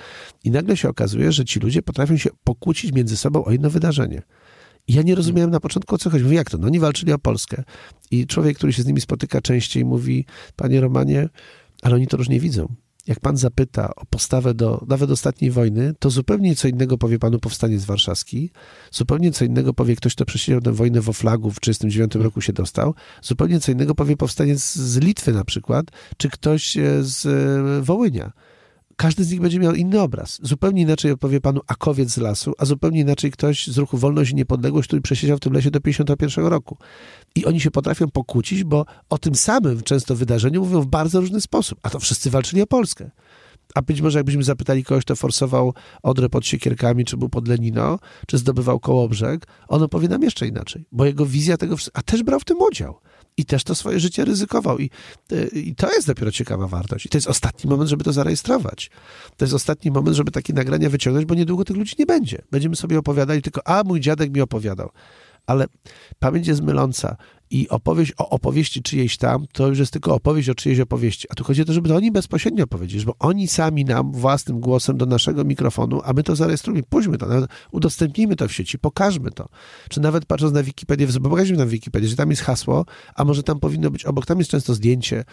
I 0.44 0.52
nagle 0.52 0.78
się 0.78 0.90
okazuje, 0.90 1.32
że 1.32 1.46
ci 1.46 1.60
ludzie 1.60 1.82
potrafią 1.82 2.18
się 2.18 2.30
pokłócić 2.44 2.92
między 2.92 3.18
sobą 3.18 3.46
o 3.46 3.52
jedno 3.52 3.70
wydarzenie. 3.70 4.22
I 4.88 4.94
ja 4.94 5.02
nie 5.02 5.16
rozumiałem 5.16 5.52
na 5.52 5.60
początku, 5.60 5.96
o 5.96 5.98
co 5.98 6.10
chodzi. 6.10 6.24
Mówię, 6.24 6.36
jak 6.36 6.50
to? 6.50 6.58
No 6.58 6.68
oni 6.68 6.80
walczyli 6.80 7.14
o 7.14 7.20
Polskę. 7.20 7.64
I 8.12 8.28
człowiek, 8.28 8.58
który 8.58 8.74
się 8.74 8.84
z 8.84 8.86
nimi 8.86 9.02
spotyka 9.02 9.42
częściej, 9.42 9.86
mówi, 9.86 10.26
panie 10.56 10.82
Romanie, 10.82 11.30
ale 11.82 11.96
oni 11.96 12.08
to 12.08 12.18
różnie 12.18 12.40
widzą. 12.40 12.76
Jak 13.08 13.20
pan 13.20 13.38
zapyta 13.38 13.96
o 13.96 14.06
postawę 14.06 14.54
do 14.54 14.86
nawet 14.88 15.12
ostatniej 15.12 15.52
wojny, 15.52 15.94
to 16.00 16.10
zupełnie 16.10 16.56
co 16.56 16.68
innego 16.68 16.98
powie 16.98 17.20
panu 17.20 17.40
powstaniec 17.40 17.86
warszawski, 17.86 18.52
zupełnie 18.92 19.32
co 19.32 19.46
innego 19.46 19.74
powie 19.74 19.96
ktoś, 19.96 20.16
kto 20.16 20.26
przesiedział 20.26 20.62
tę 20.62 20.72
wojnę 20.72 21.02
w 21.02 21.10
Oflagu 21.10 21.52
w 21.52 21.60
1939 21.60 22.26
roku 22.26 22.42
się 22.42 22.54
dostał, 22.54 22.94
zupełnie 23.22 23.60
co 23.60 23.72
innego 23.72 23.96
powie 23.96 24.18
powstaniec 24.18 24.74
z 24.74 24.98
Litwy 24.98 25.34
na 25.34 25.44
przykład, 25.44 25.86
czy 26.18 26.30
ktoś 26.30 26.78
e, 26.78 27.04
z 27.04 27.26
e, 27.26 27.82
Wołynia 27.82 28.32
każdy 28.96 29.24
z 29.24 29.32
nich 29.32 29.42
będzie 29.42 29.60
miał 29.60 29.74
inny 29.74 30.02
obraz. 30.02 30.40
Zupełnie 30.44 30.82
inaczej 30.82 31.12
opowie 31.12 31.42
panu 31.42 31.62
Akowiec 31.68 32.10
z 32.10 32.18
lasu, 32.18 32.54
a 32.58 32.66
zupełnie 32.66 33.00
inaczej 33.00 33.32
ktoś 33.32 33.68
z 33.68 33.78
ruchu 33.78 33.98
Wolność 33.98 34.32
i 34.32 34.36
Niepodległość, 34.36 34.88
który 34.88 35.02
przesiedział 35.02 35.38
w 35.38 35.40
tym 35.40 35.54
lesie 35.54 35.72
do 35.72 35.82
51 35.82 36.46
roku. 36.46 36.78
I 37.36 37.46
oni 37.46 37.60
się 37.60 37.72
potrafią 37.72 38.10
pokłócić, 38.10 38.64
bo 38.64 38.86
o 39.10 39.18
tym 39.18 39.36
samym 39.36 39.82
często 39.82 40.16
wydarzeniu 40.16 40.62
mówią 40.62 40.82
w 40.82 40.88
bardzo 40.88 41.20
różny 41.20 41.42
sposób. 41.42 41.80
A 41.84 41.90
to 41.90 42.00
wszyscy 42.00 42.30
walczyli 42.30 42.62
o 42.62 42.68
Polskę. 42.68 43.12
A 43.76 43.82
być 43.82 44.02
może 44.02 44.20
jakbyśmy 44.20 44.44
zapytali 44.44 44.84
kogoś, 44.84 45.04
kto 45.04 45.16
forsował 45.16 45.74
Odrę 46.04 46.30
pod 46.30 46.46
siekierkami, 46.46 47.06
czy 47.06 47.18
był 47.18 47.30
pod 47.30 47.48
Lenino, 47.48 48.00
czy 48.28 48.38
zdobywał 48.38 48.80
Kołobrzeg, 48.80 49.48
on 49.68 49.84
opowie 49.84 50.08
nam 50.08 50.24
jeszcze 50.24 50.48
inaczej. 50.48 50.86
Bo 50.92 51.06
jego 51.06 51.26
wizja 51.26 51.58
tego, 51.58 51.76
a 51.94 52.02
też 52.02 52.24
brał 52.24 52.40
w 52.40 52.46
tym 52.46 52.58
udział. 52.62 53.00
I 53.38 53.46
też 53.46 53.64
to 53.64 53.76
swoje 53.76 54.00
życie 54.00 54.26
ryzykował. 54.26 54.80
I, 54.80 54.90
y, 55.32 55.50
I 55.54 55.76
to 55.76 55.92
jest 55.92 56.08
dopiero 56.08 56.32
ciekawa 56.32 56.68
wartość. 56.68 57.06
I 57.06 57.10
to 57.10 57.18
jest 57.18 57.28
ostatni 57.28 57.70
moment, 57.70 57.90
żeby 57.90 58.04
to 58.04 58.14
zarejestrować. 58.14 58.92
To 59.38 59.46
jest 59.46 59.54
ostatni 59.54 59.92
moment, 59.92 60.18
żeby 60.18 60.32
takie 60.32 60.54
nagrania 60.54 60.90
wyciągnąć, 60.90 61.26
bo 61.26 61.36
niedługo 61.36 61.66
tych 61.66 61.78
ludzi 61.78 61.96
nie 62.00 62.06
będzie. 62.06 62.42
Będziemy 62.52 62.76
sobie 62.76 63.00
opowiadali 63.00 63.42
tylko, 63.42 63.68
a 63.68 63.84
mój 63.84 64.00
dziadek 64.00 64.36
mi 64.36 64.42
opowiadał. 64.42 64.90
Ale 65.46 65.66
pamięć 66.20 66.48
jest 66.48 66.62
myląca 66.62 67.18
i 67.50 67.70
opowieść 67.70 68.14
o 68.18 68.30
opowieści 68.30 68.82
czyjejś 68.82 69.18
tam, 69.18 69.46
to 69.52 69.68
już 69.68 69.80
jest 69.80 69.94
tylko 69.94 70.16
opowieść 70.16 70.50
o 70.50 70.56
czyjejś 70.56 70.80
opowieści. 70.80 71.28
A 71.30 71.36
tu 71.36 71.44
chodzi 71.44 71.62
o 71.62 71.66
to, 71.66 71.74
żeby 71.74 71.90
to 71.90 71.96
oni 71.96 72.12
bezpośrednio 72.12 72.68
powiedzieć, 72.68 73.06
bo 73.06 73.16
oni 73.20 73.48
sami 73.48 73.86
nam 73.86 74.12
własnym 74.12 74.60
głosem 74.60 74.98
do 74.98 75.06
naszego 75.06 75.44
mikrofonu, 75.44 76.02
a 76.04 76.14
my 76.14 76.24
to 76.24 76.36
zarejestrujemy, 76.36 76.84
pójdźmy 76.90 77.18
to, 77.18 77.28
udostępnijmy 77.72 78.36
to 78.36 78.48
w 78.48 78.54
sieci, 78.54 78.80
pokażmy 78.80 79.32
to. 79.32 79.50
Czy 79.90 80.02
nawet 80.02 80.26
patrząc 80.26 80.54
na 80.54 80.64
Wikipedię, 80.64 81.08
pokażmy 81.08 81.58
na 81.58 81.66
Wikipedię, 81.66 82.08
że 82.08 82.16
tam 82.16 82.30
jest 82.30 82.42
hasło, 82.42 82.86
a 83.16 83.24
może 83.24 83.44
tam 83.44 83.60
powinno 83.60 83.92
być 83.92 84.06
obok, 84.06 84.26
tam 84.26 84.40
jest 84.40 84.52
często 84.52 84.74
zdjęcie 84.74 85.24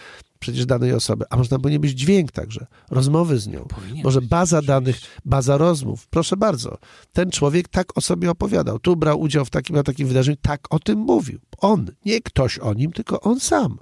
przecież 0.41 0.67
danej 0.67 0.93
osoby, 0.93 1.25
a 1.31 1.37
może 1.37 1.49
tam 1.49 1.61
powinien 1.61 1.81
być 1.81 1.93
dźwięk 1.93 2.33
także, 2.33 2.67
rozmowy 2.91 3.39
z 3.39 3.47
nią, 3.47 3.65
Powinien 3.65 4.05
może 4.05 4.23
baza 4.23 4.63
danych, 4.63 5.01
baza 5.25 5.57
rozmów. 5.57 6.07
Proszę 6.09 6.37
bardzo, 6.37 6.79
ten 7.13 7.31
człowiek 7.31 7.69
tak 7.69 7.99
o 7.99 8.01
sobie 8.01 8.31
opowiadał, 8.31 8.79
tu 8.79 8.97
brał 8.97 9.21
udział 9.21 9.45
w 9.45 9.51
takim 9.51 9.77
a 9.77 9.83
takim 9.83 10.09
wydarzeniu, 10.09 10.37
tak 10.43 10.75
o 10.75 10.79
tym 10.79 10.99
mówił. 10.99 11.41
On, 11.59 11.87
nie 12.05 12.10
ktoś 12.25 12.59
o 12.59 12.75
nim, 12.75 12.93
tylko 12.93 13.21
on 13.21 13.41
sam. 13.41 13.79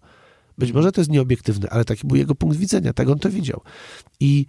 Być 0.58 0.72
może 0.72 0.92
to 0.92 1.00
jest 1.00 1.10
nieobiektywne, 1.10 1.70
ale 1.70 1.84
taki 1.84 2.06
był 2.06 2.16
jego 2.16 2.34
punkt 2.34 2.56
widzenia, 2.56 2.92
tak 2.92 3.08
on 3.08 3.18
to 3.18 3.30
widział. 3.30 3.60
I 4.20 4.46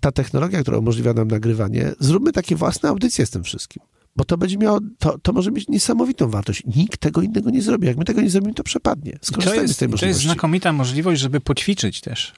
ta 0.00 0.12
technologia, 0.12 0.60
która 0.62 0.78
umożliwia 0.78 1.12
nam 1.12 1.28
nagrywanie, 1.28 1.92
zróbmy 2.00 2.32
takie 2.32 2.56
własne 2.56 2.88
audycje 2.88 3.26
z 3.26 3.30
tym 3.30 3.44
wszystkim. 3.44 3.82
Bo 4.16 4.24
to 4.24 4.38
będzie 4.38 4.58
miało, 4.58 4.78
to, 4.98 5.18
to 5.18 5.32
może 5.32 5.50
mieć 5.50 5.68
niesamowitą 5.68 6.30
wartość. 6.30 6.62
Nikt 6.76 7.00
tego 7.00 7.22
innego 7.22 7.50
nie 7.50 7.62
zrobi. 7.62 7.86
Jak 7.86 7.96
my 7.96 8.04
tego 8.04 8.20
nie 8.20 8.30
zrobimy, 8.30 8.54
to 8.54 8.62
przepadnie. 8.64 9.12
I 9.12 9.18
To 9.18 9.26
Skorzystajmy 9.26 9.62
jest, 9.62 9.74
z 9.74 9.78
tej 9.78 9.88
to 9.88 9.92
jest 9.92 10.02
możliwości. 10.02 10.26
znakomita 10.26 10.72
możliwość, 10.72 11.20
żeby 11.20 11.40
poćwiczyć 11.40 12.00
też. 12.00 12.34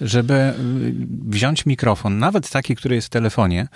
Żeby 0.00 0.34
y, 0.34 0.54
wziąć 1.28 1.66
mikrofon, 1.66 2.18
nawet 2.18 2.50
taki, 2.50 2.76
który 2.76 2.94
jest 2.94 3.06
w 3.06 3.10
telefonie, 3.10 3.68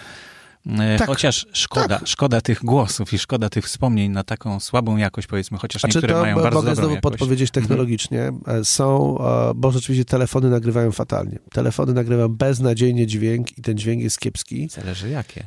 Tak. 0.98 1.06
chociaż 1.06 1.46
szkoda, 1.52 1.98
Tak. 1.98 2.08
szkoda 2.08 2.40
tych 2.40 2.64
głosów 2.64 3.12
i 3.12 3.18
szkoda 3.18 3.48
tych 3.48 3.64
wspomnień 3.64 4.10
na 4.10 4.24
taką 4.24 4.60
słabą 4.60 4.96
jakość, 4.96 5.26
powiedzmy, 5.26 5.58
chociaż 5.58 5.84
A 5.84 5.88
czy 5.88 5.94
niektóre 5.98 6.14
to 6.14 6.20
mają 6.20 6.36
bardzo 6.36 6.58
mogę 6.58 6.74
znowu 6.74 6.80
jakość. 6.90 6.96
Mhm. 6.96 7.12
podpowiedzieć 7.12 7.50
technologicznie? 7.50 8.32
E, 8.46 8.64
Są, 8.64 9.18
e, 9.18 9.52
bo 9.54 9.70
rzeczywiście 9.72 10.04
telefony 10.04 10.50
nagrywają 10.50 10.92
fatalnie. 10.92 11.38
Telefony 11.52 11.92
nagrywają 11.92 12.28
beznadziejnie 12.28 13.06
dźwięk 13.06 13.58
i 13.58 13.62
ten 13.62 13.78
dźwięk 13.78 14.02
jest 14.02 14.18
kiepski. 14.18 14.68
Zależy 14.68 15.08
jakie. 15.08 15.46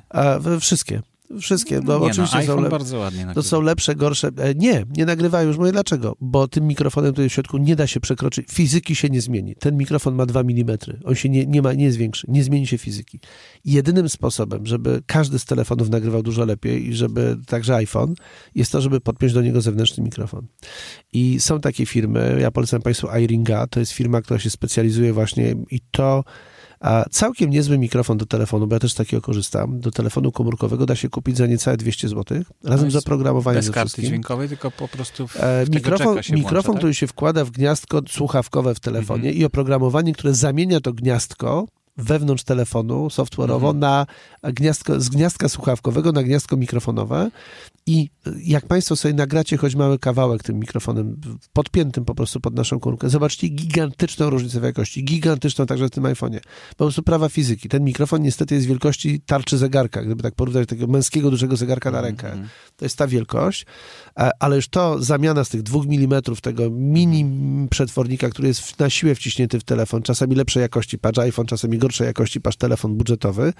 Wszystkie. 0.59 1.01
Wszystkie. 1.41 1.79
No, 1.83 1.99
nie, 1.99 2.05
oczywiście 2.05 2.37
no, 2.37 2.43
są, 2.43 2.61
lep- 2.61 2.69
bardzo 2.69 2.97
ładnie 2.97 3.27
to 3.35 3.43
są 3.43 3.61
lepsze, 3.61 3.95
gorsze. 3.95 4.29
E, 4.37 4.55
Nie, 4.55 4.85
nie 4.97 5.05
nagrywają 5.05 5.47
już. 5.47 5.57
Mówię 5.57 5.71
dlaczego? 5.71 6.15
Bo 6.21 6.47
tym 6.47 6.67
mikrofonem 6.67 7.11
tutaj 7.11 7.29
w 7.29 7.33
środku 7.33 7.57
nie 7.57 7.75
da 7.75 7.87
się 7.87 7.99
przekroczyć. 7.99 8.47
Fizyki 8.51 8.95
się 8.95 9.09
nie 9.09 9.21
zmieni. 9.21 9.55
Ten 9.55 9.77
mikrofon 9.77 10.15
ma 10.15 10.25
2 10.25 10.39
mm. 10.39 10.77
On 11.03 11.15
się 11.15 11.29
nie, 11.29 11.45
nie, 11.45 11.61
ma, 11.61 11.73
nie 11.73 11.91
zwiększy. 11.91 12.27
Nie 12.29 12.43
zmieni 12.43 12.67
się 12.67 12.77
fizyki. 12.77 13.19
Jedynym 13.65 14.09
sposobem, 14.09 14.65
żeby 14.65 15.01
każdy 15.05 15.39
z 15.39 15.45
telefonów 15.45 15.89
nagrywał 15.89 16.23
dużo 16.23 16.45
lepiej 16.45 16.87
i 16.87 16.93
żeby 16.93 17.37
także 17.47 17.75
iPhone, 17.75 18.15
jest 18.55 18.71
to, 18.71 18.81
żeby 18.81 19.01
podpiąć 19.01 19.33
do 19.33 19.41
niego 19.41 19.61
zewnętrzny 19.61 20.03
mikrofon. 20.03 20.47
I 21.13 21.39
są 21.39 21.59
takie 21.59 21.85
firmy, 21.85 22.37
ja 22.41 22.51
polecam 22.51 22.81
Państwu 22.81 23.07
iRinga, 23.23 23.67
to 23.67 23.79
jest 23.79 23.91
firma, 23.91 24.21
która 24.21 24.39
się 24.39 24.49
specjalizuje 24.49 25.13
właśnie 25.13 25.55
i 25.71 25.79
to 25.91 26.23
a 26.83 27.05
całkiem 27.11 27.49
niezły 27.49 27.77
mikrofon 27.77 28.17
do 28.17 28.25
telefonu, 28.25 28.67
bo 28.67 28.75
ja 28.75 28.79
też 28.79 28.93
takiego 28.93 29.21
korzystam, 29.21 29.79
do 29.79 29.91
telefonu 29.91 30.31
komórkowego 30.31 30.85
da 30.85 30.95
się 30.95 31.09
kupić 31.09 31.37
za 31.37 31.47
niecałe 31.47 31.77
200 31.77 32.09
zł, 32.09 32.43
razem 32.63 32.91
z 32.91 32.95
oprogramowaniem 32.95 33.61
Bez 33.61 33.71
karty 33.71 33.87
wszystkim. 33.89 34.05
dźwiękowej, 34.05 34.49
tylko 34.49 34.71
po 34.71 34.87
prostu 34.87 35.27
w, 35.27 35.37
E, 35.39 35.65
mikrofon, 35.69 36.17
mikrofon 36.31 36.63
włącza, 36.63 36.77
który 36.79 36.93
się 36.93 37.07
wkłada 37.07 37.45
w 37.45 37.51
gniazdko 37.51 38.01
słuchawkowe 38.09 38.75
w 38.75 38.79
telefonie 38.79 39.29
Mhm. 39.29 39.35
i 39.35 39.45
oprogramowanie, 39.45 40.13
które 40.13 40.33
zamienia 40.33 40.79
to 40.79 40.93
gniazdko 40.93 41.65
wewnątrz 41.97 42.43
telefonu 42.43 43.07
software'owo 43.07 43.55
mhm. 43.55 43.79
na 43.79 44.05
gniazdko, 44.43 44.99
z 44.99 45.09
gniazdka 45.09 45.49
słuchawkowego 45.49 46.11
na 46.11 46.23
gniazdko 46.23 46.57
mikrofonowe 46.57 47.31
i 47.85 48.09
jak 48.43 48.67
Państwo 48.67 48.95
sobie 48.95 49.13
nagracie 49.13 49.57
choć 49.57 49.75
mały 49.75 49.99
kawałek 49.99 50.43
tym 50.43 50.59
mikrofonem, 50.59 51.21
podpiętym 51.53 52.05
po 52.05 52.15
prostu 52.15 52.39
pod 52.39 52.55
naszą 52.55 52.79
kurkę, 52.79 53.09
zobaczcie 53.09 53.47
gigantyczną 53.47 54.29
różnicę 54.29 54.59
w 54.59 54.63
jakości, 54.63 55.03
gigantyczną 55.03 55.65
także 55.65 55.87
w 55.87 55.89
tym 55.89 56.03
iPhone'ie. 56.03 56.39
Po 56.69 56.75
prostu 56.75 57.03
prawa 57.03 57.29
fizyki. 57.29 57.69
Ten 57.69 57.83
mikrofon 57.83 58.21
niestety 58.21 58.55
jest 58.55 58.67
wielkości 58.67 59.21
tarczy 59.25 59.57
zegarka, 59.57 60.03
gdyby 60.03 60.23
tak 60.23 60.35
porównać 60.35 60.69
takiego 60.69 60.87
męskiego, 60.87 61.29
dużego 61.29 61.55
zegarka 61.55 61.91
na 61.91 62.01
rękę. 62.01 62.31
Mm 62.31 62.45
-hmm. 62.45 62.49
To 62.75 62.85
jest 62.85 62.97
ta 62.97 63.07
wielkość, 63.07 63.65
ale 64.39 64.55
już 64.55 64.67
to 64.67 65.03
zamiana 65.03 65.43
z 65.43 65.49
tych 65.49 65.63
dwóch 65.63 65.85
milimetrów 65.85 66.41
tego 66.41 66.69
mini 66.69 67.25
przetwornika, 67.69 68.29
który 68.29 68.47
jest 68.47 68.79
na 68.79 68.89
siłę 68.89 69.15
wciśnięty 69.15 69.59
w 69.59 69.63
telefon, 69.63 70.01
czasami 70.01 70.35
lepszej 70.35 70.61
jakości, 70.61 70.97
patrz 70.99 71.19
iPhone, 71.19 71.45
czasami 71.45 71.77
gorszej 71.77 72.07
jakości, 72.07 72.41
patrz 72.41 72.57
telefon 72.57 72.95
budżetowy, 72.95 73.53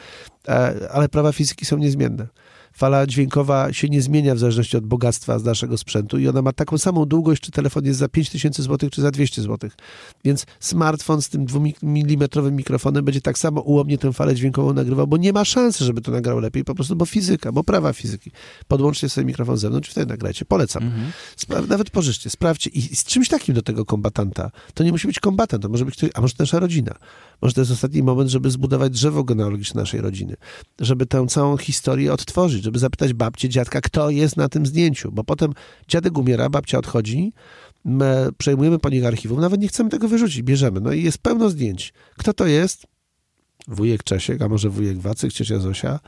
ale 0.91 1.09
prawa 1.09 1.31
fizyki 1.31 1.65
są 1.65 1.77
niezmienne 1.77 2.27
fala 2.73 3.07
dźwiękowa 3.07 3.73
się 3.73 3.89
nie 3.89 4.01
zmienia 4.01 4.35
w 4.35 4.39
zależności 4.39 4.77
od 4.77 4.85
bogactwa 4.85 5.39
z 5.39 5.43
naszego 5.43 5.77
sprzętu 5.77 6.19
i 6.19 6.27
ona 6.27 6.41
ma 6.41 6.53
taką 6.53 6.77
samą 6.77 7.05
długość, 7.05 7.41
czy 7.41 7.51
telefon 7.51 7.85
jest 7.85 7.99
za 7.99 8.09
5000 8.09 8.63
zł, 8.63 8.89
czy 8.89 9.01
za 9.01 9.11
200 9.11 9.41
zł. 9.41 9.69
Więc 10.23 10.45
smartfon 10.59 11.21
z 11.21 11.29
tym 11.29 11.45
2mm 11.45 12.51
mikrofonem 12.51 13.05
będzie 13.05 13.21
tak 13.21 13.37
samo 13.37 13.61
ułomnie 13.61 13.97
tę 13.97 14.13
falę 14.13 14.35
dźwiękową 14.35 14.73
nagrywał, 14.73 15.07
bo 15.07 15.17
nie 15.17 15.33
ma 15.33 15.45
szansy, 15.45 15.85
żeby 15.85 16.01
to 16.01 16.11
nagrał 16.11 16.39
lepiej, 16.39 16.63
po 16.63 16.75
prostu, 16.75 16.95
bo 16.95 17.05
fizyka, 17.05 17.51
bo 17.51 17.63
prawa 17.63 17.93
fizyki. 17.93 18.31
Podłączcie 18.67 19.09
sobie 19.09 19.25
mikrofon 19.25 19.57
z 19.57 19.61
zewnątrz 19.61 19.89
i 19.89 19.91
wtedy 19.91 20.07
nagrajcie. 20.07 20.45
Polecam. 20.45 20.83
Mhm. 20.83 21.11
Spra- 21.37 21.67
nawet 21.67 21.89
pożyczcie, 21.89 22.29
sprawdźcie. 22.29 22.69
I 22.69 22.95
z 22.95 23.03
czymś 23.03 23.29
takim 23.29 23.55
do 23.55 23.61
tego 23.61 23.85
kombatanta. 23.85 24.51
To 24.73 24.83
nie 24.83 24.91
musi 24.91 25.07
być 25.07 25.19
kombatant, 25.19 25.63
to 25.63 25.69
może 25.69 25.85
być 25.85 25.95
ktoś, 25.95 26.09
a 26.13 26.21
może 26.21 26.33
nasza 26.39 26.59
rodzina. 26.59 26.95
Może 27.41 27.53
to 27.53 27.61
jest 27.61 27.71
ostatni 27.71 28.03
moment, 28.03 28.29
żeby 28.29 28.51
zbudować 28.51 28.91
drzewo 28.91 29.23
genealogiczne 29.23 29.81
naszej 29.81 30.01
rodziny. 30.01 30.35
Żeby 30.79 31.05
tę 31.05 31.27
całą 31.27 31.57
historię 31.57 32.13
odtworzyć, 32.13 32.62
żeby 32.63 32.79
zapytać 32.79 33.13
babcię, 33.13 33.49
dziadka, 33.49 33.81
kto 33.81 34.09
jest 34.09 34.37
na 34.37 34.49
tym 34.49 34.65
zdjęciu. 34.65 35.11
Bo 35.11 35.23
potem 35.23 35.53
dziadek 35.87 36.17
umiera, 36.17 36.49
babcia 36.49 36.77
odchodzi, 36.77 37.33
my 37.85 38.29
przejmujemy 38.37 38.79
po 38.79 38.89
nich 38.89 39.05
archiwum, 39.05 39.41
nawet 39.41 39.61
nie 39.61 39.67
chcemy 39.67 39.89
tego 39.89 40.07
wyrzucić, 40.07 40.41
bierzemy. 40.41 40.79
No 40.79 40.93
i 40.93 41.03
jest 41.03 41.17
pełno 41.17 41.49
zdjęć. 41.49 41.93
Kto 42.17 42.33
to 42.33 42.47
jest? 42.47 42.87
Wujek 43.67 44.03
Czesiek, 44.03 44.41
a 44.41 44.47
może 44.47 44.69
wujek 44.69 44.97
Wacyk, 44.97 45.33
ciocia 45.33 45.59
Zosia? 45.59 45.99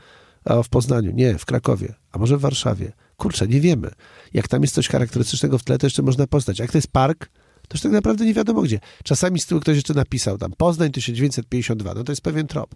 A 0.44 0.62
w 0.62 0.68
Poznaniu, 0.68 1.12
nie, 1.12 1.38
w 1.38 1.44
Krakowie, 1.44 1.94
a 2.12 2.18
może 2.18 2.36
w 2.36 2.40
Warszawie. 2.40 2.92
Kurczę, 3.16 3.48
nie 3.48 3.60
wiemy. 3.60 3.90
Jak 4.34 4.48
tam 4.48 4.62
jest 4.62 4.74
coś 4.74 4.88
charakterystycznego 4.88 5.58
w 5.58 5.64
tle, 5.64 5.78
to 5.78 5.86
jeszcze 5.86 6.02
można 6.02 6.26
poznać. 6.26 6.58
Jak 6.58 6.72
to 6.72 6.78
jest 6.78 6.88
park, 6.88 7.30
to 7.68 7.74
już 7.74 7.80
tak 7.80 7.92
naprawdę 7.92 8.24
nie 8.24 8.34
wiadomo 8.34 8.62
gdzie. 8.62 8.80
Czasami 9.04 9.40
z 9.40 9.46
tyłu 9.46 9.60
ktoś 9.60 9.76
jeszcze 9.76 9.94
napisał 9.94 10.38
tam 10.38 10.52
Poznań 10.56 10.92
1952, 10.92 11.94
no 11.94 12.04
to 12.04 12.12
jest 12.12 12.22
pewien 12.22 12.46
trop. 12.46 12.74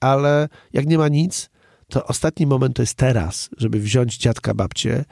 Ale 0.00 0.48
jak 0.72 0.86
nie 0.86 0.98
ma 0.98 1.08
nic, 1.08 1.50
to 1.92 2.06
ostatni 2.06 2.46
moment 2.46 2.76
to 2.76 2.82
jest 2.82 2.94
teraz, 2.94 3.50
żeby 3.56 3.80
wziąć 3.80 4.16
dziadka, 4.16 4.54
babcię, 4.54 5.04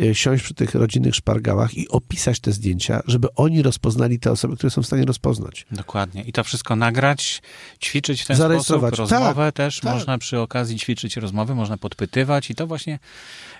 e, 0.00 0.14
siąść 0.14 0.44
przy 0.44 0.54
tych 0.54 0.74
rodzinnych 0.74 1.14
szpargałach 1.14 1.74
i 1.74 1.88
opisać 1.88 2.40
te 2.40 2.52
zdjęcia, 2.52 3.00
żeby 3.06 3.28
oni 3.34 3.62
rozpoznali 3.62 4.18
te 4.18 4.32
osoby, 4.32 4.56
które 4.56 4.70
są 4.70 4.82
w 4.82 4.86
stanie 4.86 5.04
rozpoznać. 5.04 5.66
Dokładnie. 5.72 6.22
I 6.22 6.32
to 6.32 6.44
wszystko 6.44 6.76
nagrać, 6.76 7.42
ćwiczyć 7.84 8.22
w 8.22 8.26
ten 8.26 8.36
sposób. 8.36 8.82
Rozmowę 8.82 9.46
tak, 9.46 9.54
też 9.54 9.80
tak. 9.80 9.94
można 9.94 10.18
przy 10.18 10.38
okazji 10.38 10.78
ćwiczyć 10.78 11.16
rozmowy, 11.16 11.54
można 11.54 11.76
podpytywać 11.78 12.50
i 12.50 12.54
to 12.54 12.66
właśnie 12.66 12.98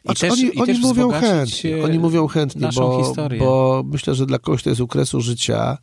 i 0.05 0.09
znaczy, 0.09 0.21
też, 0.21 0.33
oni, 0.33 0.43
i 0.43 0.59
oni 0.59 0.67
też 0.67 0.83
mówią 0.83 1.11
chętnie, 1.11 1.85
oni 1.85 1.99
mówią 1.99 2.27
chętnie, 2.27 2.69
bo, 2.75 3.13
bo 3.39 3.83
myślę, 3.87 4.15
że 4.15 4.27
dla 4.27 4.39
kogoś 4.39 4.63
to 4.63 4.71
jest 4.71 4.81
u 4.81 4.89
kresu 4.89 5.21
życia, 5.21 5.79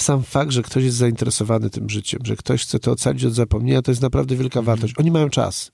sam 0.00 0.22
fakt, 0.22 0.50
że 0.50 0.62
ktoś 0.62 0.84
jest 0.84 0.96
zainteresowany 0.96 1.70
tym 1.70 1.90
życiem, 1.90 2.20
że 2.24 2.36
ktoś 2.36 2.62
chce 2.62 2.78
to 2.78 2.90
ocalić 2.90 3.24
od 3.24 3.34
zapomnienia, 3.34 3.82
to 3.82 3.90
jest 3.90 4.02
naprawdę 4.02 4.36
wielka 4.36 4.62
wartość. 4.62 4.94
Oni 4.98 5.10
mają 5.10 5.30
czas. 5.30 5.72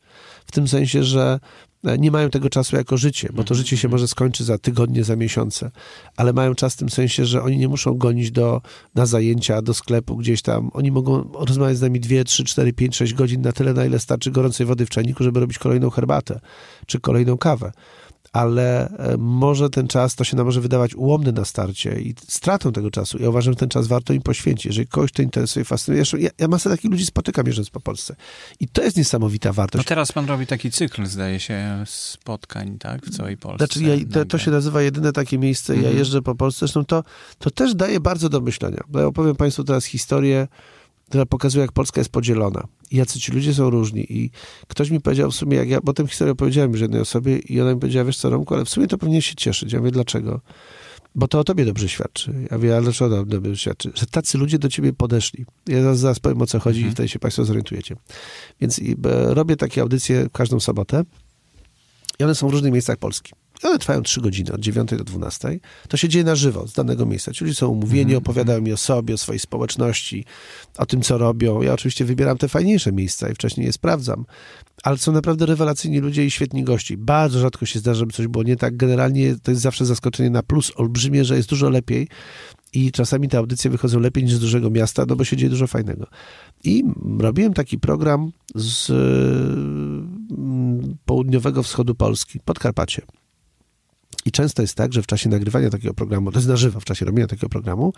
W 0.48 0.52
tym 0.52 0.68
sensie, 0.68 1.04
że 1.04 1.40
e, 1.84 1.98
nie 1.98 2.10
mają 2.10 2.30
tego 2.30 2.50
czasu 2.50 2.76
jako 2.76 2.96
życie, 2.96 3.28
bo 3.28 3.44
to 3.44 3.54
mhm. 3.54 3.58
życie 3.58 3.76
się 3.76 3.88
może 3.88 4.08
skończy 4.08 4.44
za 4.44 4.58
tygodnie, 4.58 5.04
za 5.04 5.16
miesiące, 5.16 5.70
ale 6.16 6.32
mają 6.32 6.54
czas 6.54 6.74
w 6.74 6.76
tym 6.76 6.90
sensie, 6.90 7.24
że 7.26 7.42
oni 7.42 7.58
nie 7.58 7.68
muszą 7.68 7.94
gonić 7.94 8.30
do, 8.30 8.62
na 8.94 9.06
zajęcia, 9.06 9.62
do 9.62 9.74
sklepu 9.74 10.16
gdzieś 10.16 10.42
tam. 10.42 10.70
Oni 10.72 10.90
mogą 10.90 11.30
rozmawiać 11.32 11.76
z 11.76 11.80
nami 11.80 12.00
2, 12.00 12.24
3, 12.24 12.44
4, 12.44 12.72
5, 12.72 12.96
6 12.96 13.14
godzin 13.14 13.42
na 13.42 13.52
tyle, 13.52 13.74
na 13.74 13.84
ile 13.84 13.98
starczy 13.98 14.30
gorącej 14.30 14.66
wody 14.66 14.86
w 14.86 14.90
czajniku, 14.90 15.24
żeby 15.24 15.40
robić 15.40 15.58
kolejną 15.58 15.90
herbatę 15.90 16.40
czy 16.86 17.00
kolejną 17.00 17.38
kawę 17.38 17.72
ale 18.32 18.88
e, 18.88 19.16
może 19.18 19.70
ten 19.70 19.88
czas, 19.88 20.14
to 20.14 20.24
się 20.24 20.36
nam 20.36 20.46
może 20.46 20.60
wydawać 20.60 20.94
ułomny 20.94 21.32
na 21.32 21.44
starcie 21.44 22.00
i 22.00 22.14
stratą 22.28 22.72
tego 22.72 22.90
czasu. 22.90 23.18
Ja 23.22 23.28
uważam, 23.28 23.52
że 23.52 23.56
ten 23.56 23.68
czas 23.68 23.86
warto 23.86 24.12
im 24.12 24.22
poświęcić. 24.22 24.66
Jeżeli 24.66 24.86
kogoś 24.86 25.12
to 25.12 25.22
interesuje, 25.22 25.64
fascynuje. 25.64 26.04
Ja, 26.18 26.30
ja 26.38 26.48
masę 26.48 26.70
takich 26.70 26.90
ludzi 26.90 27.06
spotykam 27.06 27.46
jeżdżąc 27.46 27.70
po 27.70 27.80
Polsce. 27.80 28.16
I 28.60 28.68
to 28.68 28.82
jest 28.82 28.96
niesamowita 28.96 29.52
wartość. 29.52 29.84
No 29.84 29.88
teraz 29.88 30.12
pan 30.12 30.26
robi 30.26 30.46
taki 30.46 30.70
cykl, 30.70 31.06
zdaje 31.06 31.40
się, 31.40 31.84
spotkań, 31.86 32.78
tak, 32.78 33.06
w 33.06 33.16
całej 33.16 33.36
Polsce. 33.36 33.66
Znaczy, 33.66 33.82
ja, 33.82 33.96
to, 34.12 34.24
to, 34.24 34.38
się 34.38 34.50
nazywa 34.50 34.82
jedyne 34.82 35.12
takie 35.12 35.38
miejsce. 35.38 35.72
Ja 35.72 35.78
mhm. 35.78 35.98
jeżdżę 35.98 36.22
po 36.22 36.34
Polsce. 36.34 36.58
Zresztą 36.58 36.84
to, 36.84 37.04
to 37.38 37.50
też 37.50 37.74
daje 37.74 38.00
bardzo 38.00 38.28
do 38.28 38.40
myślenia. 38.40 38.80
Ja 38.94 39.06
opowiem 39.06 39.36
państwu 39.36 39.64
teraz 39.64 39.84
historię 39.84 40.48
która 41.08 41.26
pokazuje, 41.26 41.62
jak 41.62 41.72
Polska 41.72 42.00
jest 42.00 42.10
podzielona. 42.10 42.68
I 42.90 42.96
jacy 42.96 43.20
ci 43.20 43.32
ludzie 43.32 43.54
są 43.54 43.70
różni. 43.70 44.12
I 44.12 44.30
ktoś 44.68 44.90
mi 44.90 45.00
powiedział 45.00 45.30
w 45.30 45.34
sumie, 45.34 45.56
jak 45.56 45.68
ja 45.68 45.80
potem 45.80 46.06
historię 46.06 46.32
opowiedziałem 46.32 46.72
już 46.72 46.80
jednej 46.80 47.00
osobie 47.00 47.38
i 47.38 47.60
ona 47.60 47.74
mi 47.74 47.80
powiedziała, 47.80 48.04
wiesz 48.04 48.16
co, 48.16 48.30
Romku, 48.30 48.54
ale 48.54 48.64
w 48.64 48.68
sumie 48.68 48.86
to 48.86 48.98
powinien 48.98 49.20
się 49.20 49.34
cieszyć. 49.34 49.72
Ja 49.72 49.78
mówię, 49.78 49.90
dlaczego? 49.90 50.40
Bo 51.14 51.28
to 51.28 51.38
o 51.38 51.44
tobie 51.44 51.64
dobrze 51.64 51.88
świadczy. 51.88 52.34
Ja 52.50 52.56
mówię, 52.56 52.72
ale 52.72 52.82
dlaczego 52.82 53.24
dobrze 53.24 53.56
świadczy? 53.56 53.92
Że 53.94 54.06
tacy 54.06 54.38
ludzie 54.38 54.58
do 54.58 54.68
ciebie 54.68 54.92
podeszli. 54.92 55.44
Ja 55.66 55.82
zaraz, 55.82 55.98
zaraz 55.98 56.20
powiem, 56.20 56.42
o 56.42 56.46
co 56.46 56.58
chodzi 56.58 56.78
mhm. 56.78 56.92
i 56.92 56.94
wtedy 56.94 57.08
się 57.08 57.18
państwo 57.18 57.44
zorientujecie. 57.44 57.96
Więc 58.60 58.78
i, 58.78 58.96
robię 59.26 59.56
takie 59.56 59.82
audycje 59.82 60.28
każdą 60.32 60.60
sobotę 60.60 61.04
i 62.18 62.24
one 62.24 62.34
są 62.34 62.48
w 62.48 62.52
różnych 62.52 62.72
miejscach 62.72 62.96
Polski 62.96 63.32
one 63.62 63.78
trwają 63.78 64.02
3 64.02 64.20
godziny, 64.20 64.52
od 64.52 64.60
9 64.60 64.90
do 64.90 65.04
12. 65.04 65.60
To 65.88 65.96
się 65.96 66.08
dzieje 66.08 66.24
na 66.24 66.34
żywo, 66.34 66.68
z 66.68 66.72
danego 66.72 67.06
miejsca. 67.06 67.32
Ci 67.32 67.44
ludzie 67.44 67.56
są 67.56 67.68
umówieni, 67.68 68.02
mm 68.02 68.18
opowiadają 68.18 68.60
mi 68.60 68.72
o 68.72 68.76
sobie, 68.76 69.14
o 69.14 69.18
swojej 69.18 69.38
społeczności, 69.38 70.24
o 70.78 70.86
tym, 70.86 71.02
co 71.02 71.18
robią. 71.18 71.62
Ja 71.62 71.72
oczywiście 71.72 72.04
wybieram 72.04 72.38
te 72.38 72.48
fajniejsze 72.48 72.92
miejsca 72.92 73.28
i 73.28 73.34
wcześniej 73.34 73.66
je 73.66 73.72
sprawdzam. 73.72 74.24
Ale 74.82 74.98
są 74.98 75.12
naprawdę 75.12 75.46
rewelacyjni 75.46 75.98
ludzie 75.98 76.26
i 76.26 76.30
świetni 76.30 76.64
gości. 76.64 76.96
Bardzo 76.96 77.40
rzadko 77.40 77.66
się 77.66 77.78
zdarza, 77.78 77.98
żeby 77.98 78.12
coś 78.12 78.26
było 78.26 78.44
nie 78.44 78.56
tak. 78.56 78.76
Generalnie 78.76 79.36
to 79.42 79.50
jest 79.50 79.62
zawsze 79.62 79.86
zaskoczenie 79.86 80.30
na 80.30 80.42
plus 80.42 80.72
olbrzymie, 80.76 81.24
że 81.24 81.36
jest 81.36 81.48
dużo 81.48 81.70
lepiej 81.70 82.08
i 82.72 82.92
czasami 82.92 83.28
te 83.28 83.38
audycje 83.38 83.70
wychodzą 83.70 84.00
lepiej 84.00 84.24
niż 84.24 84.34
z 84.34 84.40
dużego 84.40 84.70
miasta, 84.70 85.04
no 85.08 85.16
bo 85.16 85.24
się 85.24 85.36
dzieje 85.36 85.50
dużo 85.50 85.66
fajnego. 85.66 86.06
I 86.64 86.84
robiłem 87.18 87.54
taki 87.54 87.78
program 87.78 88.32
z 88.54 88.90
mm, 88.90 90.96
południowego 91.04 91.62
wschodu 91.62 91.94
Polski, 91.94 92.40
Podkarpacie. 92.40 93.02
I 94.28 94.30
często 94.30 94.62
jest 94.62 94.74
tak, 94.74 94.92
że 94.92 95.02
w 95.02 95.06
czasie 95.06 95.28
nagrywania 95.28 95.70
takiego 95.70 95.94
programu, 95.94 96.32
to 96.32 96.38
jest 96.38 96.48
na 96.48 96.56
żywo, 96.56 96.80
w 96.80 96.84
czasie 96.84 97.06
robienia 97.06 97.26
takiego 97.26 97.48
programu, 97.48 97.92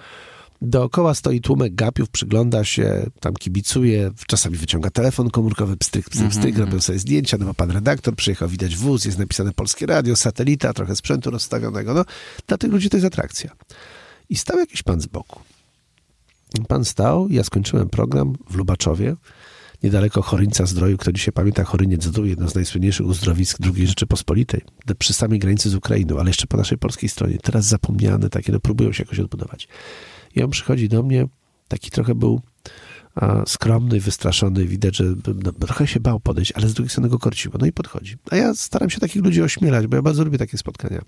dookoła 0.62 1.14
stoi 1.14 1.40
tłumek 1.40 1.74
gapiów, 1.74 2.10
przygląda 2.10 2.64
się, 2.64 3.06
tam 3.20 3.34
kibicuje, 3.34 4.10
czasami 4.26 4.56
wyciąga 4.56 4.90
telefon 4.90 5.30
komórkowy, 5.30 5.76
pstryk, 5.76 6.10
pstryk, 6.10 6.30
pstryk, 6.30 6.54
mm 6.54 6.56
-hmm. 6.56 6.70
robią 6.70 6.80
sobie 6.80 6.98
zdjęcia, 6.98 7.36
no 7.40 7.46
bo 7.46 7.54
pan 7.54 7.70
redaktor 7.70 8.16
przyjechał, 8.16 8.48
widać 8.48 8.76
wóz, 8.76 9.04
jest 9.04 9.18
napisane 9.18 9.52
Polskie 9.52 9.86
Radio, 9.86 10.16
satelita, 10.16 10.72
trochę 10.72 10.96
sprzętu 10.96 11.30
rozstawionego, 11.30 11.94
no 11.94 12.04
dla 12.46 12.58
tych 12.58 12.72
ludzi 12.72 12.90
to 12.90 12.96
jest 12.96 13.06
atrakcja. 13.06 13.50
I 14.28 14.36
stał 14.36 14.58
jakiś 14.58 14.82
pan 14.82 15.00
z 15.00 15.06
boku. 15.06 15.40
Pan 16.68 16.84
stał, 16.84 17.28
ja 17.28 17.44
skończyłem 17.44 17.88
program 17.88 18.32
w 18.50 18.54
Lubaczowie, 18.54 19.16
niedaleko 19.82 20.22
Choryńca 20.22 20.66
Zdroju. 20.66 20.98
Kto 20.98 21.12
dzisiaj 21.12 21.32
pamięta 21.32 21.64
Choryniec 21.64 22.04
Zdrój, 22.04 22.28
jedno 22.28 22.48
z 22.48 22.54
najsłynniejszych 22.54 23.06
uzdrowisk 23.06 23.58
II 23.74 23.86
Rzeczypospolitej, 23.86 24.60
przy 24.98 25.12
samej 25.12 25.38
granicy 25.38 25.70
z 25.70 25.74
Ukrainą, 25.74 26.18
ale 26.18 26.30
jeszcze 26.30 26.46
po 26.46 26.56
naszej 26.56 26.78
polskiej 26.78 27.08
stronie. 27.08 27.38
Teraz 27.38 27.64
zapomniane 27.64 28.30
takie, 28.30 28.52
no 28.52 28.60
próbują 28.60 28.92
się 28.92 29.02
jakoś 29.02 29.18
odbudować. 29.18 29.68
I 30.36 30.42
on 30.42 30.50
przychodzi 30.50 30.88
do 30.88 31.02
mnie, 31.02 31.26
taki 31.68 31.90
trochę 31.90 32.14
był 32.14 32.40
a, 33.14 33.46
skromny, 33.46 34.00
wystraszony, 34.00 34.66
widać, 34.66 34.96
że 34.96 35.04
no, 35.44 35.52
trochę 35.52 35.86
się 35.86 36.00
bał 36.00 36.20
podejść, 36.20 36.52
ale 36.52 36.68
z 36.68 36.74
drugiej 36.74 36.90
strony 36.90 37.08
go 37.08 37.18
korciło. 37.18 37.54
No 37.60 37.66
i 37.66 37.72
podchodzi. 37.72 38.16
A 38.30 38.36
ja 38.36 38.54
staram 38.54 38.90
się 38.90 39.00
takich 39.00 39.24
ludzi 39.24 39.42
ośmielać, 39.42 39.86
bo 39.86 39.96
ja 39.96 40.02
bardzo 40.02 40.24
lubię 40.24 40.38
takie 40.38 40.58
spotkania. 40.58 41.02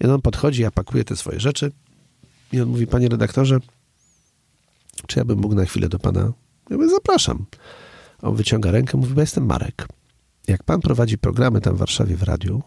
I 0.00 0.06
on 0.06 0.22
podchodzi, 0.22 0.62
ja 0.62 0.70
pakuję 0.70 1.04
te 1.04 1.16
swoje 1.16 1.40
rzeczy 1.40 1.72
i 2.52 2.60
on 2.60 2.68
mówi, 2.68 2.86
panie 2.86 3.08
redaktorze, 3.08 3.58
czy 5.06 5.18
ja 5.18 5.24
bym 5.24 5.38
mógł 5.38 5.54
na 5.54 5.64
chwilę 5.64 5.88
do 5.88 5.98
pana 5.98 6.32
ja 6.70 6.76
mówię, 6.76 6.88
zapraszam. 6.88 7.46
On 8.22 8.36
wyciąga 8.36 8.70
rękę, 8.70 8.98
mówi, 8.98 9.14
bo 9.14 9.20
jestem 9.20 9.46
Marek. 9.46 9.88
Jak 10.48 10.62
pan 10.62 10.80
prowadzi 10.80 11.18
programy 11.18 11.60
tam 11.60 11.76
w 11.76 11.78
Warszawie 11.78 12.16
w 12.16 12.22
radiu, 12.22 12.62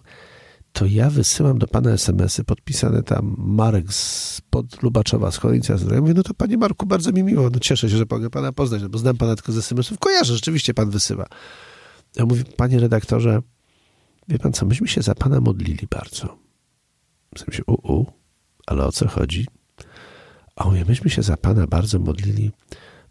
to 0.74 0.86
ja 0.86 1.10
wysyłam 1.10 1.60
do 1.60 1.68
pana 1.68 1.92
SMS-y 1.92 2.44
podpisane 2.44 3.04
tam 3.04 3.36
Marek 3.38 3.94
z 3.94 4.42
pod 4.50 4.84
Lubaczowa, 4.84 5.32
z 5.32 5.38
Cholińca 5.38 5.78
Zdrowia. 5.78 6.02
Mówię, 6.02 6.14
no 6.14 6.24
to 6.24 6.34
panie 6.34 6.58
Marku, 6.58 6.86
bardzo 6.86 7.12
mi 7.12 7.24
miło, 7.24 7.50
no 7.50 7.60
cieszę 7.60 7.90
się, 7.90 7.98
że 7.98 8.06
mogę 8.12 8.30
pana 8.30 8.52
poznać, 8.52 8.82
no 8.82 8.90
bo 8.90 8.98
znam 8.98 9.18
pana 9.18 9.36
tylko 9.36 9.52
z 9.52 9.58
SMS-ów. 9.58 10.00
Kojarzę, 10.00 10.34
rzeczywiście 10.34 10.74
pan 10.74 10.90
wysyła. 10.90 11.26
Ja 12.16 12.26
mówię, 12.26 12.44
panie 12.58 12.80
redaktorze, 12.80 13.42
wie 14.28 14.40
pan 14.40 14.54
co, 14.54 14.66
myśmy 14.66 14.88
się 14.88 15.02
za 15.02 15.16
pana 15.16 15.42
modlili 15.42 15.88
bardzo. 15.90 16.38
W 17.36 17.40
sensie, 17.40 17.64
u, 17.68 17.94
u, 17.94 18.06
ale 18.68 18.86
o 18.86 18.92
co 18.92 19.08
chodzi? 19.08 19.48
A 20.56 20.66
mówię, 20.66 20.86
myśmy 20.88 21.10
się 21.10 21.24
za 21.24 21.38
pana 21.38 21.68
bardzo 21.68 22.00
modlili, 22.00 22.52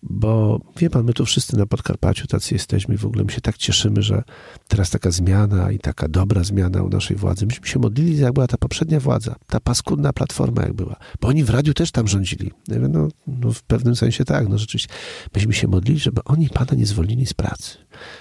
Bo 0.03 0.61
wie 0.77 0.91
pan, 0.91 1.05
my 1.05 1.13
tu 1.13 1.25
wszyscy 1.25 1.57
na 1.57 1.67
Podkarpaciu 1.67 2.27
tacy 2.27 2.55
jesteśmy 2.55 2.95
i 2.95 2.99
w 2.99 3.07
ogóle 3.07 3.25
my 3.25 3.33
się 3.33 3.41
tak 3.41 3.57
cieszymy, 3.57 4.03
że 4.03 4.23
teraz 4.69 4.91
taka 4.91 5.11
zmiana 5.11 5.71
i 5.71 5.79
taka 5.79 6.09
dobra 6.09 6.45
zmiana 6.45 6.83
u 6.83 6.89
naszej 6.89 7.17
władzy. 7.17 7.47
Myśmy 7.47 7.67
się 7.67 7.79
modlili, 7.79 8.19
jak 8.19 8.33
była 8.33 8.47
ta 8.47 8.57
poprzednia 8.57 9.01
władza, 9.01 9.37
ta 9.47 9.61
paskudna 9.61 10.13
platforma 10.13 10.63
jak 10.63 10.73
była. 10.73 10.97
Bo 11.21 11.29
oni 11.29 11.45
w 11.45 11.51
radiu 11.51 11.75
też 11.75 11.91
tam 11.91 12.09
rządzili. 12.09 12.53
No, 12.69 13.09
no 13.27 13.53
w 13.53 13.63
pewnym 13.63 13.97
sensie 13.97 14.25
tak, 14.25 14.49
no 14.49 14.59
rzeczywiście. 14.59 14.89
Myśmy 15.35 15.53
się 15.53 15.69
modlili, 15.69 16.01
żeby 16.01 16.25
oni 16.25 16.49
pana 16.49 16.75
nie 16.77 16.87
zwolnili 16.87 17.27
z 17.27 17.35
pracy. 17.35 17.79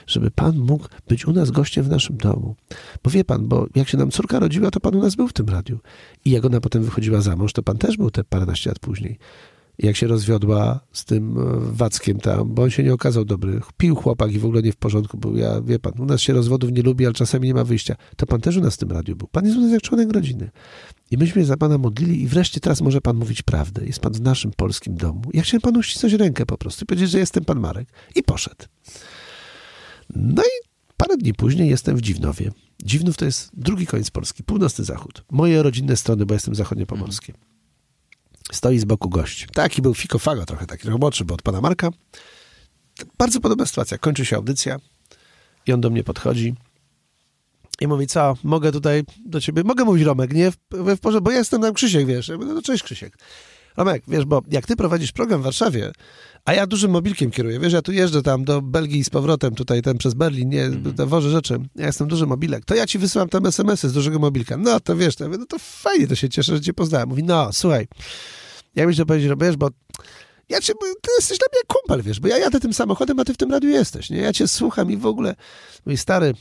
Żeby 0.07 0.31
pan 0.31 0.57
mógł 0.57 0.87
być 1.07 1.27
u 1.27 1.33
nas 1.33 1.51
gościem 1.51 1.83
w 1.83 1.89
naszym 1.89 2.17
domu. 2.17 2.55
Bo 3.03 3.09
wie 3.09 3.23
pan, 3.23 3.47
bo 3.47 3.67
jak 3.75 3.89
się 3.89 3.97
nam 3.97 4.11
córka 4.11 4.39
rodziła, 4.39 4.71
to 4.71 4.79
pan 4.79 4.95
u 4.95 5.01
nas 5.01 5.15
był 5.15 5.27
w 5.27 5.33
tym 5.33 5.49
radiu. 5.49 5.79
I 6.25 6.31
jak 6.31 6.45
ona 6.45 6.61
potem 6.61 6.83
wychodziła 6.83 7.21
za 7.21 7.35
mąż, 7.35 7.53
to 7.53 7.63
pan 7.63 7.77
też 7.77 7.97
był 7.97 8.11
te 8.11 8.23
paręnaście 8.23 8.69
lat 8.69 8.79
później 8.79 9.19
jak 9.79 9.95
się 9.95 10.07
rozwiodła 10.07 10.79
z 10.91 11.05
tym 11.05 11.37
e, 11.37 11.59
Wackiem 11.59 12.19
tam, 12.19 12.53
bo 12.53 12.63
on 12.63 12.69
się 12.69 12.83
nie 12.83 12.93
okazał 12.93 13.25
dobry. 13.25 13.61
Pił 13.77 13.95
chłopak 13.95 14.33
i 14.33 14.39
w 14.39 14.45
ogóle 14.45 14.61
nie 14.61 14.71
w 14.71 14.75
porządku 14.75 15.17
był. 15.17 15.37
Ja, 15.37 15.61
wie 15.61 15.79
pan, 15.79 15.93
u 15.99 16.05
nas 16.05 16.21
się 16.21 16.33
rozwodów 16.33 16.71
nie 16.71 16.81
lubi, 16.81 17.05
ale 17.05 17.13
czasami 17.13 17.47
nie 17.47 17.53
ma 17.53 17.63
wyjścia. 17.63 17.95
To 18.17 18.25
pan 18.25 18.41
też 18.41 18.57
u 18.57 18.61
nas 18.61 18.75
w 18.75 18.77
tym 18.77 18.91
radiu 18.91 19.15
był. 19.15 19.27
Pan 19.27 19.45
jest 19.45 19.57
u 19.57 19.61
nas 19.61 19.71
jak 19.71 19.81
członek 19.81 20.13
rodziny. 20.13 20.49
I 21.11 21.17
myśmy 21.17 21.45
za 21.45 21.57
pana 21.57 21.77
modlili 21.77 22.21
i 22.21 22.27
wreszcie 22.27 22.59
teraz 22.59 22.81
może 22.81 23.01
pan 23.01 23.17
mówić 23.17 23.41
prawdę. 23.41 23.85
Jest 23.85 23.99
pan 23.99 24.13
w 24.13 24.21
naszym 24.21 24.51
polskim 24.51 24.95
domu. 24.95 25.21
Ja 25.33 25.41
chciałem 25.41 25.61
panu 25.61 25.79
uścisnąć 25.79 26.13
rękę 26.13 26.45
po 26.45 26.57
prostu 26.57 26.83
i 26.83 26.85
powiedzieć, 26.85 27.09
że 27.09 27.19
jestem 27.19 27.45
pan 27.45 27.59
Marek. 27.59 27.89
I 28.15 28.23
poszedł. 28.23 28.65
No 30.15 30.43
i 30.43 30.67
parę 30.97 31.17
dni 31.17 31.33
później 31.33 31.69
jestem 31.69 31.97
w 31.97 32.01
Dziwnowie. 32.01 32.51
Dziwnów 32.83 33.17
to 33.17 33.25
jest 33.25 33.49
drugi 33.53 33.85
koniec 33.85 34.11
Polski, 34.11 34.43
północny 34.43 34.85
zachód. 34.85 35.23
Moje 35.31 35.63
rodzinne 35.63 35.97
strony, 35.97 36.25
bo 36.25 36.33
jestem 36.33 36.55
zachodniopomorskie. 36.55 37.33
Stoi 38.51 38.79
z 38.79 38.85
boku 38.85 39.09
gość. 39.09 39.47
Taki 39.53 39.81
był 39.81 39.93
fikofago 39.93 40.45
trochę, 40.45 40.65
taki 40.65 40.89
roboczy, 40.89 41.25
bo 41.25 41.33
od 41.33 41.41
pana 41.41 41.61
Marka. 41.61 41.89
Bardzo 43.17 43.39
podobna 43.39 43.65
sytuacja. 43.65 43.97
Kończy 43.97 44.25
się 44.25 44.35
audycja 44.35 44.77
i 45.67 45.73
on 45.73 45.81
do 45.81 45.89
mnie 45.89 46.03
podchodzi 46.03 46.55
i 47.81 47.87
mówi, 47.87 48.07
co, 48.07 48.37
mogę 48.43 48.71
tutaj 48.71 49.03
do 49.25 49.41
ciebie, 49.41 49.63
mogę 49.63 49.83
mówić 49.83 50.03
Romek, 50.03 50.33
nie? 50.33 50.51
W, 50.51 50.57
w, 50.71 50.99
porze, 50.99 51.21
bo 51.21 51.31
ja 51.31 51.37
jestem 51.37 51.61
tam 51.61 51.73
Krzysiek, 51.73 52.05
wiesz. 52.05 52.27
Ja 52.27 52.37
mówię, 52.37 52.53
no 52.53 52.61
cześć 52.61 52.83
Krzysiek. 52.83 53.17
Romek, 53.77 54.03
wiesz, 54.07 54.25
bo 54.25 54.41
jak 54.51 54.65
ty 54.65 54.75
prowadzisz 54.75 55.11
program 55.11 55.41
w 55.41 55.43
Warszawie, 55.43 55.91
a 56.49 56.53
ja 56.53 56.67
dużym 56.67 56.91
mobilkiem 56.91 57.31
kieruję, 57.31 57.59
wiesz, 57.59 57.73
ja 57.73 57.81
tu 57.81 57.91
jeżdżę 57.91 58.21
tam 58.21 58.45
do 58.45 58.61
Belgii 58.61 59.03
z 59.03 59.09
powrotem, 59.09 59.55
tutaj 59.55 59.81
ten 59.81 59.97
przez 59.97 60.13
Berlin, 60.13 60.49
nie, 60.49 60.63
mm. 60.63 60.93
wożę 60.97 61.29
rzeczy, 61.29 61.57
ja 61.75 61.85
jestem 61.85 62.07
duży 62.07 62.25
mobilek, 62.25 62.65
to 62.65 62.75
ja 62.75 62.85
ci 62.85 62.99
wysyłam 62.99 63.29
tam 63.29 63.45
SMS-y 63.45 63.89
z 63.89 63.93
dużego 63.93 64.19
mobilka. 64.19 64.57
No 64.57 64.79
to 64.79 64.95
wiesz, 64.95 65.15
to, 65.15 65.23
ja 65.23 65.27
mówię, 65.27 65.39
no 65.39 65.45
to 65.45 65.59
fajnie, 65.59 66.07
to 66.07 66.15
się 66.15 66.29
cieszę, 66.29 66.55
że 66.55 66.61
cię 66.61 66.73
poznałem. 66.73 67.09
Mówi, 67.09 67.23
no, 67.23 67.53
słuchaj, 67.53 67.87
jak 68.75 68.87
byś 68.87 68.97
to 68.97 69.05
powiedzieć, 69.05 69.31
wiesz, 69.41 69.57
bo 69.57 69.69
ja 70.49 70.61
cię, 70.61 70.73
ty 71.01 71.11
jesteś 71.17 71.37
dla 71.37 71.47
mnie 71.53 71.61
kumpel, 71.67 72.03
wiesz, 72.03 72.19
bo 72.19 72.27
ja 72.27 72.37
jadę 72.37 72.59
tym 72.59 72.73
samochodem, 72.73 73.19
a 73.19 73.25
ty 73.25 73.33
w 73.33 73.37
tym 73.37 73.51
radiu 73.51 73.69
jesteś, 73.69 74.09
nie? 74.09 74.17
Ja 74.17 74.33
cię 74.33 74.47
słucham 74.47 74.91
i 74.91 74.97
w 74.97 75.05
ogóle, 75.05 75.35
mój 75.85 75.97
stary, 75.97 76.33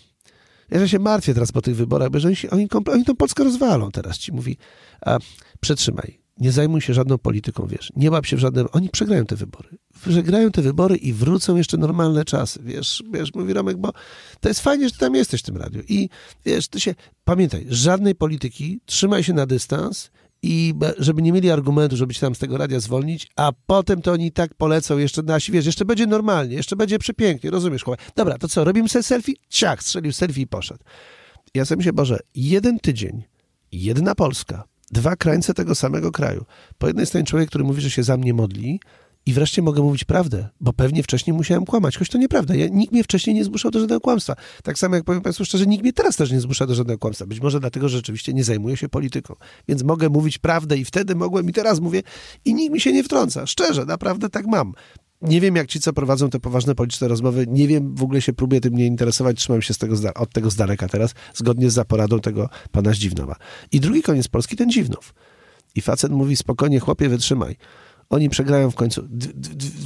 ja 0.71 0.89
się 0.89 0.99
martwię 0.99 1.35
teraz 1.35 1.53
po 1.53 1.63
tych 1.63 1.77
wyborach, 1.77 2.11
bo 2.11 2.21
że 2.21 2.29
oni, 2.29 2.37
oni, 2.51 2.69
oni 2.93 3.05
tą 3.05 3.17
Polskę 3.17 3.45
rozwalą 3.45 3.91
teraz, 3.91 4.19
ci 4.19 4.33
mówi, 4.33 4.57
a 5.01 5.19
przetrzymaj, 5.61 6.21
nie 6.41 6.53
zajmuj 6.53 6.81
się 6.81 6.95
żadną 6.95 7.19
polityką, 7.19 7.67
wiesz, 7.67 7.93
nie 7.97 8.11
łap 8.11 8.27
się 8.27 8.37
w 8.37 8.41
żadne, 8.41 8.71
oni 8.71 8.89
przegrają 8.89 9.27
te 9.27 9.37
wybory, 9.37 9.69
przegrają 10.05 10.51
te 10.51 10.63
wybory 10.63 10.97
i 10.97 11.13
wrócą 11.13 11.57
jeszcze 11.57 11.77
normalne 11.77 12.25
czasy, 12.25 12.61
wiesz, 12.63 13.03
wiesz, 13.13 13.35
mówi 13.35 13.53
Romek, 13.53 13.77
bo 13.77 13.93
to 14.41 14.49
jest 14.49 14.61
fajnie, 14.61 14.89
że 14.89 14.93
ty 14.93 14.99
tam 14.99 15.15
jesteś 15.15 15.41
w 15.41 15.45
tym 15.45 15.57
radiu 15.57 15.83
i 15.89 16.09
wiesz, 16.45 16.69
ty 16.69 16.81
się, 16.81 16.95
pamiętaj, 17.25 17.67
żadnej 17.69 18.15
polityki, 18.15 18.81
trzymaj 18.87 19.25
się 19.25 19.33
na 19.33 19.47
dystans 19.47 20.11
i 20.43 20.75
żeby 20.99 21.23
nie 21.23 21.33
mieli 21.33 21.51
argumentu, 21.51 21.97
żeby 21.97 22.15
się 22.15 22.21
tam 22.21 22.35
z 22.35 22.39
tego 22.39 22.57
radia 22.57 22.81
zwolnić, 22.81 23.29
a 23.37 23.53
potem 23.67 24.03
to 24.03 24.13
oni 24.13 24.33
tak 24.33 24.55
polecą 24.55 24.99
jeszcze 24.99 25.23
nasi, 25.23 25.53
wiesz, 25.53 25.67
jeszcze 25.67 25.85
będzie 25.85 26.07
normalnie, 26.07 26.55
jeszcze 26.55 26.77
będzie 26.77 26.99
przepięknie, 26.99 27.51
rozumiesz, 27.51 27.83
chłopak? 27.85 28.13
Dobra, 28.17 28.39
to 28.39 28.49
co, 28.49 28.65
robimy 28.65 28.89
sobie 28.89 29.03
selfie? 29.03 29.33
Ciach, 29.49 29.83
strzelił 29.83 30.13
selfie 30.13 30.43
i 30.43 30.47
poszedł. 30.47 30.85
Ja 31.55 31.65
sobie 31.65 31.77
myślę, 31.77 31.93
Boże, 31.93 32.19
jeden 32.35 32.79
tydzień, 32.79 33.23
jedna 33.73 34.15
Polska, 34.15 34.65
dwa 34.91 35.17
krańce 35.17 35.55
tego 35.55 35.75
samego 35.75 36.13
kraju. 36.13 36.45
Po 36.79 36.87
jednej 36.87 37.07
stronie 37.07 37.27
człowiek, 37.27 37.49
który 37.49 37.65
mówi, 37.65 37.81
że 37.81 37.91
się 37.91 38.03
za 38.03 38.17
mnie 38.17 38.35
modli, 38.35 38.81
i 39.29 39.33
wreszcie 39.33 39.63
mogę 39.63 39.83
mówić 39.83 40.05
prawdę, 40.05 40.49
bo 40.61 40.73
pewnie 40.73 41.03
wcześniej 41.03 41.35
musiałem 41.37 41.65
kłamać, 41.65 41.99
choć 41.99 42.09
to 42.09 42.19
nieprawda. 42.19 42.55
Ja, 42.55 42.69
nikt 42.69 42.93
mnie 42.93 43.05
wcześniej 43.05 43.37
nie 43.37 43.45
zmuszał 43.45 43.71
do 43.71 43.81
żadnego 43.81 44.01
kłamstwa. 44.01 44.35
Tak 44.63 44.79
samo 44.79 44.95
jak 44.95 45.05
powiem 45.05 45.23
Państwu 45.23 45.45
szczerze, 45.45 45.67
nikt 45.67 45.83
mnie 45.83 45.93
teraz 45.93 46.17
też 46.17 46.31
nie 46.31 46.41
zmusza 46.41 46.67
do 46.67 46.75
żadnego 46.75 46.99
kłamstwa. 46.99 47.27
Być 47.27 47.41
może 47.41 47.61
dlatego, 47.61 47.89
że 47.89 47.97
rzeczywiście 47.97 48.35
nie 48.35 48.45
zajmuję 48.45 48.77
się 48.77 48.89
polityką. 48.89 49.35
Więc 49.69 49.83
mogę 49.83 50.09
mówić 50.09 50.39
prawdę 50.39 50.77
i 50.77 50.85
wtedy 50.85 51.15
mogłem 51.15 51.51
i 51.51 51.53
teraz 51.53 51.81
mówię 51.81 52.03
i 52.45 52.55
nikt 52.55 52.73
mi 52.73 52.81
się 52.81 52.93
nie 52.93 53.05
wtrąca. 53.05 53.47
Szczerze, 53.47 53.85
naprawdę 53.85 54.29
tak 54.29 54.47
mam. 54.47 54.73
Nie 55.23 55.41
wiem, 55.41 55.57
jak 55.57 55.67
ci, 55.67 55.81
co 55.81 55.93
prowadzą 55.93 56.31
te 56.31 56.41
poważne 56.41 56.75
polityczne 56.75 57.09
rozmowy, 57.09 57.47
nie 57.49 57.69
wiem, 57.69 57.95
w 57.95 58.03
ogóle 58.03 58.23
się 58.23 58.33
próbuję 58.33 58.61
tym 58.61 58.75
nie 58.75 58.87
interesować, 58.87 59.37
trzymam 59.37 59.63
się 59.63 59.75
z 59.75 59.79
tego, 59.79 59.97
od 60.15 60.33
tego 60.33 60.51
z 60.51 60.57
daleka 60.57 60.89
teraz, 60.89 61.15
zgodnie 61.35 61.71
z 61.71 61.75
zaporadą 61.75 62.21
tego 62.21 62.49
pana 62.73 62.93
Zdziwnowa. 62.93 63.37
I 63.73 63.81
drugi 63.81 64.03
koniec 64.03 64.29
Polski, 64.29 64.57
ten 64.57 64.71
Dziwnów. 64.71 65.15
I 65.75 65.81
facet 65.81 66.13
mówi, 66.13 66.37
spokojnie, 66.37 66.81
chłopie, 66.81 67.09
wytrzymaj 67.09 67.57
oni 68.11 68.29
przegrają 68.29 68.71
w 68.71 68.75
końcu. 68.75 69.03
D 69.09 69.29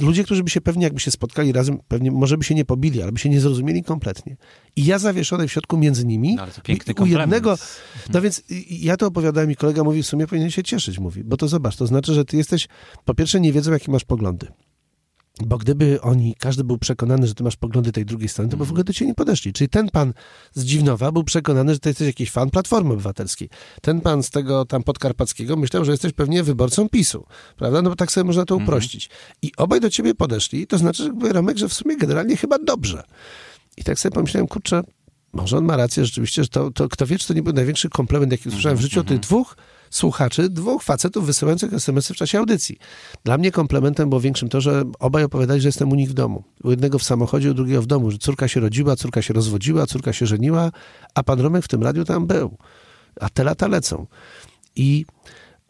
ludzie, 0.01 0.23
którzy 0.23 0.43
by 0.43 0.49
się 0.49 0.61
pewnie, 0.61 0.83
jakby 0.83 0.99
się 0.99 1.11
spotkali 1.11 1.51
razem, 1.51 1.79
pewnie 1.87 2.11
może 2.11 2.37
by 2.37 2.43
się 2.43 2.55
nie 2.55 2.65
pobili, 2.65 3.01
ale 3.01 3.11
by 3.11 3.19
się 3.19 3.29
nie 3.29 3.39
zrozumieli 3.39 3.83
kompletnie. 3.83 4.37
I 4.75 4.85
ja 4.85 4.99
zawieszony 4.99 5.47
w 5.47 5.51
środku 5.51 5.77
między 5.77 6.05
nimi, 6.05 6.35
no, 6.35 6.45
piękny 6.63 6.93
u 6.99 7.05
jednego, 7.05 7.57
no 8.13 8.21
więc 8.21 8.43
ja 8.69 8.97
to 8.97 9.07
opowiadałem 9.07 9.51
i 9.51 9.55
kolega 9.55 9.83
mówi, 9.83 10.03
w 10.03 10.07
sumie 10.07 10.27
powinien 10.27 10.51
się 10.51 10.63
cieszyć, 10.63 10.99
mówi, 10.99 11.23
bo 11.23 11.37
to 11.37 11.47
zobacz, 11.47 11.75
to 11.75 11.87
znaczy, 11.87 12.13
że 12.13 12.25
ty 12.25 12.37
jesteś, 12.37 12.67
po 13.05 13.13
pierwsze 13.13 13.39
nie 13.39 13.53
wiedzą, 13.53 13.71
jakie 13.71 13.91
masz 13.91 14.03
poglądy. 14.03 14.47
Bo 15.41 15.57
gdyby 15.57 16.01
oni, 16.01 16.35
każdy 16.39 16.63
był 16.63 16.77
przekonany, 16.77 17.27
że 17.27 17.35
ty 17.35 17.43
masz 17.43 17.55
poglądy 17.55 17.91
tej 17.91 18.05
drugiej 18.05 18.29
strony, 18.29 18.51
to 18.51 18.57
by 18.57 18.65
w 18.65 18.69
ogóle 18.69 18.83
do 18.83 18.93
ciebie 18.93 19.07
nie 19.07 19.15
podeszli. 19.15 19.53
Czyli 19.53 19.69
ten 19.69 19.89
pan 19.89 20.13
z 20.53 20.63
Dziwnowa 20.63 21.11
był 21.11 21.23
przekonany, 21.23 21.73
że 21.73 21.79
ty 21.79 21.89
jesteś 21.89 22.07
jakiś 22.07 22.31
fan 22.31 22.49
Platformy 22.49 22.93
Obywatelskiej. 22.93 23.49
Ten 23.81 24.01
pan 24.01 24.23
z 24.23 24.29
tego 24.29 24.65
tam 24.65 24.83
podkarpackiego 24.83 25.55
myślał, 25.55 25.85
że 25.85 25.91
jesteś 25.91 26.13
pewnie 26.13 26.43
wyborcą 26.43 26.89
PiSu. 26.89 27.25
Prawda? 27.57 27.81
No 27.81 27.89
bo 27.89 27.95
tak 27.95 28.11
sobie 28.11 28.23
można 28.23 28.45
to 28.45 28.55
mhm. 28.55 28.67
uprościć. 28.67 29.09
I 29.41 29.51
obaj 29.57 29.79
do 29.79 29.89
ciebie 29.89 30.15
podeszli, 30.15 30.67
to 30.67 30.77
znaczy, 30.77 31.03
że 31.03 31.33
Romek, 31.33 31.57
że 31.57 31.69
w 31.69 31.73
sumie 31.73 31.97
generalnie 31.97 32.37
chyba 32.37 32.59
dobrze. 32.59 33.03
I 33.77 33.83
tak 33.83 33.99
sobie 33.99 34.15
pomyślałem, 34.15 34.47
kurczę, 34.47 34.83
może 35.33 35.57
on 35.57 35.65
ma 35.65 35.77
rację 35.77 36.05
rzeczywiście, 36.05 36.43
że 36.43 36.49
to, 36.49 36.71
to 36.71 36.89
kto 36.89 37.05
wie, 37.05 37.17
czy 37.17 37.27
to 37.27 37.33
nie 37.33 37.43
był 37.43 37.53
największy 37.53 37.89
komplement, 37.89 38.31
jaki 38.31 38.49
usłyszałem 38.49 38.77
w 38.77 38.81
życiu 38.81 38.99
od 38.99 39.05
tych 39.07 39.17
mhm. 39.17 39.21
dwóch 39.21 39.55
słuchaczy, 39.95 40.49
dwóch 40.49 40.83
facetów 40.83 41.25
wysyłających 41.25 41.73
SMS-y 41.73 42.13
w 42.13 42.17
czasie 42.17 42.39
audycji. 42.39 42.77
Dla 43.23 43.37
mnie 43.37 43.51
komplementem 43.51 44.09
było 44.09 44.21
większym 44.21 44.49
to, 44.49 44.61
że 44.61 44.83
obaj 44.99 45.23
opowiadali, 45.23 45.61
że 45.61 45.67
jestem 45.67 45.91
u 45.91 45.95
nich 45.95 46.09
w 46.09 46.13
domu. 46.13 46.43
U 46.63 46.71
jednego 46.71 46.99
w 46.99 47.03
samochodzie, 47.03 47.51
u 47.51 47.53
drugiego 47.53 47.81
w 47.81 47.85
domu, 47.85 48.11
że 48.11 48.17
córka 48.17 48.47
się 48.47 48.59
rodziła, 48.59 48.95
córka 48.95 49.21
się 49.21 49.33
rozwodziła, 49.33 49.85
córka 49.85 50.13
się 50.13 50.25
żeniła, 50.25 50.71
a 51.15 51.23
pan 51.23 51.39
Romek 51.39 51.65
w 51.65 51.67
tym 51.67 51.83
radiu 51.83 52.05
tam 52.05 52.27
był. 52.27 52.57
A 53.21 53.29
te 53.29 53.43
lata 53.43 53.67
lecą. 53.67 54.07
I 54.75 55.05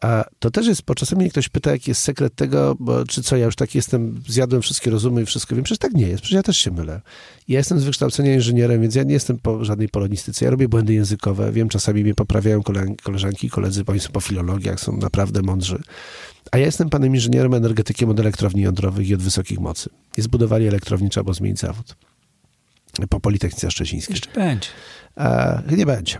a 0.04 0.24
to 0.38 0.50
też 0.50 0.66
jest, 0.66 0.82
bo 0.84 0.94
czasami 0.94 1.20
mnie 1.20 1.30
ktoś 1.30 1.48
pyta, 1.48 1.70
jaki 1.70 1.90
jest 1.90 2.02
sekret 2.02 2.34
tego, 2.34 2.76
bo, 2.78 3.04
czy 3.04 3.22
co, 3.22 3.36
ja 3.36 3.44
już 3.44 3.56
tak 3.56 3.74
jestem, 3.74 4.22
zjadłem 4.28 4.62
wszystkie 4.62 4.90
rozumy 4.90 5.22
i 5.22 5.26
wszystko 5.26 5.54
wiem. 5.54 5.64
Przecież 5.64 5.78
tak 5.78 5.92
nie 5.92 6.06
jest, 6.06 6.22
przecież 6.22 6.36
ja 6.36 6.42
też 6.42 6.56
się 6.56 6.70
mylę. 6.70 7.00
Ja 7.48 7.58
jestem 7.58 7.80
z 7.80 7.84
wykształcenia 7.84 8.34
inżynierem, 8.34 8.82
więc 8.82 8.94
ja 8.94 9.02
nie 9.02 9.12
jestem 9.12 9.38
po 9.38 9.64
żadnej 9.64 9.88
polonistyce. 9.88 10.44
Ja 10.44 10.50
robię 10.50 10.68
błędy 10.68 10.94
językowe, 10.94 11.52
wiem, 11.52 11.68
czasami 11.68 12.02
mnie 12.02 12.14
poprawiają 12.14 12.62
koleżanki 13.02 13.46
i 13.46 13.50
koledzy, 13.50 13.84
bo 13.84 13.92
oni 13.92 14.00
są 14.00 14.12
po 14.12 14.20
filologiach, 14.20 14.80
są 14.80 14.96
naprawdę 14.96 15.42
mądrzy. 15.42 15.78
A 16.52 16.58
ja 16.58 16.66
jestem 16.66 16.90
panem 16.90 17.14
inżynierem 17.14 17.54
energetykiem 17.54 18.08
od 18.08 18.20
elektrowni 18.20 18.62
jądrowych 18.62 19.08
i 19.08 19.14
od 19.14 19.22
wysokich 19.22 19.60
mocy. 19.60 19.90
Jest 20.16 20.28
budowanie 20.28 20.68
elektrowni, 20.68 21.10
trzeba 21.10 21.24
było 21.24 21.34
zmienić 21.34 21.58
zawód 21.58 21.96
po 23.10 23.20
Politechnice 23.20 23.70
Szczecińskiej. 23.70 24.14
Jeszcze 24.14 24.30
będzie. 24.40 24.68
A, 25.16 25.62
nie 25.76 25.86
będzie. 25.86 26.18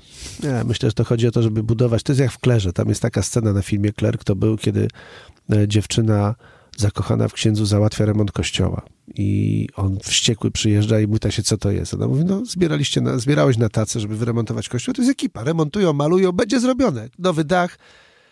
Myślę, 0.65 0.89
że 0.89 0.93
to 0.95 1.05
chodzi 1.05 1.29
o 1.29 1.31
to, 1.31 1.43
żeby 1.43 1.63
budować. 1.63 2.03
To 2.03 2.13
jest 2.13 2.21
jak 2.21 2.33
w 2.33 2.39
Klerze. 2.39 2.73
Tam 2.73 2.89
jest 2.89 3.03
taka 3.03 3.23
scena 3.23 3.53
na 3.53 3.63
filmie 3.63 3.93
Kler, 3.93 4.19
kto 4.19 4.37
był, 4.37 4.57
kiedy 4.57 4.89
e, 5.53 5.69
dziewczyna 5.69 6.35
zakochana 6.77 7.29
w 7.29 7.33
księdzu 7.33 7.67
załatwia 7.67 8.05
remont 8.05 8.33
kościoła. 8.33 8.83
I 9.15 9.69
on 9.77 9.99
wściekły 10.03 10.51
przyjeżdża 10.51 11.01
i 11.01 11.09
pyta 11.09 11.31
się, 11.31 11.43
co 11.43 11.59
to 11.59 11.71
jest. 11.71 11.95
Ona 11.95 12.07
mówi, 12.07 12.25
no 12.25 12.45
zbieraliście 12.45 13.01
na, 13.01 13.19
zbierałeś 13.19 13.57
na 13.57 13.69
tacy, 13.69 14.01
żeby 14.01 14.17
wyremontować 14.17 14.69
kościół. 14.69 14.95
To 14.95 15.03
jest 15.03 15.13
ekipa. 15.13 15.45
Remontują, 15.45 15.93
malują, 15.93 16.33
będzie 16.33 16.61
zrobione. 16.61 17.09
Nowy 17.19 17.45
dach. 17.45 17.79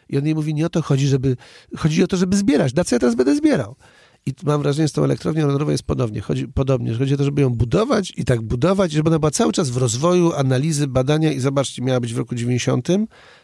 I 0.09 0.19
on 0.19 0.25
jej 0.25 0.35
mówi, 0.35 0.55
nie 0.55 0.67
o 0.67 0.69
to 0.69 0.83
chodzi, 0.83 1.09
żeby, 1.09 1.37
chodzi 1.77 2.05
o 2.05 2.07
to, 2.07 2.17
żeby 2.17 2.37
zbierać. 2.37 2.75
Na 2.75 2.85
co 2.85 2.95
ja 2.95 3.01
teraz 3.01 3.15
będę 3.15 3.37
zbierał? 3.37 3.77
I 4.27 4.33
mam 4.43 4.63
wrażenie, 4.63 4.85
że 4.85 4.89
z 4.89 4.93
tą 4.93 5.05
elektrownią 5.05 5.49
jądrową 5.49 5.71
jest 5.71 5.83
podobnie. 5.83 6.21
Chodzi, 6.21 6.49
podobnie. 6.49 6.95
Chodzi 6.95 7.15
o 7.15 7.17
to, 7.17 7.25
żeby 7.25 7.43
ją 7.43 7.51
budować 7.51 8.13
i 8.17 8.25
tak 8.25 8.43
budować, 8.43 8.93
żeby 8.93 9.09
ona 9.09 9.19
była 9.19 9.31
cały 9.31 9.53
czas 9.53 9.71
w 9.71 9.77
rozwoju, 9.77 10.33
analizy, 10.33 10.87
badania 10.87 11.33
i 11.33 11.41
zobaczcie, 11.41 11.83
miała 11.83 12.01
być 12.01 12.15
w 12.15 12.19
roku 12.19 12.35
90, 12.35 12.89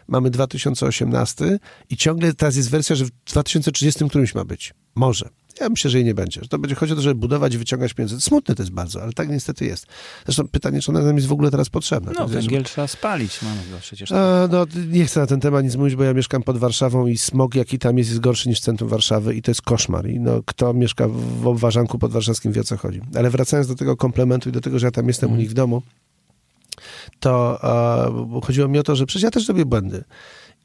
mamy 0.09 0.31
2018 0.31 1.59
i 1.91 1.97
ciągle 1.97 2.35
teraz 2.35 2.57
jest 2.57 2.71
wersja, 2.71 2.97
że 2.97 3.05
w 3.05 3.11
2030 3.11 4.09
którymś 4.09 4.35
ma 4.35 4.45
być. 4.45 4.75
Może. 4.95 5.29
Ja 5.61 5.69
myślę, 5.69 5.91
że 5.91 5.99
jej 5.99 6.05
nie 6.05 6.15
będzie. 6.15 6.41
Że 6.43 6.49
to 6.49 6.59
będzie 6.59 6.75
chodziło 6.75 6.95
o 6.95 6.97
to, 6.97 7.03
żeby 7.03 7.15
budować 7.15 7.55
i 7.55 7.59
wyciągać 7.59 7.95
pieniądze. 7.95 8.21
Smutne 8.21 8.55
to 8.55 8.63
jest 8.63 8.73
bardzo, 8.73 9.03
ale 9.03 9.13
tak 9.13 9.29
niestety 9.29 9.65
jest. 9.65 9.87
Zresztą 10.25 10.49
pytanie, 10.49 10.81
czy 10.81 10.91
ona 10.91 11.01
nam 11.01 11.17
jest 11.17 11.29
w 11.29 11.33
ogóle 11.33 11.51
teraz 11.51 11.69
potrzebna. 11.69 12.13
No, 12.15 12.23
jest, 12.23 12.35
węgiel 12.35 12.65
trzeba 12.65 12.87
spalić, 12.87 13.43
mamy 13.43 13.61
go 13.71 13.79
przecież. 13.81 14.13
a, 14.13 14.49
no, 14.53 14.67
nie 14.89 15.07
chcę 15.07 15.21
na 15.21 15.27
ten 15.27 15.41
temat 15.41 15.65
nic 15.65 15.77
mówić, 15.77 15.97
bo 15.97 16.05
ja 16.05 16.15
mieszkam 16.15 16.43
pod 16.43 16.59
Warszawą 16.59 17.07
i 17.07 17.19
smog, 17.19 17.55
jaki 17.55 17.79
tam 17.79 17.99
jest, 17.99 18.11
jest 18.11 18.21
gorszy 18.21 18.49
niż 18.49 18.59
w 18.59 18.63
centrum 18.63 18.91
Warszawy 18.91 19.35
i 19.35 19.43
to 19.43 19.51
jest 19.51 19.63
koszmar. 19.63 20.11
I 20.11 20.21
no, 20.21 20.43
kto 20.47 20.75
mieszka 20.75 21.09
w 21.09 21.47
obwarzanku 21.47 21.99
podwarszawskim 21.99 22.53
wie 22.53 22.61
o 22.61 22.65
co 22.65 22.77
chodzi. 22.77 23.01
Ale 23.15 23.31
wracając 23.31 23.69
do 23.69 23.75
tego 23.75 23.97
komplementu 23.97 24.49
i 24.49 24.53
do 24.53 24.61
tego, 24.61 24.79
że 24.79 24.87
ja 24.87 24.91
tam 24.91 25.09
jestem 25.09 25.33
u 25.33 25.37
nich 25.37 25.51
w 25.51 25.55
domu, 25.55 25.83
to 27.21 27.59
e, 28.37 28.41
chodziło 28.47 28.69
mi 28.69 28.79
o 28.79 28.83
to, 28.83 28.97
że 28.97 29.07
przecież 29.07 29.23
ja 29.23 29.31
też 29.31 29.49
robię 29.49 29.65
błędy. 29.65 30.05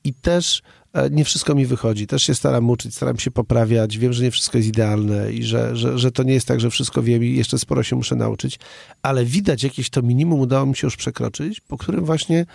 I 0.04 0.14
też 0.14 0.62
e, 0.94 1.10
nie 1.10 1.26
wszystko 1.26 1.56
mi 1.56 1.66
wychodzi. 1.66 2.08
Też 2.08 2.24
się 2.24 2.36
staram 2.36 2.70
uczyć, 2.70 2.96
staram 2.96 3.20
się 3.20 3.32
poprawiać. 3.32 3.98
Wiem, 3.98 4.14
że 4.14 4.24
nie 4.24 4.32
wszystko 4.32 4.58
jest 4.58 4.70
idealne 4.70 5.34
i 5.34 5.44
że, 5.44 5.76
że, 5.76 6.00
że 6.00 6.12
to 6.12 6.24
nie 6.24 6.34
jest 6.34 6.48
tak, 6.48 6.60
że 6.60 6.70
wszystko 6.70 7.04
wiem 7.04 7.24
i 7.24 7.36
jeszcze 7.36 7.60
sporo 7.60 7.84
się 7.84 7.96
muszę 7.96 8.16
nauczyć. 8.16 8.60
Ale 9.02 9.26
widać 9.26 9.64
jakieś 9.64 9.90
to 9.90 10.02
minimum 10.02 10.40
udało 10.40 10.66
mi 10.66 10.76
się 10.76 10.88
już 10.88 10.96
przekroczyć, 10.96 11.62
po 11.62 11.78
którym 11.78 12.06
właśnie 12.06 12.46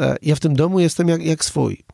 e, 0.00 0.16
ja 0.22 0.34
w 0.34 0.40
tym 0.40 0.56
domu 0.56 0.80
jestem 0.80 1.08
jak, 1.08 1.22
jak 1.24 1.44
swój. 1.44 1.84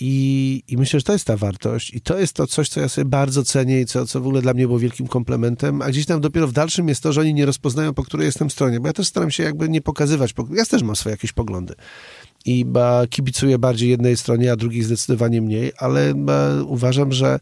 I, 0.00 0.62
I 0.68 0.76
myślę, 0.76 1.00
że 1.00 1.04
to 1.04 1.12
jest 1.12 1.24
ta 1.24 1.36
wartość 1.36 1.94
i 1.94 2.00
to 2.00 2.18
jest 2.18 2.32
to 2.32 2.46
coś, 2.46 2.68
co 2.68 2.80
ja 2.80 2.88
sobie 2.88 3.04
bardzo 3.04 3.44
cenię 3.44 3.80
i 3.80 3.86
co, 3.86 4.06
co 4.06 4.20
w 4.20 4.26
ogóle 4.26 4.42
dla 4.42 4.54
mnie 4.54 4.66
było 4.66 4.78
wielkim 4.78 5.06
komplementem, 5.06 5.82
a 5.82 5.88
gdzieś 5.88 6.06
tam 6.06 6.20
dopiero 6.20 6.46
w 6.46 6.52
dalszym 6.52 6.88
jest 6.88 7.02
to, 7.02 7.12
że 7.12 7.20
oni 7.20 7.34
nie 7.34 7.46
rozpoznają, 7.46 7.94
po 7.94 8.02
której 8.02 8.24
jestem 8.26 8.50
stronie, 8.50 8.80
bo 8.80 8.86
ja 8.86 8.92
też 8.92 9.06
staram 9.06 9.30
się 9.30 9.42
jakby 9.42 9.68
nie 9.68 9.80
pokazywać, 9.80 10.32
po- 10.32 10.46
ja 10.54 10.66
też 10.66 10.82
mam 10.82 10.96
swoje 10.96 11.12
jakieś 11.12 11.32
poglądy. 11.32 11.74
I 12.44 12.64
ba, 12.64 13.06
kibicuję 13.06 13.58
bardziej 13.58 13.90
jednej 13.90 14.16
stronie, 14.16 14.52
a 14.52 14.56
drugiej 14.56 14.82
zdecydowanie 14.82 15.42
mniej, 15.42 15.72
ale 15.78 16.14
uważam, 16.66 17.12
że 17.12 17.38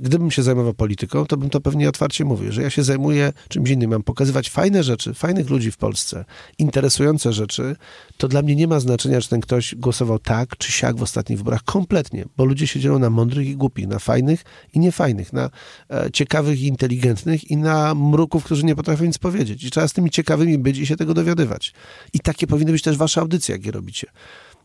gdybym 0.00 0.30
się 0.30 0.42
zajmował 0.42 0.74
polityką, 0.74 1.26
to 1.26 1.36
bym 1.36 1.50
to 1.50 1.60
pewnie 1.60 1.88
otwarcie 1.88 2.24
mówił, 2.24 2.52
że 2.52 2.62
ja 2.62 2.70
się 2.70 2.82
zajmuję 2.82 3.32
czymś 3.48 3.70
innym. 3.70 3.90
Mam 3.90 4.02
pokazywać 4.02 4.50
fajne 4.50 4.82
rzeczy, 4.82 5.14
fajnych 5.14 5.50
ludzi 5.50 5.70
w 5.70 5.76
Polsce, 5.76 6.24
interesujące 6.58 7.32
rzeczy. 7.32 7.76
To 8.16 8.28
dla 8.28 8.42
mnie 8.42 8.56
nie 8.56 8.68
ma 8.68 8.80
znaczenia, 8.80 9.20
czy 9.20 9.28
ten 9.28 9.40
ktoś 9.40 9.74
głosował 9.74 10.18
tak 10.18 10.56
czy 10.56 10.72
siak 10.72 10.96
w 10.96 11.02
ostatnich 11.02 11.38
wyborach. 11.38 11.62
Kompletnie, 11.62 12.24
bo 12.36 12.44
ludzie 12.44 12.66
się 12.66 12.80
dzielą 12.80 12.98
na 12.98 13.10
mądrych 13.10 13.46
i 13.46 13.56
głupich, 13.56 13.86
na 13.86 13.98
fajnych 13.98 14.44
i 14.74 14.78
niefajnych, 14.78 15.32
na 15.32 15.50
e, 15.90 16.10
ciekawych 16.12 16.60
i 16.60 16.66
inteligentnych 16.66 17.50
i 17.50 17.56
na 17.56 17.94
mruków, 17.94 18.44
którzy 18.44 18.64
nie 18.64 18.76
potrafią 18.76 19.04
nic 19.04 19.18
powiedzieć. 19.18 19.64
I 19.64 19.70
trzeba 19.70 19.88
z 19.88 19.92
tymi 19.92 20.10
ciekawymi 20.10 20.58
być 20.58 20.78
i 20.78 20.86
się 20.86 20.96
tego 20.96 21.14
dowiadywać. 21.14 21.72
I 22.12 22.20
takie 22.20 22.46
powinny 22.46 22.72
być 22.72 22.82
też 22.82 22.96
wasze 22.96 23.20
audycje, 23.20 23.54
jak 23.54 23.66
je 23.66 23.72
robicie 23.72 24.06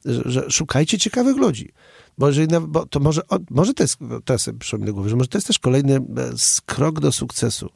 że, 0.05 0.21
że 0.25 0.51
szukajcie 0.51 0.97
ciekawych 0.97 1.37
ludzi. 1.37 1.71
Bo, 2.19 2.27
jeżeli, 2.27 2.47
bo 2.67 2.85
to 2.85 2.99
może, 2.99 3.21
może 3.49 3.73
to 3.73 3.83
jest, 3.83 3.97
teraz 4.25 4.41
sobie 4.41 4.59
przyszło 4.59 4.79
do 4.79 4.93
głowy, 4.93 5.09
że 5.09 5.15
może 5.15 5.27
to 5.27 5.37
jest 5.37 5.47
też 5.47 5.59
kolejny 5.59 5.95
e, 5.95 6.01
krok 6.65 6.99
do 6.99 7.11
sukcesu. 7.11 7.69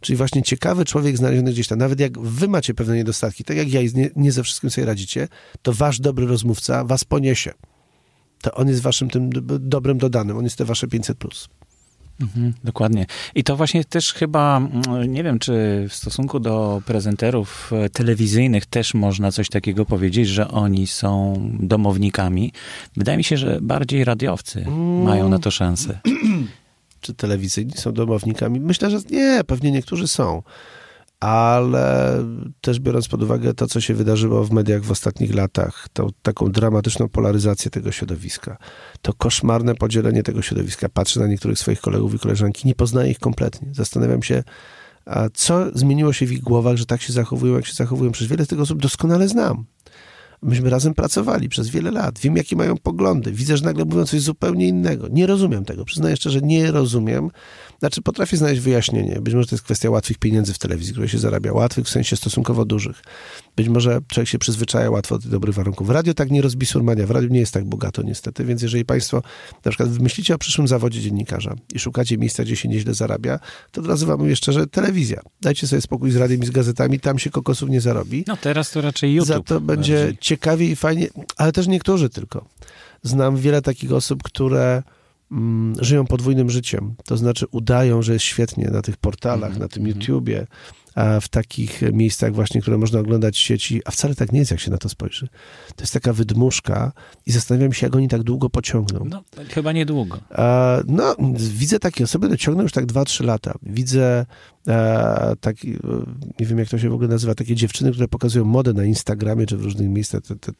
Czyli 0.00 0.16
właśnie 0.16 0.42
ciekawy 0.42 0.84
człowiek 0.84 1.16
znaleziony 1.16 1.52
gdzieś 1.52 1.68
tam, 1.68 1.78
nawet 1.78 2.00
jak 2.00 2.18
wy 2.18 2.48
macie 2.48 2.74
pewne 2.74 2.96
niedostatki, 2.96 3.44
tak 3.44 3.56
jak 3.56 3.72
ja 3.72 3.80
nie, 3.94 4.10
nie 4.16 4.32
ze 4.32 4.42
wszystkim 4.42 4.70
sobie 4.70 4.86
radzicie, 4.86 5.28
to 5.62 5.72
wasz 5.72 6.00
dobry 6.00 6.26
rozmówca 6.26 6.84
was 6.84 7.04
poniesie. 7.04 7.52
To 8.42 8.54
on 8.54 8.68
jest 8.68 8.80
waszym 8.80 9.10
tym 9.10 9.30
dobrym 9.60 9.98
dodanym, 9.98 10.36
on 10.36 10.44
jest 10.44 10.56
te 10.56 10.64
wasze 10.64 10.86
500+. 10.86 11.14
Plus. 11.14 11.48
Mhm, 12.20 12.52
dokładnie. 12.64 13.06
I 13.34 13.44
to 13.44 13.56
właśnie 13.56 13.84
też 13.84 14.12
chyba, 14.12 14.56
mm, 14.56 15.12
nie 15.12 15.24
wiem, 15.24 15.38
czy 15.38 15.86
w 15.88 15.94
stosunku 15.94 16.40
do 16.40 16.82
prezenterów 16.86 17.70
e, 17.72 17.88
telewizyjnych 17.88 18.66
też 18.66 18.94
można 18.94 19.32
coś 19.32 19.48
takiego 19.48 19.84
powiedzieć, 19.84 20.28
że 20.28 20.48
oni 20.48 20.86
są 20.86 21.40
domownikami. 21.60 22.52
Wydaje 22.96 23.18
mi 23.18 23.24
się, 23.24 23.36
że 23.36 23.58
bardziej 23.62 24.04
radiowcy 24.04 24.66
mają 25.04 25.28
na 25.28 25.38
to 25.38 25.50
szansę. 25.50 26.00
czy 27.00 27.14
telewizyjni 27.14 27.72
są 27.72 27.92
domownikami? 27.92 28.60
Myślę, 28.60 28.90
że 28.90 28.98
nie, 29.10 29.44
pewnie 29.46 29.70
niektórzy 29.70 30.08
są. 30.08 30.42
Ale 31.20 32.24
też 32.60 32.80
biorąc 32.80 33.08
pod 33.08 33.22
uwagę 33.22 33.54
to, 33.54 33.66
co 33.66 33.80
się 33.80 33.94
wydarzyło 33.94 34.44
w 34.44 34.50
mediach 34.50 34.82
w 34.82 34.90
ostatnich 34.90 35.34
latach, 35.34 35.86
tą 35.92 36.08
taką 36.22 36.52
dramatyczną 36.52 37.08
polaryzację 37.08 37.70
tego 37.70 37.92
środowiska, 37.92 38.56
to 39.02 39.12
koszmarne 39.12 39.74
podzielenie 39.74 40.22
tego 40.22 40.42
środowiska. 40.42 40.88
Patrzę 40.88 41.20
na 41.20 41.26
niektórych 41.26 41.58
swoich 41.58 41.80
kolegów 41.80 42.14
i 42.14 42.18
koleżanki, 42.18 42.68
nie 42.68 42.74
poznaję 42.74 43.10
ich 43.10 43.18
kompletnie. 43.18 43.68
Zastanawiam 43.74 44.22
się, 44.22 44.42
co 45.34 45.78
zmieniło 45.78 46.12
się 46.12 46.26
w 46.26 46.32
ich 46.32 46.40
głowach, 46.40 46.76
że 46.76 46.86
tak 46.86 47.02
się 47.02 47.12
zachowują, 47.12 47.54
jak 47.54 47.66
się 47.66 47.74
zachowują. 47.74 48.12
Przecież 48.12 48.30
wiele 48.30 48.44
z 48.44 48.48
tych 48.48 48.60
osób 48.60 48.82
doskonale 48.82 49.28
znam. 49.28 49.64
Myśmy 50.42 50.70
razem 50.70 50.94
pracowali 50.94 51.48
przez 51.48 51.68
wiele 51.68 51.90
lat. 51.90 52.18
Wiem, 52.18 52.36
jakie 52.36 52.56
mają 52.56 52.76
poglądy. 52.76 53.32
Widzę, 53.32 53.56
że 53.56 53.64
nagle 53.64 53.84
mówią 53.84 54.04
coś 54.04 54.20
zupełnie 54.20 54.68
innego. 54.68 55.08
Nie 55.08 55.26
rozumiem 55.26 55.64
tego. 55.64 55.84
Przyznaję 55.84 56.16
szczerze, 56.16 56.40
nie 56.40 56.72
rozumiem. 56.72 57.30
Znaczy, 57.78 58.02
potrafię 58.02 58.36
znaleźć 58.36 58.60
wyjaśnienie. 58.60 59.20
Być 59.20 59.34
może 59.34 59.46
to 59.46 59.54
jest 59.54 59.64
kwestia 59.64 59.90
łatwych 59.90 60.18
pieniędzy 60.18 60.54
w 60.54 60.58
telewizji, 60.58 60.92
które 60.92 61.08
się 61.08 61.18
zarabia. 61.18 61.52
Łatwych 61.52 61.86
w 61.86 61.88
sensie 61.88 62.16
stosunkowo 62.16 62.64
dużych. 62.64 63.02
Być 63.56 63.68
może 63.68 64.00
człowiek 64.08 64.28
się 64.28 64.38
przyzwyczaja 64.38 64.90
łatwo 64.90 65.14
do 65.14 65.22
tych 65.22 65.30
dobrych 65.30 65.54
warunków. 65.54 65.90
Radio 65.90 66.14
tak 66.14 66.30
nie 66.30 66.42
rozbi 66.42 66.66
surmania. 66.66 67.06
W 67.06 67.10
radiu 67.10 67.28
nie 67.28 67.40
jest 67.40 67.54
tak 67.54 67.64
bogato 67.64 68.02
niestety, 68.02 68.44
więc 68.44 68.62
jeżeli 68.62 68.84
państwo 68.84 69.22
na 69.64 69.70
przykład 69.70 69.98
myślicie 69.98 70.34
o 70.34 70.38
przyszłym 70.38 70.68
zawodzie 70.68 71.00
dziennikarza 71.00 71.54
i 71.74 71.78
szukacie 71.78 72.18
miejsca, 72.18 72.42
gdzie 72.42 72.56
się 72.56 72.68
nieźle 72.68 72.94
zarabia, 72.94 73.38
to 73.72 73.80
od 73.80 73.86
razu 73.86 74.06
wam 74.06 74.18
mówię 74.18 74.36
szczerze, 74.36 74.66
telewizja. 74.66 75.20
Dajcie 75.40 75.66
sobie 75.66 75.82
spokój 75.82 76.10
z 76.10 76.16
radiem 76.16 76.42
i 76.42 76.46
z 76.46 76.50
gazetami, 76.50 77.00
tam 77.00 77.18
się 77.18 77.30
kokosów 77.30 77.70
nie 77.70 77.80
zarobi. 77.80 78.24
No 78.26 78.36
teraz 78.36 78.70
to 78.70 78.80
raczej 78.80 79.14
YouTube. 79.14 79.28
Za 79.28 79.40
to 79.40 79.60
będzie 79.60 79.98
bardziej. 79.98 80.18
ciekawie 80.20 80.66
i 80.66 80.76
fajnie, 80.76 81.08
ale 81.36 81.52
też 81.52 81.66
niektórzy 81.66 82.08
tylko. 82.08 82.48
Znam 83.02 83.36
wiele 83.36 83.62
takich 83.62 83.92
osób, 83.92 84.22
które 84.22 84.82
żyją 85.80 86.06
podwójnym 86.06 86.50
życiem. 86.50 86.94
To 87.04 87.16
znaczy 87.16 87.46
udają, 87.50 88.02
że 88.02 88.12
jest 88.12 88.24
świetnie 88.24 88.68
na 88.72 88.82
tych 88.82 88.96
portalach, 88.96 89.50
Mhm, 89.50 89.62
na 89.62 89.68
tym 89.68 89.86
mhm. 89.86 90.00
YouTubie, 90.00 90.46
a 90.94 91.20
w 91.20 91.28
takich 91.28 91.82
miejscach 91.92 92.34
właśnie, 92.34 92.60
które 92.60 92.78
można 92.78 93.00
oglądać 93.00 93.36
w 93.36 93.40
sieci, 93.40 93.80
a 93.84 93.90
wcale 93.90 94.14
tak 94.14 94.32
nie 94.32 94.38
jest, 94.38 94.50
jak 94.50 94.60
się 94.60 94.70
na 94.70 94.78
to 94.78 94.88
spojrzy. 94.88 95.28
To 95.76 95.82
jest 95.82 95.92
taka 95.92 96.12
wydmuszka 96.12 96.92
i 97.26 97.32
zastanawiam 97.32 97.72
się, 97.72 97.86
jak 97.86 97.96
oni 97.96 98.08
tak 98.08 98.22
długo 98.22 98.50
pociągną. 98.50 99.04
No, 99.10 99.22
chyba 99.48 99.72
niedługo. 99.72 100.18
E, 100.30 100.82
No, 100.86 101.16
widzę 101.36 101.78
takie 101.78 102.04
osoby, 102.04 102.26
które 102.26 102.38
ciągną 102.38 102.62
już 102.62 102.72
tak 102.72 102.86
2-3 102.86 103.24
lata. 103.24 103.54
Widzę 103.62 104.26
e, 104.68 105.36
taki, 105.40 105.70
e, 105.70 105.76
nie 106.40 106.46
wiem 106.46 106.58
jak 106.58 106.68
to 106.68 106.78
się 106.78 106.90
w 106.90 106.94
ogóle 106.94 107.08
nazywa, 107.08 107.34
takie 107.34 107.54
dziewczyny, 107.54 107.92
które 107.92 108.08
pokazują 108.08 108.44
modę 108.44 108.72
na 108.72 108.84
Instagramie 108.84 109.46
czy 109.46 109.56
w 109.56 109.64
różnych 109.64 109.88
miejscach. 109.88 110.22
Te, 110.22 110.36
te, 110.36 110.52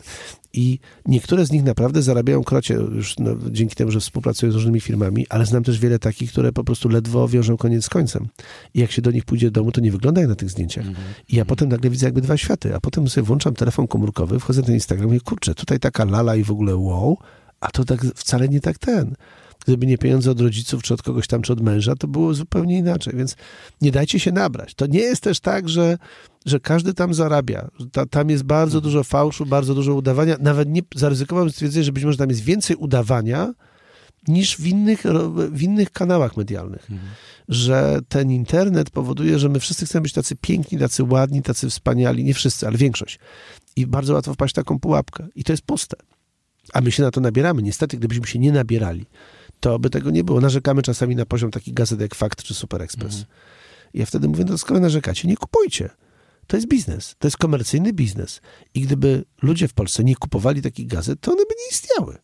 I 0.52 0.78
niektóre 1.06 1.47
z 1.47 1.52
nich 1.52 1.64
naprawdę 1.64 2.02
zarabiają 2.02 2.44
krocie 2.44 2.74
już 2.74 3.18
no, 3.18 3.30
dzięki 3.51 3.76
temu, 3.76 3.90
że 3.90 4.01
współpracują 4.01 4.52
z 4.52 4.55
różnymi 4.55 4.80
firmami, 4.80 5.26
ale 5.28 5.47
znam 5.47 5.64
też 5.64 5.78
wiele 5.78 5.98
takich, 5.98 6.32
które 6.32 6.52
po 6.52 6.64
prostu 6.64 6.89
ledwo 6.89 7.28
wiążą 7.28 7.56
koniec 7.56 7.85
z 7.85 7.89
końcem. 7.89 8.28
I 8.74 8.80
jak 8.80 8.90
się 8.90 9.02
do 9.02 9.10
nich 9.10 9.24
pójdzie 9.24 9.51
do 9.51 9.60
domu, 9.60 9.72
to 9.72 9.80
nie 9.80 9.93
wygląda 9.93 10.20
jak 10.20 10.30
na 10.30 10.36
tych 10.36 10.51
zdjęciach. 10.51 10.86
Mhm. 10.86 11.06
I 11.28 11.36
ja 11.36 11.44
potem 11.44 11.68
nagle 11.68 11.90
widzę 11.90 12.06
jakby 12.06 12.20
dwa 12.20 12.36
światy, 12.36 12.74
a 12.74 12.80
potem 12.80 13.09
sobie 13.09 13.26
włączam 13.26 13.55
telefon 13.55 13.86
komórkowy, 13.86 14.40
wchodzę 14.40 14.60
na 14.60 14.66
ten 14.66 14.74
Instagram 14.74 15.05
i 15.05 15.06
mówię, 15.06 15.20
kurczę, 15.20 15.55
tutaj 15.55 15.80
taka 15.80 16.05
lala 16.05 16.36
i 16.36 16.44
w 16.44 16.51
ogóle 16.51 16.76
wow, 16.76 17.18
a 17.60 17.70
to 17.70 17.85
tak 17.85 18.01
wcale 18.14 18.48
nie 18.48 18.60
tak 18.60 18.78
ten. 18.78 19.14
Gdyby 19.66 19.86
nie 19.86 19.98
pieniądze 19.98 20.30
od 20.30 20.40
rodziców, 20.40 20.82
czy 20.82 20.94
od 20.94 21.02
kogoś 21.02 21.26
tam, 21.26 21.43
czy 21.43 21.52
od 21.52 21.60
męża, 21.60 21.94
to 21.97 22.09
było 22.09 22.35
zupełnie 22.35 22.78
inaczej. 22.78 23.16
Więc 23.16 23.36
nie 23.80 23.90
dajcie 23.93 24.20
się 24.20 24.32
nabrać. 24.32 24.74
To 24.74 24.86
nie 24.86 25.01
jest 25.01 25.22
też 25.22 25.40
tak, 25.40 25.68
że, 25.68 25.98
że 26.47 26.60
każdy 26.60 26.94
tam 26.94 27.14
zarabia. 27.14 27.68
Ta, 27.93 28.06
tam 28.06 28.30
jest 28.30 28.43
bardzo 28.43 28.80
dużo 28.80 29.05
fałszu, 29.05 29.47
bardzo 29.47 29.74
dużo 29.74 29.94
udawania. 29.94 30.36
Nawet 30.40 30.68
nie 30.68 30.82
zaryzykowałem 30.94 31.51
stwierdzenie, 31.51 31.85
że 31.85 31.93
być 31.93 32.05
może 32.05 32.18
tam 32.18 32.28
jest 32.28 32.43
więcej 32.43 32.76
udawania 32.76 33.55
niż 34.28 34.56
w 34.56 34.66
innych, 34.66 35.05
w 35.51 35.62
innych 35.62 35.90
kanałach 35.90 36.36
medialnych. 36.36 36.89
Że 37.48 38.01
ten 38.09 38.30
internet 38.30 38.90
powoduje, 38.90 39.39
że 39.39 39.48
my 39.48 39.60
wszyscy 39.60 39.86
chcemy 39.86 40.02
być 40.02 40.12
tacy 40.12 40.36
piękni, 40.36 40.78
tacy 40.78 41.05
ładni, 41.05 41.43
tacy 41.43 41.70
wspaniali. 41.70 42.24
Nie 42.24 42.35
wszyscy, 42.35 42.66
ale 42.66 42.78
większość. 42.78 43.18
I 43.76 43.86
bardzo 43.86 44.14
łatwo 44.14 44.35
wpaść 44.35 44.55
w 44.55 44.56
taką 44.56 44.78
pułapkę. 44.78 45.26
I 45.35 45.44
to 45.44 45.52
jest 45.52 45.62
puste. 45.62 45.97
A 46.72 46.80
my 46.80 46.93
się 46.93 47.02
na 47.02 47.10
to 47.10 47.20
nabieramy. 47.20 47.62
Niestety, 47.62 47.97
gdybyśmy 47.97 48.26
się 48.26 48.39
nie 48.39 48.52
nabierali, 48.52 49.06
to 49.60 49.78
by 49.78 49.90
tego 49.90 50.10
nie 50.10 50.24
było. 50.24 50.40
Narzekamy 50.40 50.82
czasami 50.82 51.16
na 51.16 51.26
poziom 51.26 51.51
takich 51.51 51.74
gazet 51.74 52.01
jak 52.01 52.14
Fakt 52.14 52.43
czy 52.43 52.55
Super 52.55 52.82
Express. 52.82 53.24
I 53.94 53.98
ja 53.98 54.06
wtedy 54.06 54.28
mówię, 54.28 54.44
no 54.44 54.59
skoro 54.59 54.80
narzekacie, 54.80 55.28
nie 55.28 55.36
kupujcie. 55.36 55.90
To 56.47 56.56
jest 56.56 56.68
biznes. 56.68 57.14
To 57.18 57.26
jest 57.26 57.36
komercyjny 57.36 57.93
biznes. 57.93 58.40
I 58.74 58.80
gdyby 58.80 59.24
ludzie 59.43 59.68
w 59.68 59.74
Polsce 59.74 60.05
nie 60.05 60.16
kupowali 60.16 60.62
takich 60.62 60.86
gazet, 60.86 61.20
to 61.20 61.32
one 61.32 61.43
by 61.43 61.55
nie 61.59 61.70
istniały. 61.70 62.18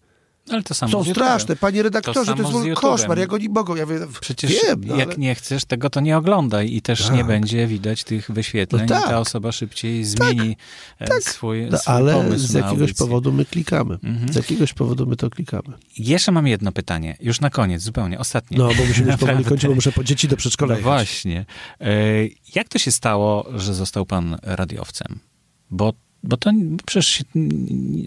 Ale 0.50 0.62
to 0.62 0.74
samo 0.74 0.92
Są 1.04 1.04
straszne, 1.12 1.56
panie 1.56 1.82
redaktorze, 1.82 2.34
to, 2.36 2.42
samo 2.42 2.64
jest 2.64 2.78
w 2.78 2.80
koszmar, 2.80 3.18
jak 3.18 3.32
oni 3.32 3.48
mogą. 3.48 3.74
Ja 3.76 3.86
wiem, 3.86 4.08
Przecież 4.20 4.50
wiem, 4.52 4.80
no, 4.86 4.96
jak 4.96 5.08
ale... 5.08 5.16
nie 5.16 5.34
chcesz 5.34 5.64
tego, 5.64 5.90
to 5.90 6.00
nie 6.00 6.16
oglądaj 6.16 6.74
i 6.74 6.82
też 6.82 7.10
nie 7.10 7.18
Tak. 7.18 7.26
będzie 7.26 7.66
widać 7.66 8.04
tych 8.04 8.30
wyświetleń 8.30 8.82
No 8.82 8.94
tak. 8.94 9.04
i 9.06 9.08
ta 9.08 9.18
osoba 9.18 9.52
szybciej 9.52 10.04
zmieni 10.04 10.56
e, 10.98 11.06
tak. 11.08 11.22
swój, 11.22 11.66
No, 11.70 11.78
swój 11.78 11.94
ale 11.94 12.14
pomysł 12.14 12.46
z 12.46 12.52
jakiegoś 12.52 12.92
powodu 12.92 13.32
my 13.32 13.44
klikamy. 13.44 13.98
Mhm. 14.04 14.32
Z 14.32 14.36
jakiegoś 14.36 14.72
powodu 14.72 15.06
my 15.06 15.16
to 15.16 15.30
klikamy. 15.30 15.74
Jeszcze 15.98 16.32
mam 16.32 16.46
jedno 16.46 16.72
pytanie, 16.72 17.16
już 17.20 17.40
na 17.40 17.50
koniec, 17.50 17.82
zupełnie, 17.82 18.18
ostatnie. 18.18 18.58
No, 18.58 18.68
bo 18.78 18.84
musimy 18.84 19.06
już 19.10 19.20
powoli 19.20 19.44
kończyć, 19.44 19.68
bo 19.68 19.74
muszę 19.74 19.92
po 19.92 20.04
dzieci 20.04 20.28
do 20.28 20.36
przedszkola 20.36 20.74
No 20.74 20.80
właśnie. 20.80 21.46
E, 21.80 21.86
Jak 22.54 22.68
to 22.68 22.78
się 22.78 22.90
stało, 22.92 23.46
że 23.54 23.74
został 23.74 24.06
pan 24.06 24.36
radiowcem? 24.42 25.18
Bo 25.70 25.92
bo 26.24 26.36
to 26.36 26.52
przecież 26.86 27.24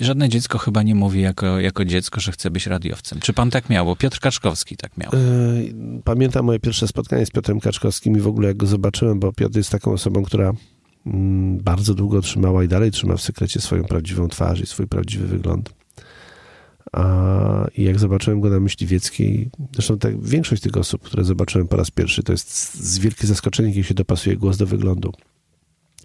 żadne 0.02 0.30
dziecko 0.30 0.58
chyba 0.58 0.84
nie 0.84 0.96
mówi 0.96 1.22
jako, 1.22 1.60
jako 1.60 1.86
dziecko, 1.86 2.20
że 2.20 2.32
chce 2.32 2.52
być 2.52 2.68
radiowcem. 2.68 3.20
Czy 3.20 3.34
pan 3.34 3.50
tak 3.50 3.70
miał? 3.70 3.96
Piotr 3.96 4.20
Kaczkowski 4.20 4.78
tak 4.78 4.98
miał. 4.98 5.12
Yy, 5.14 6.02
pamiętam 6.04 6.46
moje 6.46 6.60
pierwsze 6.60 6.88
spotkanie 6.88 7.26
z 7.26 7.32
Piotrem 7.32 7.60
Kaczkowskim 7.60 8.18
i 8.18 8.20
w 8.20 8.28
ogóle 8.28 8.48
jak 8.48 8.58
go 8.58 8.68
zobaczyłem, 8.68 9.20
bo 9.20 9.34
Piotr 9.34 9.58
jest 9.58 9.70
taką 9.70 9.92
osobą, 9.92 10.24
która 10.24 10.54
mm, 11.06 11.58
bardzo 11.58 11.94
długo 11.94 12.22
trzymała 12.22 12.64
i 12.64 12.68
dalej 12.68 12.92
trzyma 12.92 13.18
w 13.18 13.22
sekrecie 13.22 13.62
swoją 13.62 13.84
prawdziwą 13.84 14.28
twarz 14.28 14.60
i 14.60 14.66
swój 14.66 14.88
prawdziwy 14.88 15.28
wygląd. 15.28 15.74
A, 16.94 17.68
jak 17.78 18.00
zobaczyłem 18.00 18.42
go 18.42 18.50
na 18.50 18.60
Myśliwieckiej, 18.60 19.50
zresztą 19.74 19.98
tak, 19.98 20.24
większość 20.24 20.62
tych 20.62 20.78
osób, 20.78 21.04
które 21.04 21.24
zobaczyłem 21.24 21.68
po 21.68 21.78
raz 21.78 21.92
pierwszy, 21.92 22.24
to 22.24 22.32
jest 22.32 22.76
z 22.76 23.00
wielkie 23.00 23.28
zaskoczenie, 23.28 23.74
kiedy 23.74 23.84
się 23.84 23.94
dopasuje 23.94 24.38
głos 24.38 24.58
do 24.58 24.66
wyglądu. 24.66 25.14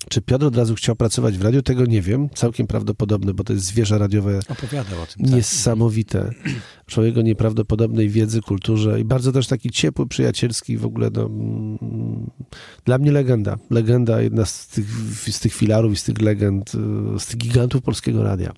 Czy 0.09 0.23
Piotr 0.23 0.45
od 0.45 0.57
razu 0.57 0.75
chciał 0.75 0.97
pracować 0.97 1.39
w 1.39 1.43
radiu? 1.43 1.63
Tego 1.63 1.87
nie 1.87 2.03
wiem. 2.03 2.29
Całkiem 2.35 2.67
prawdopodobne, 2.67 3.35
bo 3.35 3.45
to 3.45 3.53
jest 3.53 3.65
zwierzę 3.65 3.99
radiowe 3.99 4.41
Opowiadał 4.49 5.03
o 5.03 5.07
tym. 5.07 5.25
Tak. 5.25 5.35
niesamowite. 5.35 6.31
Człowiek 6.87 7.19
o 7.19 7.23
nieprawdopodobnej 7.23 8.09
wiedzy, 8.09 8.41
kulturze 8.41 9.01
i 9.01 9.05
bardzo 9.05 9.33
też 9.33 9.47
taki 9.47 9.71
ciepły, 9.71 10.07
przyjacielski 10.07 10.79
w 10.79 10.87
ogóle. 10.87 11.11
No, 11.15 11.27
mm, 11.27 12.31
dla 12.85 12.99
mnie 12.99 13.13
legenda. 13.13 13.59
Legenda, 13.71 14.23
jedna 14.23 14.45
z 14.45 14.69
tych, 14.69 14.87
z 15.31 15.41
tych 15.41 15.55
filarów 15.55 15.93
i 15.93 15.97
z 15.97 16.05
tych 16.05 16.21
legend, 16.21 16.75
y, 16.75 16.79
z 17.21 17.27
tych 17.27 17.37
gigantów 17.37 17.83
polskiego 17.83 18.23
radia. 18.23 18.53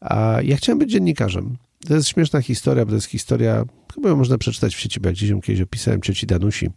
A 0.00 0.38
ja 0.44 0.56
chciałem 0.56 0.78
być 0.78 0.90
dziennikarzem. 0.90 1.56
To 1.86 1.94
jest 1.94 2.08
śmieszna 2.08 2.42
historia, 2.42 2.84
bo 2.84 2.88
to 2.88 2.94
jest 2.94 3.06
historia, 3.06 3.64
chyba 3.94 4.08
ją 4.08 4.16
można 4.16 4.38
przeczytać 4.38 4.74
w 4.74 4.80
sieci, 4.80 5.00
bo 5.00 5.08
jak 5.08 5.16
gdzieś 5.16 5.30
ją 5.30 5.40
kiedyś 5.40 5.62
opisałem, 5.62 6.00
cioci 6.00 6.26
Danusi 6.26 6.68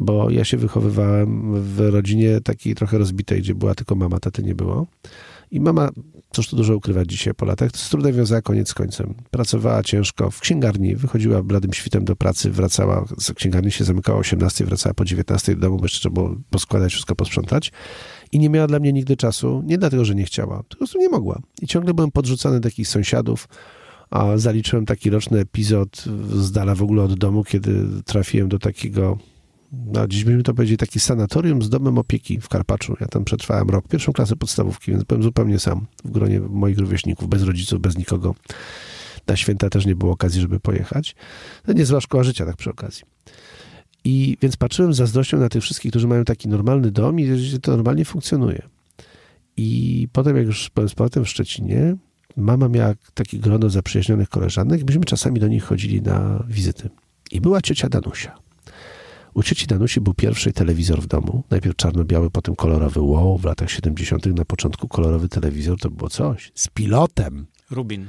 bo 0.00 0.30
ja 0.30 0.44
się 0.44 0.56
wychowywałem 0.56 1.62
w 1.62 1.80
rodzinie 1.80 2.40
takiej 2.40 2.74
trochę 2.74 2.98
rozbitej, 2.98 3.40
gdzie 3.40 3.54
była 3.54 3.74
tylko 3.74 3.94
mama, 3.94 4.20
taty 4.20 4.42
nie 4.42 4.54
było. 4.54 4.86
I 5.50 5.60
mama, 5.60 5.90
cóż 6.32 6.48
tu 6.48 6.56
dużo 6.56 6.76
ukrywać 6.76 7.08
dzisiaj 7.08 7.34
po 7.34 7.46
latach, 7.46 7.70
z 7.74 7.88
trudem 7.88 8.12
wiązała 8.12 8.42
koniec 8.42 8.74
końcem. 8.74 9.14
Pracowała 9.30 9.82
ciężko 9.82 10.30
w 10.30 10.40
księgarni, 10.40 10.96
wychodziła 10.96 11.42
bladym 11.42 11.72
świtem 11.72 12.04
do 12.04 12.16
pracy, 12.16 12.50
wracała, 12.50 13.04
z 13.18 13.32
księgarni 13.32 13.70
się 13.70 13.84
zamykała 13.84 14.18
o 14.18 14.20
18, 14.20 14.64
wracała 14.64 14.94
po 14.94 15.04
19 15.04 15.54
do 15.54 15.60
domu, 15.60 15.76
bo 15.76 15.84
jeszcze 15.84 16.00
trzeba 16.00 16.14
było 16.14 16.36
poskładać, 16.50 16.92
wszystko 16.92 17.14
posprzątać. 17.14 17.72
I 18.32 18.38
nie 18.38 18.50
miała 18.50 18.66
dla 18.66 18.78
mnie 18.78 18.92
nigdy 18.92 19.16
czasu, 19.16 19.62
nie 19.66 19.78
dlatego, 19.78 20.04
że 20.04 20.14
nie 20.14 20.24
chciała, 20.24 20.62
po 20.62 20.76
prostu 20.76 20.98
nie 20.98 21.08
mogła. 21.08 21.40
I 21.62 21.66
ciągle 21.66 21.94
byłem 21.94 22.10
podrzucany 22.10 22.60
takich 22.60 22.88
sąsiadów, 22.88 23.48
a 24.10 24.36
zaliczyłem 24.36 24.86
taki 24.86 25.10
roczny 25.10 25.38
epizod 25.38 26.04
z 26.32 26.52
dala 26.52 26.74
w 26.74 26.82
ogóle 26.82 27.02
od 27.02 27.18
domu, 27.18 27.44
kiedy 27.44 27.86
trafiłem 28.04 28.48
do 28.48 28.58
takiego 28.58 29.18
no, 29.72 30.08
dziś 30.08 30.24
byśmy 30.24 30.42
to 30.42 30.54
powiedzieli, 30.54 30.78
taki 30.78 31.00
sanatorium 31.00 31.62
z 31.62 31.68
domem 31.68 31.98
opieki 31.98 32.40
w 32.40 32.48
Karpaczu. 32.48 32.96
Ja 33.00 33.06
tam 33.06 33.24
przetrwałem 33.24 33.70
rok, 33.70 33.88
pierwszą 33.88 34.12
klasę 34.12 34.36
podstawówki, 34.36 34.90
więc 34.90 35.04
byłem 35.04 35.22
zupełnie 35.22 35.58
sam 35.58 35.86
w 36.04 36.10
gronie 36.10 36.40
moich 36.40 36.78
rówieśników, 36.78 37.28
bez 37.28 37.42
rodziców, 37.42 37.80
bez 37.80 37.98
nikogo. 37.98 38.34
Na 39.26 39.36
święta 39.36 39.70
też 39.70 39.86
nie 39.86 39.96
było 39.96 40.12
okazji, 40.12 40.40
żeby 40.40 40.60
pojechać. 40.60 41.14
To 41.66 41.72
niezła 41.72 42.00
szkoła 42.00 42.24
życia, 42.24 42.46
tak 42.46 42.56
przy 42.56 42.70
okazji. 42.70 43.02
I 44.04 44.36
więc 44.42 44.56
patrzyłem 44.56 44.94
z 44.94 44.96
zazdrością 44.96 45.38
na 45.38 45.48
tych 45.48 45.62
wszystkich, 45.62 45.92
którzy 45.92 46.08
mają 46.08 46.24
taki 46.24 46.48
normalny 46.48 46.90
dom 46.90 47.20
i 47.20 47.36
że 47.36 47.58
to 47.58 47.76
normalnie 47.76 48.04
funkcjonuje. 48.04 48.62
I 49.56 50.08
potem, 50.12 50.36
jak 50.36 50.46
już 50.46 50.70
byłem 50.74 50.88
z 50.88 50.94
powrotem 50.94 51.24
w 51.24 51.28
Szczecinie, 51.28 51.96
mama 52.36 52.68
miała 52.68 52.94
takie 53.14 53.38
grono 53.38 53.70
zaprzyjaźnionych 53.70 54.28
koleżanek, 54.28 54.84
byśmy 54.84 55.04
czasami 55.04 55.40
do 55.40 55.48
nich 55.48 55.64
chodzili 55.64 56.02
na 56.02 56.44
wizyty. 56.48 56.90
I 57.30 57.40
była 57.40 57.60
ciocia 57.60 57.88
Danusia. 57.88 58.47
U 59.34 59.42
cioci 59.42 59.66
Danusi 59.66 60.00
był 60.00 60.14
pierwszy 60.14 60.52
telewizor 60.52 61.02
w 61.02 61.06
domu. 61.06 61.42
Najpierw 61.50 61.76
czarno-biały, 61.76 62.30
potem 62.30 62.56
kolorowy. 62.56 63.00
Wow, 63.00 63.38
w 63.38 63.44
latach 63.44 63.70
70. 63.70 64.26
na 64.26 64.44
początku 64.44 64.88
kolorowy 64.88 65.28
telewizor 65.28 65.78
to 65.78 65.90
było 65.90 66.10
coś. 66.10 66.52
Z 66.54 66.68
pilotem. 66.68 67.46
Rubin. 67.70 68.06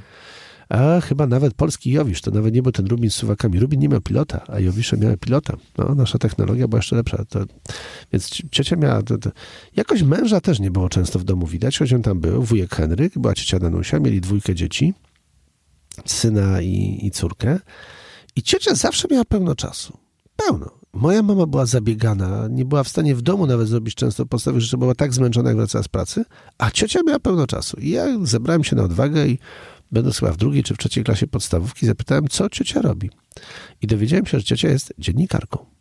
A 0.69 1.01
chyba 1.01 1.27
nawet 1.27 1.53
polski 1.53 1.91
Jowisz, 1.91 2.21
to 2.21 2.31
nawet 2.31 2.53
nie 2.53 2.61
był 2.61 2.71
ten 2.71 2.87
Rubin 2.87 3.09
z 3.09 3.15
suwakami. 3.15 3.59
Rubin 3.59 3.79
nie 3.79 3.89
miał 3.89 4.01
pilota, 4.01 4.43
a 4.47 4.59
Jowisze 4.59 4.97
miały 4.97 5.17
pilota. 5.17 5.57
No, 5.77 5.95
nasza 5.95 6.17
technologia 6.17 6.67
była 6.67 6.77
jeszcze 6.77 6.95
lepsza. 6.95 7.25
To, 7.25 7.39
więc 8.13 8.29
ciocia 8.51 8.75
miała... 8.75 9.03
To, 9.03 9.17
to, 9.17 9.31
jakoś 9.75 10.03
męża 10.03 10.41
też 10.41 10.59
nie 10.59 10.71
było 10.71 10.89
często 10.89 11.19
w 11.19 11.23
domu 11.23 11.47
widać, 11.47 11.77
choć 11.77 11.93
on 11.93 12.01
tam 12.01 12.19
był. 12.19 12.43
Wujek 12.43 12.75
Henryk, 12.75 13.19
była 13.19 13.33
ciocia 13.33 13.59
Danusia, 13.59 13.99
mieli 13.99 14.21
dwójkę 14.21 14.55
dzieci, 14.55 14.93
syna 16.05 16.61
i, 16.61 16.99
i 17.01 17.11
córkę. 17.11 17.59
I 18.35 18.43
ciocia 18.43 18.75
zawsze 18.75 19.07
miała 19.11 19.25
pełno 19.25 19.55
czasu. 19.55 19.97
Pełno. 20.35 20.78
Moja 20.93 21.23
mama 21.23 21.45
była 21.45 21.65
zabiegana, 21.65 22.47
nie 22.49 22.65
była 22.65 22.83
w 22.83 22.89
stanie 22.89 23.15
w 23.15 23.21
domu 23.21 23.47
nawet 23.47 23.67
zrobić 23.67 23.95
często 23.95 24.25
podstawowych 24.25 24.61
rzeczy, 24.61 24.77
była 24.77 24.95
tak 24.95 25.13
zmęczona, 25.13 25.49
jak 25.49 25.57
wracała 25.57 25.83
z 25.83 25.87
pracy, 25.87 26.25
a 26.57 26.71
ciocia 26.71 26.99
miała 27.07 27.19
pełno 27.19 27.47
czasu. 27.47 27.77
I 27.79 27.89
ja 27.89 28.05
zebrałem 28.23 28.63
się 28.63 28.75
na 28.75 28.83
odwagę 28.83 29.27
i 29.27 29.39
będąc 29.91 30.19
chyba 30.19 30.31
w 30.31 30.37
drugiej 30.37 30.63
czy 30.63 30.73
w 30.73 30.77
trzeciej 30.77 31.03
klasie 31.03 31.27
podstawówki, 31.27 31.85
zapytałem, 31.85 32.27
co 32.27 32.49
ciocia 32.49 32.81
robi. 32.81 33.09
I 33.81 33.87
dowiedziałem 33.87 34.25
się, 34.25 34.39
że 34.39 34.43
ciocia 34.43 34.69
jest 34.69 34.93
dziennikarką. 34.97 35.78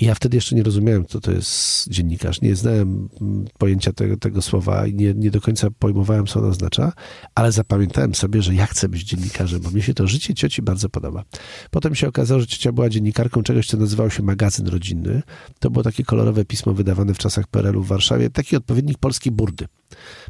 I 0.00 0.04
ja 0.04 0.14
wtedy 0.14 0.36
jeszcze 0.36 0.54
nie 0.56 0.62
rozumiałem, 0.62 1.06
co 1.06 1.20
to 1.20 1.32
jest 1.32 1.88
dziennikarz. 1.88 2.40
Nie 2.40 2.56
znałem 2.56 3.08
mm, 3.20 3.44
pojęcia 3.58 3.92
tego, 3.92 4.16
tego 4.16 4.42
słowa 4.42 4.86
i 4.86 4.94
nie, 4.94 5.14
nie 5.14 5.30
do 5.30 5.40
końca 5.40 5.68
pojmowałem, 5.78 6.26
co 6.26 6.38
ono 6.40 6.48
oznacza, 6.48 6.92
ale 7.34 7.52
zapamiętałem 7.52 8.14
sobie, 8.14 8.42
że 8.42 8.54
ja 8.54 8.66
chcę 8.66 8.88
być 8.88 9.02
dziennikarzem, 9.02 9.60
bo 9.60 9.70
mi 9.70 9.82
się 9.82 9.94
to 9.94 10.06
życie 10.06 10.34
cioci 10.34 10.62
bardzo 10.62 10.88
podoba. 10.88 11.24
Potem 11.70 11.94
się 11.94 12.08
okazało, 12.08 12.40
że 12.40 12.46
ciocia 12.46 12.72
była 12.72 12.88
dziennikarką 12.88 13.42
czegoś, 13.42 13.66
co 13.66 13.76
nazywało 13.76 14.10
się 14.10 14.22
magazyn 14.22 14.66
rodzinny. 14.66 15.22
To 15.58 15.70
było 15.70 15.82
takie 15.82 16.04
kolorowe 16.04 16.44
pismo 16.44 16.74
wydawane 16.74 17.14
w 17.14 17.18
czasach 17.18 17.46
PRL-u 17.46 17.82
w 17.82 17.88
Warszawie, 17.88 18.30
taki 18.30 18.56
odpowiednik 18.56 18.98
polskiej 18.98 19.32
burdy 19.32 19.66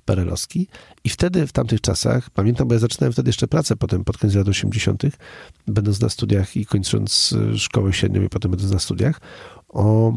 perelowski. 0.04 0.68
I 1.04 1.08
wtedy, 1.08 1.46
w 1.46 1.52
tamtych 1.52 1.80
czasach, 1.80 2.30
pamiętam, 2.30 2.68
bo 2.68 2.74
ja 2.74 2.80
zaczynałem 2.80 3.12
wtedy 3.12 3.28
jeszcze 3.28 3.48
pracę, 3.48 3.76
potem 3.76 4.04
pod 4.04 4.18
koniec 4.18 4.36
lat 4.36 4.48
80., 4.48 5.02
będąc 5.66 6.00
na 6.00 6.08
studiach 6.08 6.56
i 6.56 6.66
kończąc 6.66 7.34
y, 7.54 7.58
szkołę 7.58 7.92
średnią 7.92 8.22
i 8.22 8.28
potem 8.28 8.50
będąc 8.50 8.72
na 8.72 8.78
studiach, 8.78 9.20
o, 9.68 10.14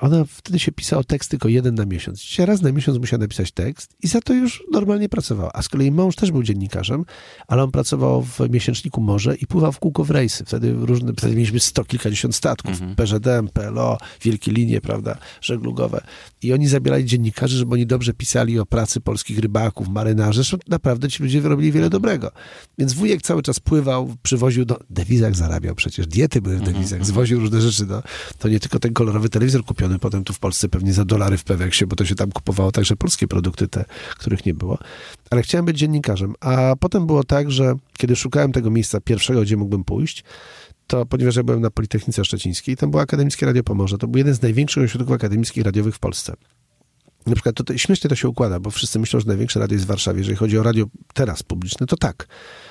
ona 0.00 0.24
wtedy 0.28 0.58
się 0.58 0.72
pisała 0.72 1.04
tekst 1.04 1.30
tylko 1.30 1.48
jeden 1.48 1.74
na 1.74 1.86
miesiąc. 1.86 2.20
Dzisiaj 2.20 2.46
raz 2.46 2.62
na 2.62 2.72
miesiąc 2.72 2.98
musiała 2.98 3.20
napisać 3.20 3.52
tekst 3.52 3.96
i 4.02 4.08
za 4.08 4.20
to 4.20 4.34
już 4.34 4.64
normalnie 4.72 5.08
pracowała. 5.08 5.50
A 5.52 5.62
z 5.62 5.68
kolei 5.68 5.90
mąż 5.90 6.16
też 6.16 6.32
był 6.32 6.42
dziennikarzem, 6.42 7.04
ale 7.48 7.62
on 7.62 7.70
pracował 7.70 8.22
w 8.22 8.40
miesięczniku 8.50 9.00
Morze 9.00 9.36
i 9.36 9.46
pływał 9.46 9.72
w 9.72 9.78
kółko 9.78 10.04
w 10.04 10.10
rejsy. 10.10 10.44
Wtedy 10.44 10.72
różne, 10.72 11.12
wtedy 11.12 11.34
mieliśmy 11.34 11.60
sto 11.60 11.84
kilkadziesiąt 11.84 12.34
statków, 12.34 12.72
mhm. 12.72 12.96
PZM, 12.96 13.48
PLO, 13.52 13.98
wielkie 14.22 14.52
linie, 14.52 14.80
prawda, 14.80 15.18
żeglugowe. 15.40 16.04
I 16.42 16.52
oni 16.52 16.68
zabierali 16.68 17.04
dziennikarzy, 17.04 17.56
żeby 17.56 17.74
oni 17.74 17.86
dobrze 17.86 18.12
pisali 18.14 18.58
o 18.58 18.66
pracy 18.66 19.00
polskich 19.00 19.38
rybaków, 19.38 19.88
marynarzy. 19.88 20.36
Zresztą 20.36 20.56
naprawdę 20.68 21.08
ci 21.08 21.22
ludzie 21.22 21.40
wyrobili 21.40 21.72
wiele 21.72 21.90
dobrego. 21.90 22.30
Więc 22.78 22.92
wujek 22.92 23.22
cały 23.22 23.42
czas 23.42 23.60
pływał, 23.60 24.14
przywoził 24.22 24.64
do... 24.64 24.82
Dewizach 24.90 25.36
zarabiał 25.36 25.74
przecież, 25.74 26.06
diety 26.06 26.40
były 26.40 26.56
w 26.56 26.58
mhm, 26.58 26.74
dewizach, 26.74 26.98
mhm. 26.98 27.06
zwoził 27.06 27.40
różne 27.40 27.60
rzeczy. 27.60 27.86
No. 27.86 28.02
To 28.38 28.48
nie 28.48 28.60
tylko 28.60 28.71
ten 28.78 28.92
kolorowy 28.92 29.28
telewizor 29.28 29.64
kupiony 29.64 29.98
potem 29.98 30.24
tu 30.24 30.32
w 30.32 30.38
Polsce 30.38 30.68
pewnie 30.68 30.92
za 30.92 31.04
dolary 31.04 31.36
w 31.38 31.44
Peweksie, 31.44 31.86
bo 31.86 31.96
to 31.96 32.04
się 32.04 32.14
tam 32.14 32.32
kupowało 32.32 32.72
także 32.72 32.96
polskie 32.96 33.28
produkty 33.28 33.68
te, 33.68 33.84
których 34.18 34.46
nie 34.46 34.54
było. 34.54 34.78
Ale 35.30 35.42
chciałem 35.42 35.64
być 35.64 35.78
dziennikarzem. 35.78 36.34
A 36.40 36.74
potem 36.80 37.06
było 37.06 37.24
tak, 37.24 37.50
że 37.50 37.74
kiedy 37.98 38.16
szukałem 38.16 38.52
tego 38.52 38.70
miejsca 38.70 39.00
pierwszego, 39.00 39.42
gdzie 39.42 39.56
mógłbym 39.56 39.84
pójść, 39.84 40.24
to 40.86 41.06
ponieważ 41.06 41.36
ja 41.36 41.42
byłem 41.42 41.60
na 41.60 41.70
Politechnice 41.70 42.24
Szczecińskiej, 42.24 42.76
tam 42.76 42.90
było 42.90 43.02
Akademickie 43.02 43.46
Radio 43.46 43.62
Pomorze. 43.62 43.98
To 43.98 44.08
był 44.08 44.18
jeden 44.18 44.34
z 44.34 44.42
największych 44.42 44.84
ośrodków 44.84 45.14
akademickich 45.14 45.64
radiowych 45.64 45.94
w 45.94 45.98
Polsce. 45.98 46.34
Na 47.26 47.34
przykład 47.34 47.56
to, 47.56 47.78
śmiesznie 47.78 48.10
to 48.10 48.16
się 48.16 48.28
układa, 48.28 48.60
bo 48.60 48.70
wszyscy 48.70 48.98
myślą, 48.98 49.20
że 49.20 49.26
największe 49.26 49.60
radio 49.60 49.74
jest 49.74 49.84
w 49.84 49.88
Warszawie. 49.88 50.18
Jeżeli 50.18 50.36
chodzi 50.36 50.58
o 50.58 50.62
radio 50.62 50.84
teraz 51.14 51.42
publiczne, 51.42 51.86
to 51.86 51.96
tak. 51.96 52.26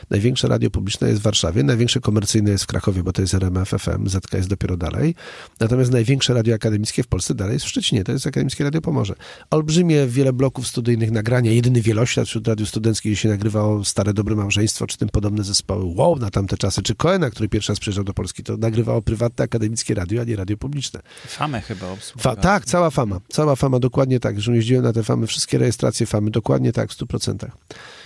Największe 0.10 0.48
radio 0.48 0.70
publiczne 0.70 1.10
jest 1.10 1.20
w 1.20 1.24
Warszawie, 1.24 1.64
największe 1.64 2.00
komercyjne 2.00 2.52
jest 2.52 2.64
w 2.64 2.68
Krakowie, 2.68 3.04
bo 3.04 3.14
to 3.14 3.22
jest 3.22 3.34
RMF 3.34 3.70
FM, 3.70 4.10
ZK 4.10 4.34
jest 4.34 4.50
dopiero 4.50 4.78
dalej. 4.78 5.16
Natomiast 5.60 5.92
największe 5.92 6.34
radio 6.34 6.56
akademickie 6.56 7.04
w 7.04 7.08
Polsce 7.08 7.36
dalej 7.36 7.54
jest 7.54 7.66
w 7.66 7.70
Szczecinie, 7.70 8.04
to 8.04 8.12
jest 8.12 8.28
Akademickie 8.28 8.64
Radio 8.64 8.82
Pomorze. 8.82 9.14
Olbrzymie, 9.50 10.08
wiele 10.08 10.34
bloków 10.34 10.68
studyjnych 10.68 11.12
nagrania, 11.12 11.52
jedyny 11.52 11.82
wieloświat 11.82 12.28
wśród 12.28 12.48
radiów 12.48 12.70
studenckich, 12.70 13.12
gdzie 13.12 13.22
się 13.22 13.30
nagrywało 13.30 13.86
Stare 13.86 14.14
Dobre 14.14 14.36
Małżeństwo, 14.36 14.88
czy 14.88 14.98
tym 14.98 15.10
podobne 15.10 15.44
zespoły. 15.44 15.94
Wow, 15.96 16.16
na 16.16 16.30
tamte 16.30 16.58
czasy. 16.58 16.82
Czy 16.82 16.96
Koena, 16.96 17.30
który 17.30 17.50
pierwszy 17.50 17.72
raz 17.72 17.80
przyjeżdżał 17.80 18.04
do 18.04 18.14
Polski, 18.14 18.44
to 18.44 18.58
nagrywało 18.58 19.02
prywatne 19.02 19.46
akademickie 19.46 19.94
radio, 19.94 20.22
a 20.22 20.26
nie 20.26 20.36
radio 20.36 20.58
publiczne. 20.58 21.00
Famę 21.28 21.62
chyba 21.62 21.88
obsługiwało. 21.88 22.36
Fa 22.36 22.42
tak, 22.42 22.66
cała 22.66 22.90
fama. 22.90 23.20
Cała 23.30 23.56
fama, 23.56 23.80
dokładnie 23.80 24.20
tak. 24.20 24.41
Że 24.42 24.56
jeździłem 24.56 24.84
na 24.84 24.94
te 24.94 25.04
famy, 25.04 25.28
wszystkie 25.28 25.58
rejestracje 25.58 26.06
famy, 26.06 26.32
dokładnie 26.32 26.74
tak, 26.74 26.92
w 26.92 26.98
100%. 26.98 27.48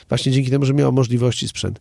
Właśnie 0.09 0.31
dzięki 0.31 0.51
temu, 0.51 0.65
że 0.65 0.73
miało 0.73 0.91
możliwości 0.91 1.47
sprzęt. 1.47 1.79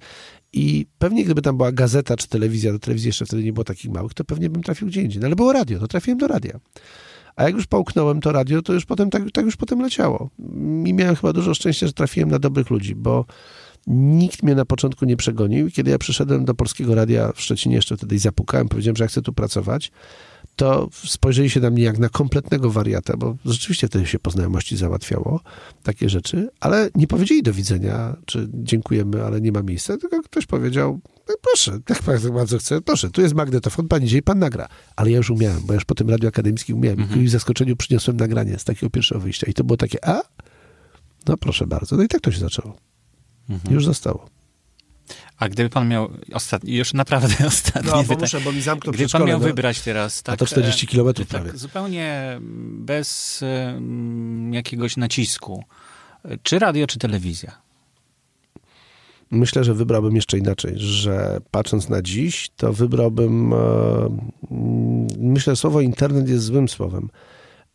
I 0.52 0.86
pewnie 0.98 1.24
gdyby 1.24 1.42
tam 1.42 1.56
była 1.56 1.72
gazeta 1.72 2.16
czy 2.16 2.28
telewizja, 2.28 2.72
do 2.72 2.78
telewizji 2.78 3.08
jeszcze 3.08 3.26
wtedy 3.26 3.42
nie 3.44 3.52
było 3.52 3.64
takich 3.64 3.90
małych, 3.90 4.14
to 4.14 4.24
pewnie 4.24 4.50
bym 4.50 4.62
trafił 4.62 4.88
gdzie 4.88 5.02
indziej. 5.02 5.20
No 5.20 5.26
ale 5.26 5.36
było 5.36 5.52
radio, 5.52 5.80
to 5.80 5.88
trafiłem 5.88 6.18
do 6.18 6.28
radia. 6.28 6.60
A 7.36 7.44
jak 7.44 7.54
już 7.54 7.66
połknąłem 7.66 8.20
to 8.20 8.32
radio, 8.32 8.62
to 8.62 8.72
już 8.72 8.84
potem 8.84 9.10
tak, 9.10 9.22
tak 9.32 9.44
już 9.44 9.56
potem 9.56 9.80
leciało. 9.80 10.30
I 10.84 10.94
miałem 10.94 11.16
chyba 11.16 11.32
dużo 11.32 11.54
szczęścia, 11.54 11.86
że 11.86 11.92
trafiłem 11.92 12.30
na 12.30 12.38
dobrych 12.38 12.70
ludzi, 12.70 12.94
bo 12.94 13.24
nikt 13.86 14.42
mnie 14.42 14.54
na 14.54 14.64
początku 14.64 15.04
nie 15.04 15.16
przegonił. 15.16 15.70
Kiedy 15.70 15.90
ja 15.90 15.98
przyszedłem 15.98 16.44
do 16.44 16.54
Polskiego 16.54 16.94
Radia 16.94 17.32
w 17.32 17.40
Szczecinie, 17.40 17.74
jeszcze 17.74 17.96
wtedy 17.96 18.14
i 18.14 18.18
zapukałem, 18.18 18.68
powiedziałem, 18.68 18.96
że 18.96 19.04
ja 19.04 19.08
chcę 19.08 19.22
tu 19.22 19.32
pracować, 19.32 19.92
to 20.56 20.88
spojrzeli 20.92 21.50
się 21.50 21.60
na 21.60 21.70
mnie 21.70 21.82
jak 21.82 21.98
na 21.98 22.08
kompletnego 22.08 22.70
wariata, 22.70 23.16
bo 23.16 23.36
rzeczywiście 23.44 23.88
wtedy 23.88 24.06
się 24.06 24.18
po 24.18 24.30
znajomości 24.30 24.76
załatwiało 24.76 25.40
takie 25.82 26.08
rzeczy, 26.08 26.48
ale 26.60 26.90
nie 26.94 27.06
powiedzieli 27.06 27.42
do 27.42 27.52
widzenia, 27.52 28.16
czy 28.26 28.48
dziękujemy, 28.52 29.24
ale 29.24 29.40
nie 29.40 29.52
ma 29.52 29.62
miejsca, 29.62 29.96
tylko 29.96 30.22
ktoś 30.22 30.46
powiedział, 30.46 31.00
no 31.28 31.34
proszę, 31.42 31.78
tak 31.84 32.02
bardzo 32.32 32.58
chce, 32.58 32.80
proszę, 32.80 33.10
tu 33.10 33.20
jest 33.20 33.34
magnetofon, 33.34 33.88
pan 33.88 34.02
idzie 34.02 34.18
i 34.18 34.22
pan 34.22 34.38
nagra. 34.38 34.68
Ale 34.96 35.10
ja 35.10 35.16
już 35.16 35.30
umiałem, 35.30 35.60
bo 35.66 35.72
ja 35.72 35.74
już 35.74 35.84
po 35.84 35.94
tym 35.94 36.10
radiu 36.10 36.28
akademickim 36.28 36.76
umiałem 36.76 37.00
Mhm. 37.00 37.22
i 37.22 37.26
w 37.26 37.30
zaskoczeniu 37.30 37.76
przyniosłem 37.76 38.16
nagranie 38.16 38.58
z 38.58 38.64
takiego 38.64 38.90
pierwszego 38.90 39.20
wyjścia 39.20 39.46
i 39.50 39.54
to 39.54 39.64
było 39.64 39.76
takie, 39.76 40.08
a? 40.08 40.22
No 41.28 41.36
proszę 41.36 41.66
bardzo. 41.66 41.96
No 41.96 42.02
i 42.02 42.08
tak 42.08 42.20
to 42.20 42.32
się 42.32 42.40
zaczęło. 42.40 42.76
Mhm. 43.50 43.74
Już 43.74 43.84
zostało. 43.84 44.28
A 45.38 45.48
gdyby 45.48 45.70
pan 45.70 45.88
miał 45.88 46.10
ostatni, 46.32 46.74
już 46.74 46.94
naprawdę 46.94 47.46
ostatnie 47.46 47.90
No, 47.90 48.04
bo 48.04 48.14
muszę, 48.14 48.40
bo 48.40 48.52
mi 48.52 48.62
zamknął 48.62 48.92
Gdyby 48.94 49.10
pan 49.10 49.24
miał 49.24 49.40
no. 49.40 49.46
wybrać 49.46 49.80
teraz, 49.80 50.22
tak, 50.22 50.34
A 50.34 50.36
to 50.36 50.46
40 50.46 50.86
kilometrów 50.86 51.28
tak, 51.28 51.42
prawie. 51.42 51.58
zupełnie 51.58 52.38
bez 52.70 53.40
jakiegoś 54.50 54.96
nacisku, 54.96 55.64
czy 56.42 56.58
radio, 56.58 56.86
czy 56.86 56.98
telewizja? 56.98 57.64
Myślę, 59.30 59.64
że 59.64 59.74
wybrałbym 59.74 60.16
jeszcze 60.16 60.38
inaczej, 60.38 60.72
że 60.76 61.40
patrząc 61.50 61.88
na 61.88 62.02
dziś, 62.02 62.50
to 62.56 62.72
wybrałbym. 62.72 63.52
E, 63.52 63.56
myślę, 65.18 65.52
że 65.52 65.56
słowo 65.56 65.80
internet 65.80 66.28
jest 66.28 66.44
złym 66.44 66.68
słowem, 66.68 67.08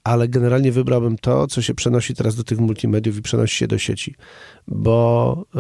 ale 0.10 0.28
generalnie 0.28 0.72
wybrałbym 0.72 1.18
to, 1.18 1.48
co 1.48 1.62
się 1.62 1.74
przenosi 1.74 2.16
teraz 2.16 2.36
do 2.36 2.44
tych 2.44 2.60
multimediów 2.60 3.18
i 3.18 3.22
przenosi 3.22 3.56
się 3.56 3.68
do 3.68 3.78
sieci. 3.78 4.16
Bo 4.68 5.46
e, 5.56 5.60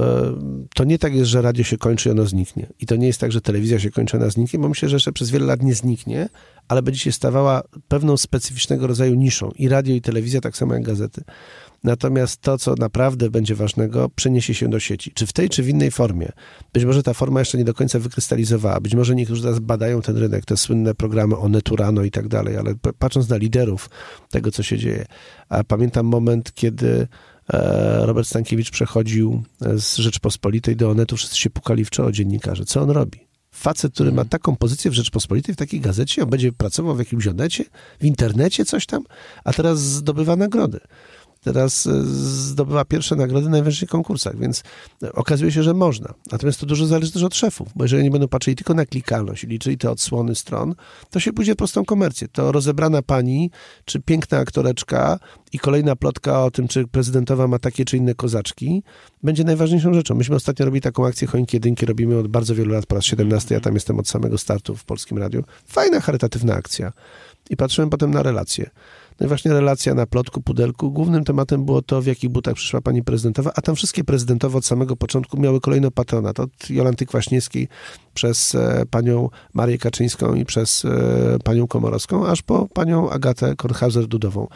to 0.76 0.84
nie 0.84 1.00
tak 1.00 1.16
jest, 1.16 1.30
że 1.30 1.42
radio 1.42 1.64
się 1.64 1.78
kończy 1.78 2.10
i 2.10 2.12
ono 2.12 2.26
zniknie. 2.26 2.68
I 2.80 2.86
to 2.86 2.96
nie 2.96 3.08
jest 3.08 3.20
tak, 3.20 3.32
że 3.32 3.42
telewizja 3.42 3.80
się 3.80 3.90
kończy 3.92 4.18
ona 4.18 4.30
zniknie, 4.30 4.60
bo 4.60 4.70
myślę, 4.70 4.90
że 4.90 4.96
jeszcze 4.96 5.12
przez 5.12 5.30
wiele 5.30 5.46
lat 5.46 5.64
nie 5.64 5.76
zniknie, 5.76 6.30
ale 6.68 6.82
będzie 6.82 7.00
się 7.00 7.12
stawała 7.12 7.62
pewną 7.88 8.18
specyficznego 8.18 8.88
rodzaju 8.88 9.16
niszą. 9.16 9.52
I 9.56 9.70
radio, 9.70 9.96
i 9.96 10.02
telewizja, 10.02 10.42
tak 10.42 10.58
samo 10.58 10.74
jak 10.74 10.84
gazety. 10.84 11.24
Natomiast 11.84 12.42
to, 12.42 12.58
co 12.58 12.76
naprawdę 12.76 13.30
będzie 13.30 13.56
ważnego, 13.56 14.10
przeniesie 14.16 14.54
się 14.54 14.70
do 14.70 14.80
sieci. 14.80 15.12
Czy 15.12 15.28
w 15.28 15.34
tej, 15.34 15.50
czy 15.50 15.64
w 15.64 15.70
innej 15.70 15.92
formie. 15.92 16.32
Być 16.74 16.86
może 16.86 17.04
ta 17.04 17.14
forma 17.14 17.40
jeszcze 17.40 17.58
nie 17.58 17.64
do 17.64 17.74
końca 17.74 18.00
wykrystalizowała. 18.00 18.80
Być 18.80 18.96
może 18.96 19.16
niektórzy 19.16 19.42
teraz 19.42 19.60
badają 19.60 20.02
ten 20.02 20.18
rynek, 20.18 20.46
te 20.46 20.58
słynne 20.58 20.96
programy 20.96 21.38
o 21.38 21.50
Neturano 21.50 22.04
i 22.04 22.12
tak 22.12 22.28
dalej, 22.28 22.58
ale 22.58 22.74
patrząc 23.00 23.30
na 23.30 23.38
liderów 23.38 23.90
tego, 24.30 24.52
co 24.52 24.64
się 24.64 24.78
dzieje. 24.78 25.06
A 25.50 25.64
pamiętam 25.64 26.06
moment, 26.06 26.54
kiedy 26.54 27.08
e, 27.54 28.06
Robert 28.06 28.28
Stankiewicz 28.28 28.72
przechodził 28.72 29.44
z 29.62 29.98
Rzeczpospolitej 29.98 30.76
do 30.76 30.90
Onetu, 30.90 31.18
wszyscy 31.18 31.38
się 31.38 31.50
pukali 31.50 31.86
w 31.86 31.90
czoło 31.90 32.12
dziennikarze. 32.12 32.66
Co 32.66 32.82
on 32.82 32.90
robi? 32.90 33.30
Facet, 33.52 33.94
który 33.94 34.12
ma 34.12 34.26
taką 34.26 34.56
pozycję 34.56 34.92
w 34.92 34.94
Rzeczpospolitej, 34.94 35.56
w 35.56 35.58
takiej 35.58 35.80
gazecie, 35.80 36.24
on 36.24 36.30
będzie 36.30 36.52
pracował 36.52 36.96
w 36.96 37.00
jakimś 37.00 37.28
onecie, 37.28 37.64
w 38.00 38.06
internecie, 38.06 38.66
coś 38.66 38.86
tam, 38.86 39.04
a 39.44 39.54
teraz 39.54 39.80
zdobywa 39.80 40.36
nagrody 40.36 40.80
teraz 41.44 41.88
e, 41.88 42.04
zdobywa 42.04 42.86
pierwsze 42.86 43.16
nagrody 43.16 43.48
w 43.48 43.50
najwyższych 43.50 43.90
konkursach, 43.90 44.38
więc 44.38 44.64
e, 45.04 45.14
okazuje 45.14 45.52
się, 45.52 45.64
że 45.64 45.74
można. 45.74 46.14
Natomiast 46.32 46.60
to 46.60 46.66
dużo 46.66 46.86
zależy 46.86 47.12
też 47.12 47.24
od 47.24 47.36
szefów, 47.36 47.68
bo 47.76 47.84
jeżeli 47.84 48.04
nie 48.04 48.12
będą 48.12 48.28
patrzyli 48.28 48.56
tylko 48.56 48.74
na 48.74 48.86
klikalność 48.86 49.44
i 49.44 49.48
liczyli 49.48 49.78
te 49.78 49.92
odsłony 49.92 50.36
stron, 50.36 50.76
to 51.10 51.20
się 51.20 51.34
pójdzie 51.34 51.56
prostą 51.56 51.86
komercję. 51.86 52.28
To 52.28 52.52
rozebrana 52.52 53.02
pani, 53.02 53.52
czy 53.86 54.00
piękna 54.00 54.38
aktoreczka 54.38 55.20
i 55.54 55.60
kolejna 55.60 55.96
plotka 55.96 56.44
o 56.44 56.52
tym, 56.52 56.68
czy 56.68 56.88
prezydentowa 56.88 57.48
ma 57.48 57.60
takie 57.60 57.86
czy 57.86 57.98
inne 57.98 58.16
kozaczki, 58.16 58.84
będzie 59.24 59.44
najważniejszą 59.44 59.94
rzeczą. 59.94 60.16
Myśmy 60.16 60.36
ostatnio 60.36 60.66
robili 60.66 60.82
taką 60.82 61.06
akcję 61.06 61.28
Choinki 61.28 61.56
Jedynki, 61.56 61.86
robimy 61.86 62.18
od 62.18 62.28
bardzo 62.28 62.56
wielu 62.56 62.74
lat, 62.74 62.86
po 62.86 62.96
raz 62.96 63.06
17, 63.06 63.56
ja 63.56 63.62
tam 63.62 63.74
jestem 63.74 64.00
od 64.00 64.08
samego 64.08 64.38
startu 64.38 64.76
w 64.76 64.86
Polskim 64.86 65.18
Radiu. 65.18 65.44
Fajna, 65.66 66.00
charytatywna 66.00 66.54
akcja. 66.54 66.92
I 67.50 67.58
patrzyłem 67.58 67.90
potem 67.90 68.12
na 68.12 68.24
relacje. 68.24 68.70
No 69.20 69.26
i 69.26 69.28
właśnie 69.28 69.54
relacja 69.54 69.94
na 69.94 70.06
plotku, 70.06 70.42
pudelku. 70.42 70.92
Głównym 70.92 71.24
tematem 71.24 71.66
było 71.66 71.82
to, 71.82 72.02
w 72.02 72.06
jakich 72.06 72.30
butach 72.30 72.54
przyszła 72.54 72.82
pani 72.82 73.04
prezydentowa, 73.04 73.52
a 73.56 73.62
tam 73.62 73.76
wszystkie 73.76 74.04
prezydentowe 74.04 74.58
od 74.58 74.66
samego 74.66 74.96
początku 74.96 75.40
miały 75.40 75.62
kolejny 75.62 75.92
patronat. 75.92 76.40
Od 76.40 76.70
Jolanty 76.70 77.06
Kwaśniewskiej 77.06 77.68
przez 78.14 78.56
e, 78.56 78.84
panią 78.92 79.30
Marię 79.54 79.78
Kaczyńską 79.78 80.34
i 80.34 80.46
przez 80.46 80.86
e, 80.86 81.38
panią 81.44 81.68
Komorowską, 81.68 82.28
aż 82.28 82.42
po 82.42 82.68
panią 82.68 83.10
Agatę 83.10 83.54
Kornhauser-Dudową. 83.54 84.48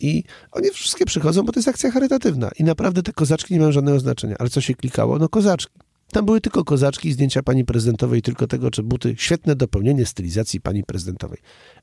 I 0.00 0.24
oni 0.52 0.70
wszystkie 0.70 1.04
przychodzą, 1.04 1.42
bo 1.42 1.52
to 1.52 1.58
jest 1.58 1.68
akcja 1.68 1.90
charytatywna. 1.90 2.50
I 2.58 2.64
naprawdę 2.64 3.02
te 3.02 3.12
kozaczki 3.12 3.54
nie 3.54 3.60
mają 3.60 3.72
żadnego 3.72 4.00
znaczenia. 4.00 4.36
Ale 4.38 4.50
co 4.50 4.60
się 4.60 4.74
klikało? 4.74 5.18
No 5.18 5.28
kozaczki. 5.28 5.86
Tam 6.12 6.24
były 6.24 6.40
tylko 6.40 6.64
kozaczki 6.64 7.12
zdjęcia 7.12 7.42
pani 7.42 7.64
prezydentowej, 7.64 8.22
tylko 8.22 8.46
tego, 8.46 8.70
czy 8.70 8.82
buty. 8.82 9.14
Świetne 9.18 9.56
dopełnienie 9.56 10.06
stylizacji 10.06 10.60
pani 10.60 10.84
prezydentowej. 10.84 11.38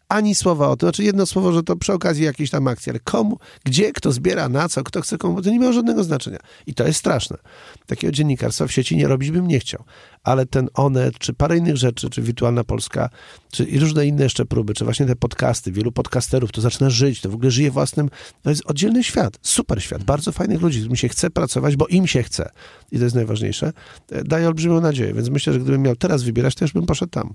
Ani 0.09 0.35
słowa 0.35 0.67
o 0.69 0.75
tym, 0.75 0.88
znaczy 0.88 1.03
jedno 1.03 1.25
słowo, 1.25 1.53
że 1.53 1.63
to 1.63 1.75
przy 1.75 1.93
okazji 1.93 2.23
jakiejś 2.25 2.49
tam 2.49 2.67
akcji, 2.67 2.89
ale 2.89 2.99
komu, 2.99 3.38
gdzie, 3.63 3.91
kto 3.91 4.11
zbiera, 4.11 4.49
na 4.49 4.69
co, 4.69 4.84
kto 4.84 5.01
chce 5.01 5.17
komu, 5.17 5.41
to 5.41 5.49
nie 5.49 5.59
miało 5.59 5.73
żadnego 5.73 6.03
znaczenia. 6.03 6.38
I 6.67 6.73
to 6.73 6.88
jest 6.88 6.99
straszne. 6.99 7.38
Takiego 7.85 8.11
dziennikarstwa 8.11 8.67
w 8.67 8.71
sieci 8.71 8.97
nie 8.97 9.07
robić 9.07 9.31
bym 9.31 9.47
nie 9.47 9.59
chciał. 9.59 9.84
Ale 10.23 10.45
ten 10.45 10.69
Onet, 10.73 11.19
czy 11.19 11.34
parę 11.34 11.57
innych 11.57 11.77
rzeczy, 11.77 12.09
czy 12.09 12.21
Wirtualna 12.21 12.63
Polska, 12.63 13.09
czy 13.51 13.63
i 13.63 13.80
różne 13.80 14.05
inne 14.05 14.23
jeszcze 14.23 14.45
próby, 14.45 14.73
czy 14.73 14.84
właśnie 14.85 15.05
te 15.05 15.15
podcasty, 15.15 15.71
wielu 15.71 15.91
podcasterów, 15.91 16.51
to 16.51 16.61
zaczyna 16.61 16.89
żyć, 16.89 17.21
to 17.21 17.30
w 17.30 17.35
ogóle 17.35 17.51
żyje 17.51 17.71
własnym, 17.71 18.09
to 18.41 18.49
jest 18.49 18.65
oddzielny 18.65 19.03
świat, 19.03 19.38
super 19.41 19.84
świat, 19.84 20.03
bardzo 20.03 20.31
fajnych 20.31 20.61
ludzi, 20.61 20.77
z 20.80 20.81
którymi 20.81 20.97
się 20.97 21.09
chce 21.09 21.30
pracować, 21.30 21.75
bo 21.75 21.88
im 21.88 22.07
się 22.07 22.23
chce. 22.23 22.49
I 22.91 22.97
to 22.97 23.03
jest 23.03 23.15
najważniejsze. 23.15 23.73
E, 24.11 24.23
Daje 24.23 24.47
olbrzymią 24.47 24.81
nadzieję, 24.81 25.13
więc 25.13 25.30
myślę, 25.30 25.53
że 25.53 25.59
gdybym 25.59 25.81
miał 25.81 25.95
teraz 25.95 26.23
wybierać, 26.23 26.55
to 26.55 26.65
już 26.65 26.73
bym 26.73 26.85
poszedł 26.85 27.11
tam. 27.11 27.34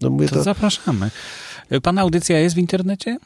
No 0.00 0.10
mówię 0.10 0.28
To, 0.28 0.34
to, 0.34 0.42
zapraszamy. 0.42 1.10
Pana 1.82 2.00
audycja 2.02 2.38
jest 2.38 2.54
w 2.54 2.58
internecie? 2.58 3.18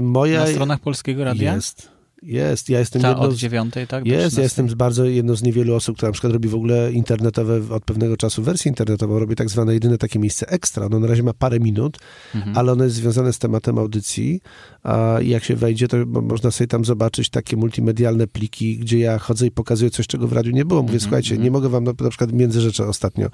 moja 0.00 0.40
Na 0.40 0.46
stronach 0.46 0.80
Polskiego 0.80 1.24
Radia? 1.24 1.54
jest. 1.54 1.92
Jest, 2.22 2.68
ja 2.70 2.78
jestem 2.78 3.02
Ta 3.02 3.08
jedną 3.08 3.22
od 3.24 3.34
dziewiątej, 3.34 3.86
tak? 3.86 4.06
jest, 4.06 4.16
16? 4.22 4.40
ja 4.40 4.42
jestem 4.42 4.66
bardzo 4.66 5.04
jedną 5.04 5.34
z 5.36 5.42
niewielu 5.42 5.74
osób, 5.74 5.96
która 5.96 6.08
na 6.08 6.12
przykład 6.12 6.32
robi 6.32 6.48
w 6.48 6.54
ogóle 6.54 6.92
internetowe 6.92 7.60
od 7.74 7.84
pewnego 7.84 8.16
czasu 8.16 8.42
wersję 8.42 8.68
internetową, 8.68 9.18
robi 9.18 9.36
tak 9.36 9.48
zwane 9.50 9.74
jedyne 9.74 9.98
takie 9.98 10.18
miejsce 10.18 10.48
ekstra. 10.48 10.88
No 10.88 11.00
na 11.00 11.06
razie 11.06 11.22
ma 11.22 11.32
parę 11.34 11.60
minut, 11.60 11.98
Mhm. 12.34 12.58
ale 12.58 12.72
ono 12.72 12.84
jest 12.84 12.96
związane 12.96 13.32
z 13.32 13.38
tematem 13.38 13.78
audycji. 13.78 14.40
A 14.82 15.16
jak 15.22 15.44
się 15.44 15.56
wejdzie, 15.56 15.88
to 15.88 15.96
mo- 16.06 16.20
można 16.20 16.50
sobie 16.50 16.68
tam 16.68 16.84
zobaczyć 16.84 17.30
takie 17.30 17.56
multimedialne 17.56 18.26
pliki, 18.26 18.78
gdzie 18.78 18.98
ja 18.98 19.18
chodzę 19.18 19.46
i 19.46 19.50
pokazuję 19.50 19.90
coś, 19.90 20.06
czego 20.06 20.28
w 20.28 20.32
radiu 20.32 20.52
nie 20.52 20.64
było. 20.64 20.80
Mówię, 20.82 20.92
Mhm, 20.92 21.00
słuchajcie, 21.00 21.30
mhm. 21.30 21.44
nie 21.44 21.50
mogę 21.50 21.68
wam 21.68 21.84
na, 21.84 21.92
na 22.00 22.08
przykład 22.08 22.32
Międzyrzecze 22.32 22.86
ostatnio, 22.86 23.26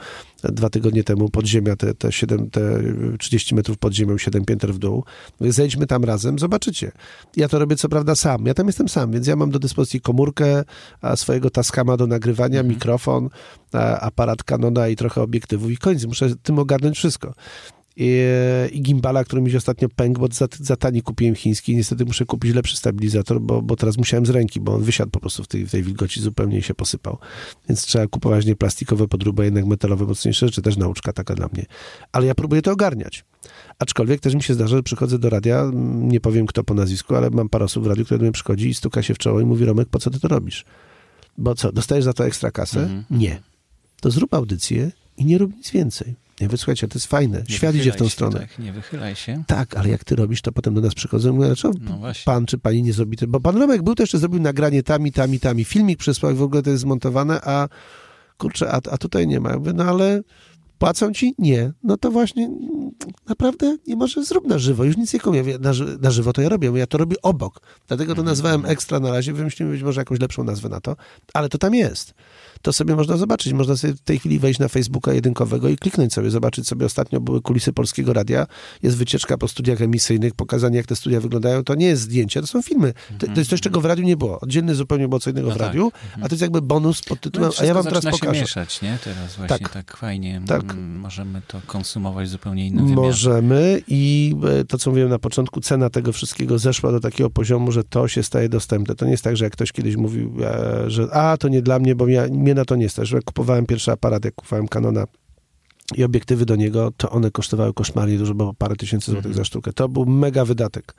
e, 0.44 0.52
dwa 0.52 0.70
tygodnie 0.70 1.04
temu, 1.04 1.28
podziemia, 1.28 1.76
te, 1.76 1.94
te, 1.94 2.12
7, 2.12 2.50
te 2.50 2.60
30 3.18 3.54
metrów 3.54 3.78
pod 3.78 3.92
ziemią, 3.94 4.18
7 4.18 4.44
pięter 4.44 4.74
w 4.74 4.78
dół. 4.78 5.04
Mówię, 5.40 5.52
zejdźmy 5.52 5.86
tam 5.86 6.04
razem, 6.04 6.38
zobaczycie. 6.38 6.92
Ja 7.36 7.48
to 7.48 7.58
robię 7.58 7.76
co 7.76 7.88
prawda 7.88 8.14
sam, 8.14 8.46
ja 8.46 8.54
tam 8.54 8.66
jestem 8.66 8.88
sam, 8.88 9.12
więc 9.12 9.26
ja 9.26 9.36
mam 9.36 9.50
do 9.50 9.58
dyspozycji 9.58 10.00
komórkę, 10.00 10.64
swojego 11.16 11.50
taskama 11.50 11.96
do 11.96 12.06
nagrywania, 12.06 12.60
Mhm. 12.60 12.68
mikrofon, 12.74 13.28
aparat 14.00 14.42
Canona 14.44 14.88
i 14.88 14.96
trochę 14.96 15.22
obiektywów 15.22 15.70
i 15.70 15.76
koniec. 15.76 16.04
Muszę 16.04 16.36
tym 16.42 16.58
ogarnąć 16.58 16.96
wszystko. 16.96 17.34
I, 18.00 18.22
i 18.72 18.82
gimbala, 18.82 19.24
który 19.24 19.42
mi 19.42 19.50
się 19.50 19.56
ostatnio 19.56 19.88
pękł, 19.88 20.20
bo 20.20 20.28
za, 20.32 20.48
za 20.60 20.76
tani 20.76 21.02
kupiłem 21.02 21.34
chiński. 21.34 21.76
Niestety 21.76 22.04
muszę 22.04 22.24
kupić 22.24 22.54
lepszy 22.54 22.76
stabilizator, 22.76 23.40
bo, 23.40 23.62
bo 23.62 23.76
teraz 23.76 23.98
musiałem 23.98 24.26
z 24.26 24.30
ręki, 24.30 24.60
bo 24.60 24.74
on 24.74 24.82
wysiadł 24.82 25.10
po 25.10 25.20
prostu 25.20 25.44
w 25.44 25.48
tej, 25.48 25.66
w 25.66 25.70
tej 25.70 25.82
wilgoci 25.82 26.20
zupełnie 26.20 26.58
i 26.58 26.62
się 26.62 26.74
posypał. 26.74 27.18
Więc 27.68 27.82
trzeba 27.82 28.06
kupować 28.06 28.46
nie 28.46 28.56
plastikowe 28.56 29.08
podróby, 29.08 29.44
jednak 29.44 29.66
metalowe, 29.66 30.04
mocniejsze 30.04 30.46
rzeczy. 30.46 30.62
Też 30.62 30.76
nauczka 30.76 31.12
taka 31.12 31.34
dla 31.34 31.48
mnie. 31.52 31.66
Ale 32.12 32.26
ja 32.26 32.34
próbuję 32.34 32.62
to 32.62 32.72
ogarniać. 32.72 33.24
Aczkolwiek 33.78 34.20
też 34.20 34.34
mi 34.34 34.42
się 34.42 34.54
zdarza, 34.54 34.76
że 34.76 34.82
przychodzę 34.82 35.18
do 35.18 35.30
radia, 35.30 35.60
mm, 35.60 36.08
nie 36.08 36.20
powiem 36.20 36.46
kto 36.46 36.64
po 36.64 36.74
nazwisku, 36.74 37.14
ale 37.14 37.30
mam 37.30 37.48
parę 37.48 37.64
osób 37.64 37.84
w 37.84 37.86
radiu, 37.86 38.04
które 38.04 38.18
do 38.18 38.22
mnie 38.22 38.32
przychodzi 38.32 38.68
i 38.68 38.74
stuka 38.74 39.02
się 39.02 39.14
w 39.14 39.18
czoło 39.18 39.40
i 39.40 39.44
mówi, 39.44 39.64
Romek, 39.64 39.88
po 39.88 39.98
co 39.98 40.10
ty 40.10 40.20
to 40.20 40.28
robisz? 40.28 40.64
Bo 41.38 41.54
co, 41.54 41.72
dostajesz 41.72 42.04
za 42.04 42.12
to 42.12 42.26
ekstra 42.26 42.50
kasę? 42.50 42.80
Mhm. 42.80 43.04
Nie. 43.10 43.40
To 44.00 44.10
zrób 44.10 44.34
audycję 44.34 44.90
i 45.16 45.24
nie 45.24 45.38
rób 45.38 45.56
nic 45.56 45.70
więcej. 45.70 46.27
Ja 46.40 46.46
mówię, 46.46 46.58
słuchajcie, 46.58 46.88
to 46.88 46.98
jest 46.98 47.06
fajne. 47.06 47.44
Nie 47.48 47.54
Świat 47.54 47.74
idzie 47.74 47.92
w 47.92 47.96
tą 47.96 48.04
się, 48.04 48.10
stronę. 48.10 48.40
Tak, 48.40 48.58
nie 48.58 48.72
wychylaj 48.72 49.16
się. 49.16 49.42
Tak, 49.46 49.76
ale 49.76 49.88
jak 49.88 50.04
ty 50.04 50.16
robisz, 50.16 50.42
to 50.42 50.52
potem 50.52 50.74
do 50.74 50.80
nas 50.80 50.94
przychodzą 50.94 51.30
i 51.30 51.32
mówią, 51.32 51.54
co 51.54 51.70
No 51.80 52.00
pan 52.24 52.46
czy 52.46 52.58
pani 52.58 52.82
nie 52.82 52.92
zrobi? 52.92 53.16
Bo 53.28 53.40
pan 53.40 53.56
Romek 53.56 53.82
był, 53.82 53.94
to 53.94 54.02
jeszcze 54.02 54.18
zrobił 54.18 54.40
nagranie 54.40 54.82
tam 54.82 55.06
i 55.06 55.12
tam 55.12 55.34
i 55.34 55.40
tam 55.40 55.60
i 55.60 55.64
filmik 55.64 55.98
przysłał 55.98 56.32
i 56.32 56.34
w 56.34 56.42
ogóle 56.42 56.62
to 56.62 56.70
jest 56.70 56.82
zmontowane, 56.82 57.40
a 57.40 57.68
kurczę, 58.38 58.72
a, 58.72 58.80
a 58.90 58.98
tutaj 58.98 59.26
nie 59.26 59.40
ma. 59.40 59.50
Ja 59.50 59.58
mówię, 59.58 59.72
no 59.72 59.84
ale 59.84 60.22
płacą 60.78 61.12
ci? 61.12 61.34
Nie. 61.38 61.72
No 61.82 61.96
to 61.96 62.10
właśnie 62.10 62.50
naprawdę 63.28 63.76
nie 63.86 63.96
może 63.96 64.24
zrób 64.24 64.46
na 64.46 64.58
żywo. 64.58 64.84
Już 64.84 64.96
nic 64.96 65.14
nie 65.14 65.20
komu. 65.20 65.36
Ja 65.36 65.58
na, 65.58 65.72
na 66.00 66.10
żywo 66.10 66.32
to 66.32 66.42
ja 66.42 66.48
robię, 66.48 66.72
ja 66.74 66.86
to 66.86 66.98
robię 66.98 67.16
obok. 67.22 67.60
Dlatego 67.88 68.14
to 68.14 68.22
nazwałem 68.22 68.66
ekstra 68.66 69.00
na 69.00 69.10
razie, 69.10 69.32
wymyślimy 69.32 69.72
być 69.72 69.82
może 69.82 70.00
jakąś 70.00 70.20
lepszą 70.20 70.44
nazwę 70.44 70.68
na 70.68 70.80
to, 70.80 70.96
ale 71.34 71.48
to 71.48 71.58
tam 71.58 71.74
jest. 71.74 72.14
To 72.62 72.72
sobie 72.72 72.96
można 72.96 73.16
zobaczyć. 73.16 73.52
Można 73.52 73.76
sobie 73.76 73.94
w 73.94 74.00
tej 74.00 74.18
chwili 74.18 74.38
wejść 74.38 74.60
na 74.60 74.68
Facebooka 74.68 75.12
jedynkowego 75.12 75.68
i 75.68 75.76
kliknąć 75.76 76.12
sobie, 76.14 76.30
zobaczyć 76.30 76.68
sobie. 76.68 76.86
Ostatnio 76.86 77.20
były 77.20 77.42
kulisy 77.42 77.72
Polskiego 77.72 78.12
Radia, 78.12 78.46
jest 78.82 78.96
wycieczka 78.96 79.38
po 79.38 79.48
studiach 79.48 79.82
emisyjnych, 79.82 80.34
pokazanie 80.34 80.76
jak 80.76 80.86
te 80.86 80.96
studia 80.96 81.20
wyglądają. 81.20 81.64
To 81.64 81.74
nie 81.74 81.86
jest 81.86 82.02
zdjęcie, 82.02 82.40
to 82.40 82.46
są 82.46 82.62
filmy. 82.62 82.92
To, 83.18 83.26
to 83.26 83.32
jest 83.36 83.50
coś, 83.50 83.60
czego 83.60 83.80
w 83.80 83.84
radiu 83.84 84.04
nie 84.04 84.16
było. 84.16 84.40
Oddzielny 84.40 84.74
zupełnie 84.74 85.08
było 85.08 85.20
co 85.20 85.30
innego 85.30 85.48
No 85.48 85.54
w 85.54 85.58
tak. 85.58 85.66
radiu, 85.66 85.92
a 86.22 86.28
to 86.28 86.34
jest 86.34 86.42
jakby 86.42 86.62
bonus 86.62 87.02
pod 87.02 87.20
tytułem, 87.20 87.50
No, 87.56 87.62
a 87.62 87.64
ja 87.64 87.74
wam 87.74 87.84
teraz 87.84 88.04
pokażę. 88.04 88.34
się 88.34 88.40
mieszać, 88.40 88.82
nie? 88.82 88.98
Teraz 89.04 89.36
właśnie 89.36 89.58
Tak. 89.58 89.72
tak, 89.72 89.96
fajnie 89.96 90.42
Tak. 90.46 90.62
mm, 90.72 90.98
możemy 90.98 91.42
to 91.46 91.60
konsumować 91.66 92.28
zupełnie 92.28 92.66
innym 92.66 92.84
wymiarze. 92.86 93.00
Możemy 93.00 93.82
i 93.88 94.34
e, 94.60 94.64
to, 94.64 94.78
co 94.78 94.90
mówiłem 94.90 95.10
na 95.10 95.18
początku, 95.18 95.60
cena 95.60 95.90
tego 95.90 96.12
wszystkiego 96.12 96.58
zeszła 96.58 96.92
do 96.92 97.00
takiego 97.00 97.30
poziomu, 97.30 97.72
że 97.72 97.84
to 97.84 98.08
się 98.08 98.22
staje 98.22 98.48
dostępne. 98.48 98.94
To 98.94 99.04
nie 99.04 99.10
jest 99.10 99.24
tak, 99.24 99.36
że 99.36 99.44
jak 99.44 99.52
ktoś 99.52 99.72
kiedyś 99.72 99.96
mówił, 99.96 100.32
e, 100.44 100.90
że 100.90 101.08
a, 101.12 101.36
to 101.36 101.48
nie 101.48 101.62
dla 101.62 101.78
mnie, 101.78 101.94
bo 101.94 102.08
ja, 102.08 102.26
mnie 102.48 102.54
na 102.54 102.64
to 102.64 102.76
nie 102.76 102.88
stać. 102.88 103.10
Jak 103.10 103.24
kupowałem 103.24 103.66
pierwszy 103.66 103.92
aparat, 103.92 104.24
jak 104.24 104.34
kupowałem 104.34 104.68
Canona 104.68 105.04
i 105.96 106.04
obiektywy 106.04 106.46
do 106.46 106.56
niego, 106.56 106.92
to 106.96 107.10
one 107.10 107.30
kosztowały 107.30 107.74
koszmarnie 107.74 108.18
dużo, 108.18 108.34
bo 108.34 108.54
parę 108.54 108.76
tysięcy 108.76 109.10
złotych 109.10 109.26
Mhm. 109.30 109.34
za 109.34 109.44
sztukę. 109.44 109.72
To 109.72 109.88
był 109.88 110.06
mega 110.06 110.44
wydatek. 110.44 110.94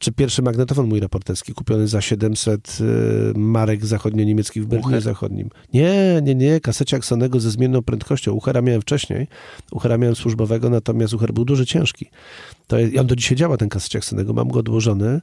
Czy 0.00 0.12
pierwszy 0.12 0.42
magnetofon 0.42 0.86
mój 0.86 1.00
reporterski, 1.00 1.54
kupiony 1.54 1.88
za 1.88 2.00
700 2.00 2.78
y, 2.80 3.38
marek 3.38 3.86
zachodnio-niemieckich 3.86 4.62
w 4.64 4.66
Berlinie 4.66 4.88
Ucher? 4.88 5.02
Zachodnim. 5.02 5.50
Nie, 5.72 6.20
nie, 6.22 6.34
nie, 6.34 6.60
kaseciak 6.60 7.04
Sonego 7.04 7.40
ze 7.40 7.50
zmienną 7.50 7.82
prędkością. 7.82 8.32
Uchera 8.32 8.62
miałem 8.62 8.82
wcześniej, 8.82 9.26
Uchera 9.70 9.98
miałem 9.98 10.16
służbowego, 10.16 10.70
natomiast 10.70 11.14
Ucher 11.14 11.32
był 11.32 11.44
duży, 11.44 11.66
ciężki. 11.66 12.10
To 12.66 12.78
jest, 12.78 12.98
on 12.98 13.06
do 13.06 13.16
dzisiaj 13.16 13.36
działa, 13.36 13.56
ten 13.56 13.68
kaseciak 13.68 14.04
Sonego, 14.04 14.32
mam 14.32 14.48
go 14.48 14.58
odłożony, 14.60 15.20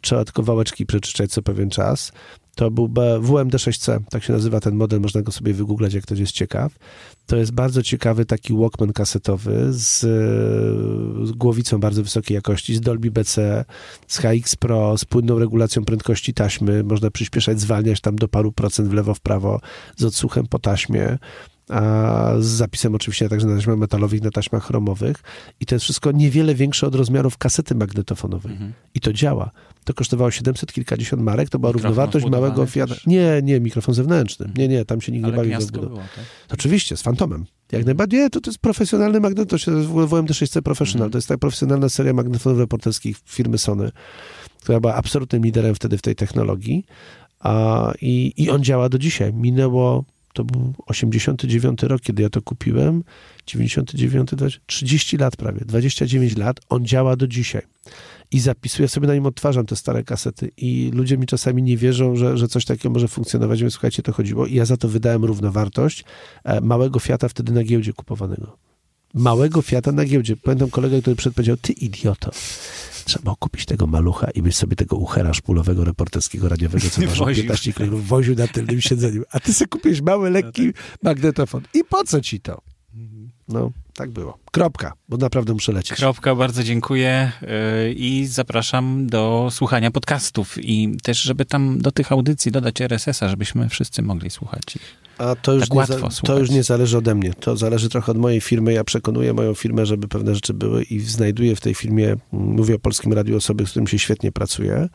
trzeba 0.00 0.24
tylko 0.24 0.42
wałeczki 0.42 0.86
przeczyszczać 0.86 1.30
co 1.30 1.42
pewien 1.42 1.70
czas. 1.70 2.12
To 2.54 2.70
był 2.70 2.88
B- 2.88 3.20
WMD6C, 3.22 4.00
tak 4.10 4.24
się 4.24 4.32
nazywa 4.32 4.60
ten 4.60 4.74
model, 4.74 5.00
można 5.00 5.22
go 5.22 5.32
sobie 5.32 5.54
wygooglać, 5.54 5.94
jak 5.94 6.04
ktoś 6.04 6.18
jest 6.18 6.32
ciekaw. 6.32 6.72
To 7.30 7.36
jest 7.36 7.52
bardzo 7.52 7.82
ciekawy 7.82 8.24
taki 8.24 8.54
Walkman 8.54 8.92
kasetowy 8.92 9.66
z, 9.72 10.00
z 11.28 11.32
głowicą 11.32 11.80
bardzo 11.80 12.02
wysokiej 12.02 12.34
jakości, 12.34 12.74
z 12.76 12.80
Dolby 12.80 13.10
BC, 13.10 13.64
z 14.06 14.18
HX 14.18 14.56
Pro, 14.56 14.98
z 14.98 15.04
płynną 15.04 15.38
regulacją 15.38 15.84
prędkości 15.84 16.34
taśmy. 16.34 16.84
Można 16.84 17.10
przyspieszać, 17.10 17.60
zwalniać 17.60 18.00
tam 18.00 18.16
do 18.16 18.28
paru 18.28 18.52
procent 18.52 18.88
w 18.88 18.92
lewo, 18.92 19.14
w 19.14 19.20
prawo, 19.20 19.60
z 19.96 20.04
odsłuchem 20.04 20.46
po 20.46 20.58
taśmie. 20.58 21.18
Z 22.40 22.46
zapisem 22.46 22.94
oczywiście 22.94 23.28
także 23.28 23.46
na 23.46 23.56
taśmach 23.56 23.78
metalowych, 23.78 24.22
na 24.22 24.30
taśmach 24.30 24.64
chromowych. 24.64 25.16
I 25.60 25.66
to 25.66 25.74
jest 25.74 25.84
wszystko 25.84 26.12
niewiele 26.12 26.54
większe 26.54 26.86
od 26.86 26.94
rozmiarów 26.94 27.38
kasety 27.38 27.74
magnetofonowej. 27.74 28.52
Mhm. 28.52 28.72
I 28.94 29.00
to 29.00 29.12
działa. 29.12 29.50
To 29.84 29.94
kosztowało 29.94 30.30
700 30.30 30.72
kilkadziesiąt 30.72 31.22
marek, 31.22 31.48
to 31.48 31.58
była 31.58 31.70
Mikrofon 31.70 31.88
równowartość 31.88 32.26
małego 32.26 32.66
Fiata. 32.66 32.94
Nie, 33.06 33.40
nie, 33.42 33.60
mikrofon 33.60 33.94
zewnętrzny. 33.94 34.50
Nie, 34.56 34.68
nie, 34.68 34.84
tam 34.84 35.00
się 35.00 35.12
nikt 35.12 35.22
nie 35.22 35.28
Ale 35.28 35.36
bawi 35.36 35.48
w 35.48 35.50
gniazdko 35.50 35.80
odbudowę. 35.80 35.94
było, 35.94 36.08
tak? 36.16 36.24
Oczywiście, 36.52 36.96
z 36.96 37.02
Fantomem. 37.02 37.46
Jak 37.72 37.84
najbardziej, 37.84 38.20
nie, 38.20 38.30
to, 38.30 38.40
to 38.40 38.50
jest 38.50 38.58
profesjonalny 38.58 39.20
magnet, 39.20 39.48
to 39.50 39.58
się 39.58 39.70
nazywa 39.70 40.02
WMD6C 40.02 40.62
Professional. 40.62 41.06
Mhm. 41.06 41.12
To 41.12 41.18
jest 41.18 41.28
tak 41.28 41.38
profesjonalna 41.38 41.88
seria 41.88 42.12
magnetofonów 42.12 42.58
reporterskich 42.58 43.16
firmy 43.26 43.58
Sony, 43.58 43.90
która 44.62 44.80
była 44.80 44.94
absolutnym 44.94 45.42
liderem 45.42 45.74
wtedy 45.74 45.98
w 45.98 46.02
tej 46.02 46.14
technologii. 46.14 46.84
A, 47.40 47.92
i, 48.02 48.32
I 48.36 48.50
on 48.50 48.64
działa 48.64 48.88
do 48.88 48.98
dzisiaj. 48.98 49.32
Minęło, 49.32 50.04
to 50.32 50.44
był 50.44 50.74
89 50.86 51.82
rok, 51.82 52.00
kiedy 52.02 52.22
ja 52.22 52.30
to 52.30 52.42
kupiłem. 52.42 53.02
99, 53.46 54.30
20, 54.30 54.60
30 54.66 55.16
lat 55.16 55.36
prawie, 55.36 55.60
29 55.66 56.36
lat. 56.36 56.60
On 56.68 56.86
działa 56.86 57.16
do 57.16 57.26
dzisiaj. 57.28 57.62
I 58.32 58.40
zapisuję, 58.40 58.88
sobie 58.88 59.06
na 59.06 59.14
nim 59.14 59.26
odtwarzam 59.26 59.66
te 59.66 59.76
stare 59.76 60.04
kasety 60.04 60.50
i 60.56 60.90
ludzie 60.94 61.18
mi 61.18 61.26
czasami 61.26 61.62
nie 61.62 61.76
wierzą, 61.76 62.16
że, 62.16 62.38
że 62.38 62.48
coś 62.48 62.64
takiego 62.64 62.90
może 62.90 63.08
funkcjonować, 63.08 63.60
więc 63.60 63.72
słuchajcie, 63.72 64.02
to 64.02 64.12
chodziło. 64.12 64.46
I 64.46 64.54
ja 64.54 64.64
za 64.64 64.76
to 64.76 64.88
wydałem 64.88 65.24
równowartość 65.24 66.04
e, 66.44 66.60
małego 66.60 67.00
Fiata 67.00 67.28
wtedy 67.28 67.52
na 67.52 67.64
giełdzie 67.64 67.92
kupowanego. 67.92 68.56
Małego 69.14 69.62
Fiata 69.62 69.92
na 69.92 70.04
giełdzie. 70.04 70.36
Pamiętam 70.36 70.70
kolegę, 70.70 71.00
który 71.00 71.16
przed 71.16 71.34
powiedział, 71.34 71.56
ty 71.56 71.72
idioto, 71.72 72.30
trzeba 73.10 73.34
kupić 73.38 73.66
tego 73.66 73.86
malucha 73.86 74.30
i 74.30 74.42
byś 74.42 74.56
sobie 74.56 74.76
tego 74.76 74.96
uchera 74.96 75.34
szpulowego 75.34 75.84
reporterskiego 75.84 76.48
radiowego, 76.48 76.90
co 76.90 77.00
ważył 77.06 77.26
Woził. 77.26 77.44
15 77.44 77.72
kg, 77.72 77.96
woził 77.96 78.34
na 78.34 78.48
tylnym 78.48 78.80
siedzeniu. 78.80 79.22
A 79.30 79.40
ty 79.40 79.52
sobie 79.52 79.68
kupisz 79.68 80.00
mały, 80.00 80.30
lekki 80.30 80.72
magnetofon. 81.02 81.62
I 81.74 81.84
po 81.84 82.04
co 82.04 82.20
ci 82.20 82.40
to? 82.40 82.60
No, 83.48 83.70
tak 83.94 84.10
było. 84.10 84.38
Kropka, 84.52 84.92
bo 85.08 85.16
naprawdę 85.16 85.52
muszę 85.52 85.72
lecieć. 85.72 85.98
Kropka, 85.98 86.34
bardzo 86.34 86.62
dziękuję 86.64 87.32
yy, 87.42 87.92
i 87.92 88.26
zapraszam 88.26 89.06
do 89.06 89.48
słuchania 89.50 89.90
podcastów 89.90 90.58
i 90.58 90.96
też, 91.02 91.22
żeby 91.22 91.44
tam 91.44 91.78
do 91.78 91.92
tych 91.92 92.12
audycji 92.12 92.52
dodać 92.52 92.80
RSS-a, 92.80 93.28
żebyśmy 93.28 93.68
wszyscy 93.68 94.02
mogli 94.02 94.30
słuchać 94.30 94.76
ich. 94.76 94.96
A 95.20 95.34
to 95.36 95.52
już, 95.52 95.60
Tak 95.62 95.70
nie, 95.70 95.76
łatwo 95.78 96.10
za, 96.10 96.22
to 96.22 96.38
już 96.38 96.50
nie 96.50 96.62
zależy 96.62 96.98
ode 96.98 97.14
mnie. 97.14 97.34
To 97.34 97.56
zależy 97.56 97.88
trochę 97.88 98.12
od 98.12 98.18
mojej 98.18 98.40
firmy. 98.40 98.72
Ja 98.72 98.84
przekonuję 98.84 99.32
moją 99.32 99.54
firmę, 99.54 99.86
żeby 99.86 100.08
pewne 100.08 100.34
rzeczy 100.34 100.54
były 100.54 100.82
i 100.82 101.00
znajduję 101.00 101.56
w 101.56 101.60
tej 101.60 101.74
firmie, 101.74 102.06
mm, 102.06 102.20
mówię 102.32 102.74
o 102.74 102.78
Polskim 102.78 103.12
Radiu, 103.12 103.36
osoby, 103.36 103.66
z 103.66 103.70
którymi 103.70 103.88
się 103.88 103.98
świetnie 103.98 104.32
pracuje. 104.32 104.88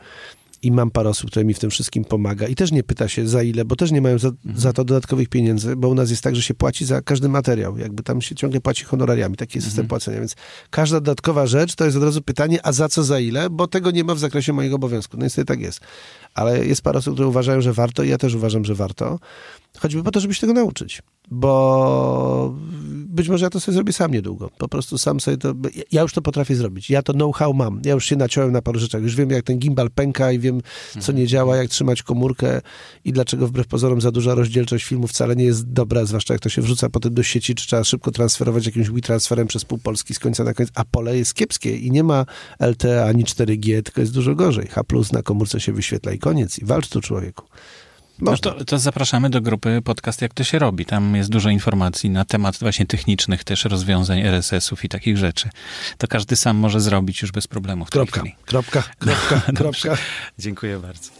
I 0.62 0.72
mam 0.72 0.90
parę 0.90 1.08
osób, 1.10 1.30
które 1.30 1.44
mi 1.44 1.54
w 1.54 1.58
tym 1.58 1.70
wszystkim 1.70 2.04
pomaga. 2.04 2.46
I 2.46 2.54
też 2.54 2.72
nie 2.72 2.82
pyta 2.82 3.08
się 3.08 3.28
za 3.28 3.42
ile, 3.42 3.64
bo 3.64 3.76
też 3.76 3.90
nie 3.92 4.00
mają 4.00 4.18
za, 4.18 4.28
Mhm. 4.28 4.58
za 4.60 4.72
to 4.72 4.84
dodatkowych 4.84 5.28
pieniędzy, 5.28 5.76
bo 5.76 5.88
u 5.88 5.94
nas 5.94 6.10
jest 6.10 6.22
tak, 6.22 6.36
że 6.36 6.42
się 6.42 6.54
płaci 6.54 6.84
za 6.84 7.02
każdy 7.02 7.28
materiał. 7.28 7.78
Jakby 7.78 8.02
tam 8.02 8.22
się 8.22 8.34
ciągle 8.34 8.60
płaci 8.60 8.84
honorariami. 8.84 9.36
Taki 9.36 9.58
jest 9.58 9.66
system 9.66 9.82
Mhm. 9.82 9.88
płacenia. 9.88 10.18
Więc 10.18 10.34
każda 10.70 11.00
dodatkowa 11.00 11.46
rzecz 11.46 11.74
to 11.74 11.84
jest 11.84 11.96
od 11.96 12.02
razu 12.02 12.22
pytanie, 12.22 12.66
a 12.66 12.72
za 12.72 12.88
co, 12.88 13.04
za 13.04 13.20
ile? 13.20 13.50
Bo 13.50 13.66
tego 13.66 13.90
nie 13.90 14.04
ma 14.04 14.14
w 14.14 14.18
zakresie 14.18 14.52
mojego 14.52 14.76
obowiązku. 14.76 15.16
No 15.16 15.24
niestety 15.24 15.46
tak 15.46 15.60
jest. 15.60 15.80
Ale 16.34 16.66
jest 16.66 16.82
parę 16.82 16.98
osób, 16.98 17.14
które 17.14 17.28
uważają, 17.28 17.60
że 17.60 17.72
warto 17.72 18.02
i 18.02 18.08
ja 18.08 18.18
też 18.18 18.34
uważam, 18.34 18.64
że 18.64 18.74
warto. 18.74 19.18
Choćby 19.78 20.02
po 20.02 20.10
to, 20.10 20.20
żeby 20.20 20.34
się 20.34 20.40
tego 20.40 20.52
nauczyć. 20.52 21.02
Bo 21.30 22.54
być 23.16 23.28
może 23.28 23.44
ja 23.44 23.50
to 23.50 23.60
sobie 23.60 23.74
zrobię 23.74 23.92
sam 23.92 24.12
niedługo. 24.12 24.50
Po 24.58 24.68
prostu 24.68 24.98
sam 24.98 25.20
sobie 25.20 25.36
to... 25.36 25.54
Ja 25.92 26.02
już 26.02 26.12
to 26.12 26.22
potrafię 26.22 26.56
zrobić. 26.56 26.90
Ja 26.90 27.02
to 27.02 27.12
know-how 27.12 27.54
mam. 27.54 27.80
Ja 27.84 27.94
już 27.94 28.04
się 28.04 28.16
naciąłem 28.16 28.52
na 28.52 28.62
paru 28.62 28.78
rzeczach. 28.78 29.02
Już 29.02 29.16
wiem, 29.16 29.30
jak 29.30 29.44
ten 29.44 29.58
gimbal 29.58 29.90
pęka 29.90 30.32
i 30.32 30.38
wiem, 30.38 30.60
co 31.00 31.12
nie 31.12 31.26
działa, 31.26 31.56
jak 31.56 31.68
trzymać 31.68 32.02
komórkę 32.02 32.60
i 33.04 33.12
dlaczego 33.12 33.46
wbrew 33.46 33.66
pozorom 33.66 34.00
za 34.00 34.10
duża 34.10 34.34
rozdzielczość 34.34 34.84
filmu 34.84 35.06
wcale 35.06 35.36
nie 35.36 35.44
jest 35.44 35.72
dobra, 35.72 36.04
zwłaszcza 36.04 36.34
jak 36.34 36.40
to 36.40 36.48
się 36.48 36.62
wrzuca 36.62 36.90
potem 36.90 37.14
do 37.14 37.22
sieci, 37.22 37.54
czy 37.54 37.66
trzeba 37.66 37.84
szybko 37.84 38.10
transferować 38.10 38.66
jakimś 38.66 38.90
WeTransferem 38.90 39.46
przez 39.46 39.64
pół 39.64 39.78
Polski 39.78 40.14
z 40.14 40.18
końca 40.18 40.44
na 40.44 40.54
koniec, 40.54 40.70
a 40.74 40.84
pole 40.84 41.18
jest 41.18 41.34
kiepskie 41.34 41.76
i 41.76 41.90
nie 41.90 42.04
ma 42.04 42.26
LTE 42.60 43.04
ani 43.04 43.24
4G, 43.24 43.82
tylko 43.82 44.00
jest 44.00 44.12
dużo 44.12 44.34
gorzej. 44.34 44.66
H+, 44.66 44.82
na 45.12 45.22
komórce 45.22 45.60
się 45.60 45.72
wyświetla 45.72 46.12
i 46.12 46.18
koniec. 46.18 46.58
I 46.58 46.64
walcz 46.64 46.88
tu 46.88 47.00
człowieku. 47.00 47.44
No 48.20 48.30
Można. 48.30 48.52
to, 48.52 48.64
to 48.64 48.78
zapraszamy 48.78 49.30
do 49.30 49.40
grupy 49.40 49.82
podcast 49.84 50.22
Jak 50.22 50.34
to 50.34 50.44
się 50.44 50.58
robi. 50.58 50.86
Tam 50.86 51.16
jest 51.16 51.30
dużo 51.30 51.50
informacji 51.50 52.10
na 52.10 52.24
temat 52.24 52.58
właśnie 52.58 52.86
technicznych 52.86 53.44
też 53.44 53.64
rozwiązań 53.64 54.20
RSS-ów 54.20 54.84
i 54.84 54.88
takich 54.88 55.16
rzeczy. 55.18 55.48
To 55.98 56.08
każdy 56.08 56.36
sam 56.36 56.56
może 56.56 56.80
zrobić 56.80 57.22
już 57.22 57.32
bez 57.32 57.46
problemu 57.46 57.84
w 57.84 57.90
Kropka, 57.90 58.20
chwili. 58.20 58.36
kropka, 58.44 58.82
kropka, 58.98 59.40
kropka. 59.58 59.96
Dziękuję 60.38 60.78
bardzo. 60.78 61.10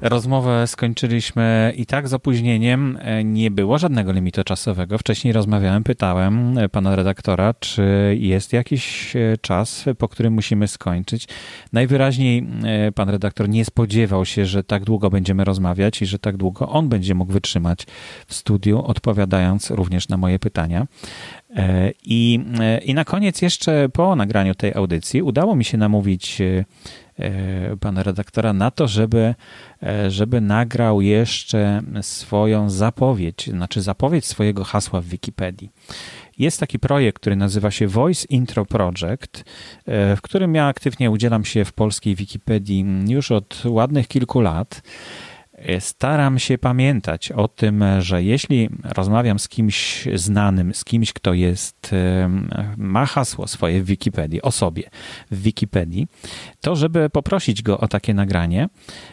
Rozmowę 0.00 0.66
skończyliśmy 0.66 1.72
i 1.76 1.86
tak 1.86 2.08
z 2.08 2.14
opóźnieniem. 2.14 2.98
E, 3.02 3.24
Nie 3.24 3.50
było 3.50 3.78
żadnego 3.78 4.12
limitu 4.12 4.44
czasowego. 4.44 4.98
Wcześniej 4.98 5.32
rozmawiałem, 5.32 5.84
pytałem 5.84 6.58
e, 6.58 6.68
pana 6.68 6.96
redaktora, 6.96 7.54
czy 7.54 8.16
jest 8.20 8.52
jakiś 8.52 9.16
e, 9.16 9.36
czas, 9.40 9.84
po 9.98 10.08
którym 10.08 10.32
musimy 10.32 10.68
skończyć. 10.68 11.28
Najwyraźniej 11.72 12.46
pan 12.94 13.08
redaktor 13.08 13.48
nie 13.48 13.64
spodziewał 13.64 14.24
się, 14.24 14.46
że 14.46 14.64
tak 14.64 14.84
długo 14.84 15.10
będziemy 15.10 15.44
rozmawiać 15.44 16.02
i 16.02 16.06
że 16.06 16.18
tak 16.18 16.36
długo 16.36 16.68
on 16.68 16.88
będzie 16.88 17.14
mógł 17.14 17.32
wytrzymać 17.32 17.86
w 18.26 18.34
studiu, 18.34 18.82
odpowiadając 18.84 19.70
również 19.70 20.08
na 20.08 20.16
moje 20.16 20.38
pytania. 20.38 20.86
I, 22.04 22.40
I 22.84 22.94
na 22.94 23.04
koniec 23.04 23.42
jeszcze 23.42 23.88
po 23.88 24.16
nagraniu 24.16 24.54
tej 24.54 24.74
audycji 24.74 25.22
udało 25.22 25.56
mi 25.56 25.64
się 25.64 25.78
namówić 25.78 26.42
pana 27.80 28.02
redaktora 28.02 28.52
na 28.52 28.70
to, 28.70 28.88
żeby, 28.88 29.34
e, 29.82 30.10
żeby 30.10 30.40
nagrał 30.40 31.00
jeszcze 31.00 31.82
swoją 32.02 32.70
zapowiedź, 32.70 33.50
znaczy 33.50 33.82
zapowiedź 33.82 34.26
swojego 34.26 34.64
hasła 34.64 35.00
w 35.00 35.04
Wikipedii. 35.04 35.70
Jest 36.38 36.60
taki 36.60 36.78
projekt, 36.78 37.18
który 37.18 37.36
nazywa 37.36 37.70
się 37.70 37.86
Voice 37.86 38.26
Intro 38.30 38.66
Project, 38.66 39.44
e, 39.86 40.16
w 40.16 40.22
którym 40.22 40.54
ja 40.54 40.66
aktywnie 40.66 41.10
udzielam 41.10 41.44
się 41.44 41.64
w 41.64 41.72
polskiej 41.72 42.14
Wikipedii 42.14 42.86
już 43.08 43.30
od 43.30 43.62
ładnych 43.64 44.08
kilku 44.08 44.40
lat. 44.40 44.82
Staram 45.80 46.38
się 46.38 46.58
pamiętać 46.58 47.32
o 47.32 47.48
tym, 47.48 47.84
że 47.98 48.22
jeśli 48.22 48.68
rozmawiam 48.84 49.38
z 49.38 49.48
kimś 49.48 50.08
znanym, 50.14 50.74
z 50.74 50.84
kimś, 50.84 51.12
kto 51.12 51.34
jest, 51.34 51.90
ma 52.76 53.06
hasło 53.06 53.46
swoje 53.46 53.82
w 53.82 53.86
Wikipedii, 53.86 54.42
o 54.42 54.50
sobie 54.50 54.82
w 55.30 55.42
Wikipedii, 55.42 56.06
to 56.60 56.76
żeby 56.76 57.10
poprosić 57.10 57.62
go 57.62 57.78
o 57.78 57.88
takie 57.88 58.14
nagranie. 58.14 58.68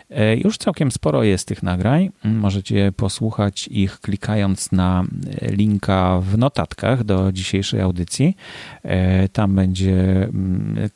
E, 0.09 0.37
już 0.37 0.57
całkiem 0.57 0.91
sporo 0.91 1.23
jest 1.23 1.47
tych 1.47 1.63
nagrań. 1.63 2.09
Możecie 2.23 2.91
posłuchać 2.91 3.67
ich 3.67 3.99
klikając 3.99 4.71
na 4.71 5.03
linka 5.41 6.19
w 6.21 6.37
notatkach 6.37 7.03
do 7.03 7.31
dzisiejszej 7.31 7.81
audycji. 7.81 8.37
E, 8.83 9.29
tam 9.29 9.55
będzie 9.55 10.29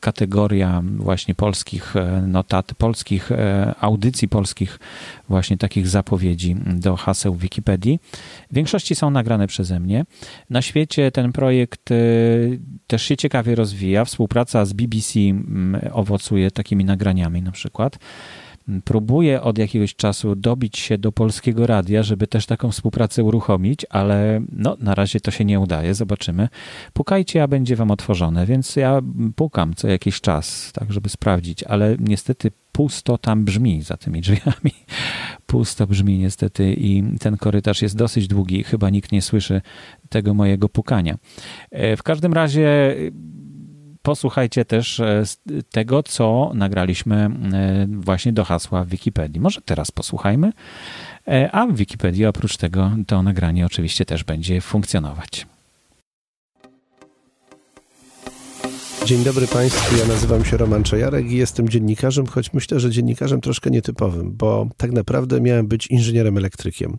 kategoria 0.00 0.82
właśnie 0.96 1.34
polskich 1.34 1.96
e, 1.96 2.22
notat, 2.26 2.74
polskich 2.74 3.30
audycji, 3.80 4.28
polskich 4.28 4.78
właśnie 5.28 5.39
takich 5.58 5.88
zapowiedzi 5.88 6.56
do 6.66 6.96
haseł 6.96 7.34
Wikipedii. 7.34 7.98
W 8.50 8.54
większości 8.54 8.94
są 8.94 9.10
nagrane 9.10 9.46
przeze 9.46 9.80
mnie. 9.80 10.04
Na 10.50 10.62
świecie 10.62 11.10
ten 11.10 11.32
projekt 11.32 11.90
y, 11.90 12.60
też 12.86 13.02
się 13.02 13.16
ciekawie 13.16 13.54
rozwija. 13.54 14.04
Współpraca 14.04 14.64
z 14.64 14.72
BBC 14.72 15.20
mm, 15.20 15.80
owocuje 15.92 16.50
takimi 16.50 16.84
nagraniami 16.84 17.42
na 17.42 17.52
przykład. 17.52 17.98
Próbuję 18.84 19.42
od 19.42 19.58
jakiegoś 19.58 19.94
czasu 19.96 20.34
dobić 20.34 20.78
się 20.78 20.98
do 20.98 21.12
polskiego 21.12 21.66
radia, 21.66 22.02
żeby 22.02 22.26
też 22.26 22.46
taką 22.46 22.70
współpracę 22.70 23.24
uruchomić, 23.24 23.86
ale 23.90 24.40
no, 24.52 24.76
na 24.80 24.94
razie 24.94 25.20
to 25.20 25.30
się 25.30 25.44
nie 25.44 25.60
udaje. 25.60 25.94
Zobaczymy. 25.94 26.48
Pukajcie, 26.92 27.42
a 27.42 27.48
będzie 27.48 27.76
wam 27.76 27.90
otworzone, 27.90 28.46
więc 28.46 28.76
ja 28.76 29.00
pukam 29.36 29.74
co 29.74 29.88
jakiś 29.88 30.20
czas, 30.20 30.72
tak 30.72 30.92
żeby 30.92 31.08
sprawdzić, 31.08 31.64
ale 31.64 31.96
niestety 31.98 32.50
pusto 32.80 33.18
tam 33.18 33.44
brzmi 33.44 33.82
za 33.82 33.96
tymi 33.96 34.20
drzwiami. 34.20 34.72
Pusto 35.46 35.86
brzmi 35.86 36.18
niestety 36.18 36.74
i 36.74 37.02
ten 37.18 37.36
korytarz 37.36 37.82
jest 37.82 37.96
dosyć 37.96 38.28
długi. 38.28 38.64
Chyba 38.64 38.90
nikt 38.90 39.12
nie 39.12 39.22
słyszy 39.22 39.60
tego 40.08 40.34
mojego 40.34 40.68
pukania. 40.68 41.16
E, 41.70 41.96
w 41.96 42.02
każdym 42.02 42.32
razie 42.32 42.96
posłuchajcie 44.02 44.64
też 44.64 45.00
e, 45.00 45.22
tego, 45.70 46.02
co 46.02 46.52
nagraliśmy 46.54 47.16
e, 47.16 47.86
właśnie 47.86 48.32
do 48.32 48.44
hasła 48.44 48.84
w 48.84 48.88
Wikipedii. 48.88 49.40
Może 49.40 49.60
teraz 49.60 49.90
posłuchajmy, 49.90 50.52
a 51.52 51.66
w 51.66 51.76
Wikipedii 51.76 52.26
oprócz 52.26 52.56
tego 52.56 52.90
to 53.06 53.22
nagranie 53.22 53.66
oczywiście 53.66 54.04
też 54.04 54.24
będzie 54.24 54.60
funkcjonować. 54.60 55.46
Dzień 59.04 59.24
dobry 59.24 59.46
Państwu, 59.46 59.96
ja 59.96 60.06
nazywam 60.06 60.44
się 60.44 60.56
Roman 60.56 60.82
Czajarek 60.82 61.30
i 61.30 61.36
jestem 61.36 61.68
dziennikarzem, 61.68 62.26
choć 62.26 62.52
myślę, 62.52 62.80
że 62.80 62.90
dziennikarzem 62.90 63.40
troszkę 63.40 63.70
nietypowym, 63.70 64.32
bo 64.36 64.68
tak 64.76 64.92
naprawdę 64.92 65.40
miałem 65.40 65.66
być 65.66 65.86
inżynierem 65.86 66.38
elektrykiem. 66.38 66.98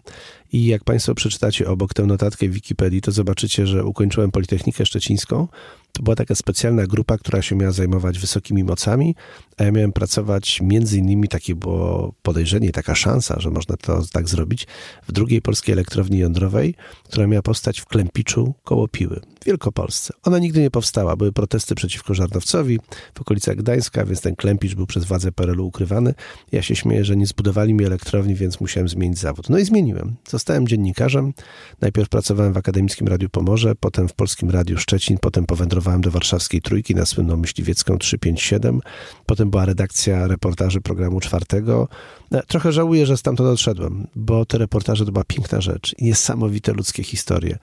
I 0.53 0.65
jak 0.65 0.83
Państwo 0.83 1.15
przeczytacie 1.15 1.67
obok 1.67 1.93
tę 1.93 2.05
notatkę 2.05 2.47
w 2.47 2.51
Wikipedii, 2.51 3.01
to 3.01 3.11
zobaczycie, 3.11 3.67
że 3.67 3.85
ukończyłem 3.85 4.31
Politechnikę 4.31 4.85
Szczecińską. 4.85 5.47
To 5.91 6.03
była 6.03 6.15
taka 6.15 6.35
specjalna 6.35 6.87
grupa, 6.87 7.17
która 7.17 7.41
się 7.41 7.55
miała 7.55 7.71
zajmować 7.71 8.19
wysokimi 8.19 8.63
mocami, 8.63 9.15
a 9.61 9.63
ja 9.63 9.71
miałem 9.71 9.93
pracować 9.93 10.61
między 10.61 10.97
innymi, 10.97 11.27
takie 11.27 11.55
było 11.55 12.13
podejrzenie, 12.21 12.71
taka 12.71 12.95
szansa, 12.95 13.39
że 13.39 13.49
można 13.49 13.77
to 13.77 14.01
tak 14.11 14.29
zrobić, 14.29 14.67
w 15.07 15.11
drugiej 15.11 15.41
polskiej 15.41 15.73
elektrowni 15.73 16.17
jądrowej, 16.17 16.75
która 17.03 17.27
miała 17.27 17.41
powstać 17.41 17.79
w 17.79 17.85
Klempiczu 17.85 18.53
koło 18.63 18.87
Piły, 18.87 19.21
w 19.41 19.45
Wielkopolsce. 19.45 20.13
Ona 20.23 20.39
nigdy 20.39 20.61
nie 20.61 20.71
powstała, 20.71 21.15
były 21.15 21.31
protesty 21.31 21.75
przeciwko 21.75 22.13
Żarnowcowi 22.13 22.79
w 23.15 23.21
okolicach 23.21 23.55
Gdańska, 23.55 24.05
więc 24.05 24.21
ten 24.21 24.35
Klempicz 24.35 24.75
był 24.75 24.85
przez 24.85 25.05
władze 25.05 25.31
PRL-u 25.31 25.67
ukrywany. 25.67 26.13
Ja 26.51 26.61
się 26.61 26.75
śmieję, 26.75 27.05
że 27.05 27.15
nie 27.15 27.27
zbudowali 27.27 27.73
mi 27.73 27.85
elektrowni, 27.85 28.35
więc 28.35 28.61
musiałem 28.61 28.89
zmienić 28.89 29.19
zawód. 29.19 29.49
No 29.49 29.57
i 29.57 29.65
zmieniłem. 29.65 30.15
Zostałem 30.29 30.67
dziennikarzem. 30.67 31.33
Najpierw 31.81 32.09
pracowałem 32.09 32.53
w 32.53 32.57
Akademickim 32.57 33.07
Radiu 33.07 33.29
Pomorze, 33.29 33.75
potem 33.75 34.07
w 34.07 34.13
Polskim 34.13 34.49
Radiu 34.49 34.77
Szczecin, 34.77 35.17
potem 35.17 35.45
powędrowałem 35.45 36.01
do 36.01 36.11
warszawskiej 36.11 36.61
Trójki 36.61 36.95
na 36.95 37.05
słynną 37.05 37.37
Myśliwiecką 37.37 37.97
357. 37.97 38.79
Potem 39.25 39.50
była 39.51 39.65
redakcja 39.65 40.27
reportaży 40.27 40.81
programu 40.81 41.19
czwartego. 41.19 41.87
E, 42.31 42.43
trochę 42.43 42.71
żałuję, 42.71 43.05
że 43.05 43.17
stamtąd 43.17 43.49
odszedłem, 43.49 44.07
bo 44.15 44.45
te 44.45 44.57
reportaże 44.57 45.05
to 45.05 45.11
była 45.11 45.23
piękna 45.23 45.61
rzecz. 45.61 45.95
Niesamowite 46.01 46.73
ludzkie 46.73 47.03
historie, 47.03 47.57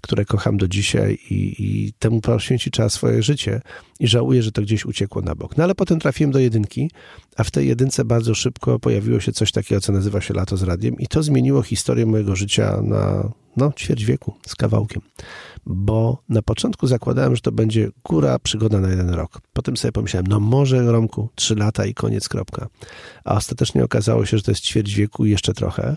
które 0.00 0.24
kocham 0.24 0.56
do 0.56 0.68
dzisiaj 0.68 1.18
i, 1.30 1.54
i 1.58 1.92
temu 1.98 2.20
poświęci 2.20 2.70
trzeba 2.70 2.88
swoje 2.88 3.22
życie 3.22 3.60
i 4.00 4.08
żałuję, 4.08 4.42
że 4.42 4.52
to 4.52 4.62
gdzieś 4.62 4.86
uciekło 4.86 5.22
na 5.22 5.34
bok. 5.34 5.56
No 5.56 5.64
ale 5.64 5.74
potem 5.74 6.00
trafiłem 6.00 6.32
do 6.32 6.38
jedynki, 6.38 6.90
a 7.36 7.44
w 7.44 7.50
tej 7.50 7.68
jedynce 7.68 8.04
bardzo 8.04 8.34
szybko 8.34 8.78
pojawiło 8.78 9.20
się 9.20 9.32
coś 9.32 9.52
takiego, 9.52 9.80
co 9.80 9.92
nazywa 9.92 10.20
się 10.20 10.34
Lato 10.34 10.56
z 10.56 10.62
Radiem 10.62 10.98
i 10.98 11.06
to 11.06 11.22
zmieniło 11.22 11.62
historię 11.62 12.06
mojego 12.06 12.36
życia 12.36 12.80
na 12.82 13.30
no, 13.56 13.72
ćwierć 13.72 14.04
wieku 14.04 14.34
z 14.46 14.54
kawałkiem 14.56 15.02
bo 15.66 16.22
na 16.28 16.42
początku 16.42 16.86
zakładałem, 16.86 17.36
że 17.36 17.42
to 17.42 17.52
będzie 17.52 17.88
góra 18.04 18.38
przygoda 18.38 18.80
na 18.80 18.88
jeden 18.88 19.10
rok. 19.10 19.40
Potem 19.52 19.76
sobie 19.76 19.92
pomyślałem, 19.92 20.26
no 20.26 20.40
może 20.40 20.92
Romku, 20.92 21.28
trzy 21.34 21.54
lata 21.54 21.86
i 21.86 21.94
koniec, 21.94 22.28
kropka. 22.28 22.66
A 23.24 23.34
ostatecznie 23.34 23.84
okazało 23.84 24.26
się, 24.26 24.36
że 24.36 24.42
to 24.42 24.50
jest 24.50 24.64
ćwierć 24.64 24.94
wieku 24.94 25.26
i 25.26 25.30
jeszcze 25.30 25.54
trochę. 25.54 25.96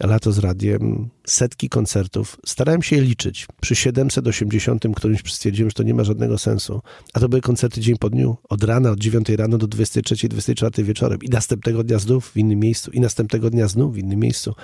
Lato 0.00 0.32
z 0.32 0.38
radiem, 0.38 1.08
setki 1.26 1.68
koncertów. 1.68 2.36
Starałem 2.46 2.82
się 2.82 2.96
je 2.96 3.02
liczyć. 3.02 3.46
Przy 3.60 3.76
780 3.76 4.84
którymś 4.96 5.22
stwierdziłem, 5.32 5.70
że 5.70 5.74
to 5.74 5.82
nie 5.82 5.94
ma 5.94 6.04
żadnego 6.04 6.38
sensu. 6.38 6.80
A 7.14 7.20
to 7.20 7.28
były 7.28 7.40
koncerty 7.40 7.80
dzień 7.80 7.96
po 7.98 8.10
dniu. 8.10 8.36
Od 8.48 8.64
rana, 8.64 8.90
od 8.90 8.98
9 8.98 9.28
rano 9.28 9.58
do 9.58 9.66
23, 9.66 10.28
24 10.28 10.84
wieczorem. 10.84 11.18
I 11.22 11.28
następnego 11.28 11.84
dnia 11.84 11.98
znów 11.98 12.30
w 12.30 12.36
innym 12.36 12.58
miejscu. 12.58 12.90
I 12.90 13.00
następnego 13.00 13.50
dnia 13.50 13.68
znów 13.68 13.94
w 13.94 13.98
innym 13.98 14.20
miejscu. 14.20 14.54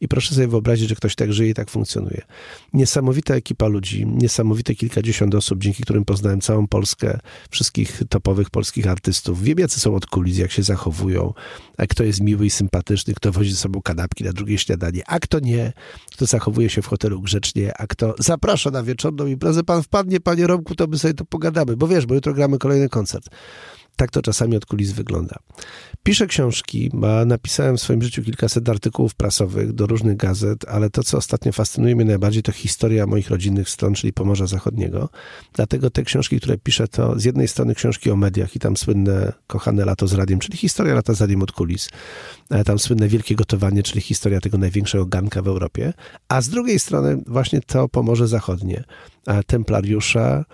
I 0.00 0.08
proszę 0.08 0.34
sobie 0.34 0.48
wyobrazić, 0.48 0.88
że 0.88 0.94
ktoś 0.94 1.14
tak 1.14 1.32
żyje 1.32 1.50
i 1.50 1.54
tak 1.54 1.70
funkcjonuje. 1.70 2.22
Niesamowita 2.72 3.34
ekipa 3.34 3.66
ludzi, 3.66 4.06
niesamowite 4.06 4.74
kilkadziesiąt 4.74 5.34
osób, 5.34 5.62
dzięki 5.62 5.82
którym 5.82 6.04
poznałem 6.04 6.40
całą 6.40 6.66
Polskę, 6.66 7.18
wszystkich 7.50 8.02
topowych 8.08 8.50
polskich 8.50 8.86
artystów. 8.86 9.42
Wiem, 9.42 9.58
jacy 9.58 9.80
są 9.80 9.94
od 9.94 10.06
kulis, 10.06 10.38
jak 10.38 10.50
się 10.52 10.62
zachowują, 10.62 11.32
a 11.76 11.86
kto 11.86 12.04
jest 12.04 12.20
miły 12.20 12.46
i 12.46 12.50
sympatyczny, 12.50 13.14
kto 13.14 13.32
wozi 13.32 13.50
ze 13.50 13.56
sobą 13.56 13.82
kanapki 13.82 14.24
na 14.24 14.32
drugie 14.32 14.58
śniadanie, 14.58 15.02
a 15.06 15.20
kto 15.20 15.40
nie, 15.40 15.72
kto 16.16 16.26
zachowuje 16.26 16.70
się 16.70 16.82
w 16.82 16.86
hotelu 16.86 17.20
grzecznie, 17.20 17.72
a 17.78 17.86
kto 17.86 18.14
zaprasza 18.18 18.70
na 18.70 18.82
wieczorną 18.82 19.26
imprezę. 19.26 19.64
Pan 19.64 19.82
wpadnie, 19.82 20.20
panie 20.20 20.46
Romku, 20.46 20.74
to 20.74 20.86
my 20.86 20.98
sobie 20.98 21.14
to 21.14 21.24
pogadamy, 21.24 21.76
bo 21.76 21.88
wiesz, 21.88 22.06
bo 22.06 22.14
jutro 22.14 22.34
gramy 22.34 22.58
kolejny 22.58 22.88
koncert. 22.88 23.28
Tak 23.96 24.10
to 24.10 24.22
czasami 24.22 24.56
od 24.56 24.66
kulis 24.66 24.92
wygląda. 24.92 25.36
Piszę 26.02 26.26
książki, 26.26 26.90
bo 26.94 27.24
napisałem 27.24 27.76
w 27.76 27.80
swoim 27.80 28.02
życiu 28.02 28.22
kilkaset 28.22 28.68
artykułów 28.68 29.14
prasowych 29.14 29.72
do 29.72 29.86
różnych 29.86 30.16
gazet, 30.16 30.64
ale 30.68 30.90
to, 30.90 31.02
co 31.02 31.18
ostatnio 31.18 31.52
fascynuje 31.52 31.96
mnie 31.96 32.04
najbardziej, 32.04 32.42
to 32.42 32.52
historia 32.52 33.06
moich 33.06 33.30
rodzinnych 33.30 33.68
stron, 33.68 33.94
czyli 33.94 34.12
Pomorza 34.12 34.46
Zachodniego. 34.46 35.08
Dlatego 35.52 35.90
te 35.90 36.02
książki, 36.02 36.40
które 36.40 36.58
piszę, 36.58 36.88
to 36.88 37.18
z 37.20 37.24
jednej 37.24 37.48
strony 37.48 37.74
książki 37.74 38.10
o 38.10 38.16
mediach 38.16 38.56
i 38.56 38.58
tam 38.58 38.76
słynne 38.76 39.32
Kochane 39.46 39.84
lato 39.84 40.06
z 40.06 40.12
radiem, 40.12 40.38
czyli 40.38 40.58
historia 40.58 40.94
lata 40.94 41.14
z 41.14 41.20
radiem 41.20 41.42
od 41.42 41.52
kulis. 41.52 41.88
E, 42.50 42.64
tam 42.64 42.78
słynne 42.78 43.08
Wielkie 43.08 43.34
Gotowanie, 43.34 43.82
czyli 43.82 44.00
historia 44.00 44.40
tego 44.40 44.58
największego 44.58 45.06
ganka 45.06 45.42
w 45.42 45.48
Europie. 45.48 45.92
A 46.28 46.40
z 46.40 46.48
drugiej 46.48 46.78
strony 46.78 47.22
właśnie 47.26 47.60
to 47.60 47.88
Pomorze 47.88 48.28
Zachodnie. 48.28 48.84
E, 49.26 49.42
templariusze, 49.42 50.44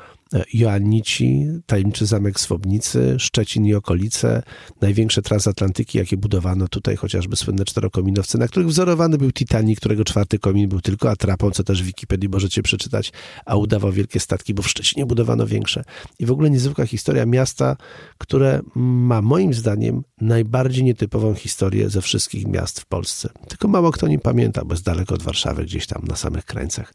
Joannici, 0.54 1.46
tajemniczy 1.66 2.06
zamek 2.06 2.40
Swobnicy, 2.40 3.16
Szczecin 3.18 3.66
i 3.66 3.74
okolice, 3.74 4.42
największe 4.80 5.22
transatlantyki, 5.22 5.98
jakie 5.98 6.16
budowano 6.16 6.68
tutaj, 6.68 6.96
chociażby 6.96 7.36
słynne 7.36 7.64
czterokominowce, 7.64 8.38
na 8.38 8.48
których 8.48 8.68
wzorowany 8.68 9.18
był 9.18 9.32
Titanic, 9.32 9.78
którego 9.78 10.04
czwarty 10.04 10.38
komin 10.38 10.68
był 10.68 10.80
tylko 10.80 11.10
atrapą, 11.10 11.50
co 11.50 11.64
też 11.64 11.82
w 11.82 11.86
Wikipedii 11.86 12.28
możecie 12.28 12.62
przeczytać, 12.62 13.12
a 13.46 13.56
udawał 13.56 13.92
wielkie 13.92 14.20
statki, 14.20 14.54
bo 14.54 14.62
w 14.62 14.68
Szczecinie 14.68 15.06
budowano 15.06 15.46
większe. 15.46 15.84
I 16.18 16.26
w 16.26 16.30
ogóle 16.30 16.50
niezwykła 16.50 16.86
historia 16.86 17.26
miasta, 17.26 17.76
które 18.18 18.60
ma 18.74 19.22
moim 19.22 19.54
zdaniem 19.54 20.02
najbardziej 20.20 20.84
nietypową 20.84 21.34
historię 21.34 21.90
ze 21.90 22.00
wszystkich 22.00 22.46
miast 22.46 22.80
w 22.80 22.86
Polsce. 22.86 23.28
Tylko 23.48 23.68
mało 23.68 23.92
kto 23.92 24.08
nie 24.08 24.18
pamięta, 24.18 24.64
bo 24.64 24.74
jest 24.74 24.84
daleko 24.84 25.14
od 25.14 25.22
Warszawy, 25.22 25.64
gdzieś 25.64 25.86
tam 25.86 26.02
na 26.08 26.16
samych 26.16 26.44
krańcach 26.44 26.94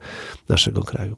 naszego 0.49 0.83
kraju. 0.83 1.17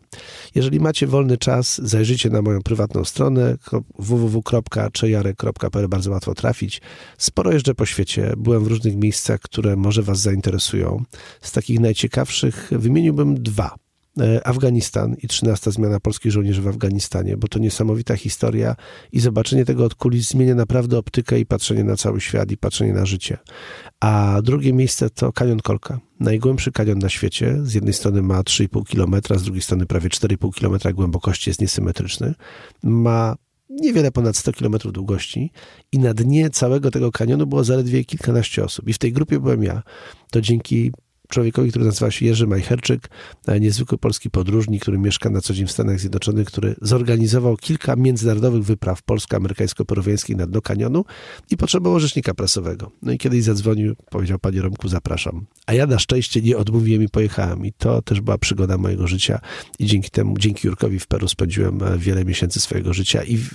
Jeżeli 0.56 0.80
macie 0.80 1.08
wolny 1.08 1.38
czas, 1.38 1.82
zajrzyjcie 1.84 2.09
zajrzyjcie 2.10 2.30
na 2.30 2.42
moją 2.42 2.62
prywatną 2.62 3.06
stronę 3.06 3.58
www.czejarek.pl, 4.00 5.88
bardzo 5.88 6.12
łatwo 6.12 6.36
trafić. 6.36 6.82
Sporo 7.18 7.52
jeżdżę 7.52 7.76
po 7.76 7.86
świecie, 7.86 8.34
byłem 8.38 8.64
w 8.64 8.68
różnych 8.68 8.96
miejscach, 8.96 9.40
które 9.40 9.76
może 9.76 10.04
Was 10.04 10.20
zainteresują. 10.20 11.04
Z 11.42 11.52
takich 11.52 11.80
najciekawszych 11.80 12.70
wymieniłbym 12.72 13.44
dwa. 13.44 13.76
E, 14.20 14.48
Afganistan 14.48 15.16
i 15.24 15.28
13 15.28 15.72
zmiana 15.72 16.00
polskich 16.00 16.32
żołnierzy 16.32 16.62
w 16.62 16.68
Afganistanie, 16.68 17.38
bo 17.38 17.48
to 17.48 17.60
niesamowita 17.60 18.16
historia 18.16 18.76
i 19.12 19.20
zobaczenie 19.20 19.66
tego 19.66 19.86
od 19.86 19.96
kulis 19.96 20.28
zmienia 20.28 20.56
naprawdę 20.56 20.98
optykę 20.98 21.40
i 21.40 21.46
patrzenie 21.46 21.84
na 21.84 21.96
cały 21.96 22.22
świat 22.22 22.52
i 22.52 22.58
patrzenie 22.58 22.94
na 22.94 23.06
życie. 23.06 23.38
A 24.00 24.40
drugie 24.44 24.74
miejsce 24.74 25.10
to 25.10 25.34
Kanion 25.34 25.60
Kolka. 25.60 26.00
Najgłębszy 26.20 26.72
kanion 26.72 27.00
na 27.00 27.10
świecie. 27.10 27.58
Z 27.64 27.74
jednej 27.74 27.94
strony 27.94 28.22
ma 28.22 28.42
3,5 28.42 28.84
km, 28.92 29.40
z 29.40 29.44
drugiej 29.44 29.62
strony 29.62 29.86
prawie 29.86 30.10
4,5 30.10 30.60
km 30.60 30.96
głębokości, 30.96 31.50
jest 31.50 31.62
niesymetryczny. 31.62 32.34
Ma 32.84 33.36
niewiele 33.70 34.12
ponad 34.12 34.38
100 34.38 34.54
km 34.54 34.78
długości 34.78 35.52
i 35.92 36.00
na 36.00 36.14
dnie 36.14 36.50
całego 36.50 36.92
tego 36.92 37.12
kanionu 37.12 37.48
było 37.48 37.64
zaledwie 37.64 38.04
kilkanaście 38.04 38.64
osób. 38.64 38.88
I 38.88 38.94
w 38.94 38.98
tej 38.98 39.14
grupie 39.14 39.40
byłem 39.40 39.64
ja. 39.64 39.84
To 40.32 40.42
dzięki 40.42 40.92
człowiekowi, 41.30 41.70
który 41.70 41.86
nazywa 41.86 42.12
się 42.12 42.26
Jerzy 42.26 42.48
Majcherczyk, 42.48 43.10
e, 43.48 43.60
niezwykły 43.60 43.98
polski 43.98 44.30
podróżnik, 44.30 44.82
który 44.82 44.98
mieszka 44.98 45.30
na 45.30 45.42
co 45.42 45.54
dzień 45.54 45.68
w 45.68 45.72
Stanach 45.72 46.00
Zjednoczonych, 46.00 46.48
który 46.48 46.76
zorganizował 46.82 47.58
kilka 47.58 47.96
międzynarodowych 47.96 48.64
wypraw 48.64 49.04
polsko-amerykańsko-peruwiańskich 49.04 50.36
na 50.36 50.48
dno 50.48 50.62
kanionu 50.62 51.06
i 51.52 51.58
potrzebował 51.58 52.00
rzecznika 52.00 52.34
prasowego. 52.34 52.92
No 53.02 53.12
i 53.12 53.18
kiedyś 53.18 53.44
zadzwonił, 53.44 53.96
powiedział, 54.10 54.40
panie 54.40 54.62
Romku, 54.62 54.88
zapraszam. 54.88 55.46
A 55.66 55.74
ja 55.74 55.88
na 55.88 56.00
szczęście 56.00 56.42
nie 56.42 56.58
odmówiłem 56.58 57.04
i 57.04 57.10
pojechałem. 57.10 57.66
I 57.66 57.74
to 57.74 58.02
też 58.02 58.22
była 58.22 58.38
przygoda 58.38 58.78
mojego 58.78 59.08
życia 59.08 59.40
i 59.80 59.86
dzięki 59.86 60.10
temu, 60.10 60.38
dzięki 60.38 60.68
Jurkowi 60.68 61.00
w 61.00 61.08
Peru 61.08 61.28
spędziłem 61.28 61.84
e, 61.84 61.98
wiele 61.98 62.26
miesięcy 62.26 62.60
swojego 62.60 62.94
życia 62.94 63.24
i 63.24 63.38
w, 63.38 63.50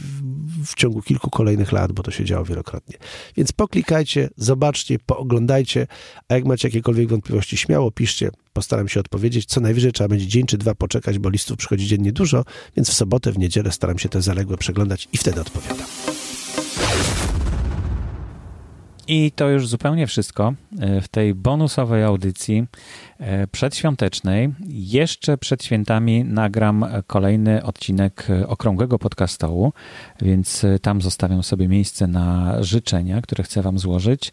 w 0.64 0.74
ciągu 0.74 1.02
kilku 1.02 1.30
kolejnych 1.30 1.72
lat, 1.72 1.92
bo 1.92 2.02
to 2.02 2.10
się 2.10 2.24
działo 2.24 2.44
wielokrotnie. 2.44 2.96
Więc 3.36 3.52
poklikajcie, 3.52 4.28
zobaczcie, 4.36 4.98
pooglądajcie, 5.06 5.86
a 6.28 6.34
jak 6.34 6.44
macie 6.44 6.68
jakiekolwiek 6.68 7.08
wątpliwości, 7.08 7.56
śmiało 7.64 7.90
piszcie, 7.90 8.30
postaram 8.52 8.88
się 8.88 9.00
odpowiedzieć. 9.00 9.46
Co 9.46 9.60
najwyżej 9.60 9.92
trzeba 9.92 10.08
będzie 10.08 10.26
dzień 10.26 10.46
czy 10.46 10.58
dwa 10.58 10.74
poczekać, 10.74 11.18
bo 11.18 11.28
listów 11.28 11.56
przychodzi 11.56 11.86
dziennie 11.86 12.12
dużo, 12.12 12.44
więc 12.76 12.90
w 12.90 12.94
sobotę, 12.94 13.32
w 13.32 13.38
niedzielę 13.38 13.72
staram 13.72 13.98
się 13.98 14.08
te 14.08 14.22
zaległe 14.22 14.56
przeglądać 14.56 15.08
i 15.12 15.18
wtedy 15.18 15.40
odpowiadam. 15.40 15.86
I 19.08 19.32
to 19.36 19.48
już 19.48 19.68
zupełnie 19.68 20.06
wszystko 20.06 20.54
e, 20.80 21.00
w 21.00 21.08
tej 21.08 21.34
bonusowej 21.34 22.04
audycji 22.04 22.66
e, 23.18 23.46
przedświątecznej. 23.46 24.54
Jeszcze 24.68 25.38
przed 25.38 25.64
świętami 25.64 26.24
nagram 26.24 26.86
kolejny 27.06 27.62
odcinek 27.62 28.26
Okrągłego 28.46 28.98
Podcastołu, 28.98 29.72
więc 30.20 30.64
e, 30.64 30.78
tam 30.78 31.00
zostawiam 31.02 31.42
sobie 31.42 31.68
miejsce 31.68 32.06
na 32.06 32.56
życzenia, 32.62 33.22
które 33.22 33.44
chcę 33.44 33.62
Wam 33.62 33.78
złożyć. 33.78 34.32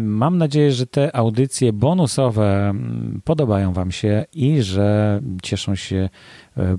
Mam 0.00 0.38
nadzieję, 0.38 0.72
że 0.72 0.86
te 0.86 1.16
audycje 1.16 1.72
bonusowe 1.72 2.74
podobają 3.24 3.72
Wam 3.72 3.92
się 3.92 4.24
i 4.32 4.62
że 4.62 5.20
cieszą 5.42 5.74
się 5.74 6.08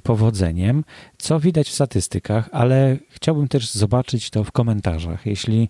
powodzeniem, 0.03 0.83
co 1.17 1.39
widać 1.39 1.69
w 1.69 1.73
statystykach, 1.73 2.49
ale 2.51 2.97
chciałbym 3.09 3.47
też 3.47 3.71
zobaczyć 3.71 4.29
to 4.29 4.43
w 4.43 4.51
komentarzach. 4.51 5.25
Jeśli 5.25 5.69